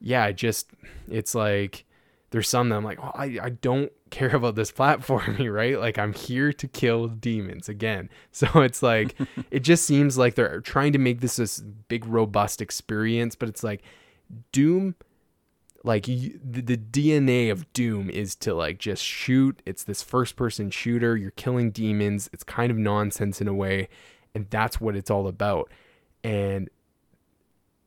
yeah, 0.00 0.26
it 0.26 0.36
just, 0.36 0.70
it's 1.08 1.34
like, 1.34 1.84
there's 2.30 2.48
some 2.48 2.70
that 2.70 2.76
I'm 2.76 2.84
like, 2.84 2.98
oh, 3.02 3.12
I, 3.14 3.38
I 3.42 3.50
don't 3.50 3.92
care 4.10 4.34
about 4.34 4.54
this 4.54 4.72
platforming, 4.72 5.52
right? 5.52 5.78
Like 5.78 5.98
I'm 5.98 6.14
here 6.14 6.52
to 6.52 6.66
kill 6.66 7.08
demons 7.08 7.68
again. 7.68 8.08
So 8.34 8.62
it's 8.62 8.82
like, 8.82 9.14
it 9.50 9.60
just 9.60 9.84
seems 9.84 10.16
like 10.16 10.34
they're 10.34 10.62
trying 10.62 10.94
to 10.94 10.98
make 10.98 11.20
this 11.20 11.36
this 11.36 11.60
big 11.60 12.06
robust 12.06 12.62
experience, 12.62 13.34
but 13.34 13.50
it's 13.50 13.62
like 13.62 13.82
Doom 14.50 14.94
like 15.84 16.04
the, 16.04 16.76
DNA 16.76 17.50
of 17.50 17.70
Doom 17.72 18.08
is 18.08 18.34
to 18.36 18.54
like 18.54 18.78
just 18.78 19.02
shoot. 19.02 19.60
It's 19.66 19.84
this 19.84 20.02
first 20.02 20.36
person 20.36 20.70
shooter. 20.70 21.16
You're 21.16 21.32
killing 21.32 21.70
demons. 21.70 22.30
It's 22.32 22.44
kind 22.44 22.70
of 22.70 22.78
nonsense 22.78 23.40
in 23.40 23.48
a 23.48 23.54
way, 23.54 23.88
and 24.34 24.48
that's 24.50 24.80
what 24.80 24.94
it's 24.96 25.10
all 25.10 25.26
about. 25.26 25.70
And 26.22 26.70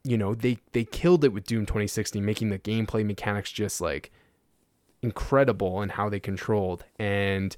you 0.03 0.17
know 0.17 0.35
they 0.35 0.57
they 0.73 0.83
killed 0.83 1.23
it 1.23 1.29
with 1.29 1.45
Doom 1.45 1.65
2016, 1.65 2.23
making 2.23 2.49
the 2.49 2.59
gameplay 2.59 3.05
mechanics 3.05 3.51
just 3.51 3.79
like 3.79 4.11
incredible 5.01 5.81
and 5.81 5.91
how 5.91 6.09
they 6.09 6.19
controlled 6.19 6.83
and 6.97 7.55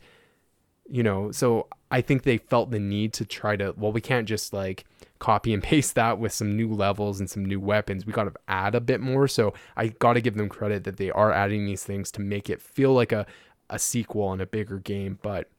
you 0.89 1.01
know 1.01 1.31
so 1.31 1.65
I 1.89 2.01
think 2.01 2.23
they 2.23 2.37
felt 2.37 2.71
the 2.71 2.79
need 2.79 3.13
to 3.13 3.25
try 3.25 3.55
to 3.55 3.73
well 3.77 3.91
we 3.91 4.01
can't 4.01 4.27
just 4.27 4.53
like 4.53 4.85
copy 5.19 5.53
and 5.53 5.63
paste 5.71 5.95
that 5.95 6.19
with 6.19 6.31
some 6.31 6.55
new 6.55 6.71
levels 6.71 7.19
and 7.19 7.29
some 7.29 7.45
new 7.45 7.59
weapons. 7.59 8.05
We 8.05 8.13
got 8.13 8.25
to 8.25 8.33
add 8.47 8.75
a 8.75 8.81
bit 8.81 9.01
more. 9.01 9.27
So 9.27 9.53
I 9.75 9.87
got 9.87 10.13
to 10.13 10.21
give 10.21 10.35
them 10.35 10.49
credit 10.49 10.83
that 10.85 10.97
they 10.97 11.11
are 11.11 11.31
adding 11.31 11.65
these 11.65 11.83
things 11.83 12.11
to 12.11 12.21
make 12.21 12.49
it 12.49 12.61
feel 12.61 12.93
like 12.93 13.11
a, 13.11 13.25
a 13.69 13.79
sequel 13.79 14.31
and 14.31 14.41
a 14.41 14.45
bigger 14.45 14.79
game. 14.79 15.19
But 15.21 15.49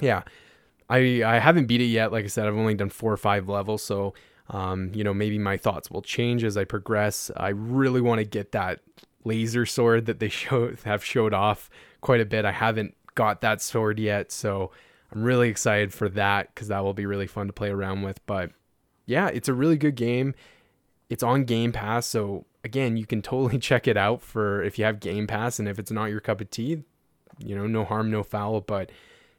yeah, 0.00 0.22
I, 0.88 1.22
I 1.24 1.38
haven't 1.38 1.66
beat 1.66 1.80
it 1.80 1.86
yet. 1.86 2.12
Like 2.12 2.24
I 2.24 2.28
said, 2.28 2.46
I've 2.46 2.56
only 2.56 2.74
done 2.74 2.90
four 2.90 3.12
or 3.12 3.16
five 3.16 3.48
levels. 3.48 3.82
So, 3.82 4.14
um, 4.50 4.90
you 4.94 5.04
know, 5.04 5.14
maybe 5.14 5.38
my 5.38 5.56
thoughts 5.56 5.90
will 5.90 6.02
change 6.02 6.44
as 6.44 6.56
I 6.56 6.64
progress. 6.64 7.30
I 7.36 7.48
really 7.48 8.00
want 8.00 8.18
to 8.18 8.24
get 8.24 8.52
that 8.52 8.80
laser 9.24 9.64
sword 9.64 10.06
that 10.06 10.18
they 10.18 10.28
show 10.30 10.74
have 10.84 11.04
showed 11.04 11.34
off 11.34 11.70
quite 12.00 12.20
a 12.20 12.26
bit. 12.26 12.44
I 12.44 12.52
haven't 12.52 12.94
got 13.14 13.40
that 13.40 13.62
sword 13.62 13.98
yet. 13.98 14.32
So 14.32 14.70
I'm 15.14 15.22
really 15.22 15.48
excited 15.48 15.92
for 15.92 16.08
that 16.10 16.54
because 16.54 16.68
that 16.68 16.82
will 16.82 16.94
be 16.94 17.06
really 17.06 17.26
fun 17.26 17.46
to 17.46 17.52
play 17.52 17.70
around 17.70 18.02
with. 18.02 18.24
But 18.26 18.50
yeah, 19.06 19.28
it's 19.28 19.48
a 19.48 19.54
really 19.54 19.76
good 19.76 19.94
game. 19.94 20.34
It's 21.08 21.22
on 21.22 21.44
Game 21.44 21.72
Pass, 21.72 22.06
so 22.06 22.46
again, 22.64 22.96
you 22.96 23.06
can 23.06 23.22
totally 23.22 23.58
check 23.58 23.86
it 23.86 23.96
out 23.96 24.22
for 24.22 24.62
if 24.62 24.78
you 24.78 24.84
have 24.84 25.00
Game 25.00 25.26
Pass 25.26 25.58
and 25.58 25.68
if 25.68 25.78
it's 25.78 25.90
not 25.90 26.06
your 26.06 26.20
cup 26.20 26.40
of 26.40 26.50
tea, 26.50 26.82
you 27.38 27.54
know, 27.54 27.66
no 27.66 27.84
harm, 27.84 28.10
no 28.10 28.22
foul, 28.22 28.60
but 28.60 28.90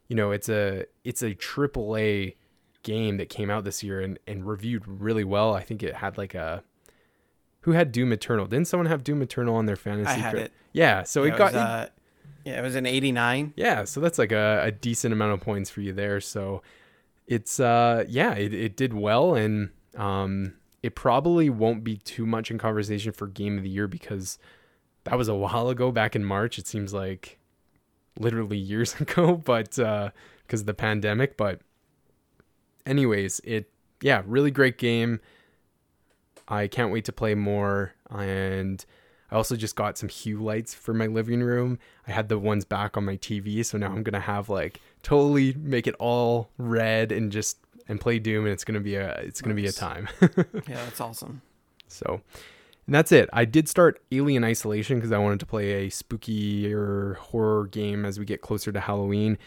you 0.08 0.16
know, 0.16 0.32
it's 0.32 0.50
a 0.50 0.86
it's 1.04 1.22
a 1.22 1.34
triple 1.34 1.98
A 1.98 2.36
game 2.84 3.18
that 3.18 3.30
came 3.30 3.50
out 3.50 3.64
this 3.64 3.82
year 3.82 4.00
and, 4.00 4.20
and 4.28 4.46
reviewed 4.46 4.88
really 4.88 5.24
well. 5.24 5.54
I 5.56 5.64
think 5.64 5.82
it 5.82 5.96
had 5.96 6.18
like 6.18 6.36
a 6.36 6.64
who 7.62 7.72
had 7.72 7.92
Doom 7.92 8.14
Eternal? 8.14 8.46
Didn't 8.46 8.68
someone 8.68 8.86
have 8.86 9.04
Doom 9.04 9.24
Eternal 9.24 9.56
on 9.56 9.66
their 9.66 9.76
fantasy? 9.76 10.12
I 10.12 10.14
had 10.14 10.36
it. 10.36 10.54
Yeah, 10.72 11.02
so 11.02 11.24
yeah, 11.24 11.34
it 11.34 11.38
got 11.38 11.54
it 11.54 11.56
was, 11.56 11.64
uh, 11.64 11.88
yeah, 12.46 12.60
it 12.60 12.62
was 12.62 12.76
an 12.76 12.86
89. 12.86 13.54
Yeah, 13.58 13.84
so 13.84 14.00
that's 14.00 14.18
like 14.18 14.32
a, 14.32 14.62
a 14.64 14.72
decent 14.72 15.12
amount 15.12 15.34
of 15.34 15.42
points 15.42 15.70
for 15.70 15.82
you 15.82 15.92
there. 15.92 16.22
So 16.22 16.62
it's 17.28 17.60
uh 17.60 18.04
yeah 18.08 18.34
it, 18.34 18.54
it 18.54 18.76
did 18.76 18.94
well 18.94 19.36
and 19.36 19.70
um 19.98 20.54
it 20.84 20.96
probably 20.96 21.50
won't 21.50 21.84
be 21.84 21.98
too 21.98 22.26
much 22.26 22.52
in 22.52 22.58
conversation 22.58 23.12
for 23.12 23.28
game 23.28 23.58
of 23.58 23.64
the 23.64 23.70
year 23.70 23.88
because 23.88 24.38
that 25.06 25.18
was 25.18 25.28
a 25.28 25.36
while 25.36 25.70
ago 25.70 25.92
back 25.92 26.16
in 26.16 26.24
march 26.24 26.60
it 26.60 26.68
seems 26.68 26.94
like 26.94 27.40
literally 28.20 28.58
years 28.58 28.96
ago 29.00 29.36
but 29.36 29.78
uh 29.80 30.10
because 30.46 30.62
of 30.62 30.68
the 30.68 30.74
pandemic 30.74 31.36
but 31.38 31.62
anyways 32.86 33.40
it 33.44 33.70
yeah 34.02 34.22
really 34.26 34.52
great 34.52 34.78
game 34.78 35.20
i 36.48 36.68
can't 36.68 36.92
wait 36.92 37.06
to 37.06 37.12
play 37.12 37.34
more 37.34 37.94
and 38.12 38.86
I 39.32 39.36
also 39.36 39.56
just 39.56 39.76
got 39.76 39.98
some 39.98 40.10
hue 40.10 40.38
lights 40.38 40.74
for 40.74 40.94
my 40.94 41.08
living 41.08 41.42
room. 41.42 41.80
I 42.08 42.12
had 42.12 42.30
the 42.30 42.38
ones 42.38 42.66
back 42.66 42.96
on 42.96 43.06
my 43.06 43.18
TV, 43.18 43.66
so 43.66 43.78
now 43.78 43.88
I'm 43.88 44.04
gonna 44.04 44.20
have 44.20 44.50
like 44.50 44.80
totally 45.04 45.54
make 45.54 45.88
it 45.88 45.96
all 46.00 46.50
red 46.58 47.12
and 47.12 47.32
just 47.32 47.58
and 47.88 48.00
play 48.00 48.20
Doom, 48.20 48.46
and 48.46 48.54
it's 48.54 48.64
gonna 48.64 48.80
be 48.80 48.96
a 48.96 49.16
it's 49.18 49.42
gonna 49.42 49.56
nice. 49.56 49.64
be 49.64 49.68
a 49.68 49.72
time. 49.72 50.08
yeah, 50.22 50.84
that's 50.86 51.02
awesome. 51.02 51.42
So, 51.88 52.22
and 52.86 52.96
that's 52.96 53.12
it. 53.12 53.30
I 53.34 53.46
did 53.46 53.68
start 53.68 54.02
Alien 54.12 54.44
Isolation 54.44 54.98
because 54.98 55.12
I 55.12 55.18
wanted 55.18 55.40
to 55.42 55.46
play 55.46 55.86
a 55.86 55.90
spooky 55.90 56.72
or 56.74 57.16
horror 57.16 57.68
game 57.68 58.06
as 58.06 58.20
we 58.20 58.26
get 58.26 58.42
closer 58.42 58.72
to 58.72 58.80
Halloween, 58.80 59.38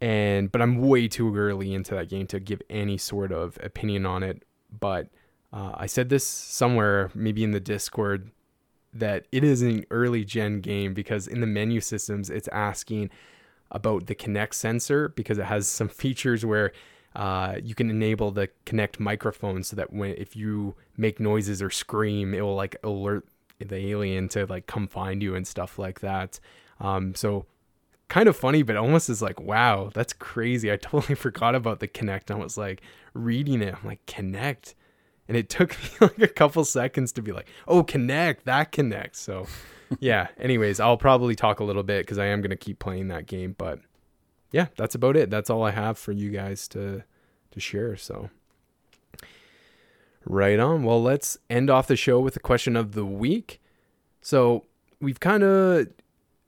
and 0.00 0.50
but 0.50 0.62
I'm 0.62 0.78
way 0.78 1.08
too 1.08 1.34
early 1.36 1.74
into 1.74 1.94
that 1.94 2.08
game 2.08 2.26
to 2.28 2.40
give 2.40 2.62
any 2.70 2.98
sort 2.98 3.32
of 3.32 3.58
opinion 3.62 4.06
on 4.06 4.22
it. 4.22 4.42
But 4.78 5.08
uh, 5.52 5.72
I 5.74 5.86
said 5.86 6.08
this 6.08 6.26
somewhere, 6.26 7.10
maybe 7.14 7.44
in 7.44 7.52
the 7.52 7.60
Discord, 7.60 8.30
that 8.98 9.26
it 9.32 9.44
is 9.44 9.62
an 9.62 9.84
early 9.90 10.24
gen 10.24 10.60
game 10.60 10.94
because 10.94 11.26
in 11.26 11.40
the 11.40 11.46
menu 11.46 11.80
systems, 11.80 12.30
it's 12.30 12.48
asking 12.48 13.10
about 13.70 14.06
the 14.06 14.14
Kinect 14.14 14.54
sensor 14.54 15.08
because 15.10 15.38
it 15.38 15.44
has 15.44 15.68
some 15.68 15.88
features 16.02 16.44
where 16.44 16.72
uh, 17.14 17.56
you 17.62 17.74
can 17.74 17.90
enable 17.90 18.30
the 18.30 18.48
Kinect 18.66 19.00
microphone 19.00 19.62
so 19.62 19.76
that 19.76 19.92
when 19.92 20.10
if 20.18 20.36
you 20.36 20.74
make 20.96 21.18
noises 21.18 21.62
or 21.62 21.70
scream, 21.70 22.34
it 22.34 22.42
will 22.42 22.54
like 22.54 22.76
alert 22.84 23.26
the 23.58 23.76
alien 23.76 24.28
to 24.28 24.46
like 24.46 24.66
come 24.66 24.86
find 24.86 25.22
you 25.22 25.34
and 25.34 25.46
stuff 25.46 25.78
like 25.78 26.00
that. 26.00 26.38
Um, 26.78 27.14
so 27.14 27.46
kind 28.08 28.28
of 28.28 28.36
funny, 28.36 28.62
but 28.62 28.76
almost 28.76 29.08
is 29.08 29.22
like, 29.22 29.40
wow, 29.40 29.90
that's 29.94 30.12
crazy. 30.12 30.70
I 30.70 30.76
totally 30.76 31.14
forgot 31.14 31.54
about 31.54 31.80
the 31.80 31.88
Kinect. 31.88 32.30
I 32.30 32.34
was 32.34 32.58
like 32.58 32.82
reading 33.14 33.62
it. 33.62 33.74
I'm 33.74 33.86
like, 33.86 34.04
Kinect. 34.06 34.74
And 35.28 35.36
it 35.36 35.48
took 35.48 35.70
me 35.82 35.90
like 36.00 36.18
a 36.18 36.28
couple 36.28 36.64
seconds 36.64 37.12
to 37.12 37.22
be 37.22 37.32
like, 37.32 37.48
oh, 37.66 37.82
connect, 37.82 38.44
that 38.44 38.72
connects. 38.72 39.20
So 39.20 39.46
yeah, 40.00 40.28
anyways, 40.38 40.80
I'll 40.80 40.96
probably 40.96 41.34
talk 41.34 41.60
a 41.60 41.64
little 41.64 41.82
bit 41.82 42.04
because 42.04 42.18
I 42.18 42.26
am 42.26 42.40
going 42.40 42.50
to 42.50 42.56
keep 42.56 42.78
playing 42.78 43.08
that 43.08 43.26
game. 43.26 43.54
But 43.56 43.80
yeah, 44.52 44.66
that's 44.76 44.94
about 44.94 45.16
it. 45.16 45.30
That's 45.30 45.50
all 45.50 45.62
I 45.62 45.70
have 45.72 45.98
for 45.98 46.12
you 46.12 46.30
guys 46.30 46.68
to 46.68 47.02
to 47.52 47.60
share. 47.60 47.96
So 47.96 48.30
right 50.24 50.58
on. 50.58 50.82
Well, 50.82 51.02
let's 51.02 51.38
end 51.48 51.70
off 51.70 51.86
the 51.86 51.96
show 51.96 52.20
with 52.20 52.34
the 52.34 52.40
question 52.40 52.76
of 52.76 52.92
the 52.92 53.06
week. 53.06 53.60
So 54.20 54.64
we've 55.00 55.20
kind 55.20 55.42
of 55.42 55.88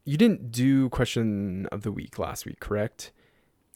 you 0.05 0.17
didn't 0.17 0.51
do 0.51 0.89
question 0.89 1.67
of 1.67 1.83
the 1.83 1.93
week 1.93 2.19
last 2.19 2.47
week, 2.47 2.61
correct? 2.61 3.13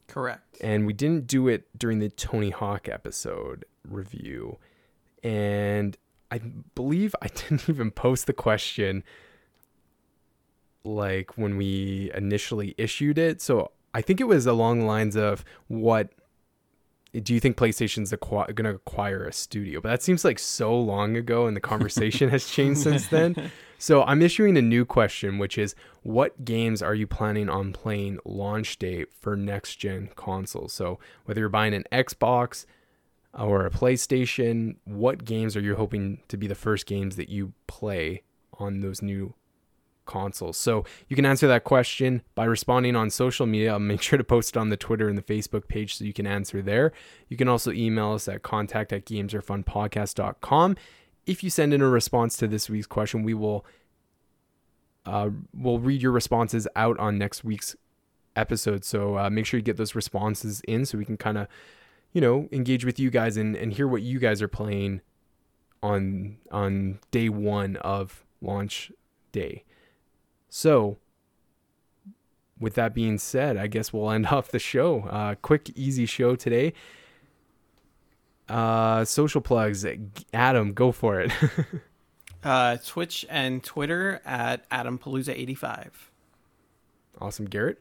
Correct. 0.09 0.59
And 0.61 0.87
we 0.87 0.93
didn't 0.93 1.27
do 1.27 1.49
it 1.49 1.67
during 1.79 1.99
the 1.99 2.09
Tony 2.09 2.51
Hawk 2.51 2.89
episode 2.89 3.65
review. 3.87 4.59
And 5.23 5.97
I 6.31 6.41
believe 6.75 7.15
I 7.23 7.27
didn't 7.35 7.69
even 7.69 7.91
post 7.91 8.27
the 8.27 8.33
question 8.33 9.05
like 10.85 11.37
when 11.39 11.57
we 11.57 12.11
initially 12.15 12.75
issued 12.77 13.19
it. 13.19 13.41
So 13.41 13.71
I 13.95 14.03
think 14.03 14.21
it 14.21 14.25
was 14.25 14.47
along 14.47 14.81
the 14.81 14.87
lines 14.87 15.17
of 15.17 15.45
what 15.69 16.11
do 17.21 17.35
you 17.35 17.41
think 17.41 17.57
PlayStation's 17.57 18.11
acqu- 18.11 18.55
going 18.55 18.65
to 18.65 18.77
acquire 18.77 19.25
a 19.25 19.33
studio? 19.33 19.81
But 19.81 19.91
that 19.91 20.03
seems 20.03 20.25
like 20.25 20.39
so 20.39 20.79
long 20.79 21.17
ago, 21.17 21.47
and 21.47 21.55
the 21.55 21.61
conversation 21.73 22.31
has 22.31 22.49
changed 22.49 22.81
since 22.81 23.09
then. 23.09 23.51
So 23.83 24.05
I'm 24.05 24.23
issuing 24.23 24.57
a 24.57 24.63
new 24.63 24.85
question, 24.85 25.39
which 25.39 25.59
is 25.59 25.75
what 26.05 26.45
games 26.45 26.83
are 26.83 26.95
you 26.95 27.09
planning 27.09 27.49
on 27.49 27.73
playing 27.73 28.21
launch 28.25 28.79
date 28.79 29.09
for 29.13 29.35
next 29.35 29.75
gen 29.75 30.11
consoles? 30.15 30.73
So 30.73 31.01
whether 31.25 31.41
you're 31.41 31.49
buying 31.49 31.75
an 31.75 31.83
Xbox 31.91 32.65
or 33.39 33.67
a 33.67 33.71
PlayStation, 33.71 34.77
what 34.85 35.25
games 35.25 35.57
are 35.57 35.61
you 35.61 35.75
hoping 35.75 36.21
to 36.29 36.37
be 36.37 36.47
the 36.47 36.55
first 36.55 36.87
games 36.87 37.17
that 37.17 37.29
you 37.29 37.53
play 37.67 38.23
on 38.59 38.81
those 38.81 39.01
new 39.01 39.35
consoles? 40.05 40.57
So 40.57 40.85
you 41.09 41.17
can 41.17 41.25
answer 41.25 41.49
that 41.49 41.65
question 41.65 42.23
by 42.35 42.45
responding 42.45 42.95
on 42.95 43.09
social 43.11 43.47
media. 43.47 43.73
I'll 43.73 43.79
make 43.79 44.03
sure 44.09 44.19
to 44.19 44.25
post 44.25 44.57
it 44.57 44.59
on 44.59 44.69
the 44.69 44.77
Twitter 44.77 45.09
and 45.09 45.17
the 45.17 45.23
Facebook 45.23 45.67
page 45.69 45.97
so 45.97 46.05
you 46.05 46.13
can 46.13 46.27
answer 46.27 46.61
there. 46.61 46.93
You 47.29 47.37
can 47.37 47.49
also 47.49 47.73
email 47.73 48.13
us 48.13 48.29
at 48.29 48.43
contact 48.43 48.93
at 48.93 49.07
gamesarefunpodcast.com. 49.07 50.77
If 51.25 51.43
you 51.43 51.51
send 51.51 51.73
in 51.73 51.81
a 51.81 51.89
response 51.89 52.37
to 52.39 52.49
this 52.49 52.69
week's 52.69 52.87
question, 52.87 53.23
we 53.23 53.35
will 53.35 53.65
uh, 55.05 55.31
we'll 55.55 55.79
read 55.79 56.01
your 56.01 56.13
responses 56.13 56.69
out 56.77 56.99
on 56.99 57.19
next 57.19 57.43
week's 57.43 57.75
episode. 58.37 58.85
So 58.85 59.19
uh, 59.19 59.31
make 59.31 59.47
sure 59.47 59.59
you 59.59 59.65
get 59.65 59.77
those 59.77 59.95
responses 59.95 60.61
in 60.69 60.87
so 60.87 60.99
we 60.99 61.05
can 61.05 61.17
kind 61.17 61.39
of, 61.39 61.49
you 62.13 62.21
know, 62.21 62.49
engage 62.53 62.85
with 62.85 62.99
you 62.99 63.11
guys 63.11 63.37
and, 63.37 63.57
and 63.57 63.73
hear 63.73 63.89
what 63.89 64.03
you 64.03 64.19
guys 64.19 64.43
are 64.43 64.49
playing 64.49 65.01
on 65.83 66.37
on 66.51 66.99
day 67.11 67.29
one 67.29 67.77
of 67.77 68.25
launch 68.41 68.93
day. 69.33 69.65
So, 70.49 70.99
with 72.59 72.75
that 72.75 72.95
being 72.95 73.19
said, 73.19 73.57
I 73.57 73.67
guess 73.67 73.93
we'll 73.93 74.11
end 74.11 74.27
off 74.31 74.49
the 74.49 74.59
show. 74.59 75.03
Uh, 75.03 75.35
quick, 75.37 75.71
easy 75.75 76.07
show 76.07 76.37
today. 76.37 76.75
Uh, 78.49 79.05
social 79.05 79.41
plugs. 79.41 79.87
Adam, 80.35 80.73
go 80.75 80.93
for 80.93 81.21
it. 81.21 81.33
uh, 82.45 82.77
Twitch 82.85 83.25
and 83.31 83.63
Twitter 83.63 84.21
at 84.25 84.69
AdamPalooza85. 84.71 85.91
Awesome, 87.21 87.47
Garrett. 87.47 87.81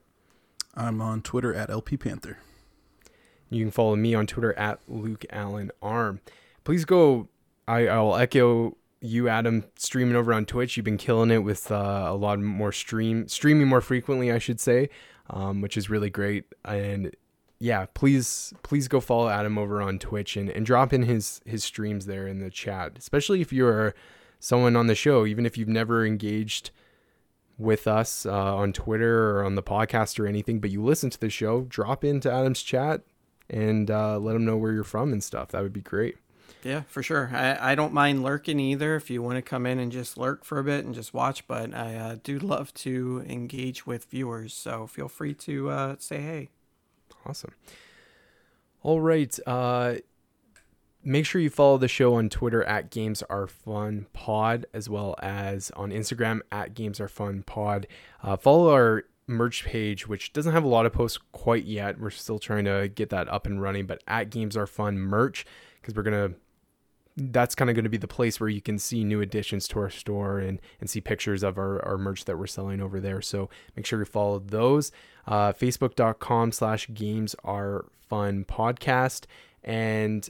I'm 0.75 1.01
on 1.01 1.21
Twitter 1.21 1.53
at 1.53 1.69
LP 1.69 1.97
Panther. 1.97 2.37
You 3.51 3.65
can 3.65 3.71
follow 3.71 3.95
me 3.95 4.15
on 4.15 4.25
Twitter 4.27 4.57
at 4.57 4.79
Luke 4.87 5.25
Allen 5.29 5.71
Arm. 5.81 6.21
Please 6.63 6.85
go. 6.85 7.27
I, 7.67 7.87
I'll 7.87 8.15
echo 8.15 8.77
you, 9.01 9.27
Adam, 9.27 9.65
streaming 9.75 10.15
over 10.15 10.33
on 10.33 10.45
Twitch. 10.45 10.77
You've 10.77 10.85
been 10.85 10.97
killing 10.97 11.31
it 11.31 11.39
with 11.39 11.69
uh, 11.71 12.05
a 12.07 12.15
lot 12.15 12.39
more 12.39 12.71
stream 12.71 13.27
streaming 13.27 13.67
more 13.67 13.81
frequently, 13.81 14.31
I 14.31 14.39
should 14.39 14.59
say, 14.59 14.89
um, 15.29 15.61
which 15.61 15.75
is 15.75 15.89
really 15.89 16.09
great. 16.09 16.45
And 16.63 17.15
yeah, 17.59 17.87
please 17.93 18.53
please 18.63 18.87
go 18.87 19.01
follow 19.01 19.27
Adam 19.27 19.57
over 19.57 19.81
on 19.81 19.99
Twitch 19.99 20.37
and, 20.37 20.49
and 20.49 20.65
drop 20.65 20.93
in 20.93 21.03
his 21.03 21.41
his 21.45 21.63
streams 21.63 22.05
there 22.05 22.27
in 22.27 22.39
the 22.39 22.49
chat, 22.49 22.93
especially 22.97 23.41
if 23.41 23.51
you're 23.51 23.93
someone 24.39 24.77
on 24.77 24.87
the 24.87 24.95
show, 24.95 25.25
even 25.25 25.45
if 25.45 25.57
you've 25.57 25.67
never 25.67 26.05
engaged 26.05 26.71
with 27.57 27.85
us 27.85 28.25
uh, 28.25 28.55
on 28.55 28.73
Twitter 28.73 29.37
or 29.37 29.43
on 29.43 29.55
the 29.55 29.61
podcast 29.61 30.19
or 30.19 30.25
anything, 30.25 30.59
but 30.59 30.71
you 30.71 30.81
listen 30.81 31.09
to 31.11 31.19
the 31.19 31.29
show, 31.29 31.61
drop 31.69 32.03
into 32.03 32.31
Adam's 32.31 32.63
chat 32.63 33.01
and 33.51 33.91
uh, 33.91 34.17
let 34.17 34.33
them 34.33 34.45
know 34.45 34.57
where 34.57 34.71
you're 34.71 34.83
from 34.83 35.11
and 35.11 35.23
stuff. 35.23 35.49
That 35.49 35.61
would 35.61 35.73
be 35.73 35.81
great. 35.81 36.17
Yeah, 36.63 36.81
for 36.87 37.01
sure. 37.01 37.31
I, 37.33 37.71
I 37.71 37.75
don't 37.75 37.93
mind 37.93 38.23
lurking 38.23 38.59
either 38.59 38.95
if 38.95 39.09
you 39.09 39.21
want 39.21 39.37
to 39.37 39.41
come 39.41 39.65
in 39.65 39.79
and 39.79 39.91
just 39.91 40.17
lurk 40.17 40.45
for 40.45 40.59
a 40.59 40.63
bit 40.63 40.85
and 40.85 40.93
just 40.93 41.13
watch, 41.13 41.47
but 41.47 41.73
I 41.73 41.95
uh, 41.95 42.15
do 42.23 42.39
love 42.39 42.73
to 42.75 43.23
engage 43.27 43.85
with 43.85 44.05
viewers. 44.05 44.53
So 44.53 44.87
feel 44.87 45.07
free 45.07 45.33
to 45.35 45.69
uh, 45.69 45.95
say 45.99 46.21
hey. 46.21 46.49
Awesome. 47.25 47.53
All 48.83 49.01
right. 49.01 49.37
Uh, 49.45 49.95
make 51.03 51.25
sure 51.25 51.41
you 51.41 51.49
follow 51.49 51.77
the 51.77 51.87
show 51.87 52.15
on 52.15 52.29
Twitter 52.29 52.63
at 52.63 52.91
Games 52.91 53.23
Are 53.23 53.47
Fun 53.47 54.05
Pod, 54.13 54.65
as 54.73 54.87
well 54.87 55.15
as 55.21 55.71
on 55.71 55.89
Instagram 55.91 56.41
at 56.51 56.73
Games 56.75 56.99
Are 56.99 57.07
Fun 57.07 57.43
Pod. 57.43 57.87
Uh, 58.21 58.37
follow 58.37 58.71
our 58.71 59.05
merch 59.27 59.65
page, 59.65 60.07
which 60.07 60.33
doesn't 60.33 60.53
have 60.53 60.63
a 60.63 60.67
lot 60.67 60.85
of 60.85 60.93
posts 60.93 61.19
quite 61.31 61.65
yet. 61.65 61.99
We're 61.99 62.09
still 62.09 62.39
trying 62.39 62.65
to 62.65 62.89
get 62.93 63.09
that 63.09 63.29
up 63.29 63.45
and 63.45 63.61
running, 63.61 63.85
but 63.85 64.03
at 64.07 64.29
Games 64.29 64.57
Are 64.57 64.67
Fun 64.67 64.97
merch, 64.97 65.45
because 65.81 65.95
we're 65.95 66.03
gonna 66.03 66.31
that's 67.17 67.55
kind 67.55 67.69
of 67.69 67.75
going 67.75 67.83
to 67.83 67.89
be 67.89 67.97
the 67.97 68.07
place 68.07 68.39
where 68.39 68.49
you 68.49 68.61
can 68.61 68.79
see 68.79 69.03
new 69.03 69.21
additions 69.21 69.67
to 69.67 69.79
our 69.79 69.89
store 69.89 70.39
and, 70.39 70.61
and 70.79 70.89
see 70.89 71.01
pictures 71.01 71.43
of 71.43 71.57
our, 71.57 71.83
our 71.85 71.97
merch 71.97 72.25
that 72.25 72.37
we're 72.37 72.47
selling 72.47 72.81
over 72.81 72.99
there. 72.99 73.21
So 73.21 73.49
make 73.75 73.85
sure 73.85 73.99
you 73.99 74.05
follow 74.05 74.39
those. 74.39 74.91
Uh, 75.27 75.51
Facebook.com 75.51 76.51
slash 76.51 76.87
games 76.93 77.35
are 77.43 77.85
fun 78.07 78.45
podcast 78.45 79.25
and 79.63 80.29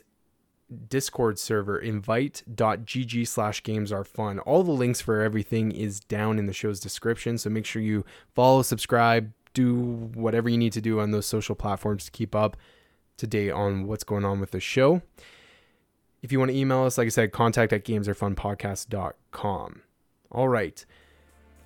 Discord 0.90 1.38
server 1.40 1.78
invite.gg 1.78 3.28
slash 3.28 3.64
games 3.64 3.92
are 3.92 4.04
fun. 4.04 4.40
All 4.40 4.64
the 4.64 4.72
links 4.72 5.02
for 5.02 5.22
everything 5.22 5.72
is 5.72 6.00
down 6.00 6.40
in 6.40 6.46
the 6.46 6.54
show's 6.54 6.80
description. 6.80 7.38
So 7.38 7.50
make 7.50 7.66
sure 7.66 7.82
you 7.82 8.06
follow, 8.34 8.62
subscribe, 8.62 9.32
do 9.54 9.76
whatever 10.14 10.50
you 10.50 10.58
need 10.58 10.74
to 10.74 10.82
do 10.82 11.00
on 11.00 11.12
those 11.12 11.26
social 11.26 11.56
platforms 11.56 12.06
to 12.06 12.12
keep 12.12 12.36
up 12.36 12.58
to 13.18 13.28
date 13.28 13.52
on 13.52 13.88
what's 13.88 14.04
going 14.04 14.26
on 14.26 14.40
with 14.40 14.52
the 14.52 14.60
show. 14.60 15.02
If 16.22 16.32
you 16.32 16.40
want 16.40 16.52
to 16.52 16.58
email 16.58 16.84
us, 16.84 16.98
like 16.98 17.08
I 17.08 17.10
said, 17.10 17.32
contact 17.32 17.74
at 17.74 17.84
gamesarefunpodcast.com. 17.84 19.82
All 20.32 20.48
right. 20.48 20.86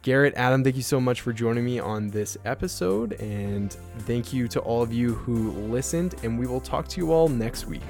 Garrett, 0.02 0.34
Adam, 0.36 0.64
thank 0.64 0.76
you 0.76 0.82
so 0.82 1.02
much 1.02 1.22
for 1.22 1.34
joining 1.34 1.66
me 1.66 1.80
on 1.80 2.10
this 2.10 2.38
episode. 2.46 3.14
And 3.14 3.74
thank 4.00 4.32
you 4.32 4.48
to 4.50 4.60
all 4.60 4.82
of 4.82 4.94
you 4.94 5.16
who 5.16 5.52
listened. 5.52 6.16
And 6.24 6.40
we 6.40 6.48
will 6.48 6.62
talk 6.62 6.88
to 6.90 7.02
you 7.02 7.12
all 7.12 7.28
next 7.28 7.66
week. 7.66 7.82